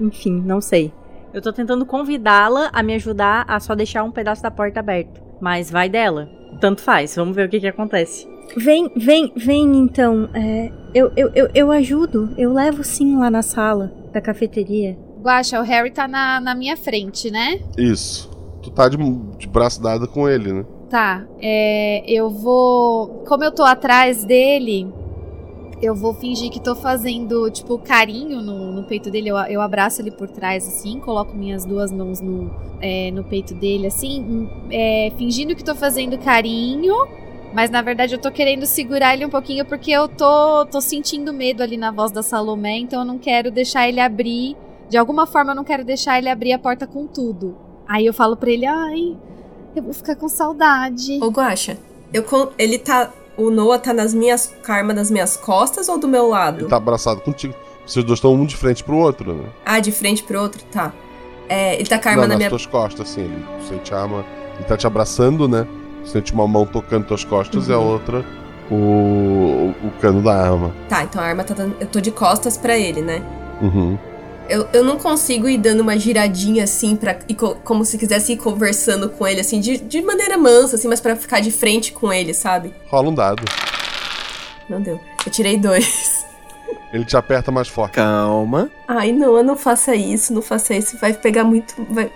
Enfim, 0.01 0.43
não 0.45 0.61
sei. 0.61 0.93
Eu 1.33 1.43
tô 1.43 1.53
tentando 1.53 1.85
convidá-la 1.85 2.71
a 2.73 2.83
me 2.83 2.95
ajudar 2.95 3.45
a 3.49 3.59
só 3.59 3.75
deixar 3.75 4.05
um 4.05 4.11
pedaço 4.11 4.43
da 4.43 4.51
porta 4.51 4.81
aberto. 4.81 5.21
Mas 5.41 5.71
vai 5.71 5.89
dela. 5.89 6.29
Tanto 6.61 6.81
faz. 6.81 7.15
Vamos 7.17 7.35
ver 7.35 7.47
o 7.47 7.51
que 7.51 7.61
que 7.61 7.67
acontece. 7.67 8.27
Vem, 8.57 8.91
vem, 8.97 9.33
vem 9.37 9.77
então. 9.77 10.29
É, 10.33 10.71
eu, 10.95 11.13
eu, 11.17 11.31
eu, 11.35 11.49
eu 11.55 11.71
ajudo. 11.73 12.33
Eu 12.39 12.53
levo 12.53 12.85
sim 12.85 13.17
lá 13.17 13.31
na 13.31 13.43
sala 13.43 13.93
da 14.13 14.21
cafeteria. 14.21 14.97
Guaxa, 15.21 15.61
o 15.61 15.65
Harry 15.65 15.91
tá 15.91 16.07
na, 16.07 16.41
na 16.41 16.55
minha 16.55 16.77
frente, 16.77 17.31
né? 17.31 17.61
Isso. 17.77 18.31
Tu 18.63 18.71
tá 18.71 18.89
de, 18.89 18.97
de 19.39 19.49
braço 19.49 19.83
dado 19.83 20.07
com 20.07 20.29
ele, 20.29 20.53
né? 20.53 20.65
Tá, 20.91 21.27
é, 21.41 22.05
eu 22.07 22.31
vou. 22.31 23.25
Como 23.27 23.43
eu 23.43 23.51
tô 23.51 23.63
atrás 23.65 24.25
dele, 24.25 24.93
eu 25.83 25.95
vou 25.95 26.15
fingir 26.15 26.51
que 26.51 26.61
tô 26.61 26.75
fazendo, 26.77 27.51
tipo, 27.51 27.79
carinho 27.79 28.41
no, 28.43 28.73
no 28.73 28.85
peito 28.85 29.11
dele. 29.11 29.29
Eu, 29.31 29.37
eu 29.39 29.61
abraço 29.61 30.01
ele 30.03 30.11
por 30.11 30.29
trás, 30.29 30.67
assim, 30.69 31.01
coloco 31.01 31.37
minhas 31.37 31.65
duas 31.65 31.91
mãos 31.93 32.21
no, 32.21 32.51
é, 32.81 33.11
no 33.11 33.25
peito 33.25 33.55
dele, 33.55 33.87
assim, 33.89 34.21
hum, 34.23 34.49
é, 34.71 35.13
fingindo 35.17 35.55
que 35.57 35.65
tô 35.65 35.75
fazendo 35.75 36.19
carinho, 36.19 36.95
Mas 37.53 37.71
na 37.71 37.83
verdade 37.83 38.15
eu 38.15 38.21
tô 38.21 38.31
querendo 38.33 38.67
segurar 38.67 39.15
ele 39.15 39.25
um 39.27 39.31
pouquinho 39.31 39.65
porque 39.65 39.91
eu 39.93 40.09
tô, 40.09 40.67
tô 40.67 40.81
sentindo 40.81 41.33
medo 41.33 41.63
ali 41.63 41.77
na 41.77 41.91
voz 41.93 42.11
da 42.13 42.23
Salomé, 42.23 42.79
então 42.79 43.01
eu 43.01 43.07
não 43.07 43.19
quero 43.19 43.51
deixar 43.51 43.89
ele 43.89 44.01
abrir. 44.01 44.57
De 44.89 44.97
alguma 44.99 45.27
forma 45.27 45.53
eu 45.53 45.57
não 45.57 45.65
quero 45.65 45.85
deixar 45.85 46.19
ele 46.19 46.29
abrir 46.29 46.53
a 46.53 46.59
porta 46.59 46.87
com 46.87 47.07
tudo. 47.07 47.57
Aí 47.87 48.07
eu 48.07 48.13
falo 48.15 48.37
pra 48.37 48.51
ele, 48.51 48.67
ai, 48.67 49.17
eu 49.77 49.83
vou 49.83 49.93
ficar 49.95 50.15
com 50.17 50.29
saudade. 50.29 51.19
Ô, 51.23 51.29
Guaxa, 51.29 51.77
eu, 52.13 52.23
con- 52.23 52.49
ele 52.59 52.79
tá. 52.79 53.11
O 53.37 53.51
Noah 53.51 53.79
tá 53.81 53.93
nas 53.93 54.15
minhas. 54.15 54.53
com 54.65 54.71
a 54.73 54.77
arma 54.77 54.95
das 54.95 55.11
minhas 55.11 55.37
costas 55.37 55.89
ou 55.89 55.99
do 55.99 56.07
meu 56.07 56.29
lado? 56.29 56.61
Ele 56.61 56.69
tá 56.69 56.77
abraçado 56.77 57.21
contigo. 57.21 57.55
Vocês 57.87 58.05
dois 58.05 58.19
estão 58.19 58.33
um 58.33 58.47
de 58.47 58.57
frente 58.57 58.83
pro 58.85 58.97
outro, 58.97 59.35
né? 59.35 59.45
Ah, 59.67 59.81
de 59.81 59.91
frente 59.93 60.23
pro 60.23 60.41
outro? 60.41 60.63
Tá. 60.73 60.93
É, 61.49 61.75
ele 61.75 61.87
tá 61.87 61.99
com 61.99 62.09
a 62.09 62.13
arma 62.13 62.23
Não, 62.23 62.29
na 62.29 62.35
nas 62.35 62.39
minha. 62.39 62.49
tuas 62.49 62.65
costas, 62.65 63.11
assim. 63.11 63.23
Ele 63.23 63.45
sente 63.69 63.93
a 63.93 64.01
arma. 64.03 64.25
Ele 64.57 64.65
tá 64.65 64.77
te 64.77 64.87
abraçando, 64.87 65.47
né? 65.49 65.67
Sente 66.05 66.33
uma 66.33 66.47
mão 66.47 66.65
tocando 66.65 67.07
tuas 67.07 67.25
costas 67.25 67.69
e 67.69 67.73
a 67.73 67.79
Uhum. 67.79 67.87
outra 67.93 68.25
o, 68.71 69.75
o 69.85 69.91
cano 70.01 70.23
da 70.23 70.33
arma. 70.35 70.73
Tá, 70.89 71.03
então 71.03 71.21
a 71.21 71.25
arma 71.27 71.45
tá 71.45 71.55
dando. 71.55 71.77
Eu 71.81 71.87
tô 71.87 72.01
de 72.01 72.11
costas 72.11 72.57
pra 72.57 72.79
ele, 72.79 73.03
né? 73.03 73.23
Uhum. 73.61 73.99
Eu, 74.49 74.69
eu 74.73 74.85
não 74.85 74.99
consigo 74.99 75.49
ir 75.49 75.57
dando 75.59 75.81
uma 75.81 75.97
giradinha 75.99 76.65
assim, 76.65 76.97
pra, 76.97 77.15
co- 77.15 77.57
como 77.65 77.85
se 77.85 77.97
quisesse 77.97 78.33
ir 78.33 78.37
conversando 78.37 79.09
com 79.09 79.27
ele, 79.27 79.41
assim, 79.41 79.59
de, 79.59 79.79
de 79.79 80.03
maneira 80.03 80.37
mansa, 80.37 80.77
assim, 80.77 80.87
mas 80.87 81.01
pra 81.01 81.17
ficar 81.17 81.41
de 81.41 81.51
frente 81.51 81.93
com 81.93 82.13
ele, 82.13 82.35
sabe? 82.35 82.75
Rola 82.89 83.09
um 83.09 83.15
dado. 83.15 83.43
Não 84.69 84.81
deu. 84.81 85.01
Eu 85.25 85.33
tirei 85.33 85.57
dois. 85.59 86.25
Ele 86.93 87.05
te 87.05 87.17
aperta 87.17 87.51
mais 87.51 87.67
forte. 87.67 87.95
Calma. 87.95 88.71
Ai, 88.87 89.11
não, 89.11 89.43
não 89.43 89.57
faça 89.57 89.97
isso, 89.97 90.33
não 90.33 90.41
faça 90.41 90.75
isso. 90.75 90.97
Vai 90.99 91.13
pegar 91.13 91.43
muito. 91.43 91.75
Vai, 91.91 92.09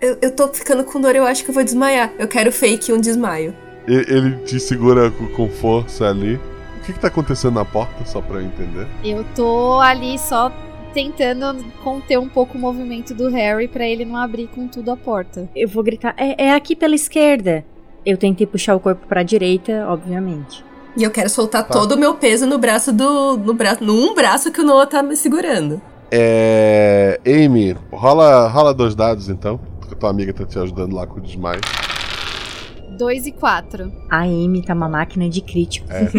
eu, 0.00 0.18
eu 0.20 0.30
tô 0.34 0.48
ficando 0.48 0.82
com 0.82 1.00
dor, 1.00 1.14
eu 1.14 1.24
acho 1.24 1.44
que 1.44 1.50
eu 1.50 1.54
vou 1.54 1.62
desmaiar. 1.62 2.10
Eu 2.18 2.26
quero 2.26 2.50
fake 2.50 2.92
um 2.92 3.00
desmaio. 3.00 3.54
Ele, 3.86 4.04
ele 4.12 4.36
te 4.44 4.58
segura 4.58 5.08
com, 5.12 5.28
com 5.28 5.48
força 5.48 6.04
ali. 6.08 6.34
O 6.34 6.80
que, 6.84 6.92
que 6.94 6.98
tá 6.98 7.06
acontecendo 7.06 7.54
na 7.54 7.64
porta, 7.64 8.04
só 8.04 8.20
pra 8.20 8.40
eu 8.40 8.42
entender? 8.46 8.88
Eu 9.04 9.24
tô 9.36 9.78
ali 9.78 10.18
só 10.18 10.50
tentando 10.96 11.62
conter 11.84 12.18
um 12.18 12.26
pouco 12.26 12.56
o 12.56 12.60
movimento 12.60 13.12
do 13.12 13.28
Harry 13.28 13.68
pra 13.68 13.86
ele 13.86 14.06
não 14.06 14.16
abrir 14.16 14.46
com 14.46 14.66
tudo 14.66 14.90
a 14.90 14.96
porta. 14.96 15.46
Eu 15.54 15.68
vou 15.68 15.82
gritar, 15.84 16.14
é, 16.16 16.46
é 16.46 16.54
aqui 16.54 16.74
pela 16.74 16.94
esquerda. 16.94 17.62
Eu 18.04 18.16
tentei 18.16 18.46
puxar 18.46 18.74
o 18.74 18.80
corpo 18.80 19.06
pra 19.06 19.22
direita, 19.22 19.84
obviamente. 19.90 20.64
E 20.96 21.02
eu 21.02 21.10
quero 21.10 21.28
soltar 21.28 21.64
Tá. 21.64 21.74
todo 21.74 21.92
o 21.92 21.98
meu 21.98 22.14
peso 22.14 22.46
no 22.46 22.56
braço 22.56 22.94
do. 22.94 23.36
No, 23.36 23.52
braço, 23.52 23.84
no 23.84 23.92
um 23.92 24.14
braço 24.14 24.50
que 24.50 24.62
o 24.62 24.64
Noah 24.64 24.86
tá 24.86 25.02
me 25.02 25.14
segurando. 25.16 25.82
É. 26.10 27.20
Amy, 27.26 27.76
rola, 27.92 28.48
rola 28.48 28.72
dois 28.72 28.94
dados 28.94 29.28
então. 29.28 29.60
Porque 29.78 29.94
tua 29.94 30.08
amiga 30.08 30.32
tá 30.32 30.46
te 30.46 30.58
ajudando 30.58 30.94
lá 30.96 31.06
com 31.06 31.18
o 31.18 31.20
desmaio. 31.20 31.60
2 32.96 33.26
e 33.26 33.32
4. 33.32 33.92
A 34.10 34.22
Amy 34.22 34.62
tá 34.62 34.74
uma 34.74 34.88
máquina 34.88 35.28
de 35.28 35.40
crítico. 35.40 35.86
É. 35.90 36.06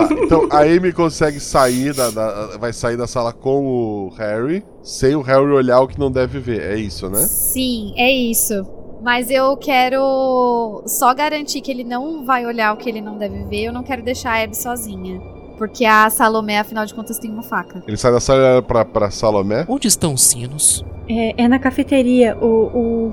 Tá, 0.00 0.08
então 0.24 0.48
a 0.50 0.60
Amy 0.62 0.92
consegue 0.92 1.40
sair 1.40 1.94
da, 1.94 2.10
da- 2.10 2.56
Vai 2.58 2.72
sair 2.72 2.96
da 2.96 3.06
sala 3.06 3.32
com 3.32 3.64
o 3.66 4.08
Harry, 4.16 4.62
sem 4.82 5.14
o 5.14 5.20
Harry 5.22 5.50
olhar 5.50 5.80
o 5.80 5.88
que 5.88 5.98
não 5.98 6.10
deve 6.10 6.38
ver. 6.38 6.60
É 6.62 6.76
isso, 6.76 7.08
né? 7.08 7.18
Sim, 7.20 7.92
é 7.96 8.10
isso. 8.10 8.64
Mas 9.02 9.30
eu 9.30 9.56
quero 9.56 10.82
só 10.86 11.14
garantir 11.14 11.60
que 11.62 11.70
ele 11.70 11.84
não 11.84 12.24
vai 12.24 12.44
olhar 12.44 12.72
o 12.74 12.76
que 12.76 12.88
ele 12.88 13.00
não 13.00 13.16
deve 13.16 13.44
ver. 13.44 13.64
Eu 13.64 13.72
não 13.72 13.82
quero 13.82 14.02
deixar 14.02 14.32
a 14.38 14.42
Abby 14.42 14.56
sozinha. 14.56 15.20
Porque 15.56 15.84
a 15.84 16.08
Salomé, 16.10 16.58
afinal 16.58 16.84
de 16.86 16.94
contas, 16.94 17.18
tem 17.18 17.30
uma 17.30 17.42
faca. 17.42 17.82
Ele 17.86 17.96
sai 17.96 18.12
da 18.12 18.20
sala 18.20 18.62
pra, 18.62 18.84
pra 18.84 19.10
Salomé. 19.10 19.64
Onde 19.68 19.88
estão 19.88 20.14
os 20.14 20.22
sinos? 20.22 20.84
É, 21.08 21.42
é 21.44 21.48
na 21.48 21.58
cafeteria, 21.58 22.36
o, 22.40 22.46
o. 22.46 23.12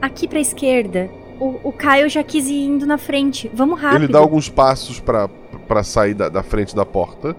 Aqui 0.00 0.26
pra 0.28 0.40
esquerda. 0.40 1.10
O, 1.42 1.70
o 1.70 1.72
Caio 1.72 2.08
já 2.08 2.22
quis 2.22 2.46
ir 2.46 2.66
indo 2.66 2.86
na 2.86 2.96
frente. 2.96 3.50
Vamos 3.52 3.80
rápido. 3.80 4.04
Ele 4.04 4.12
dá 4.12 4.20
alguns 4.20 4.48
passos 4.48 5.00
pra, 5.00 5.26
pra 5.66 5.82
sair 5.82 6.14
da, 6.14 6.28
da 6.28 6.40
frente 6.40 6.72
da 6.76 6.86
porta. 6.86 7.34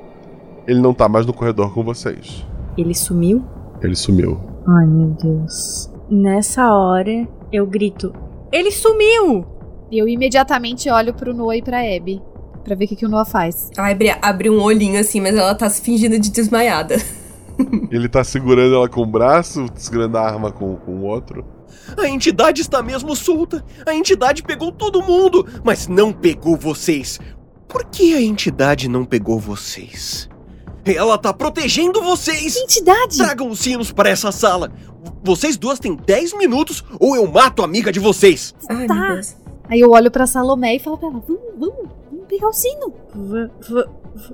Ele 0.67 0.81
não 0.81 0.93
tá 0.93 1.07
mais 1.07 1.25
no 1.25 1.31
corredor 1.31 1.73
com 1.73 1.81
vocês. 1.85 2.45
Ele 2.77 2.93
sumiu? 2.93 3.45
Ele 3.81 3.95
sumiu. 3.95 4.41
Ai, 4.67 4.85
meu 4.88 5.11
Deus. 5.11 5.89
Nessa 6.09 6.73
hora, 6.73 7.25
eu 7.49 7.65
grito: 7.65 8.13
Ele 8.51 8.71
sumiu! 8.71 9.45
Eu 9.89 10.05
imediatamente 10.05 10.89
olho 10.89 11.13
pro 11.13 11.34
Noah 11.34 11.55
e 11.55 11.61
pra 11.61 11.80
Abby. 11.80 12.21
Pra 12.61 12.75
ver 12.75 12.85
o 12.85 12.88
que, 12.89 12.97
que 12.97 13.05
o 13.05 13.09
Noah 13.09 13.23
faz. 13.23 13.71
A 13.77 13.89
Abby 13.89 14.13
abre 14.21 14.49
um 14.49 14.61
olhinho 14.61 14.99
assim, 14.99 15.21
mas 15.21 15.34
ela 15.34 15.55
tá 15.55 15.69
se 15.69 15.81
fingindo 15.81 16.19
de 16.19 16.30
desmaiada. 16.30 16.95
Ele 17.89 18.09
tá 18.09 18.21
segurando 18.21 18.75
ela 18.75 18.89
com 18.89 19.01
o 19.01 19.05
braço, 19.05 19.65
segurando 19.75 20.17
a 20.17 20.21
arma 20.21 20.51
com, 20.51 20.75
com 20.75 20.91
o 20.91 21.03
outro. 21.03 21.45
A 21.97 22.07
entidade 22.07 22.61
está 22.61 22.81
mesmo 22.81 23.15
solta. 23.15 23.63
A 23.85 23.93
entidade 23.93 24.43
pegou 24.43 24.71
todo 24.71 25.01
mundo, 25.03 25.45
mas 25.63 25.87
não 25.87 26.11
pegou 26.11 26.55
vocês. 26.57 27.19
Por 27.67 27.85
que 27.85 28.13
a 28.15 28.21
entidade 28.21 28.87
não 28.87 29.03
pegou 29.05 29.39
vocês? 29.39 30.29
Ela 30.85 31.17
tá 31.17 31.33
protegendo 31.33 32.01
vocês! 32.01 32.57
Entidade! 32.57 33.17
Tragam 33.17 33.49
os 33.49 33.59
sinos 33.59 33.91
para 33.91 34.09
essa 34.09 34.31
sala! 34.31 34.71
Vocês 35.23 35.55
duas 35.57 35.79
têm 35.79 35.95
10 35.95 36.33
minutos 36.37 36.83
ou 36.99 37.15
eu 37.15 37.25
mato 37.31 37.61
a 37.61 37.65
amiga 37.65 37.91
de 37.91 37.99
vocês! 37.99 38.53
Ai, 38.69 38.85
Tá. 38.85 38.93
meu 38.93 39.13
Deus. 39.15 39.35
Aí 39.69 39.79
eu 39.79 39.91
olho 39.91 40.11
pra 40.11 40.27
Salomé 40.27 40.75
e 40.75 40.79
falo 40.79 40.97
pra 40.97 41.07
ela: 41.07 41.23
vamos, 41.25 41.41
vamos, 41.57 41.89
vamos 42.11 42.25
pegar 42.27 42.47
o 42.49 42.53
sino. 42.53 42.93
Va- 43.15 43.49
va- 43.69 43.89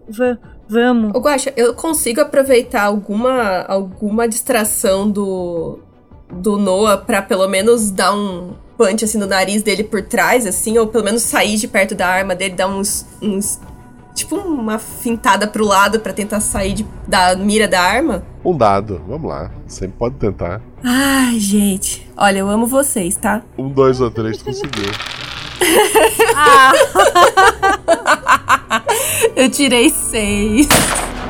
va- 0.09 0.37
vamos. 0.67 1.11
Ô, 1.15 1.19
Guaxa, 1.19 1.53
eu 1.55 1.75
consigo 1.75 2.19
aproveitar 2.19 2.81
alguma, 2.83 3.61
alguma 3.61 4.27
distração 4.27 5.09
do, 5.09 5.79
do 6.31 6.57
Noah 6.57 6.97
pra 6.97 7.22
pelo 7.22 7.47
menos 7.47 7.91
dar 7.91 8.14
um 8.14 8.53
punch 8.77 9.03
assim 9.03 9.18
no 9.18 9.27
nariz 9.27 9.61
dele 9.64 9.84
por 9.84 10.01
trás, 10.01 10.45
assim, 10.45 10.77
ou 10.77 10.88
pelo 10.88 11.03
menos 11.03 11.22
sair 11.23 11.57
de 11.57 11.68
perto 11.68 11.95
da 11.95 12.07
arma 12.07 12.35
dele, 12.35 12.56
dar 12.56 12.68
uns. 12.68 13.06
uns 13.22 13.60
tipo 14.15 14.35
uma 14.35 14.77
fintada 14.80 15.47
pro 15.47 15.64
lado 15.65 15.99
pra 16.01 16.11
tentar 16.11 16.41
sair 16.41 16.73
de- 16.73 16.85
da 17.07 17.35
mira 17.38 17.68
da 17.69 17.80
arma? 17.81 18.23
Um 18.43 18.57
dado, 18.57 19.01
vamos 19.07 19.30
lá. 19.30 19.49
Sempre 19.68 19.95
pode 19.97 20.15
tentar. 20.15 20.61
Ai, 20.84 21.39
gente. 21.39 22.10
Olha, 22.18 22.39
eu 22.39 22.49
amo 22.49 22.68
vocês, 22.68 23.15
tá? 23.15 23.41
Um, 23.57 23.69
dois 23.69 24.01
ou 24.01 24.11
três 24.11 24.41
conseguiu. 24.41 24.91
Ah! 26.35 26.72
eu 29.35 29.49
tirei 29.49 29.89
seis. 29.89 30.68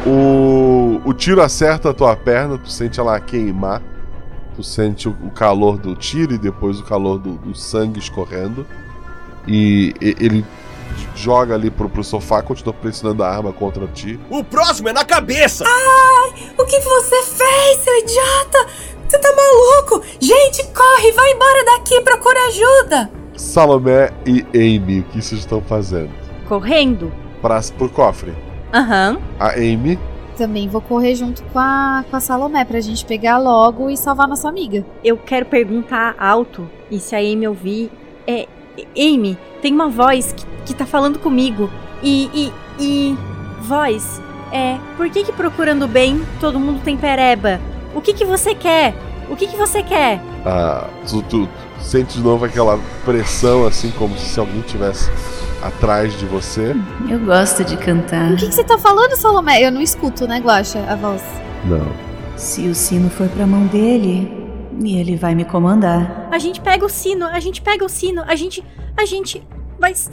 O, 0.06 1.02
o 1.04 1.14
tiro 1.14 1.42
acerta 1.42 1.90
a 1.90 1.94
tua 1.94 2.16
perna, 2.16 2.58
tu 2.58 2.72
sente 2.72 3.00
ela 3.00 3.20
queimar. 3.20 3.82
Tu 4.60 4.64
sente 4.64 5.08
o, 5.08 5.32
calor 5.34 5.78
do 5.78 5.96
tiro 5.96 6.34
e 6.34 6.38
depois 6.38 6.82
o 6.82 6.84
calor 6.84 7.18
do, 7.18 7.36
do 7.36 7.56
sangue 7.56 7.98
escorrendo. 7.98 8.68
E, 9.48 9.94
ele 10.02 10.46
joga 11.16 11.56
ali 11.56 11.72
pro, 11.72 11.88
pro 11.88 12.04
sofá, 12.04 12.42
continua 12.42 12.74
pressionando 12.74 13.24
a 13.24 13.30
arma 13.30 13.54
contra 13.54 13.88
ti. 13.88 14.20
O 14.30 14.44
próximo 14.44 14.90
é 14.90 14.92
na 14.92 15.06
cabeça! 15.06 15.64
Ai, 15.66 16.52
o 16.58 16.66
que 16.66 16.78
você 16.78 17.24
fez, 17.24 17.78
seu 17.78 18.00
idiota? 18.00 18.68
Você 19.08 19.18
tá 19.18 19.34
maluco? 19.34 20.06
Gente, 20.20 20.62
corre, 20.74 21.14
vai 21.14 21.32
embora 21.32 21.64
daqui, 21.64 22.02
procura 22.02 22.48
ajuda. 22.48 23.10
Salomé 23.38 24.12
e 24.26 24.46
Amy, 24.54 25.00
o 25.00 25.04
que 25.04 25.22
vocês 25.22 25.40
estão 25.40 25.62
fazendo? 25.62 26.12
Correndo? 26.50 27.14
Pra, 27.42 27.62
pro 27.78 27.88
cofre. 27.88 28.36
Aham. 28.74 29.22
A 29.40 29.52
Amy, 29.54 29.98
Também 30.40 30.70
vou 30.70 30.80
correr 30.80 31.16
junto 31.16 31.44
com 31.44 31.60
a, 31.60 32.06
com 32.10 32.16
a 32.16 32.20
Salomé 32.22 32.64
pra 32.64 32.80
gente 32.80 33.04
pegar 33.04 33.38
logo 33.38 33.90
e 33.90 33.98
salvar 33.98 34.26
nossa 34.26 34.48
amiga. 34.48 34.86
Eu 35.04 35.18
quero 35.18 35.46
perguntar 35.46 36.16
alto, 36.18 36.70
e 36.90 36.98
se 36.98 37.14
a 37.14 37.20
Amy 37.20 37.46
ouvir. 37.46 37.92
É. 38.26 38.48
Amy, 38.98 39.38
tem 39.62 39.74
uma 39.74 39.90
voz 39.90 40.32
que, 40.32 40.46
que 40.68 40.74
tá 40.74 40.86
falando 40.86 41.20
comigo. 41.20 41.70
E. 42.02 42.30
e. 42.34 42.54
e. 42.80 43.18
Voz, 43.64 44.22
é. 44.54 44.78
Por 44.96 45.10
que 45.10 45.26
que 45.26 45.34
procurando 45.34 45.90
bem 45.90 46.26
todo 46.40 46.58
mundo 46.58 46.82
tem 46.86 46.96
pereba? 46.96 47.60
O 47.94 48.00
que 48.00 48.14
que 48.14 48.24
você 48.24 48.56
quer? 48.56 48.96
O 49.30 49.36
que 49.36 49.46
que 49.46 49.58
você 49.58 49.84
quer? 49.84 50.22
ah, 50.46 50.88
tu, 51.06 51.22
tu 51.24 51.50
sente 51.82 52.14
de 52.18 52.24
novo 52.24 52.46
aquela 52.46 52.80
pressão, 53.04 53.68
assim, 53.68 53.92
como 53.92 54.18
se 54.18 54.40
alguém 54.40 54.62
tivesse 54.62 55.12
atrás 55.62 56.18
de 56.18 56.26
você. 56.26 56.76
Eu 57.10 57.20
gosto 57.20 57.64
de 57.64 57.78
cantar. 57.78 58.32
O 58.32 58.36
que, 58.38 58.48
que 58.48 58.56
você 58.56 58.64
tá 58.64 58.78
falando, 58.78 59.16
Salomé? 59.16 59.62
Eu 59.62 59.72
não 59.72 59.82
escuto, 59.82 60.28
né, 60.28 60.40
Guaxa, 60.40 60.80
a 60.88 60.96
voz. 60.96 61.22
Não. 61.66 61.88
Se 62.38 62.68
o 62.68 62.76
sino 62.76 63.10
for 63.10 63.28
pra 63.30 63.46
mão 63.46 63.66
dele, 63.68 64.32
ele 64.82 65.16
vai 65.16 65.36
me 65.36 65.44
comandar. 65.44 66.30
A 66.32 66.40
gente 66.40 66.62
pega 66.62 66.86
o 66.86 66.90
sino, 66.90 67.26
a 67.26 67.40
gente 67.40 67.62
pega 67.62 67.84
o 67.84 67.90
sino, 67.90 68.24
a 68.26 68.36
gente. 68.36 68.64
A 68.98 69.06
gente. 69.06 69.46
Mas. 69.80 70.12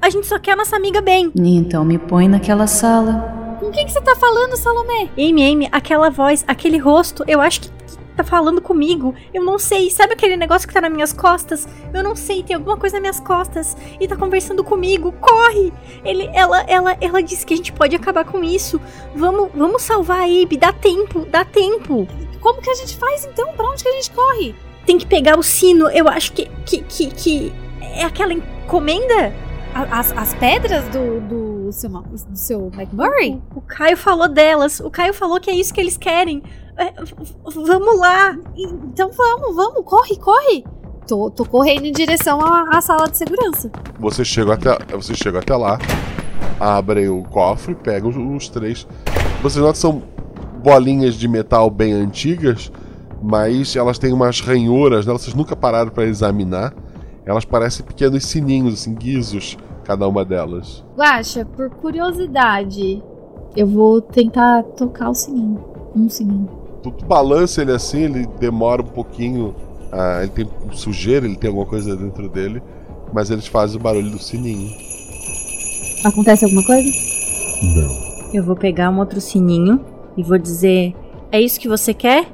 A 0.00 0.10
gente 0.10 0.26
só 0.26 0.38
quer 0.38 0.52
a 0.52 0.56
nossa 0.56 0.74
amiga 0.76 1.00
bem. 1.00 1.30
Então 1.36 1.84
me 1.84 1.98
põe 1.98 2.26
naquela 2.26 2.66
sala. 2.66 3.56
Com 3.60 3.70
quem 3.70 3.86
que 3.86 3.92
você 3.92 4.00
tá 4.00 4.16
falando, 4.16 4.56
Salomé? 4.56 5.08
Amy, 5.16 5.52
Amy, 5.52 5.68
aquela 5.70 6.10
voz, 6.10 6.44
aquele 6.48 6.78
rosto, 6.78 7.22
eu 7.28 7.40
acho 7.40 7.60
que, 7.60 7.68
que 7.68 7.98
tá 8.16 8.24
falando 8.24 8.60
comigo. 8.60 9.14
Eu 9.32 9.44
não 9.44 9.58
sei. 9.58 9.90
Sabe 9.90 10.12
aquele 10.14 10.36
negócio 10.36 10.66
que 10.68 10.74
tá 10.74 10.80
nas 10.80 10.92
minhas 10.92 11.12
costas? 11.12 11.66
Eu 11.92 12.02
não 12.02 12.14
sei, 12.16 12.42
tem 12.42 12.54
alguma 12.56 12.76
coisa 12.76 12.94
nas 12.96 13.00
minhas 13.02 13.20
costas 13.20 13.76
e 14.00 14.06
tá 14.08 14.16
conversando 14.16 14.62
comigo. 14.64 15.12
Corre! 15.20 15.72
Ele, 16.04 16.28
ela, 16.34 16.62
ela, 16.68 16.96
ela 17.00 17.22
disse 17.22 17.44
que 17.46 17.54
a 17.54 17.56
gente 17.56 17.72
pode 17.72 17.94
acabar 17.96 18.24
com 18.24 18.42
isso. 18.44 18.80
Vamos, 19.14 19.50
vamos 19.54 19.82
salvar 19.82 20.20
a 20.20 20.24
Abe, 20.24 20.56
dá 20.56 20.72
tempo, 20.72 21.26
dá 21.30 21.44
tempo. 21.44 22.06
Como 22.40 22.60
que 22.60 22.70
a 22.70 22.74
gente 22.74 22.96
faz 22.96 23.24
então? 23.24 23.52
Pra 23.54 23.66
onde 23.70 23.82
que 23.82 23.88
a 23.88 23.92
gente 23.94 24.10
corre? 24.10 24.54
Tem 24.84 24.98
que 24.98 25.06
pegar 25.06 25.38
o 25.38 25.42
sino. 25.42 25.88
Eu 25.90 26.08
acho 26.08 26.32
que 26.32 26.46
que 26.66 26.78
que, 26.82 27.06
que 27.10 27.52
é 27.80 28.04
aquela 28.04 28.32
en- 28.32 28.42
Comenda? 28.66 29.32
A- 29.74 30.00
As, 30.00 30.12
as 30.16 30.34
pedras 30.34 30.84
do, 30.88 31.20
do 31.20 31.72
seu, 31.72 31.88
do 31.88 32.36
seu 32.36 32.70
McMurray? 32.74 33.40
O 33.54 33.60
Caio 33.60 33.96
falou 33.96 34.28
delas. 34.28 34.80
O 34.80 34.90
Caio 34.90 35.14
falou 35.14 35.40
que 35.40 35.50
é 35.50 35.54
isso 35.54 35.72
que 35.72 35.80
eles 35.80 35.96
querem. 35.96 36.42
É, 36.76 36.92
vamos 37.54 37.98
lá. 37.98 38.36
Então 38.56 39.10
vamos, 39.10 39.54
vamos, 39.56 39.84
corre, 39.84 40.16
corre. 40.16 40.64
Tô, 41.06 41.30
tô 41.30 41.44
correndo 41.44 41.86
em 41.86 41.92
direção 41.92 42.40
à, 42.40 42.76
à 42.76 42.80
sala 42.80 43.08
de 43.08 43.18
segurança. 43.18 43.70
Você 43.98 44.24
chega 44.24 44.54
até, 44.54 44.96
você 44.96 45.14
chega 45.14 45.40
até 45.40 45.54
lá, 45.56 45.78
abrem 46.58 47.08
o 47.08 47.22
cofre, 47.24 47.74
pegam 47.74 48.10
os, 48.10 48.16
os 48.16 48.48
três. 48.48 48.86
Vocês 49.42 49.56
notam 49.56 49.72
que 49.72 49.78
são 49.78 50.02
bolinhas 50.62 51.14
de 51.16 51.26
metal 51.26 51.68
bem 51.68 51.92
antigas, 51.92 52.70
mas 53.20 53.74
elas 53.74 53.98
têm 53.98 54.12
umas 54.12 54.40
ranhuras, 54.40 55.04
né? 55.06 55.12
vocês 55.12 55.34
nunca 55.34 55.56
pararam 55.56 55.90
para 55.90 56.04
examinar. 56.04 56.72
Elas 57.24 57.44
parecem 57.44 57.84
pequenos 57.84 58.24
sininhos, 58.24 58.74
assim, 58.74 58.94
guizos, 58.94 59.56
cada 59.84 60.08
uma 60.08 60.24
delas. 60.24 60.84
Guaxa, 60.96 61.44
por 61.44 61.70
curiosidade, 61.70 63.02
eu 63.56 63.66
vou 63.66 64.00
tentar 64.00 64.62
tocar 64.62 65.10
o 65.10 65.14
sininho. 65.14 65.64
Um 65.94 66.08
sininho. 66.08 66.61
Tu, 66.82 66.90
tu 66.90 67.04
balança 67.04 67.62
ele 67.62 67.72
assim, 67.72 68.02
ele 68.02 68.26
demora 68.40 68.82
um 68.82 68.86
pouquinho. 68.86 69.54
ah, 69.92 70.20
ele 70.22 70.30
tem 70.30 70.48
sujeira, 70.72 71.26
ele 71.26 71.36
tem 71.36 71.48
alguma 71.48 71.66
coisa 71.66 71.94
dentro 71.96 72.28
dele, 72.28 72.62
mas 73.12 73.30
eles 73.30 73.46
fazem 73.46 73.78
o 73.78 73.82
barulho 73.82 74.10
do 74.10 74.18
sininho. 74.18 74.70
Acontece 76.04 76.44
alguma 76.44 76.64
coisa? 76.64 76.90
Não. 77.62 78.12
Eu 78.34 78.42
vou 78.42 78.56
pegar 78.56 78.90
um 78.90 78.98
outro 78.98 79.20
sininho 79.20 79.80
e 80.16 80.22
vou 80.22 80.38
dizer: 80.38 80.94
É 81.30 81.40
isso 81.40 81.60
que 81.60 81.68
você 81.68 81.94
quer? 81.94 82.26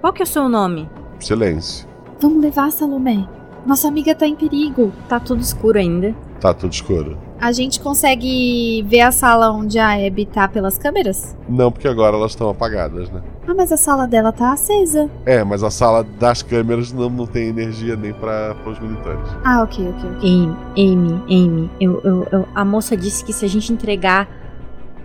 Qual 0.00 0.12
que 0.12 0.20
é 0.22 0.24
o 0.24 0.28
seu 0.28 0.48
nome? 0.48 0.88
Silêncio. 1.20 1.88
Vamos 2.20 2.42
levar 2.42 2.66
a 2.66 2.70
Salomé. 2.70 3.26
Nossa 3.64 3.86
amiga 3.88 4.14
tá 4.14 4.26
em 4.26 4.34
perigo. 4.34 4.92
Tá 5.08 5.20
tudo 5.20 5.40
escuro 5.40 5.78
ainda. 5.78 6.14
Tá 6.40 6.52
tudo 6.52 6.72
escuro. 6.72 7.16
A 7.40 7.52
gente 7.52 7.80
consegue 7.80 8.82
ver 8.82 9.00
a 9.00 9.12
sala 9.12 9.50
onde 9.52 9.78
a 9.78 9.92
Abby 10.06 10.26
tá 10.26 10.48
pelas 10.48 10.76
câmeras? 10.76 11.36
Não, 11.48 11.70
porque 11.70 11.86
agora 11.88 12.16
elas 12.16 12.32
estão 12.32 12.48
apagadas, 12.50 13.08
né? 13.10 13.22
Ah, 13.46 13.54
mas 13.54 13.72
a 13.72 13.76
sala 13.76 14.06
dela 14.06 14.30
tá 14.32 14.52
acesa. 14.52 15.10
É, 15.26 15.42
mas 15.42 15.62
a 15.64 15.70
sala 15.70 16.04
das 16.04 16.42
câmeras 16.42 16.92
não, 16.92 17.10
não 17.10 17.26
tem 17.26 17.48
energia 17.48 17.96
nem 17.96 18.12
para 18.12 18.56
os 18.64 18.78
militares. 18.78 19.28
Ah, 19.44 19.62
ok, 19.62 19.88
ok, 19.88 20.10
ok. 20.16 20.30
Amy, 20.30 20.56
Amy, 20.78 21.22
Amy, 21.46 21.70
eu, 21.80 22.00
eu, 22.04 22.28
eu- 22.30 22.48
a 22.54 22.64
moça 22.64 22.96
disse 22.96 23.24
que 23.24 23.32
se 23.32 23.44
a 23.44 23.48
gente 23.48 23.72
entregar 23.72 24.28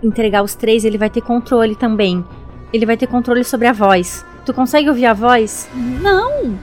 entregar 0.00 0.44
os 0.44 0.54
três, 0.54 0.84
ele 0.84 0.96
vai 0.96 1.10
ter 1.10 1.20
controle 1.20 1.74
também. 1.74 2.24
Ele 2.72 2.86
vai 2.86 2.96
ter 2.96 3.08
controle 3.08 3.42
sobre 3.42 3.66
a 3.66 3.72
voz. 3.72 4.24
Tu 4.46 4.54
consegue 4.54 4.88
ouvir 4.88 5.06
a 5.06 5.12
voz? 5.14 5.68
Não! 6.00 6.54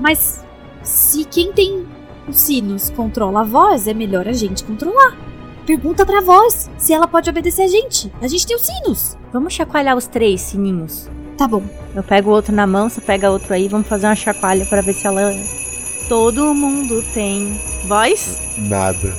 Mas 0.00 0.44
se 0.82 1.24
quem 1.24 1.52
tem 1.52 1.84
os 2.28 2.40
sinos 2.40 2.88
controla 2.90 3.40
a 3.40 3.44
voz, 3.44 3.88
é 3.88 3.92
melhor 3.94 4.28
a 4.28 4.32
gente 4.32 4.62
controlar. 4.62 5.16
Pergunta 5.72 6.04
pra 6.04 6.20
voz 6.20 6.70
se 6.76 6.92
ela 6.92 7.08
pode 7.08 7.30
obedecer 7.30 7.62
a 7.62 7.66
gente. 7.66 8.12
A 8.20 8.28
gente 8.28 8.46
tem 8.46 8.54
os 8.54 8.66
sinos. 8.66 9.16
Vamos 9.32 9.54
chacoalhar 9.54 9.96
os 9.96 10.06
três 10.06 10.42
sininhos. 10.42 11.08
Tá 11.38 11.48
bom. 11.48 11.62
Eu 11.94 12.02
pego 12.02 12.28
o 12.28 12.34
outro 12.34 12.54
na 12.54 12.66
mão, 12.66 12.90
você 12.90 13.00
pega 13.00 13.30
outro 13.30 13.54
aí, 13.54 13.68
vamos 13.68 13.88
fazer 13.88 14.04
uma 14.04 14.14
chacoalha 14.14 14.66
para 14.66 14.82
ver 14.82 14.92
se 14.92 15.06
ela. 15.06 15.32
Todo 16.10 16.52
mundo 16.52 17.02
tem 17.14 17.58
voz? 17.88 18.38
Nada. 18.68 19.14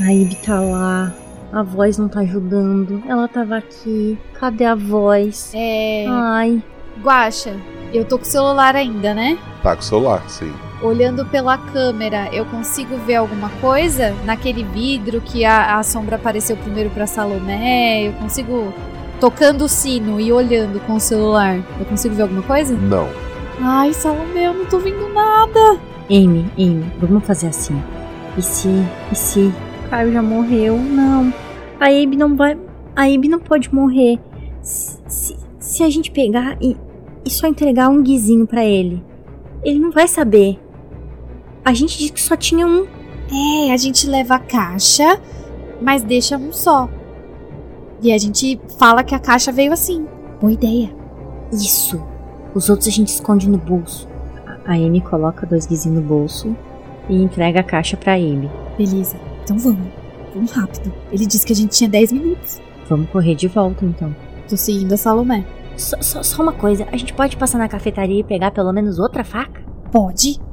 A 0.00 0.10
Ibi 0.10 0.36
tá 0.36 0.58
lá. 0.60 1.12
A 1.52 1.62
voz 1.62 1.98
não 1.98 2.08
tá 2.08 2.20
ajudando. 2.20 3.02
Ela 3.06 3.28
tava 3.28 3.58
aqui. 3.58 4.18
Cadê 4.32 4.64
a 4.64 4.74
voz? 4.74 5.52
É. 5.54 6.06
Ai. 6.08 6.62
Guaxa, 7.02 7.54
eu 7.92 8.06
tô 8.06 8.16
com 8.16 8.24
o 8.24 8.26
celular 8.26 8.74
ainda, 8.74 9.12
né? 9.12 9.38
Tá 9.62 9.76
com 9.76 9.82
o 9.82 9.84
celular, 9.84 10.26
sim. 10.26 10.50
Olhando 10.82 11.24
pela 11.24 11.56
câmera, 11.56 12.28
eu 12.32 12.44
consigo 12.44 12.96
ver 12.98 13.16
alguma 13.16 13.48
coisa? 13.60 14.14
Naquele 14.24 14.62
vidro 14.62 15.22
que 15.22 15.44
a, 15.44 15.78
a 15.78 15.82
sombra 15.82 16.16
apareceu 16.16 16.56
primeiro 16.56 16.90
pra 16.90 17.06
Salomé? 17.06 18.08
Eu 18.08 18.12
consigo. 18.14 18.72
Tocando 19.18 19.64
o 19.64 19.68
sino 19.68 20.20
e 20.20 20.30
olhando 20.30 20.78
com 20.80 20.96
o 20.96 21.00
celular, 21.00 21.58
eu 21.80 21.86
consigo 21.86 22.14
ver 22.14 22.22
alguma 22.22 22.42
coisa? 22.42 22.76
Não. 22.76 23.08
Ai, 23.58 23.94
Salomé, 23.94 24.48
eu 24.48 24.52
não 24.52 24.66
tô 24.66 24.78
vendo 24.78 25.08
nada. 25.08 25.80
Amy, 26.10 26.44
Amy, 26.58 26.92
vamos 27.00 27.24
fazer 27.24 27.46
assim. 27.46 27.82
E 28.36 28.42
se. 28.42 28.68
E 29.10 29.14
se. 29.14 29.52
Caio 29.88 30.12
já 30.12 30.22
morreu? 30.22 30.76
Não. 30.76 31.32
A 31.80 31.86
Abe 31.86 32.16
não 32.16 32.36
vai. 32.36 32.58
A 32.94 33.04
Abe 33.04 33.28
não 33.28 33.38
pode 33.38 33.74
morrer. 33.74 34.18
Se, 34.60 34.98
se, 35.06 35.36
se 35.58 35.82
a 35.82 35.88
gente 35.88 36.10
pegar 36.10 36.56
e, 36.60 36.76
e 37.24 37.30
só 37.30 37.46
entregar 37.46 37.88
um 37.88 38.02
guizinho 38.02 38.46
pra 38.46 38.64
ele, 38.64 39.02
ele 39.62 39.78
não 39.78 39.90
vai 39.90 40.06
saber. 40.06 40.58
A 41.66 41.74
gente 41.74 41.98
disse 41.98 42.12
que 42.12 42.20
só 42.20 42.36
tinha 42.36 42.64
um. 42.64 42.86
É, 43.28 43.72
a 43.72 43.76
gente 43.76 44.06
leva 44.06 44.36
a 44.36 44.38
caixa, 44.38 45.20
mas 45.82 46.00
deixa 46.04 46.38
um 46.38 46.52
só. 46.52 46.88
E 48.00 48.12
a 48.12 48.18
gente 48.18 48.60
fala 48.78 49.02
que 49.02 49.16
a 49.16 49.18
caixa 49.18 49.50
veio 49.50 49.72
assim. 49.72 50.06
Boa 50.40 50.52
ideia. 50.52 50.94
Isso. 51.52 52.00
Os 52.54 52.70
outros 52.70 52.86
a 52.86 52.92
gente 52.92 53.08
esconde 53.08 53.50
no 53.50 53.58
bolso. 53.58 54.08
A 54.64 54.74
Amy 54.74 55.00
coloca 55.00 55.44
dois 55.44 55.66
guizinhos 55.66 55.98
no 55.98 56.06
bolso 56.06 56.56
e 57.08 57.20
entrega 57.20 57.58
a 57.58 57.64
caixa 57.64 57.96
pra 57.96 58.14
Amy. 58.14 58.48
Beleza, 58.78 59.16
então 59.42 59.58
vamos. 59.58 59.88
Vamos 60.32 60.52
rápido. 60.52 60.94
Ele 61.10 61.26
disse 61.26 61.44
que 61.44 61.52
a 61.52 61.56
gente 61.56 61.76
tinha 61.76 61.90
10 61.90 62.12
minutos. 62.12 62.60
Vamos 62.88 63.10
correr 63.10 63.34
de 63.34 63.48
volta 63.48 63.84
então. 63.84 64.14
Tô 64.48 64.56
seguindo 64.56 64.92
a 64.92 64.96
Salomé. 64.96 65.44
Só, 65.76 66.00
só, 66.00 66.22
só 66.22 66.42
uma 66.44 66.52
coisa, 66.52 66.86
a 66.92 66.96
gente 66.96 67.12
pode 67.12 67.36
passar 67.36 67.58
na 67.58 67.68
cafetaria 67.68 68.20
e 68.20 68.24
pegar 68.24 68.52
pelo 68.52 68.72
menos 68.72 69.00
outra 69.00 69.24
faca? 69.24 69.60
Pode. 69.90 70.45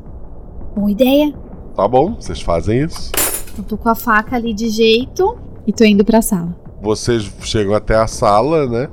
Boa 0.76 0.92
ideia. 0.92 1.34
Tá 1.76 1.88
bom, 1.88 2.16
vocês 2.16 2.42
fazem 2.42 2.84
isso. 2.84 3.12
Eu 3.58 3.64
tô 3.64 3.78
com 3.78 3.90
a 3.90 3.96
faca 3.96 4.36
ali 4.36 4.54
de 4.54 4.70
jeito 4.70 5.38
e 5.68 5.72
tô 5.72 5.84
indo 5.84 6.04
pra 6.04 6.22
sala. 6.22 6.56
Vocês 6.82 7.32
chegam 7.42 7.74
até 7.74 7.96
a 7.96 8.08
sala, 8.08 8.68
né? 8.68 8.90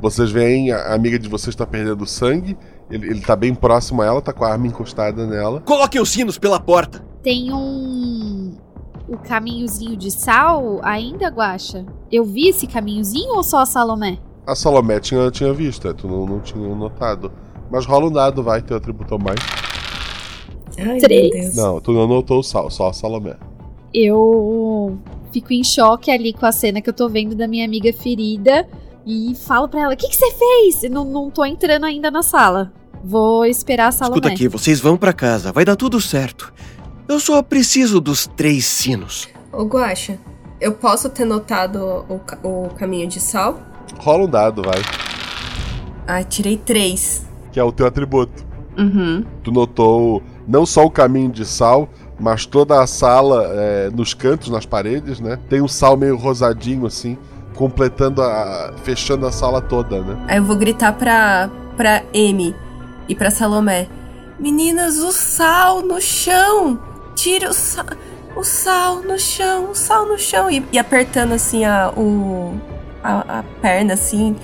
Vocês 0.00 0.30
veem 0.30 0.72
a 0.72 0.94
amiga 0.94 1.18
de 1.18 1.28
vocês 1.28 1.54
tá 1.54 1.66
perdendo 1.66 2.06
sangue. 2.06 2.56
Ele, 2.90 3.08
ele 3.08 3.20
tá 3.20 3.36
bem 3.36 3.54
próximo 3.54 4.02
a 4.02 4.06
ela, 4.06 4.20
tá 4.20 4.32
com 4.32 4.44
a 4.44 4.50
arma 4.50 4.66
encostada 4.66 5.26
nela. 5.26 5.60
Coloque 5.60 6.00
os 6.00 6.08
sinos 6.10 6.38
pela 6.38 6.58
porta. 6.58 7.04
Tem 7.22 7.52
um. 7.52 8.56
O 9.08 9.16
caminhozinho 9.16 9.96
de 9.96 10.10
sal 10.10 10.80
ainda, 10.82 11.28
Guaxa? 11.28 11.84
Eu 12.10 12.24
vi 12.24 12.48
esse 12.48 12.66
caminhozinho 12.66 13.34
ou 13.34 13.42
só 13.42 13.58
a 13.58 13.66
Salomé? 13.66 14.18
A 14.46 14.54
Salomé 14.54 15.00
tinha, 15.00 15.30
tinha 15.30 15.52
visto, 15.52 15.88
é, 15.88 15.92
tu 15.92 16.08
não, 16.08 16.26
não 16.26 16.40
tinha 16.40 16.74
notado. 16.74 17.30
Mas 17.70 17.86
rola 17.86 18.06
um 18.06 18.12
dado, 18.12 18.42
vai, 18.42 18.62
teu 18.62 18.76
atributo 18.76 19.14
a 19.14 19.18
mais. 19.18 19.38
Ai, 20.80 20.98
Três. 20.98 21.30
meu 21.32 21.42
Deus. 21.42 21.56
Não, 21.56 21.80
tu 21.80 21.92
não 21.92 22.06
notou 22.06 22.40
o 22.40 22.42
sal, 22.42 22.70
só 22.70 22.88
a 22.88 22.92
Salomé. 22.92 23.36
Eu 23.92 24.98
fico 25.32 25.52
em 25.52 25.64
choque 25.64 26.10
ali 26.10 26.32
com 26.32 26.46
a 26.46 26.52
cena 26.52 26.80
que 26.80 26.88
eu 26.88 26.94
tô 26.94 27.08
vendo 27.08 27.34
da 27.34 27.46
minha 27.46 27.64
amiga 27.64 27.92
ferida 27.92 28.66
e 29.06 29.34
falo 29.34 29.68
pra 29.68 29.82
ela: 29.82 29.94
O 29.94 29.96
que 29.96 30.08
que 30.08 30.16
você 30.16 30.30
fez? 30.32 30.84
Eu 30.84 30.90
não, 30.90 31.04
não 31.04 31.30
tô 31.30 31.44
entrando 31.44 31.84
ainda 31.84 32.10
na 32.10 32.22
sala. 32.22 32.72
Vou 33.02 33.46
esperar 33.46 33.88
a 33.88 33.92
Salomé. 33.92 34.18
Escuta 34.18 34.32
aqui, 34.32 34.48
vocês 34.48 34.78
vão 34.80 34.96
pra 34.96 35.12
casa, 35.12 35.52
vai 35.52 35.64
dar 35.64 35.76
tudo 35.76 36.00
certo. 36.00 36.52
Eu 37.08 37.18
só 37.18 37.42
preciso 37.42 38.00
dos 38.00 38.26
três 38.26 38.64
sinos. 38.66 39.28
Ô, 39.52 39.64
Guaxa, 39.64 40.18
eu 40.60 40.72
posso 40.72 41.08
ter 41.08 41.24
notado 41.24 42.04
o, 42.08 42.20
o 42.48 42.68
caminho 42.74 43.08
de 43.08 43.18
sal? 43.18 43.58
Rola 43.98 44.24
um 44.24 44.28
dado, 44.28 44.62
vai. 44.62 44.80
Ai, 46.06 46.24
tirei 46.24 46.56
três. 46.56 47.26
Que 47.50 47.58
é 47.58 47.64
o 47.64 47.72
teu 47.72 47.86
atributo. 47.86 48.44
Uhum. 48.78 49.24
Tu 49.42 49.50
notou 49.50 50.22
não 50.50 50.66
só 50.66 50.84
o 50.84 50.90
caminho 50.90 51.30
de 51.30 51.44
sal, 51.46 51.88
mas 52.18 52.44
toda 52.44 52.82
a 52.82 52.86
sala, 52.86 53.44
é, 53.54 53.90
nos 53.90 54.12
cantos, 54.12 54.50
nas 54.50 54.66
paredes, 54.66 55.20
né? 55.20 55.38
Tem 55.48 55.62
um 55.62 55.68
sal 55.68 55.96
meio 55.96 56.16
rosadinho, 56.16 56.86
assim, 56.86 57.16
completando 57.54 58.20
a. 58.20 58.74
fechando 58.82 59.26
a 59.26 59.32
sala 59.32 59.62
toda, 59.62 60.02
né? 60.02 60.18
Aí 60.26 60.38
eu 60.38 60.44
vou 60.44 60.56
gritar 60.56 60.92
pra, 60.94 61.48
pra 61.76 62.02
Amy 62.12 62.54
e 63.08 63.14
pra 63.14 63.30
Salomé: 63.30 63.86
Meninas, 64.40 64.98
o 64.98 65.12
sal 65.12 65.82
no 65.82 66.00
chão! 66.00 66.80
Tira 67.14 67.48
o 67.48 67.52
sal, 67.52 67.86
o 68.34 68.42
sal 68.42 69.02
no 69.02 69.18
chão, 69.18 69.70
o 69.70 69.74
sal 69.74 70.04
no 70.04 70.18
chão! 70.18 70.50
E, 70.50 70.66
e 70.72 70.78
apertando 70.78 71.32
assim 71.32 71.64
a, 71.64 71.92
o, 71.96 72.60
a, 73.04 73.38
a 73.38 73.42
perna, 73.62 73.94
assim, 73.94 74.34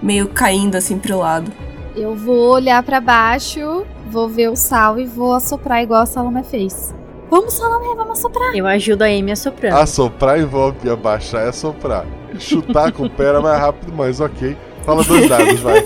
meio 0.00 0.28
caindo 0.28 0.76
assim 0.76 0.96
pro 0.96 1.18
lado. 1.18 1.50
Eu 1.96 2.14
vou 2.14 2.52
olhar 2.52 2.82
pra 2.84 3.00
baixo, 3.00 3.84
vou 4.08 4.28
ver 4.28 4.48
o 4.50 4.56
sal 4.56 4.98
e 4.98 5.06
vou 5.06 5.34
assoprar 5.34 5.82
igual 5.82 6.02
a 6.02 6.06
Salomé 6.06 6.42
fez. 6.42 6.94
Vamos, 7.30 7.54
Salomé, 7.54 7.94
vamos 7.94 8.18
assoprar. 8.18 8.54
Eu 8.54 8.66
ajudo 8.66 9.02
a 9.02 9.06
Amy 9.06 9.32
assoprando. 9.32 9.76
Assoprar 9.76 10.40
envolve 10.40 10.88
abaixar 10.88 11.44
é 11.44 11.48
assoprar. 11.48 12.06
Chutar 12.38 12.90
com 12.90 13.04
o 13.04 13.10
pé 13.10 13.26
era 13.26 13.40
mais 13.40 13.60
rápido, 13.60 13.92
mas 13.94 14.20
ok. 14.20 14.56
Fala 14.84 15.04
dois 15.04 15.28
dados, 15.28 15.60
vai. 15.60 15.82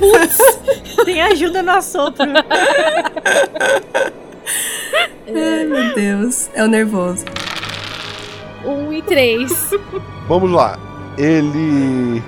Putz, 0.00 0.38
tem 1.04 1.20
ajuda 1.20 1.62
no 1.62 1.72
assopro. 1.72 2.24
Ai, 5.28 5.64
meu 5.64 5.94
Deus. 5.94 6.48
É 6.54 6.64
o 6.64 6.68
nervoso. 6.68 7.24
Um 8.64 8.92
e 8.92 9.02
três. 9.02 9.70
Vamos 10.26 10.50
lá. 10.50 10.78
Ele 11.18 12.22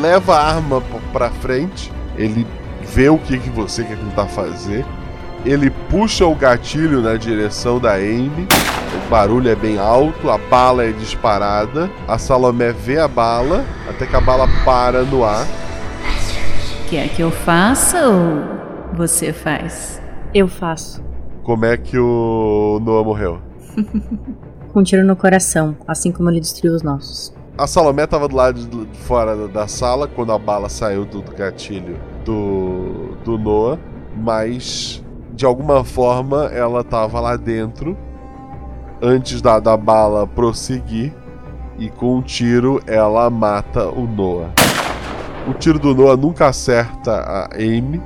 leva 0.00 0.36
a 0.36 0.54
arma 0.54 0.82
pra 1.12 1.30
frente. 1.30 1.92
Ele 2.16 2.46
vê 2.94 3.08
o 3.08 3.18
que, 3.18 3.36
que 3.36 3.50
você 3.50 3.82
quer 3.82 3.98
tentar 3.98 4.28
fazer. 4.28 4.86
Ele 5.44 5.68
puxa 5.68 6.24
o 6.24 6.34
gatilho 6.34 7.02
na 7.02 7.16
direção 7.16 7.80
da 7.80 7.94
Amy. 7.94 8.46
O 8.94 9.10
barulho 9.10 9.50
é 9.50 9.56
bem 9.56 9.78
alto, 9.78 10.30
a 10.30 10.38
bala 10.38 10.84
é 10.84 10.92
disparada. 10.92 11.90
A 12.06 12.18
Salomé 12.18 12.72
vê 12.72 13.00
a 13.00 13.08
bala, 13.08 13.64
até 13.88 14.06
que 14.06 14.14
a 14.14 14.20
bala 14.20 14.46
para 14.64 15.02
no 15.02 15.24
ar. 15.24 15.44
Quer 16.88 17.08
que 17.08 17.20
eu 17.20 17.32
faça 17.32 18.06
ou 18.06 18.96
você 18.96 19.32
faz? 19.32 20.00
Eu 20.32 20.46
faço. 20.46 21.02
Como 21.42 21.64
é 21.64 21.76
que 21.76 21.98
o 21.98 22.80
Noah 22.80 23.04
morreu? 23.04 23.40
Com 24.72 24.80
um 24.80 24.82
tiro 24.84 25.04
no 25.04 25.16
coração, 25.16 25.76
assim 25.86 26.12
como 26.12 26.30
ele 26.30 26.40
destruiu 26.40 26.74
os 26.74 26.82
nossos. 26.82 27.34
A 27.58 27.66
Salomé 27.66 28.04
estava 28.04 28.28
do 28.28 28.36
lado 28.36 28.60
de 28.60 28.98
fora 28.98 29.48
da 29.48 29.66
sala 29.66 30.06
quando 30.08 30.32
a 30.32 30.38
bala 30.38 30.68
saiu 30.68 31.04
do 31.04 31.22
gatilho 31.22 32.13
do, 32.24 33.16
do 33.24 33.38
Noah, 33.38 33.78
mas 34.16 35.02
de 35.32 35.44
alguma 35.44 35.84
forma 35.84 36.46
ela 36.46 36.80
estava 36.80 37.20
lá 37.20 37.36
dentro 37.36 37.96
antes 39.02 39.42
da, 39.42 39.58
da 39.58 39.76
bala 39.76 40.26
prosseguir 40.26 41.12
e 41.78 41.90
com 41.90 42.16
um 42.16 42.22
tiro 42.22 42.80
ela 42.86 43.28
mata 43.28 43.88
o 43.88 44.06
Noah. 44.06 44.50
O 45.46 45.52
tiro 45.52 45.78
do 45.78 45.94
Noah 45.94 46.16
nunca 46.16 46.48
acerta 46.48 47.12
a 47.12 47.54
Amy, 47.56 48.00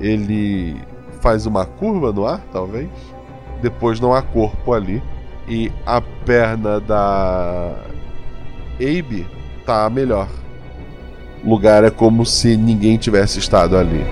ele 0.00 0.76
faz 1.20 1.46
uma 1.46 1.64
curva 1.64 2.12
no 2.12 2.26
ar, 2.26 2.40
talvez. 2.52 2.90
Depois 3.62 3.98
não 3.98 4.12
há 4.12 4.20
corpo 4.20 4.74
ali. 4.74 5.02
E 5.48 5.72
a 5.86 6.00
perna 6.00 6.80
da 6.80 7.74
Abe 8.74 9.26
tá 9.64 9.88
melhor. 9.88 10.28
Lugar 11.44 11.84
é 11.84 11.90
como 11.90 12.24
se 12.24 12.56
ninguém 12.56 12.96
tivesse 12.96 13.38
estado 13.38 13.76
ali. 13.76 14.02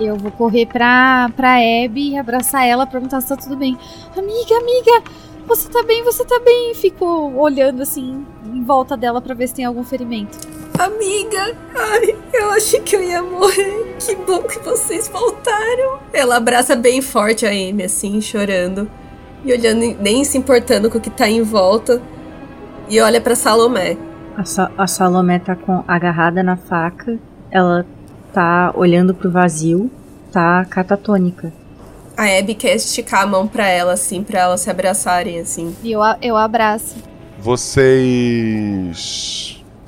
Eu 0.00 0.16
vou 0.16 0.32
correr 0.32 0.66
pra, 0.66 1.30
pra 1.36 1.58
Abby, 1.84 2.16
abraçar 2.16 2.66
ela, 2.66 2.86
perguntar 2.86 3.20
se 3.20 3.28
tá 3.28 3.36
tudo 3.36 3.56
bem. 3.56 3.78
Amiga, 4.16 4.56
amiga, 4.56 5.02
você 5.46 5.68
tá 5.68 5.82
bem, 5.82 6.02
você 6.02 6.24
tá 6.24 6.40
bem? 6.44 6.74
Fico 6.74 7.04
olhando 7.36 7.82
assim 7.82 8.26
em 8.46 8.64
volta 8.64 8.96
dela 8.96 9.20
pra 9.20 9.34
ver 9.34 9.46
se 9.46 9.54
tem 9.54 9.64
algum 9.64 9.84
ferimento. 9.84 10.59
Amiga, 10.80 11.54
ai, 11.76 12.16
eu 12.32 12.52
achei 12.52 12.80
que 12.80 12.96
eu 12.96 13.02
ia 13.02 13.22
morrer. 13.22 13.96
Que 13.98 14.16
bom 14.16 14.42
que 14.44 14.58
vocês 14.60 15.08
voltaram. 15.08 15.98
Ela 16.10 16.38
abraça 16.38 16.74
bem 16.74 17.02
forte 17.02 17.44
a 17.44 17.50
Amy, 17.50 17.82
assim, 17.82 18.18
chorando. 18.22 18.90
E 19.44 19.52
olhando, 19.52 19.94
nem 20.00 20.24
se 20.24 20.38
importando 20.38 20.88
com 20.90 20.96
o 20.96 21.00
que 21.00 21.10
tá 21.10 21.28
em 21.28 21.42
volta. 21.42 22.00
E 22.88 22.98
olha 22.98 23.20
pra 23.20 23.36
Salomé. 23.36 23.98
A, 24.34 24.46
Sa 24.46 24.70
a 24.78 24.86
Salomé 24.86 25.38
tá 25.38 25.54
com, 25.54 25.84
agarrada 25.86 26.42
na 26.42 26.56
faca. 26.56 27.18
Ela 27.50 27.84
tá 28.32 28.72
olhando 28.74 29.14
pro 29.14 29.30
vazio. 29.30 29.90
Tá 30.32 30.64
catatônica. 30.64 31.52
A 32.16 32.24
Abby 32.38 32.54
quer 32.54 32.74
esticar 32.74 33.24
a 33.24 33.26
mão 33.26 33.46
pra 33.46 33.68
ela, 33.68 33.92
assim, 33.92 34.22
pra 34.22 34.40
elas 34.40 34.62
se 34.62 34.70
abraçarem, 34.70 35.40
assim. 35.40 35.76
E 35.82 35.92
eu, 35.92 36.00
eu 36.22 36.38
abraço. 36.38 36.96
Vocês 37.38 38.00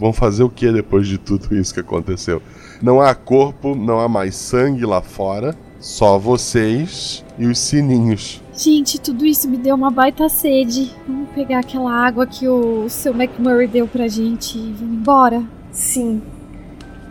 vão 0.02 0.12
fazer 0.12 0.42
o 0.42 0.50
que 0.50 0.72
depois 0.72 1.06
de 1.06 1.16
tudo 1.16 1.54
isso 1.56 1.72
que 1.72 1.78
aconteceu? 1.78 2.42
Não 2.82 3.00
há 3.00 3.14
corpo, 3.14 3.76
não 3.76 4.00
há 4.00 4.08
mais 4.08 4.34
sangue 4.34 4.84
lá 4.84 5.00
fora, 5.00 5.54
só 5.78 6.18
vocês 6.18 7.24
e 7.38 7.46
os 7.46 7.56
sininhos. 7.58 8.42
Gente, 8.52 9.00
tudo 9.00 9.24
isso 9.24 9.48
me 9.48 9.56
deu 9.56 9.76
uma 9.76 9.92
baita 9.92 10.28
sede. 10.28 10.92
Vamos 11.06 11.30
pegar 11.30 11.60
aquela 11.60 11.92
água 11.92 12.26
que 12.26 12.48
o 12.48 12.88
seu 12.88 13.14
McMurray 13.14 13.68
deu 13.68 13.86
pra 13.86 14.08
gente 14.08 14.58
e 14.58 14.72
vamos 14.72 14.94
embora? 14.94 15.42
Sim. 15.70 16.20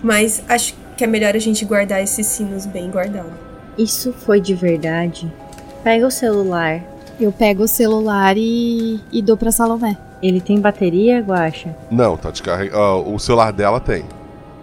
Mas 0.03 0.43
acho 0.49 0.75
que 0.97 1.03
é 1.05 1.07
melhor 1.07 1.33
a 1.33 1.39
gente 1.39 1.63
guardar 1.63 2.03
esses 2.03 2.27
sinos 2.27 2.65
bem 2.65 2.91
guardados. 2.91 3.31
Isso 3.77 4.11
foi 4.11 4.41
de 4.41 4.53
verdade? 4.53 5.31
Pega 5.81 6.05
o 6.05 6.11
celular. 6.11 6.83
Eu 7.19 7.31
pego 7.31 7.63
o 7.63 7.67
celular 7.67 8.35
e, 8.37 8.99
e 9.11 9.21
dou 9.21 9.37
pra 9.37 9.51
Salomé. 9.51 9.97
Ele 10.21 10.39
tem 10.39 10.59
bateria, 10.59 11.19
Guacha? 11.19 11.75
Não, 11.89 12.15
tá 12.15 12.29
descarregado. 12.29 13.11
o 13.11 13.17
celular 13.19 13.51
dela 13.51 13.79
tem. 13.79 14.05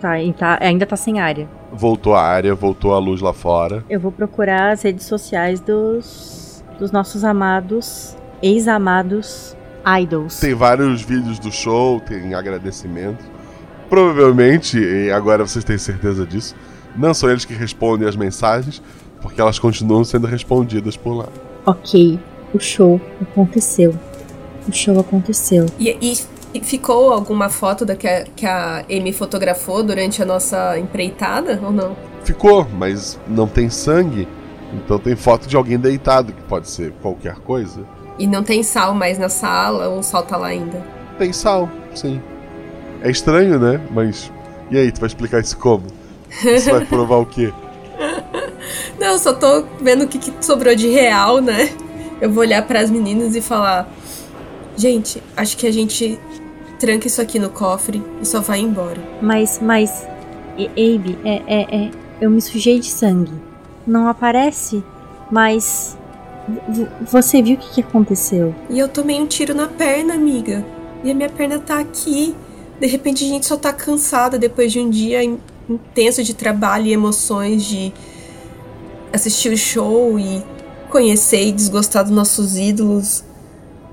Tá, 0.01 0.22
e 0.22 0.32
tá, 0.32 0.59
ainda 0.60 0.86
tá 0.86 0.97
sem 0.97 1.18
área. 1.18 1.48
Voltou 1.72 2.14
a 2.14 2.22
área, 2.22 2.55
voltou 2.55 2.94
a 2.94 2.98
luz 2.98 3.20
lá 3.20 3.32
fora. 3.32 3.85
Eu 3.90 3.98
vou 3.98 4.12
procurar 4.12 4.72
as 4.72 4.82
redes 4.82 5.06
sociais 5.06 5.60
dos, 5.60 6.64
dos 6.78 6.93
nossos 6.93 7.24
amados, 7.24 8.16
ex-amados 8.40 9.56
idols. 10.01 10.39
Tem 10.39 10.55
vários 10.55 11.02
vídeos 11.02 11.39
do 11.39 11.51
show, 11.51 12.01
tem 12.01 12.35
agradecimento. 12.35 13.24
Provavelmente, 13.89 14.78
e 14.78 15.10
agora 15.10 15.47
vocês 15.47 15.64
têm 15.64 15.78
certeza 15.78 16.26
disso, 16.26 16.55
não 16.94 17.14
são 17.14 17.30
eles 17.30 17.44
que 17.44 17.55
respondem 17.55 18.06
as 18.06 18.16
mensagens, 18.16 18.82
porque 19.20 19.40
elas 19.40 19.59
continuam 19.59 20.05
sendo 20.05 20.26
respondidas 20.26 20.97
por 20.97 21.14
lá. 21.14 21.28
Ok, 21.64 22.18
o 22.55 22.59
show 22.59 23.01
aconteceu. 23.20 23.94
O 24.69 24.73
show 24.73 24.99
aconteceu. 25.01 25.66
E, 25.78 25.97
e- 26.01 26.19
e 26.55 26.61
ficou 26.61 27.12
alguma 27.12 27.49
foto 27.49 27.85
da 27.85 27.95
que 27.97 28.07
a, 28.09 28.24
que 28.24 28.47
a 28.47 28.85
Amy 28.90 29.12
fotografou 29.12 29.82
durante 29.82 30.23
a 30.23 30.24
nossa 30.27 30.78
empreitada 30.78 31.61
ou 31.62 31.70
não? 31.73 31.97
Ficou, 32.24 32.66
mas 32.77 33.19
não 33.27 33.47
tem 33.47 33.69
sangue, 33.70 34.27
então 34.73 34.99
tem 34.99 35.15
foto 35.16 35.47
de 35.47 35.57
alguém 35.57 35.78
deitado, 35.78 36.32
que 36.32 36.43
pode 36.43 36.69
ser 36.69 36.93
qualquer 37.03 37.36
coisa. 37.36 37.81
E 38.19 38.27
não 38.27 38.43
tem 38.43 38.62
sal 38.62 38.95
mais 38.95 39.19
na 39.19 39.28
sala 39.28 39.89
ou 39.89 40.01
o 40.01 40.03
sal 40.03 40.23
tá 40.23 40.36
lá 40.36 40.49
ainda? 40.49 40.82
Tem 41.19 41.32
sal, 41.32 41.69
sim. 41.95 42.20
É 43.03 43.11
estranho, 43.11 43.59
né? 43.59 43.81
Mas. 43.90 44.31
E 44.70 44.77
aí, 44.77 44.90
tu 44.90 45.01
vai 45.01 45.07
explicar 45.07 45.40
isso 45.40 45.57
como? 45.57 45.85
Você 46.43 46.70
vai 46.70 46.85
provar 46.85 47.16
o 47.19 47.27
quê? 47.27 47.53
Não, 48.99 49.09
eu 49.12 49.19
só 49.19 49.32
tô 49.32 49.65
vendo 49.81 50.05
o 50.05 50.09
que, 50.09 50.19
que 50.19 50.32
sobrou 50.45 50.74
de 50.74 50.89
real, 50.89 51.40
né? 51.40 51.70
Eu 52.20 52.31
vou 52.31 52.43
olhar 52.43 52.62
para 52.66 52.81
as 52.81 52.90
meninas 52.90 53.35
e 53.36 53.40
falar: 53.40 53.89
Gente, 54.79 55.21
acho 55.37 55.57
que 55.57 55.67
a 55.67 55.73
gente 55.73 56.19
tranca 56.79 57.09
isso 57.09 57.21
aqui 57.21 57.37
no 57.39 57.51
cofre 57.51 58.01
e 58.23 58.25
só 58.25 58.41
vai 58.41 58.61
embora. 58.61 59.01
Mas, 59.21 59.59
mas, 59.61 60.07
e- 60.57 60.67
Abe, 60.95 61.19
é, 61.25 61.43
é, 61.49 61.77
é, 61.87 61.91
eu 62.21 62.31
me 62.31 62.41
sujei 62.41 62.79
de 62.79 62.87
sangue. 62.87 63.33
Não 63.85 64.07
aparece, 64.07 64.85
mas 65.33 65.99
v- 66.69 66.87
você 67.11 67.43
viu 67.43 67.57
o 67.57 67.59
que, 67.59 67.71
que 67.75 67.81
aconteceu? 67.81 68.55
E 68.71 68.79
eu 68.79 68.87
tomei 68.89 69.21
um 69.21 69.27
tiro 69.27 69.53
na 69.53 69.67
perna, 69.67 70.15
amiga. 70.15 70.65
E 71.03 71.11
a 71.11 71.15
minha 71.15 71.29
perna 71.29 71.59
tá 71.59 71.81
aqui. 71.81 72.35
De 72.79 72.87
repente 72.87 73.25
a 73.25 73.29
gente 73.29 73.47
só 73.47 73.57
tá 73.57 73.73
cansada 73.73 74.39
depois 74.39 74.71
de 74.71 74.79
um 74.79 74.89
dia 74.89 75.25
in- 75.25 75.41
intenso 75.69 76.23
de 76.23 76.35
trabalho 76.35 76.87
e 76.87 76.93
emoções 76.93 77.65
de 77.65 77.93
assistir 79.13 79.53
o 79.53 79.57
show 79.59 80.19
e 80.21 80.41
conhecer 80.89 81.49
e 81.49 81.53
desgostar 81.53 82.05
dos 82.05 82.13
nossos 82.13 82.57
ídolos. 82.57 83.25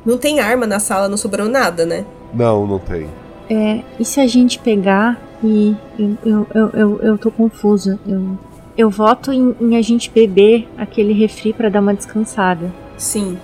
Não 0.05 0.17
tem 0.17 0.39
arma 0.39 0.67
na 0.67 0.79
sala, 0.79 1.09
não 1.09 1.17
sobrou 1.17 1.49
nada, 1.49 1.85
né? 1.85 2.05
Não, 2.33 2.67
não 2.67 2.79
tem. 2.79 3.07
É, 3.49 3.81
e 3.99 4.05
se 4.05 4.19
a 4.19 4.27
gente 4.27 4.59
pegar 4.59 5.19
e 5.43 5.75
eu, 5.97 6.17
eu, 6.25 6.47
eu, 6.53 6.69
eu, 6.73 6.99
eu 7.01 7.17
tô 7.17 7.31
confusa. 7.31 7.99
Eu, 8.07 8.37
eu 8.77 8.89
voto 8.89 9.31
em, 9.31 9.55
em 9.59 9.77
a 9.77 9.81
gente 9.81 10.09
beber 10.09 10.67
aquele 10.77 11.13
refri 11.13 11.53
pra 11.53 11.69
dar 11.69 11.79
uma 11.79 11.93
descansada. 11.93 12.71
Sim. 12.97 13.37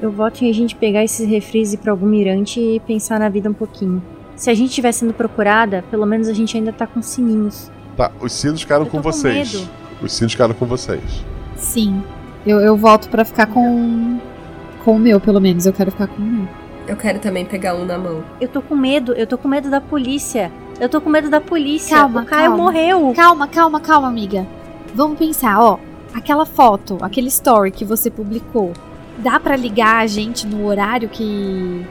Eu 0.00 0.10
voto 0.10 0.42
em 0.44 0.48
a 0.48 0.54
gente 0.54 0.74
pegar 0.74 1.04
esses 1.04 1.28
refris 1.28 1.72
e 1.72 1.74
ir 1.74 1.78
pra 1.78 1.92
algum 1.92 2.06
mirante 2.06 2.58
e 2.60 2.80
pensar 2.80 3.20
na 3.20 3.28
vida 3.28 3.50
um 3.50 3.54
pouquinho. 3.54 4.02
Se 4.34 4.48
a 4.48 4.54
gente 4.54 4.70
estiver 4.70 4.92
sendo 4.92 5.12
procurada, 5.12 5.84
pelo 5.90 6.06
menos 6.06 6.26
a 6.26 6.32
gente 6.32 6.56
ainda 6.56 6.72
tá 6.72 6.86
com 6.86 7.02
sininhos. 7.02 7.70
Tá, 7.96 8.10
os 8.20 8.32
sinos 8.32 8.62
ficaram 8.62 8.86
com 8.86 8.92
com 8.92 9.02
vocês. 9.02 9.52
medo. 9.52 9.68
Os 10.00 10.12
sinos 10.12 10.32
ficaram 10.32 10.54
com 10.54 10.64
vocês. 10.64 11.02
Sim. 11.56 12.02
Eu, 12.46 12.58
eu 12.60 12.74
volto 12.76 13.10
pra 13.10 13.24
ficar 13.24 13.46
com. 13.46 14.18
Com 14.84 14.96
o 14.96 14.98
meu, 14.98 15.20
pelo 15.20 15.40
menos. 15.40 15.66
Eu 15.66 15.72
quero 15.72 15.90
ficar 15.90 16.06
com 16.06 16.22
o 16.22 16.24
meu. 16.24 16.48
Eu 16.86 16.96
quero 16.96 17.18
também 17.18 17.44
pegar 17.44 17.74
um 17.74 17.84
na 17.84 17.98
mão. 17.98 18.24
Eu 18.40 18.48
tô 18.48 18.60
com 18.60 18.74
medo, 18.74 19.12
eu 19.12 19.26
tô 19.26 19.38
com 19.38 19.46
medo 19.46 19.70
da 19.70 19.80
polícia. 19.80 20.50
Eu 20.80 20.88
tô 20.88 21.00
com 21.00 21.10
medo 21.10 21.28
da 21.28 21.40
polícia. 21.40 21.96
Calma, 21.96 22.22
o 22.22 22.26
Caio 22.26 22.48
calma. 22.48 22.56
morreu. 22.56 23.12
Calma, 23.14 23.46
calma, 23.46 23.80
calma, 23.80 24.08
amiga. 24.08 24.46
Vamos 24.94 25.18
pensar, 25.18 25.60
ó. 25.60 25.78
Aquela 26.14 26.44
foto, 26.44 26.98
aquele 27.00 27.28
story 27.28 27.70
que 27.70 27.84
você 27.84 28.10
publicou, 28.10 28.72
dá 29.18 29.38
pra 29.38 29.54
ligar 29.54 29.98
a 29.98 30.06
gente 30.06 30.46
no 30.46 30.66
horário 30.66 31.08
que 31.08 31.86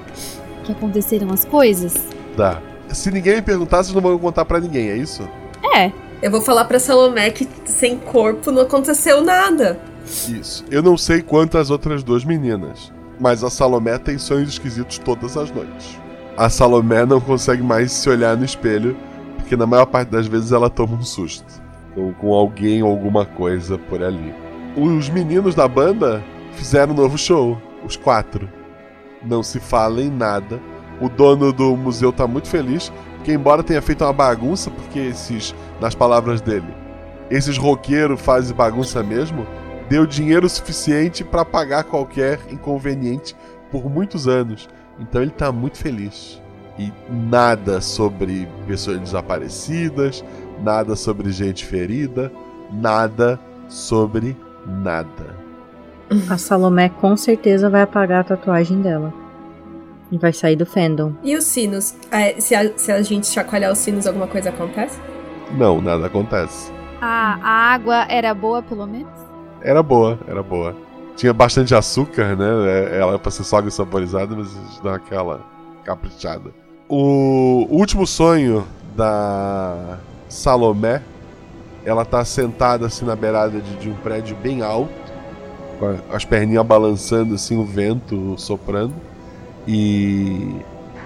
que 0.69 0.71
aconteceram 0.71 1.31
as 1.31 1.43
coisas? 1.43 1.95
Tá. 2.37 2.61
Se 2.89 3.11
ninguém 3.11 3.35
me 3.35 3.41
perguntar, 3.41 3.83
vocês 3.83 3.93
não 3.93 4.01
vão 4.01 4.17
contar 4.19 4.45
pra 4.45 4.59
ninguém, 4.59 4.89
é 4.89 4.97
isso? 4.97 5.27
É. 5.75 5.91
Eu 6.21 6.29
vou 6.29 6.41
falar 6.41 6.65
pra 6.65 6.79
Salomé 6.79 7.29
que 7.29 7.47
sem 7.65 7.97
corpo 7.97 8.51
não 8.51 8.63
aconteceu 8.63 9.21
nada. 9.21 9.79
Isso. 10.05 10.65
Eu 10.71 10.81
não 10.81 10.97
sei 10.97 11.21
quanto 11.21 11.57
as 11.57 11.69
outras 11.69 12.03
duas 12.03 12.23
meninas, 12.23 12.91
mas 13.19 13.43
a 13.43 13.49
Salomé 13.49 13.97
tem 13.97 14.17
sonhos 14.17 14.49
esquisitos 14.49 14.97
todas 14.97 15.37
as 15.37 15.51
noites. 15.51 15.99
A 16.37 16.49
Salomé 16.49 17.05
não 17.05 17.19
consegue 17.19 17.61
mais 17.61 17.91
se 17.91 18.09
olhar 18.09 18.37
no 18.37 18.45
espelho, 18.45 18.95
porque 19.35 19.57
na 19.57 19.65
maior 19.65 19.85
parte 19.85 20.09
das 20.09 20.25
vezes 20.27 20.51
ela 20.51 20.69
toma 20.69 20.95
um 20.95 21.03
susto. 21.03 21.61
Com, 21.93 22.13
com 22.13 22.33
alguém 22.33 22.81
ou 22.81 22.89
alguma 22.89 23.25
coisa 23.25 23.77
por 23.77 24.01
ali. 24.01 24.33
Os 24.75 25.09
meninos 25.09 25.55
da 25.55 25.67
banda 25.67 26.23
fizeram 26.53 26.93
um 26.93 26.95
novo 26.95 27.17
show. 27.17 27.59
Os 27.85 27.97
quatro. 27.97 28.47
Não 29.21 29.43
se 29.43 29.59
fala 29.59 30.01
em 30.01 30.09
nada. 30.09 30.61
O 31.01 31.09
dono 31.09 31.51
do 31.51 31.75
museu 31.75 32.11
tá 32.11 32.27
muito 32.27 32.47
feliz, 32.47 32.91
porque 33.15 33.33
embora 33.33 33.63
tenha 33.63 33.81
feito 33.81 34.03
uma 34.03 34.13
bagunça, 34.13 34.69
porque 34.69 34.99
esses, 34.99 35.55
nas 35.79 35.95
palavras 35.95 36.41
dele, 36.41 36.73
esses 37.29 37.57
roqueiros 37.57 38.19
fazem 38.21 38.55
bagunça 38.55 39.03
mesmo, 39.03 39.45
deu 39.89 40.05
dinheiro 40.05 40.47
suficiente 40.47 41.23
para 41.23 41.43
pagar 41.43 41.83
qualquer 41.83 42.39
inconveniente 42.51 43.35
por 43.71 43.89
muitos 43.89 44.27
anos. 44.27 44.69
Então 44.99 45.21
ele 45.21 45.31
tá 45.31 45.51
muito 45.51 45.77
feliz. 45.77 46.41
E 46.77 46.93
nada 47.09 47.81
sobre 47.81 48.47
pessoas 48.65 48.99
desaparecidas, 48.99 50.23
nada 50.63 50.95
sobre 50.95 51.31
gente 51.31 51.65
ferida, 51.65 52.31
nada 52.71 53.39
sobre 53.67 54.37
nada. 54.65 55.37
A 56.29 56.37
Salomé 56.37 56.89
com 56.89 57.17
certeza 57.17 57.69
vai 57.69 57.81
apagar 57.81 58.21
a 58.21 58.23
tatuagem 58.23 58.81
dela. 58.81 59.13
E 60.11 60.17
vai 60.17 60.33
sair 60.33 60.55
do 60.55 60.65
fandom. 60.65 61.13
E 61.23 61.35
os 61.35 61.43
sinos? 61.43 61.95
É, 62.09 62.39
se, 62.39 62.55
a, 62.55 62.77
se 62.77 62.91
a 62.91 63.01
gente 63.01 63.27
chacoalhar 63.27 63.71
os 63.71 63.77
sinos, 63.77 64.07
alguma 64.07 64.25
coisa 64.25 64.49
acontece? 64.49 64.99
Não, 65.51 65.81
nada 65.81 66.07
acontece. 66.07 66.71
A, 66.99 67.35
a 67.41 67.73
água 67.73 68.05
era 68.09 68.33
boa, 68.33 68.63
pelo 68.63 68.87
menos? 68.87 69.18
Era 69.61 69.81
boa, 69.83 70.17
era 70.27 70.41
boa. 70.41 70.75
Tinha 71.15 71.33
bastante 71.33 71.75
açúcar, 71.75 72.35
né? 72.35 72.45
É, 72.93 72.99
Ela 72.99 73.15
é 73.15 73.17
pra 73.17 73.31
ser 73.31 73.43
só 73.43 73.61
saborizada, 73.69 74.35
mas 74.35 74.49
dá 74.83 74.95
aquela 74.95 75.41
caprichada. 75.83 76.51
O 76.87 77.67
último 77.69 78.07
sonho 78.07 78.65
da 78.95 79.97
Salomé, 80.27 81.01
ela 81.85 82.05
tá 82.05 82.23
sentada 82.25 82.85
assim 82.87 83.05
na 83.05 83.15
beirada 83.15 83.59
de, 83.59 83.75
de 83.75 83.89
um 83.89 83.95
prédio 83.95 84.35
bem 84.35 84.61
alto, 84.61 84.89
com 85.79 85.95
as 86.13 86.25
perninhas 86.25 86.65
balançando 86.65 87.35
assim, 87.35 87.57
o 87.57 87.65
vento 87.65 88.35
soprando. 88.37 88.93
E 89.67 90.55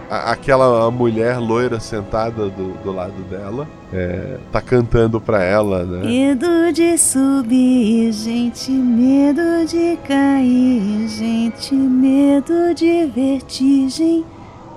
a- 0.09 0.31
aquela 0.31 0.89
mulher 0.91 1.37
loira 1.39 1.79
sentada 1.79 2.49
do, 2.49 2.73
do 2.83 2.91
lado 2.91 3.21
dela 3.29 3.67
é, 3.93 4.37
tá 4.51 4.59
cantando 4.59 5.21
pra 5.21 5.43
ela, 5.43 5.83
né? 5.83 6.03
Medo 6.03 6.73
de 6.73 6.97
subir, 6.97 8.11
gente, 8.11 8.71
medo 8.71 9.65
de 9.67 9.97
cair, 10.07 11.07
gente, 11.07 11.75
medo 11.75 12.73
de 12.73 13.05
vertigem. 13.05 14.25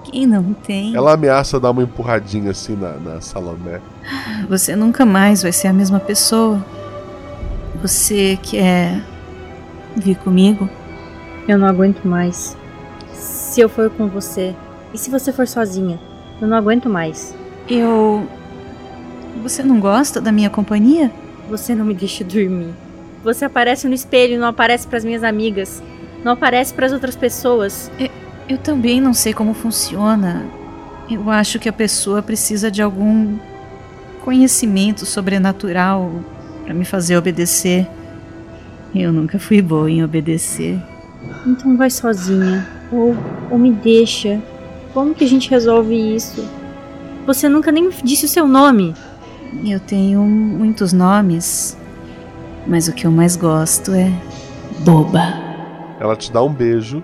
Quem 0.05 0.27
não 0.27 0.53
tem? 0.53 0.95
Ela 0.95 1.15
ameaça 1.15 1.59
dar 1.59 1.71
uma 1.71 1.83
empurradinha 1.83 2.51
assim 2.51 2.77
na, 2.77 2.93
na 2.93 3.21
Salomé. 3.21 3.81
Você 4.49 4.77
nunca 4.77 5.07
mais 5.07 5.43
vai 5.43 5.51
ser 5.51 5.69
a 5.69 5.73
mesma 5.73 5.99
pessoa. 5.99 6.63
Você 7.81 8.39
quer 8.43 9.03
vir 9.97 10.17
comigo? 10.19 10.69
Eu 11.49 11.59
não 11.59 11.67
aguento 11.67 12.05
mais. 12.05 12.57
Se 13.13 13.61
eu 13.61 13.69
for 13.69 13.89
com 13.91 14.09
você, 14.09 14.55
e 14.93 14.99
se 14.99 15.11
você 15.11 15.33
for 15.33 15.49
sozinha? 15.49 15.99
Eu 16.41 16.47
não 16.47 16.57
aguento 16.57 16.89
mais. 16.89 17.35
Eu. 17.69 18.27
Você 19.43 19.63
não 19.63 19.79
gosta 19.81 20.21
da 20.21 20.33
minha 20.33 20.51
companhia? 20.51 21.11
Você 21.49 21.75
não 21.75 21.85
me 21.85 21.95
deixa 21.95 22.25
dormir. 22.25 22.75
Você 23.23 23.45
aparece 23.45 23.89
no 23.89 23.95
espelho 23.95 24.35
e 24.35 24.39
não 24.39 24.49
aparece 24.49 24.87
pras 24.87 25.05
minhas 25.05 25.23
amigas. 25.23 25.83
Não 26.25 26.33
aparece 26.33 26.75
pras 26.75 26.93
outras 26.93 27.17
pessoas. 27.17 27.91
Eu, 27.99 28.09
eu 28.49 28.59
também 28.59 29.01
não 29.01 29.15
sei 29.15 29.33
como 29.33 29.55
funciona. 29.55 30.47
Eu 31.11 31.31
acho 31.31 31.59
que 31.59 31.69
a 31.69 31.73
pessoa 31.73 32.23
precisa 32.23 32.71
de 32.71 32.83
algum 32.83 33.39
conhecimento 34.25 35.07
sobrenatural 35.07 36.13
para 36.65 36.75
me 36.75 36.85
fazer 36.85 37.17
obedecer. 37.17 37.87
Eu 38.95 39.13
nunca 39.13 39.39
fui 39.39 39.63
boa 39.63 39.91
em 39.91 40.03
obedecer. 40.03 40.83
Então 41.47 41.77
vai 41.77 41.91
sozinha. 41.91 42.67
Ou, 42.91 43.17
ou 43.51 43.59
me 43.59 43.71
deixa. 43.71 44.41
Como 44.93 45.15
que 45.15 45.25
a 45.25 45.29
gente 45.29 45.51
resolve 45.51 45.95
isso? 45.95 46.45
Você 47.27 47.49
nunca 47.49 47.71
nem 47.71 47.91
disse 48.03 48.25
o 48.25 48.29
seu 48.29 48.49
nome. 48.49 48.95
Eu 49.65 49.81
tenho 49.81 50.23
muitos 50.23 50.93
nomes, 50.93 51.77
mas 52.67 52.89
o 52.89 52.93
que 52.93 53.07
eu 53.07 53.11
mais 53.11 53.37
gosto 53.37 53.93
é 53.93 54.11
boba. 54.85 55.35
Ela 55.99 56.17
te 56.17 56.31
dá 56.31 56.43
um 56.43 56.53
beijo 56.53 57.03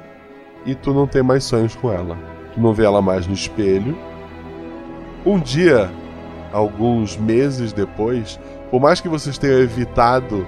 e 0.67 0.75
tu 0.75 0.93
não 0.93 1.07
tem 1.07 1.23
mais 1.23 1.45
sonhos 1.45 1.75
com 1.75 1.93
ela. 1.93 2.17
Tu 2.55 2.61
não 2.61 2.73
vê 2.73 2.85
ela 2.85 3.01
mais 3.01 3.27
no 3.27 3.33
espelho. 3.33 3.97
Um 5.25 5.39
dia, 5.39 5.91
alguns 6.53 7.17
meses 7.17 7.73
depois, 7.73 8.39
por 8.71 8.81
mais 8.81 9.01
que 9.01 9.09
vocês 9.09 9.39
tenham 9.39 9.61
evitado 9.61 10.47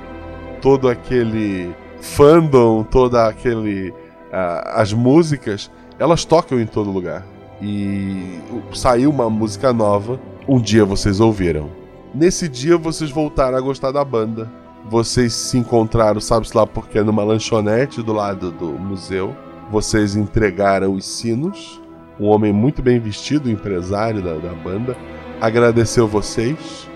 todo 0.60 0.88
aquele 0.88 1.74
fandom, 2.00 2.84
toda 2.84 3.26
aquele 3.28 3.94
ah, 4.32 4.80
as 4.82 4.92
músicas, 4.92 5.70
elas 5.98 6.24
tocam 6.24 6.60
em 6.60 6.66
todo 6.66 6.90
lugar. 6.90 7.24
E 7.62 8.40
saiu 8.72 9.10
uma 9.10 9.30
música 9.30 9.72
nova, 9.72 10.20
um 10.46 10.60
dia 10.60 10.84
vocês 10.84 11.20
ouviram. 11.20 11.83
Nesse 12.14 12.48
dia 12.48 12.78
vocês 12.78 13.10
voltaram 13.10 13.58
a 13.58 13.60
gostar 13.60 13.90
da 13.90 14.04
banda. 14.04 14.48
Vocês 14.88 15.32
se 15.32 15.58
encontraram, 15.58 16.20
sabe-se 16.20 16.56
lá 16.56 16.64
porque, 16.64 17.02
numa 17.02 17.24
lanchonete 17.24 18.02
do 18.02 18.12
lado 18.12 18.52
do 18.52 18.66
museu. 18.66 19.34
Vocês 19.68 20.14
entregaram 20.14 20.94
os 20.94 21.04
sinos. 21.04 21.82
Um 22.20 22.26
homem 22.26 22.52
muito 22.52 22.80
bem 22.80 23.00
vestido, 23.00 23.50
empresário 23.50 24.22
da, 24.22 24.34
da 24.34 24.54
banda, 24.54 24.96
agradeceu 25.40 26.06
vocês 26.06 26.88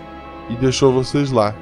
e 0.49 0.55
deixou 0.55 0.93
vocês 0.93 1.33
lá, 1.33 1.53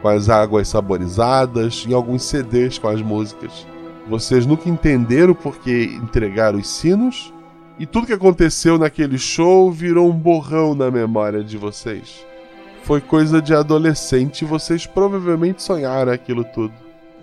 com 0.00 0.08
as 0.08 0.30
águas 0.30 0.68
saborizadas 0.68 1.84
e 1.86 1.92
alguns 1.92 2.22
CDs 2.22 2.78
com 2.78 2.88
as 2.88 3.02
músicas. 3.02 3.66
Vocês 4.08 4.46
nunca 4.46 4.70
entenderam 4.70 5.34
por 5.34 5.58
que 5.58 5.84
entregaram 6.02 6.58
os 6.58 6.68
sinos, 6.68 7.30
e 7.78 7.84
tudo 7.84 8.06
que 8.06 8.12
aconteceu 8.14 8.78
naquele 8.78 9.18
show 9.18 9.70
virou 9.70 10.08
um 10.08 10.16
borrão 10.16 10.74
na 10.74 10.90
memória 10.90 11.44
de 11.44 11.58
vocês. 11.58 12.24
Foi 12.84 13.00
coisa 13.00 13.40
de 13.40 13.54
adolescente 13.54 14.42
e 14.42 14.44
vocês 14.44 14.86
provavelmente 14.86 15.62
sonharam 15.62 16.12
aquilo 16.12 16.44
tudo. 16.44 16.74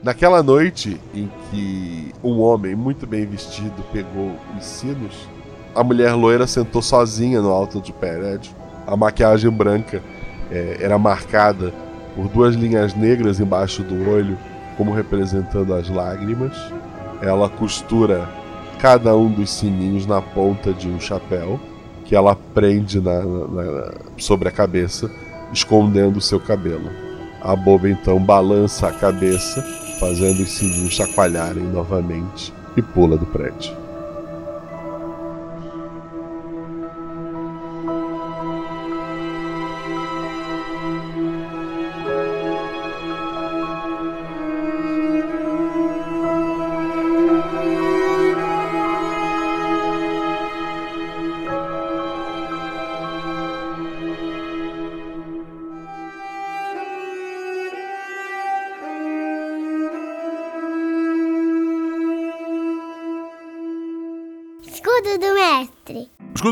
Naquela 0.04 0.42
noite 0.42 1.00
em 1.14 1.30
que 1.50 2.12
um 2.24 2.40
homem 2.40 2.76
muito 2.76 3.06
bem 3.06 3.26
vestido 3.28 3.84
pegou 3.94 4.32
os 4.58 4.66
sinos, 4.66 5.30
a 5.76 5.84
mulher 5.84 6.14
loira 6.16 6.48
sentou 6.48 6.82
sozinha 6.82 7.40
no 7.42 7.50
alto 7.52 7.80
do 7.80 7.94
prédio. 7.94 8.52
A 8.88 8.98
maquiagem 8.98 9.52
branca 9.52 10.02
eh, 10.50 10.78
era 10.82 10.98
marcada 10.98 11.72
por 12.16 12.28
duas 12.28 12.56
linhas 12.56 12.96
negras 12.96 13.40
embaixo 13.40 13.84
do 13.84 14.10
olho, 14.10 14.38
como 14.76 14.92
representando 14.92 15.74
as 15.76 15.88
lágrimas. 15.88 16.58
Ela 17.22 17.48
costura 17.48 18.28
cada 18.80 19.16
um 19.16 19.30
dos 19.32 19.52
sininhos 19.52 20.08
na 20.08 20.20
ponta 20.24 20.74
de 20.74 20.88
um 20.90 21.00
chapéu 21.00 21.60
que 22.04 22.16
ela 22.16 22.36
prende 22.36 23.00
na- 23.00 23.22
na- 23.24 23.48
na- 23.64 23.92
sobre 24.18 24.50
a 24.50 24.52
cabeça, 24.52 25.10
escondendo 25.54 26.18
o 26.18 26.22
seu 26.22 26.40
cabelo. 26.40 26.90
A 27.42 27.56
boba 27.56 27.90
então 27.90 28.20
balança 28.20 28.88
a 28.88 28.92
cabeça, 28.92 29.62
fazendo 30.00 30.42
os 30.42 30.52
sininhos 30.52 30.94
chacoalharem 30.94 31.64
novamente 31.64 32.54
e 32.78 32.82
pula 32.82 33.18
do 33.18 33.26
prédio. 33.26 33.81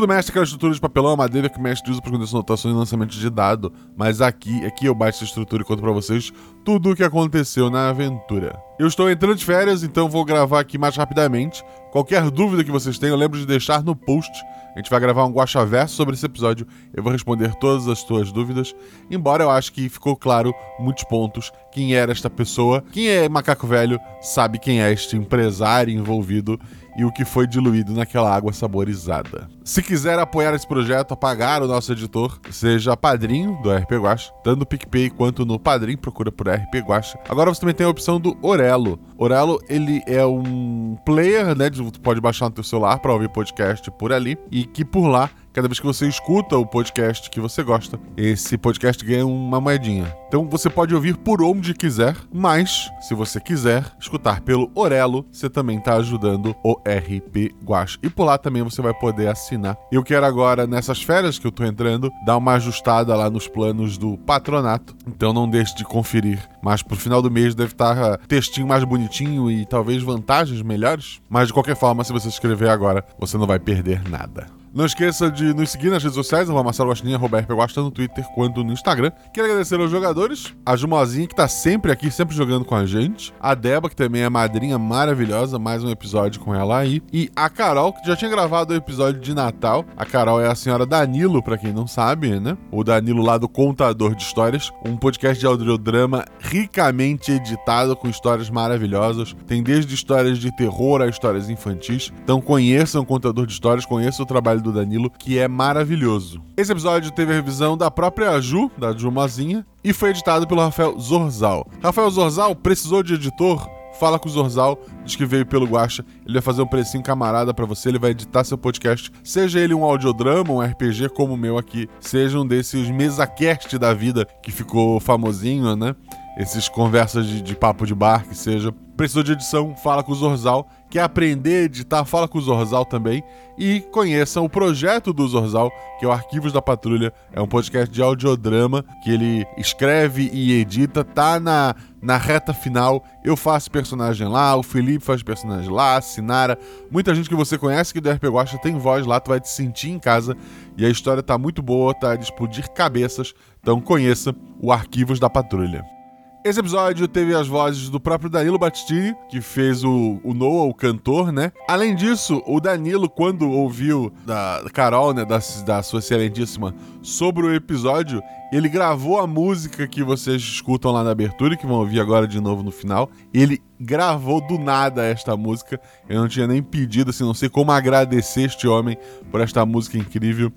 O 0.00 0.02
escudo 0.02 0.08
mestre 0.08 0.30
é 0.30 0.32
aquela 0.32 0.44
estrutura 0.44 0.74
de 0.74 0.80
papelão, 0.80 1.16
madeira 1.16 1.48
que 1.48 1.58
o 1.58 1.62
mestre 1.62 1.90
usa 1.90 2.00
para 2.00 2.10
esconder 2.10 2.30
anotações 2.30 2.74
e 2.74 2.78
lançamento 2.78 3.10
de 3.10 3.30
dado. 3.30 3.72
Mas 3.96 4.20
aqui, 4.20 4.64
aqui 4.64 4.86
eu 4.86 4.94
baixo 4.94 5.18
essa 5.18 5.24
estrutura 5.24 5.62
e 5.62 5.66
conto 5.66 5.82
pra 5.82 5.92
vocês 5.92 6.32
tudo 6.64 6.90
o 6.90 6.96
que 6.96 7.02
aconteceu 7.02 7.70
na 7.70 7.90
aventura. 7.90 8.58
Eu 8.78 8.86
estou 8.86 9.10
entrando 9.10 9.36
de 9.36 9.44
férias, 9.44 9.82
então 9.82 10.08
vou 10.08 10.24
gravar 10.24 10.60
aqui 10.60 10.78
mais 10.78 10.96
rapidamente. 10.96 11.62
Qualquer 11.92 12.30
dúvida 12.30 12.64
que 12.64 12.70
vocês 12.70 12.98
tenham, 12.98 13.16
lembre 13.16 13.40
de 13.40 13.46
deixar 13.46 13.82
no 13.82 13.94
post. 13.94 14.30
A 14.74 14.78
gente 14.78 14.90
vai 14.90 15.00
gravar 15.00 15.26
um 15.26 15.32
guachaverso 15.32 15.96
sobre 15.96 16.14
esse 16.14 16.24
episódio. 16.24 16.66
Eu 16.94 17.02
vou 17.02 17.12
responder 17.12 17.54
todas 17.56 17.88
as 17.88 18.04
tuas 18.04 18.30
dúvidas. 18.30 18.74
Embora 19.10 19.42
eu 19.42 19.50
acho 19.50 19.72
que 19.72 19.88
ficou 19.88 20.16
claro 20.16 20.54
muitos 20.78 21.04
pontos 21.04 21.50
quem 21.72 21.94
era 21.94 22.12
esta 22.12 22.30
pessoa. 22.30 22.82
Quem 22.92 23.08
é 23.08 23.28
Macaco 23.28 23.66
Velho 23.66 23.98
sabe 24.20 24.58
quem 24.58 24.80
é 24.80 24.92
este 24.92 25.16
empresário 25.16 25.92
envolvido 25.92 26.58
e 26.96 27.04
o 27.04 27.12
que 27.12 27.24
foi 27.24 27.46
diluído 27.46 27.92
naquela 27.92 28.34
água 28.34 28.52
saborizada. 28.52 29.48
Se 29.64 29.82
quiser 29.82 30.18
apoiar 30.18 30.54
esse 30.54 30.66
projeto, 30.66 31.16
pagar 31.16 31.62
o 31.62 31.66
nosso 31.68 31.92
editor, 31.92 32.38
seja 32.50 32.96
padrinho 32.96 33.58
do 33.62 33.72
RP 33.72 33.92
Guacha, 33.92 34.32
tanto 34.42 34.60
no 34.60 34.66
PicPay 34.66 35.10
quanto 35.10 35.44
no 35.46 35.58
Padrim, 35.58 35.96
procura 35.96 36.32
por 36.32 36.48
RP 36.48 36.76
Guacha. 36.86 37.18
Agora 37.28 37.52
você 37.52 37.60
também 37.60 37.74
tem 37.74 37.86
a 37.86 37.90
opção 37.90 38.18
do 38.20 38.36
Orelo. 38.42 38.98
Orelo, 39.16 39.60
ele 39.68 40.02
é 40.06 40.24
um 40.26 40.96
player, 41.04 41.54
né, 41.56 41.70
de- 41.70 41.82
pode 42.00 42.20
baixar 42.20 42.46
no 42.46 42.52
teu 42.52 42.64
celular 42.64 42.98
para 42.98 43.12
ouvir 43.12 43.28
podcast 43.28 43.90
por 43.92 44.12
ali 44.12 44.36
e 44.50 44.64
que 44.64 44.84
por 44.84 45.06
lá 45.06 45.30
Cada 45.52 45.66
vez 45.66 45.80
que 45.80 45.86
você 45.86 46.06
escuta 46.06 46.56
o 46.56 46.64
podcast 46.64 47.28
que 47.28 47.40
você 47.40 47.64
gosta, 47.64 47.98
esse 48.16 48.56
podcast 48.56 49.04
ganha 49.04 49.26
uma 49.26 49.60
moedinha. 49.60 50.14
Então 50.28 50.48
você 50.48 50.70
pode 50.70 50.94
ouvir 50.94 51.16
por 51.16 51.42
onde 51.42 51.74
quiser, 51.74 52.16
mas 52.32 52.88
se 53.00 53.14
você 53.14 53.40
quiser 53.40 53.84
escutar 53.98 54.42
pelo 54.42 54.70
Orelo, 54.76 55.26
você 55.32 55.50
também 55.50 55.78
está 55.78 55.94
ajudando 55.94 56.54
o 56.62 56.74
RP 56.74 57.52
Guacha. 57.64 57.98
E 58.00 58.08
por 58.08 58.24
lá 58.24 58.38
também 58.38 58.62
você 58.62 58.80
vai 58.80 58.94
poder 58.94 59.26
assinar. 59.26 59.76
Eu 59.90 60.04
quero 60.04 60.24
agora, 60.24 60.68
nessas 60.68 61.02
férias 61.02 61.36
que 61.36 61.48
eu 61.48 61.52
tô 61.52 61.64
entrando, 61.64 62.12
dar 62.24 62.36
uma 62.36 62.52
ajustada 62.52 63.16
lá 63.16 63.28
nos 63.28 63.48
planos 63.48 63.98
do 63.98 64.16
patronato. 64.18 64.94
Então 65.04 65.32
não 65.32 65.50
deixe 65.50 65.74
de 65.74 65.82
conferir. 65.82 66.48
Mas 66.62 66.80
pro 66.80 66.96
final 66.96 67.20
do 67.20 67.30
mês 67.30 67.56
deve 67.56 67.72
estar 67.72 67.98
ah, 67.98 68.18
textinho 68.28 68.68
mais 68.68 68.84
bonitinho 68.84 69.50
e 69.50 69.66
talvez 69.66 70.00
vantagens 70.00 70.62
melhores. 70.62 71.20
Mas 71.28 71.48
de 71.48 71.54
qualquer 71.54 71.74
forma, 71.74 72.04
se 72.04 72.12
você 72.12 72.30
se 72.30 72.36
inscrever 72.36 72.68
agora, 72.68 73.04
você 73.18 73.36
não 73.36 73.48
vai 73.48 73.58
perder 73.58 74.08
nada. 74.08 74.59
Não 74.72 74.86
esqueça 74.86 75.28
de 75.28 75.52
nos 75.52 75.70
seguir 75.70 75.90
nas 75.90 76.00
redes 76.00 76.14
sociais, 76.14 76.48
arroba 76.48 76.62
Marcelo 76.62 76.90
Guaxinim, 76.90 77.14
arroba 77.14 77.42
tanto 77.42 77.82
no 77.82 77.90
Twitter 77.90 78.24
quanto 78.36 78.62
no 78.62 78.72
Instagram. 78.72 79.10
Quero 79.34 79.48
agradecer 79.48 79.80
aos 79.80 79.90
jogadores, 79.90 80.54
a 80.64 80.76
Jumozinha, 80.76 81.26
que 81.26 81.34
tá 81.34 81.48
sempre 81.48 81.90
aqui, 81.90 82.08
sempre 82.08 82.36
jogando 82.36 82.64
com 82.64 82.76
a 82.76 82.86
gente, 82.86 83.34
a 83.40 83.52
Deba, 83.52 83.88
que 83.88 83.96
também 83.96 84.22
é 84.22 84.28
madrinha 84.28 84.78
maravilhosa, 84.78 85.58
mais 85.58 85.82
um 85.82 85.90
episódio 85.90 86.40
com 86.40 86.54
ela 86.54 86.78
aí, 86.78 87.02
e 87.12 87.28
a 87.34 87.50
Carol, 87.50 87.92
que 87.92 88.06
já 88.06 88.14
tinha 88.14 88.30
gravado 88.30 88.72
o 88.72 88.76
episódio 88.76 89.20
de 89.20 89.34
Natal. 89.34 89.84
A 89.96 90.06
Carol 90.06 90.40
é 90.40 90.46
a 90.46 90.54
senhora 90.54 90.86
Danilo, 90.86 91.42
pra 91.42 91.58
quem 91.58 91.72
não 91.72 91.88
sabe, 91.88 92.38
né? 92.38 92.56
O 92.70 92.84
Danilo 92.84 93.24
lá 93.24 93.38
do 93.38 93.48
Contador 93.48 94.14
de 94.14 94.22
Histórias, 94.22 94.70
um 94.86 94.96
podcast 94.96 95.40
de 95.40 95.46
audiodrama 95.46 96.24
ricamente 96.38 97.32
editado, 97.32 97.96
com 97.96 98.08
histórias 98.08 98.48
maravilhosas. 98.48 99.34
Tem 99.48 99.64
desde 99.64 99.92
histórias 99.92 100.38
de 100.38 100.54
terror 100.56 101.02
a 101.02 101.08
histórias 101.08 101.50
infantis. 101.50 102.12
Então 102.22 102.40
conheçam 102.40 103.02
o 103.02 103.06
Contador 103.06 103.46
de 103.46 103.52
Histórias, 103.52 103.84
conheçam 103.84 104.24
o 104.24 104.28
trabalho 104.28 104.59
do 104.60 104.72
Danilo, 104.72 105.10
que 105.10 105.38
é 105.38 105.48
maravilhoso. 105.48 106.42
Esse 106.56 106.72
episódio 106.72 107.10
teve 107.10 107.32
a 107.32 107.36
revisão 107.36 107.76
da 107.76 107.90
própria 107.90 108.40
Ju, 108.40 108.70
da 108.76 108.92
Jumazinha, 108.96 109.64
e 109.82 109.92
foi 109.92 110.10
editado 110.10 110.46
pelo 110.46 110.60
Rafael 110.60 110.98
Zorzal. 110.98 111.66
Rafael 111.82 112.10
Zorzal 112.10 112.54
precisou 112.54 113.02
de 113.02 113.14
editor? 113.14 113.68
Fala 113.98 114.18
com 114.18 114.28
o 114.28 114.32
Zorzal, 114.32 114.80
diz 115.04 115.14
que 115.14 115.26
veio 115.26 115.44
pelo 115.44 115.66
Guacha. 115.66 116.04
Ele 116.24 116.34
vai 116.34 116.42
fazer 116.42 116.62
um 116.62 116.66
precinho 116.66 117.02
camarada 117.02 117.52
pra 117.52 117.66
você, 117.66 117.90
ele 117.90 117.98
vai 117.98 118.12
editar 118.12 118.44
seu 118.44 118.56
podcast. 118.56 119.12
Seja 119.22 119.60
ele 119.60 119.74
um 119.74 119.84
audiodrama, 119.84 120.52
um 120.52 120.60
RPG 120.60 121.10
como 121.10 121.34
o 121.34 121.36
meu 121.36 121.58
aqui, 121.58 121.88
seja 122.00 122.38
um 122.38 122.46
desses 122.46 122.88
mesa-cast 122.88 123.76
da 123.78 123.92
vida 123.92 124.26
que 124.42 124.50
ficou 124.50 125.00
famosinho, 125.00 125.76
né? 125.76 125.94
Esses 126.38 126.68
conversas 126.68 127.26
de, 127.26 127.42
de 127.42 127.54
papo 127.54 127.84
de 127.84 127.94
bar, 127.94 128.26
que 128.26 128.34
seja. 128.34 128.72
Precisou 128.96 129.22
de 129.22 129.32
edição, 129.32 129.74
fala 129.76 130.02
com 130.02 130.12
o 130.12 130.14
Zorzal. 130.14 130.66
Quer 130.90 131.02
aprender 131.02 131.62
a 131.62 131.64
editar, 131.64 132.04
fala 132.04 132.26
com 132.26 132.38
o 132.38 132.40
Zorzal 132.40 132.84
também. 132.84 133.22
E 133.56 133.80
conheçam 133.92 134.44
o 134.44 134.48
projeto 134.48 135.12
do 135.12 135.28
Zorzal, 135.28 135.70
que 135.98 136.04
é 136.04 136.08
o 136.08 136.10
Arquivos 136.12 136.52
da 136.52 136.60
Patrulha. 136.60 137.12
É 137.32 137.40
um 137.40 137.46
podcast 137.46 137.92
de 137.92 138.02
audiodrama 138.02 138.84
que 139.04 139.10
ele 139.10 139.46
escreve 139.56 140.28
e 140.32 140.52
edita. 140.58 141.04
Tá 141.04 141.38
na, 141.38 141.76
na 142.02 142.16
reta 142.16 142.52
final. 142.52 143.04
Eu 143.22 143.36
faço 143.36 143.70
personagem 143.70 144.26
lá, 144.26 144.56
o 144.56 144.62
Felipe 144.62 145.04
faz 145.04 145.22
personagem 145.22 145.70
lá, 145.70 145.96
a 145.96 146.00
Sinara. 146.00 146.58
Muita 146.90 147.14
gente 147.14 147.28
que 147.28 147.36
você 147.36 147.56
conhece 147.56 147.92
que 147.92 148.00
do 148.00 148.10
RP 148.10 148.24
Guacha 148.24 148.58
tem 148.58 148.76
voz 148.76 149.06
lá, 149.06 149.20
tu 149.20 149.28
vai 149.28 149.40
te 149.40 149.48
sentir 149.48 149.90
em 149.90 149.98
casa. 149.98 150.36
E 150.76 150.84
a 150.84 150.88
história 150.88 151.22
tá 151.22 151.38
muito 151.38 151.62
boa, 151.62 151.94
tá 151.94 152.16
de 152.16 152.24
explodir 152.24 152.68
cabeças. 152.72 153.32
Então 153.60 153.80
conheça 153.80 154.34
o 154.60 154.72
Arquivos 154.72 155.20
da 155.20 155.30
Patrulha. 155.30 155.99
Esse 156.42 156.58
episódio 156.58 157.06
teve 157.06 157.34
as 157.34 157.46
vozes 157.46 157.90
do 157.90 158.00
próprio 158.00 158.30
Danilo 158.30 158.58
Battistini, 158.58 159.14
que 159.28 159.42
fez 159.42 159.84
o, 159.84 160.18
o 160.24 160.32
Noah, 160.32 160.70
o 160.70 160.74
cantor, 160.74 161.30
né? 161.30 161.52
Além 161.68 161.94
disso, 161.94 162.42
o 162.46 162.58
Danilo, 162.58 163.10
quando 163.10 163.50
ouviu 163.50 164.10
da 164.24 164.64
Carol, 164.72 165.12
né, 165.12 165.22
da, 165.22 165.38
da 165.66 165.82
sua 165.82 165.98
excelentíssima, 165.98 166.74
sobre 167.02 167.44
o 167.44 167.54
episódio, 167.54 168.22
ele 168.50 168.70
gravou 168.70 169.20
a 169.20 169.26
música 169.26 169.86
que 169.86 170.02
vocês 170.02 170.40
escutam 170.40 170.92
lá 170.92 171.04
na 171.04 171.10
abertura, 171.10 171.58
que 171.58 171.66
vão 171.66 171.76
ouvir 171.76 172.00
agora 172.00 172.26
de 172.26 172.40
novo 172.40 172.62
no 172.62 172.70
final. 172.70 173.10
Ele 173.34 173.60
gravou 173.78 174.40
do 174.40 174.58
nada 174.58 175.04
esta 175.04 175.36
música. 175.36 175.78
Eu 176.08 176.22
não 176.22 176.28
tinha 176.28 176.46
nem 176.46 176.62
pedido, 176.62 177.10
assim, 177.10 177.22
não 177.22 177.34
sei 177.34 177.50
como 177.50 177.70
agradecer 177.70 178.44
este 178.44 178.66
homem 178.66 178.96
por 179.30 179.42
esta 179.42 179.66
música 179.66 179.98
incrível. 179.98 180.50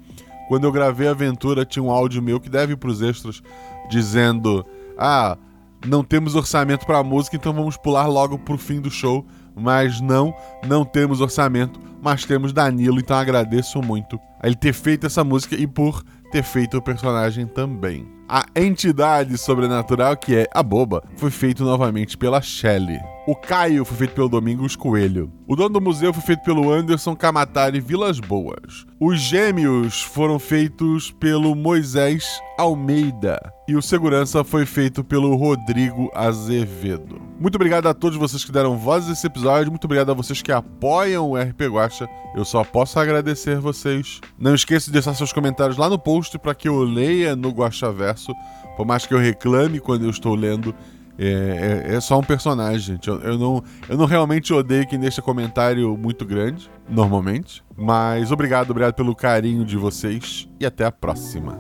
Quando 0.48 0.64
eu 0.64 0.72
gravei 0.72 1.10
a 1.10 1.12
aventura, 1.12 1.66
tinha 1.66 1.84
um 1.84 1.92
áudio 1.92 2.22
meu 2.22 2.40
que 2.40 2.50
deve 2.50 2.72
ir 2.72 2.78
pros 2.78 3.02
extras, 3.02 3.44
dizendo: 3.90 4.66
Ah 4.98 5.38
não 5.86 6.04
temos 6.04 6.36
orçamento 6.36 6.86
para 6.86 7.04
música, 7.04 7.36
então 7.36 7.54
vamos 7.54 7.78
pular 7.78 8.08
logo 8.08 8.38
pro 8.38 8.58
fim 8.58 8.80
do 8.80 8.90
show. 8.90 9.26
Mas 9.56 10.02
não, 10.02 10.34
não 10.68 10.84
temos 10.84 11.22
orçamento, 11.22 11.80
mas 12.02 12.26
temos 12.26 12.52
Danilo, 12.52 13.00
então 13.00 13.16
agradeço 13.16 13.82
muito 13.84 14.20
a 14.40 14.48
ele 14.48 14.56
ter 14.56 14.74
feito 14.74 15.06
essa 15.06 15.24
música 15.24 15.56
e 15.56 15.68
por 15.68 16.04
ter 16.32 16.44
feito 16.44 16.78
o 16.78 16.82
personagem 16.82 17.46
também. 17.46 18.08
A 18.28 18.46
entidade 18.56 19.38
sobrenatural, 19.38 20.18
que 20.18 20.36
é 20.36 20.48
a 20.52 20.64
Boba, 20.64 21.04
foi 21.16 21.30
feito 21.30 21.64
novamente 21.64 22.18
pela 22.18 22.42
Shelley. 22.42 23.00
O 23.26 23.38
Caio 23.38 23.86
foi 23.86 23.96
feito 24.00 24.16
pelo 24.16 24.28
Domingos 24.28 24.76
Coelho. 24.76 25.32
O 25.48 25.56
dono 25.56 25.70
do 25.70 25.80
museu 25.80 26.14
foi 26.14 26.22
feito 26.22 26.44
pelo 26.44 26.70
Anderson 26.70 27.16
Camatari 27.16 27.80
Vilas 27.80 28.20
Boas. 28.20 28.86
Os 29.00 29.18
gêmeos 29.18 30.02
foram 30.02 30.38
feitos 30.38 31.10
pelo 31.10 31.56
Moisés 31.56 32.26
Almeida. 32.58 33.40
E 33.66 33.78
o 33.78 33.82
segurança 33.82 34.44
foi 34.44 34.66
feito 34.66 35.06
pelo 35.06 35.38
Rodrigo 35.38 36.12
Azevedo. 36.14 37.22
Muito 37.40 37.56
obrigado 37.56 37.88
a 37.88 37.94
todos 37.94 38.18
vocês 38.18 38.44
que 38.44 38.52
deram 38.52 38.78
voz 38.78 39.08
a 39.08 39.14
esse 39.14 39.26
episódio. 39.26 39.72
Muito 39.72 39.86
obrigado 39.86 40.12
a 40.12 40.16
vocês 40.16 40.42
que 40.42 40.52
apoiam 40.52 41.32
o 41.32 41.38
RP 41.38 41.62
Guacha. 41.72 42.10
Eu 42.36 42.44
só 42.44 42.66
posso 42.66 43.00
agradecer 43.00 43.58
vocês. 43.58 44.20
Não 44.38 44.54
esqueça 44.54 44.88
de 44.88 44.92
deixar 44.92 45.14
seus 45.14 45.32
comentários 45.32 45.78
lá 45.78 45.90
no 45.90 45.98
post 45.98 46.38
para 46.40 46.54
que 46.54 46.68
eu 46.68 46.84
leia 46.84 47.38
no 47.38 47.52
Guachaverso. 47.52 48.34
Por 48.76 48.86
mais 48.86 49.06
que 49.06 49.14
eu 49.14 49.20
reclame 49.20 49.80
quando 49.80 50.04
eu 50.04 50.10
estou 50.10 50.36
lendo, 50.36 50.76
é, 51.18 51.86
é, 51.92 51.96
é, 51.96 52.02
só 52.02 52.18
um 52.20 52.24
personagem, 52.24 52.96
gente. 52.96 53.08
Eu, 53.08 53.20
eu, 53.22 53.38
não, 53.38 53.64
eu 53.88 53.98
não 53.98 54.06
realmente 54.06 54.54
odeio 54.54 54.88
quem 54.88 55.00
deixa 55.00 55.22
comentário 55.22 55.96
muito 55.98 56.26
grande, 56.26 56.70
normalmente. 56.90 57.64
Mas 57.78 58.32
obrigado, 58.32 58.72
obrigado 58.72 58.94
pelo 58.96 59.16
carinho 59.16 59.64
de 59.64 59.78
vocês 59.78 60.50
e 60.60 60.66
até 60.66 60.86
a 60.86 60.92
próxima. 60.92 61.60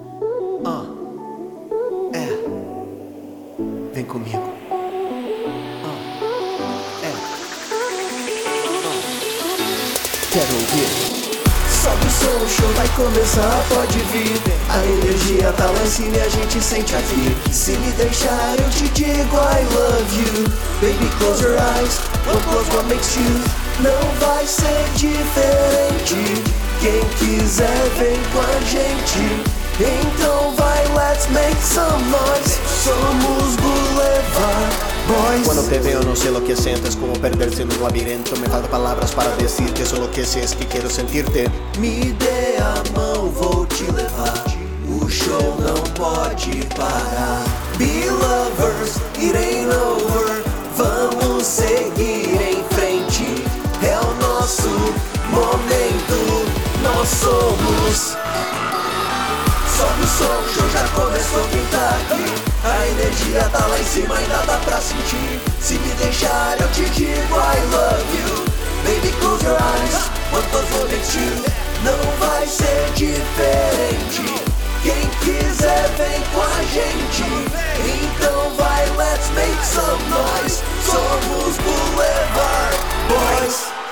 Ah. 0.65 0.85
É. 2.13 2.27
Vem 3.93 4.05
comigo. 4.05 4.53
Ah. 5.83 5.97
É. 7.03 7.13
Ah. 8.83 9.01
Quero 10.31 10.53
ouvir. 10.55 11.12
Sobe 11.83 12.07
o 12.07 12.11
som, 12.11 12.45
o 12.45 12.49
show 12.49 12.69
vai 12.77 12.87
começar, 12.95 13.65
pode 13.67 13.99
vir. 14.13 14.41
A 14.69 14.85
energia 14.85 15.51
tá 15.51 15.65
lá 15.65 15.83
em 15.83 15.89
cima 15.89 16.15
e 16.15 16.21
a 16.21 16.29
gente 16.29 16.61
sente 16.63 16.95
aqui. 16.95 17.35
Se 17.51 17.71
me 17.71 17.91
deixar, 17.91 18.55
eu 18.57 18.69
te 18.69 18.87
digo 18.87 19.35
I 19.35 19.65
love 19.75 20.15
you. 20.17 20.43
Baby, 20.79 21.11
close 21.19 21.43
your 21.43 21.57
eyes. 21.57 21.99
One 22.25 22.41
close, 22.43 22.73
what 22.73 22.87
makes 22.87 23.17
you? 23.17 23.23
Não 23.81 24.25
vai 24.25 24.47
ser 24.47 24.85
diferente. 24.95 26.41
Quem 26.79 27.03
quiser, 27.19 27.89
vem 27.97 28.17
com 28.31 28.39
a 28.39 28.61
gente. 28.61 29.43
Então 29.77 30.55
vai, 30.55 30.87
let's 30.95 31.27
make 31.31 31.61
some 31.61 32.01
noise. 32.05 32.61
Somos 32.65 33.57
Boulevard 33.57 34.92
Boys. 35.13 35.45
Cuando 35.45 35.63
te 35.63 35.79
veo 35.79 36.01
no 36.01 36.15
sé 36.15 36.31
lo 36.31 36.43
que 36.43 36.55
sientes, 36.55 36.95
como 36.95 37.13
perderse 37.13 37.61
en 37.61 37.71
un 37.71 37.83
laberinto. 37.83 38.35
Me 38.37 38.47
faltan 38.47 38.71
palabras 38.71 39.11
para 39.11 39.35
decirte, 39.35 39.85
solo 39.85 40.09
que 40.11 40.25
sé 40.25 40.43
es 40.43 40.55
que 40.55 40.65
quiero 40.65 40.89
sentirte. 40.89 41.49
Me 41.79 42.13
dê 42.13 42.57
a 42.57 42.73
mão, 42.97 43.29
vou 43.29 43.65
te 43.67 43.83
levar. 43.91 44.43
O 44.89 45.07
show 45.09 45.57
não 45.59 45.81
pode 45.93 46.65
parar. 46.75 47.43
Be 47.77 48.09
lovers, 48.09 48.97
ain't 49.19 49.71
over. 49.71 50.43
Vamos 50.77 51.45
seguir 51.45 52.39
em 52.41 52.63
frente. 52.75 53.43
É 53.83 53.99
o 53.99 54.13
nosso 54.15 54.69
momento. 55.29 56.17
Nós 56.81 57.07
somos. 57.09 58.17
Sobe 59.77 60.03
o 60.03 60.07
som, 60.07 60.23
o 60.23 60.53
show 60.53 60.69
já 60.69 60.87
começou 60.89 61.43
tá 61.71 61.97
aqui. 62.01 62.52
A 62.63 62.87
energia 62.87 63.41
tá 63.51 63.65
lá 63.65 63.77
em 63.77 63.83
cima 63.83 64.15
e 64.21 64.27
nada 64.27 64.57
pra 64.59 64.79
sentir. 64.79 65.41
Se 65.59 65.73
me 65.73 65.93
deixar 65.95 66.55
eu 66.61 66.67
te 66.71 66.85
digo 66.91 67.35
I 67.35 67.59
love 67.71 68.17
you. 68.17 68.45
Baby 68.85 69.11
close 69.19 69.43
your 69.45 69.57
eyes, 69.57 70.09
what 70.31 70.47
plus 70.49 70.69
one 70.73 70.91
makes 70.91 71.13
you 71.15 71.31
Não 71.83 71.99
vai 72.19 72.47
ser 72.47 72.91
diferente. 72.95 74.43
Quem 74.81 75.09
quiser 75.19 75.89
vem 75.97 76.21
com 76.33 76.41
a 76.41 76.63
gente. 76.63 77.23
Então 78.03 78.55
vai, 78.55 78.85
let's 78.97 79.29
make 79.31 79.65
some 79.65 80.01
noise. 80.09 80.63
Somos 80.85 81.57
Boulevard 81.57 82.77
Boys. 83.09 83.82